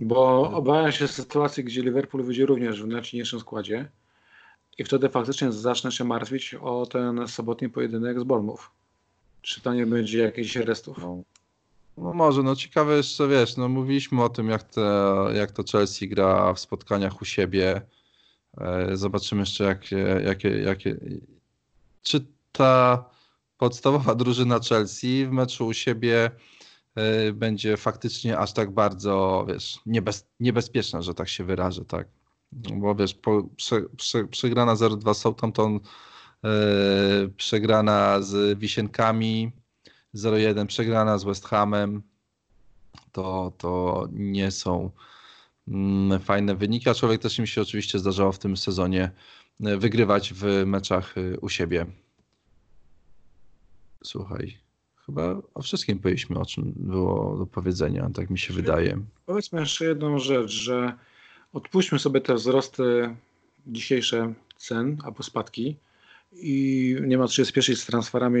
Bo 0.00 0.50
obawiam 0.50 0.92
się 0.92 1.08
sytuacji, 1.08 1.64
gdzie 1.64 1.82
Liverpool 1.82 2.24
wyjdzie 2.24 2.46
również 2.46 2.82
w 2.82 2.86
najsilniejszym 2.86 3.40
składzie 3.40 3.88
i 4.78 4.84
wtedy 4.84 5.08
faktycznie 5.08 5.52
zacznę 5.52 5.92
się 5.92 6.04
martwić 6.04 6.54
o 6.54 6.86
ten 6.86 7.28
sobotni 7.28 7.68
pojedynek 7.68 8.20
z 8.20 8.24
Bournemouth. 8.24 8.70
Czy 9.42 9.60
to 9.60 9.74
nie 9.74 9.86
będzie 9.86 10.18
jakiś 10.18 10.56
restów? 10.56 10.98
No, 10.98 11.22
no 11.96 12.12
może, 12.12 12.42
no 12.42 12.56
ciekawe 12.56 12.96
jeszcze, 12.96 13.28
wiesz, 13.28 13.56
no 13.56 13.68
mówiliśmy 13.68 14.24
o 14.24 14.28
tym, 14.28 14.48
jak, 14.48 14.62
te, 14.62 14.80
jak 15.34 15.50
to 15.50 15.62
Chelsea 15.72 16.08
gra 16.08 16.54
w 16.54 16.60
spotkaniach 16.60 17.22
u 17.22 17.24
siebie. 17.24 17.82
E, 18.60 18.96
zobaczymy 18.96 19.40
jeszcze, 19.40 19.64
jakie, 19.64 19.96
jakie, 20.24 20.48
jakie, 20.48 20.96
czy 22.02 22.26
ta 22.52 23.04
podstawowa 23.58 24.14
drużyna 24.14 24.60
Chelsea 24.60 25.26
w 25.26 25.30
meczu 25.30 25.66
u 25.66 25.72
siebie 25.72 26.30
E, 26.94 27.32
będzie 27.32 27.76
faktycznie 27.76 28.38
aż 28.38 28.52
tak 28.52 28.70
bardzo, 28.70 29.44
wiesz, 29.48 29.80
niebez, 29.86 30.26
niebezpieczna, 30.40 31.02
że 31.02 31.14
tak 31.14 31.28
się 31.28 31.44
wyrażę, 31.44 31.84
tak. 31.84 32.08
Bo 32.52 32.94
wiesz, 32.94 33.14
po, 33.14 33.42
prze, 33.56 33.82
prze, 33.96 34.24
przegrana 34.24 34.74
0-2 34.74 35.14
Southampton, 35.14 35.80
yy, 36.42 36.50
przegrana 37.36 38.22
z 38.22 38.58
Wisienkami 38.58 39.52
0-1, 40.14 40.66
przegrana 40.66 41.18
z 41.18 41.24
West 41.24 41.46
Hamem, 41.46 42.02
to, 43.12 43.52
to 43.58 44.06
nie 44.12 44.50
są 44.50 44.90
fajne 46.20 46.54
wyniki, 46.54 46.90
a 46.90 46.94
człowiek 46.94 47.22
też 47.22 47.38
mi 47.38 47.48
się 47.48 47.62
oczywiście 47.62 47.98
zdarzało 47.98 48.32
w 48.32 48.38
tym 48.38 48.56
sezonie 48.56 49.10
e, 49.60 49.76
wygrywać 49.76 50.32
w 50.34 50.44
meczach 50.66 51.14
u 51.40 51.48
siebie. 51.48 51.86
Słuchaj, 54.04 54.62
Chyba 55.06 55.42
o 55.54 55.62
wszystkim 55.62 55.98
powiedzieliśmy, 55.98 56.38
o 56.38 56.46
czym 56.46 56.72
było 56.76 57.36
do 57.36 57.46
powiedzenia, 57.46 58.10
tak 58.14 58.30
mi 58.30 58.38
się 58.38 58.54
wydaje. 58.54 58.98
Powiedzmy 59.26 59.60
jeszcze 59.60 59.84
jedną 59.84 60.18
rzecz, 60.18 60.50
że 60.50 60.92
odpuśćmy 61.52 61.98
sobie 61.98 62.20
te 62.20 62.34
wzrosty 62.34 63.16
dzisiejsze 63.66 64.34
cen 64.56 64.98
albo 65.04 65.22
spadki 65.22 65.76
i 66.32 66.96
nie 67.00 67.18
ma 67.18 67.26
co 67.26 67.34
się 67.34 67.44
spieszyć 67.44 67.80
z 67.80 67.86
transferami 67.86 68.40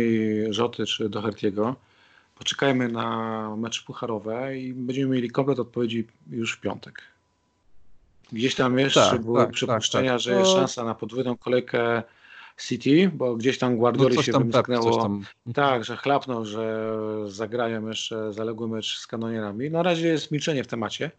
Rzoty 0.50 0.86
czy 0.86 1.08
Doherty'ego. 1.08 1.74
Poczekajmy 2.34 2.88
na 2.88 3.56
mecze 3.56 3.82
pucharowe 3.86 4.58
i 4.58 4.74
będziemy 4.74 5.14
mieli 5.14 5.30
komplet 5.30 5.58
odpowiedzi 5.58 6.06
już 6.30 6.52
w 6.52 6.60
piątek. 6.60 7.02
Gdzieś 8.32 8.54
tam 8.54 8.78
jeszcze 8.78 9.00
tak, 9.10 9.22
były 9.22 9.38
tak, 9.38 9.46
tak 9.46 9.54
przypuszczenia, 9.54 10.12
tak, 10.12 10.20
że 10.20 10.32
jest 10.38 10.50
szansa 10.50 10.84
na 10.84 10.94
podwójną 10.94 11.36
kolejkę 11.36 12.02
City, 12.60 13.10
bo 13.14 13.36
gdzieś 13.36 13.58
tam 13.58 13.76
Guardioli 13.76 14.16
no 14.16 14.22
się 14.22 14.32
tam, 14.32 14.50
wymknęło. 14.50 15.02
Tam... 15.02 15.24
Tak, 15.54 15.84
że 15.84 15.96
chlapnął, 15.96 16.44
że 16.44 16.88
zagrają 17.26 17.88
jeszcze 17.88 18.32
zaległy 18.32 18.68
mecz 18.68 18.98
z 18.98 19.06
kanonierami. 19.06 19.70
Na 19.70 19.82
razie 19.82 20.08
jest 20.08 20.30
milczenie 20.30 20.64
w 20.64 20.66
temacie. 20.66 21.10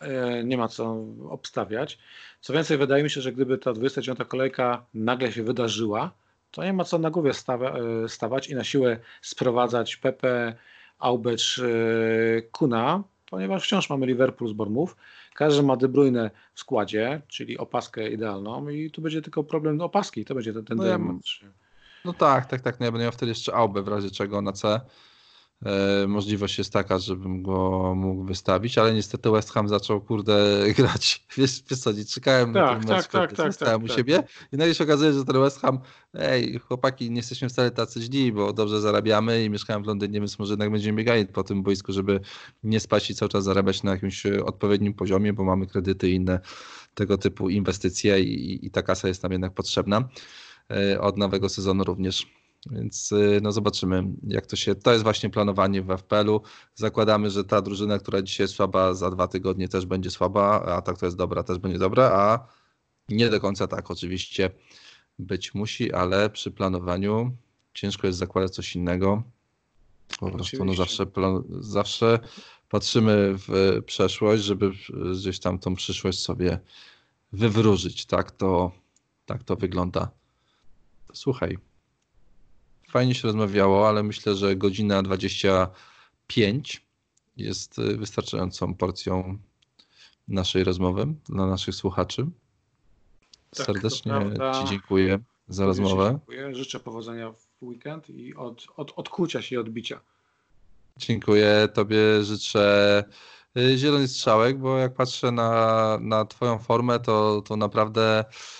E, 0.00 0.44
nie 0.44 0.56
ma 0.58 0.68
co 0.68 1.04
obstawiać. 1.30 1.98
Co 2.40 2.52
więcej, 2.52 2.78
wydaje 2.78 3.02
mi 3.02 3.10
się, 3.10 3.20
że 3.20 3.32
gdyby 3.32 3.58
ta 3.58 3.72
29 3.72 4.18
kolejka 4.28 4.86
nagle 4.94 5.32
się 5.32 5.42
wydarzyła, 5.42 6.12
to 6.50 6.64
nie 6.64 6.72
ma 6.72 6.84
co 6.84 6.98
na 6.98 7.10
głowie 7.10 7.34
stawa 7.34 7.78
e, 7.78 8.08
stawać 8.08 8.48
i 8.48 8.54
na 8.54 8.64
siłę 8.64 8.98
sprowadzać 9.22 9.96
Pepe, 9.96 10.54
Aubecz, 10.98 11.58
e, 11.58 12.42
Kuna, 12.42 13.02
ponieważ 13.30 13.64
wciąż 13.64 13.90
mamy 13.90 14.06
Liverpool 14.06 14.50
z 14.50 14.52
Bormów. 14.52 14.96
Każdy 15.38 15.62
ma 15.62 15.76
De 15.76 15.88
Bruyne 15.88 16.30
w 16.54 16.60
składzie, 16.60 17.22
czyli 17.28 17.58
opaskę 17.58 18.10
idealną 18.10 18.68
i 18.68 18.90
tu 18.90 19.02
będzie 19.02 19.22
tylko 19.22 19.44
problem 19.44 19.80
opaski, 19.80 20.24
to 20.24 20.34
będzie 20.34 20.52
ten, 20.52 20.64
ten 20.64 20.76
no, 20.76 20.86
ja, 20.86 20.98
no 22.04 22.12
tak, 22.12 22.46
tak, 22.46 22.60
tak. 22.60 22.80
No 22.80 22.86
ja 22.86 22.92
będę 22.92 23.04
miał 23.04 23.12
wtedy 23.12 23.30
jeszcze 23.30 23.54
Aubę 23.54 23.82
w 23.82 23.88
razie 23.88 24.10
czego 24.10 24.42
na 24.42 24.52
C. 24.52 24.80
E, 25.66 26.06
możliwość 26.06 26.58
jest 26.58 26.72
taka, 26.72 26.98
żebym 26.98 27.42
go 27.42 27.92
mógł 27.96 28.24
wystawić, 28.24 28.78
ale 28.78 28.94
niestety 28.94 29.30
West 29.30 29.52
Ham 29.52 29.68
zaczął, 29.68 30.00
kurde, 30.00 30.58
grać. 30.76 31.24
Wiesz, 31.36 31.62
wiesz 31.70 31.78
co, 31.78 31.92
nie 31.92 32.04
czekałem 32.04 32.52
tak, 32.52 32.62
na 32.62 32.68
ten 32.68 32.88
tak, 32.88 32.96
mecz, 32.96 33.06
tak, 33.06 33.32
tak, 33.32 33.56
tak, 33.56 33.82
u 33.82 33.88
tak, 33.88 33.96
siebie 33.96 34.22
i 34.52 34.56
nagle 34.56 34.74
się 34.74 34.84
okazuje, 34.84 35.12
że 35.12 35.24
ten 35.24 35.40
West 35.40 35.60
Ham, 35.60 35.78
ej, 36.14 36.58
chłopaki, 36.58 37.10
nie 37.10 37.16
jesteśmy 37.16 37.48
wcale 37.48 37.70
tacy 37.70 38.00
źli, 38.00 38.32
bo 38.32 38.52
dobrze 38.52 38.80
zarabiamy 38.80 39.44
i 39.44 39.50
mieszkałem 39.50 39.82
w 39.82 39.86
Londynie, 39.86 40.20
więc 40.20 40.38
może 40.38 40.52
jednak 40.52 40.70
będziemy 40.70 40.98
biegali 40.98 41.26
po 41.26 41.44
tym 41.44 41.62
boisku, 41.62 41.92
żeby 41.92 42.20
nie 42.62 42.80
spać 42.80 43.10
i 43.10 43.14
cały 43.14 43.28
czas 43.28 43.44
zarabiać 43.44 43.82
na 43.82 43.90
jakimś 43.90 44.26
odpowiednim 44.26 44.94
poziomie, 44.94 45.32
bo 45.32 45.44
mamy 45.44 45.66
kredyty 45.66 46.10
i 46.10 46.14
inne 46.14 46.40
tego 46.94 47.18
typu 47.18 47.48
inwestycje 47.48 48.20
i, 48.20 48.66
i 48.66 48.70
ta 48.70 48.82
kasa 48.82 49.08
jest 49.08 49.22
nam 49.22 49.32
jednak 49.32 49.54
potrzebna 49.54 50.08
e, 50.70 51.00
od 51.00 51.18
nowego 51.18 51.48
sezonu 51.48 51.84
również. 51.84 52.37
Więc 52.66 53.12
y, 53.12 53.40
no 53.42 53.52
zobaczymy, 53.52 54.04
jak 54.26 54.46
to 54.46 54.56
się. 54.56 54.74
To 54.74 54.92
jest 54.92 55.02
właśnie 55.02 55.30
planowanie 55.30 55.82
w 55.82 55.90
FPL-u. 55.90 56.40
Zakładamy, 56.74 57.30
że 57.30 57.44
ta 57.44 57.62
drużyna, 57.62 57.98
która 57.98 58.22
dzisiaj 58.22 58.44
jest 58.44 58.54
słaba, 58.54 58.94
za 58.94 59.10
dwa 59.10 59.28
tygodnie 59.28 59.68
też 59.68 59.86
będzie 59.86 60.10
słaba, 60.10 60.62
a 60.62 60.82
ta, 60.82 60.92
która 60.92 61.06
jest 61.06 61.16
dobra, 61.16 61.42
też 61.42 61.58
będzie 61.58 61.78
dobra, 61.78 62.04
a 62.04 62.46
nie 63.08 63.28
do 63.28 63.40
końca 63.40 63.66
tak 63.66 63.90
oczywiście 63.90 64.50
być 65.18 65.54
musi, 65.54 65.92
ale 65.92 66.30
przy 66.30 66.50
planowaniu 66.50 67.36
ciężko 67.74 68.06
jest 68.06 68.18
zakładać 68.18 68.54
coś 68.54 68.76
innego. 68.76 69.22
Po 70.20 70.30
prostu 70.30 70.64
no 70.64 70.74
zawsze, 70.74 71.06
plan, 71.06 71.42
zawsze 71.60 72.18
patrzymy 72.68 73.34
w 73.36 73.80
przeszłość, 73.86 74.42
żeby 74.42 74.70
gdzieś 75.12 75.38
tam 75.38 75.58
tą 75.58 75.74
przyszłość 75.74 76.18
sobie 76.18 76.58
wywróżyć. 77.32 78.06
Tak 78.06 78.30
to, 78.30 78.72
tak 79.26 79.44
to 79.44 79.56
wygląda. 79.56 80.10
Słuchaj, 81.12 81.58
fajnie 82.88 83.14
się 83.14 83.22
rozmawiało, 83.22 83.88
ale 83.88 84.02
myślę, 84.02 84.34
że 84.34 84.56
godzina 84.56 85.02
25 85.02 86.86
jest 87.36 87.80
wystarczającą 87.80 88.74
porcją 88.74 89.38
naszej 90.28 90.64
rozmowy 90.64 91.06
dla 91.28 91.46
naszych 91.46 91.74
słuchaczy. 91.74 92.26
Tak, 93.56 93.66
Serdecznie 93.66 94.12
Ci 94.60 94.70
dziękuję 94.70 95.18
za 95.48 95.66
rozmowę. 95.66 96.10
Dziękuję. 96.10 96.54
Życzę 96.54 96.80
powodzenia 96.80 97.32
w 97.32 97.62
weekend 97.62 98.10
i 98.10 98.34
od, 98.34 98.66
od 98.76 98.92
odkucia 98.96 99.42
się 99.42 99.56
i 99.56 99.58
odbicia. 99.58 100.00
Dziękuję. 100.96 101.68
Tobie 101.74 102.24
życzę 102.24 103.04
y, 103.56 103.78
zielony 103.78 104.08
strzałek, 104.08 104.58
bo 104.58 104.78
jak 104.78 104.94
patrzę 104.94 105.32
na, 105.32 105.98
na 106.00 106.24
Twoją 106.24 106.58
formę, 106.58 107.00
to, 107.00 107.42
to 107.42 107.56
naprawdę 107.56 108.24
y, 108.24 108.57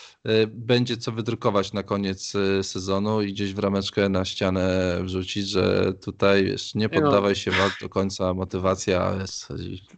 będzie 0.49 0.97
co 0.97 1.13
wydrukować 1.13 1.73
na 1.73 1.83
koniec 1.83 2.35
y, 2.35 2.63
sezonu 2.63 3.23
i 3.23 3.33
gdzieś 3.33 3.55
w 3.55 3.59
rameczkę 3.59 4.09
na 4.09 4.25
ścianę 4.25 4.99
wrzucić, 5.03 5.49
że 5.49 5.93
tutaj 6.01 6.45
wiesz, 6.45 6.75
nie 6.75 6.89
poddawaj 6.89 7.35
się 7.35 7.51
walk 7.51 7.73
do 7.81 7.89
końca, 7.89 8.35
motywacja 8.35 9.17
jest 9.21 9.49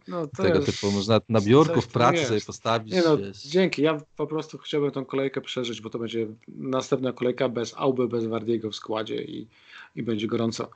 no, 0.07 0.27
tego 0.27 0.59
jest, 0.59 0.65
typu. 0.65 0.91
Można 0.91 1.21
na 1.29 1.41
biurku 1.41 1.81
w 1.81 1.87
pracy 1.87 2.25
sobie 2.25 2.41
postawić. 2.41 2.95
No, 3.05 3.17
dzięki, 3.45 3.81
ja 3.81 4.01
po 4.15 4.27
prostu 4.27 4.57
chciałbym 4.57 4.91
tą 4.91 5.05
kolejkę 5.05 5.41
przeżyć, 5.41 5.81
bo 5.81 5.89
to 5.89 5.99
będzie 5.99 6.27
następna 6.47 7.13
kolejka 7.13 7.49
bez 7.49 7.73
Auby, 7.77 8.07
bez 8.07 8.25
Wardiego 8.25 8.71
w 8.71 8.75
składzie 8.75 9.23
i, 9.23 9.47
i 9.95 10.03
będzie 10.03 10.27
gorąco. 10.27 10.69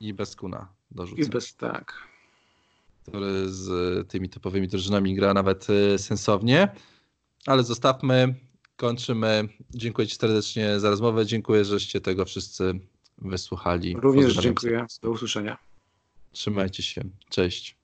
I 0.00 0.14
bez 0.14 0.36
Kuna 0.36 0.68
dorzucę. 0.90 1.22
I 1.22 1.26
bez, 1.26 1.56
tak. 1.56 1.94
Który 3.02 3.48
z 3.48 4.08
tymi 4.08 4.28
topowymi 4.28 4.68
drużynami 4.68 5.14
gra 5.14 5.34
nawet 5.34 5.66
y, 5.70 5.98
sensownie. 5.98 6.68
Ale 7.48 7.62
zostawmy, 7.62 8.34
kończymy. 8.76 9.48
Dziękuję 9.70 10.06
Ci 10.08 10.14
serdecznie 10.14 10.80
za 10.80 10.90
rozmowę. 10.90 11.26
Dziękuję, 11.26 11.64
żeście 11.64 12.00
tego 12.00 12.24
wszyscy 12.24 12.80
wysłuchali. 13.18 13.96
Również 14.00 14.34
dziękuję. 14.34 14.86
Do 15.02 15.10
usłyszenia. 15.10 15.58
Trzymajcie 16.32 16.82
się. 16.82 17.02
Cześć. 17.30 17.77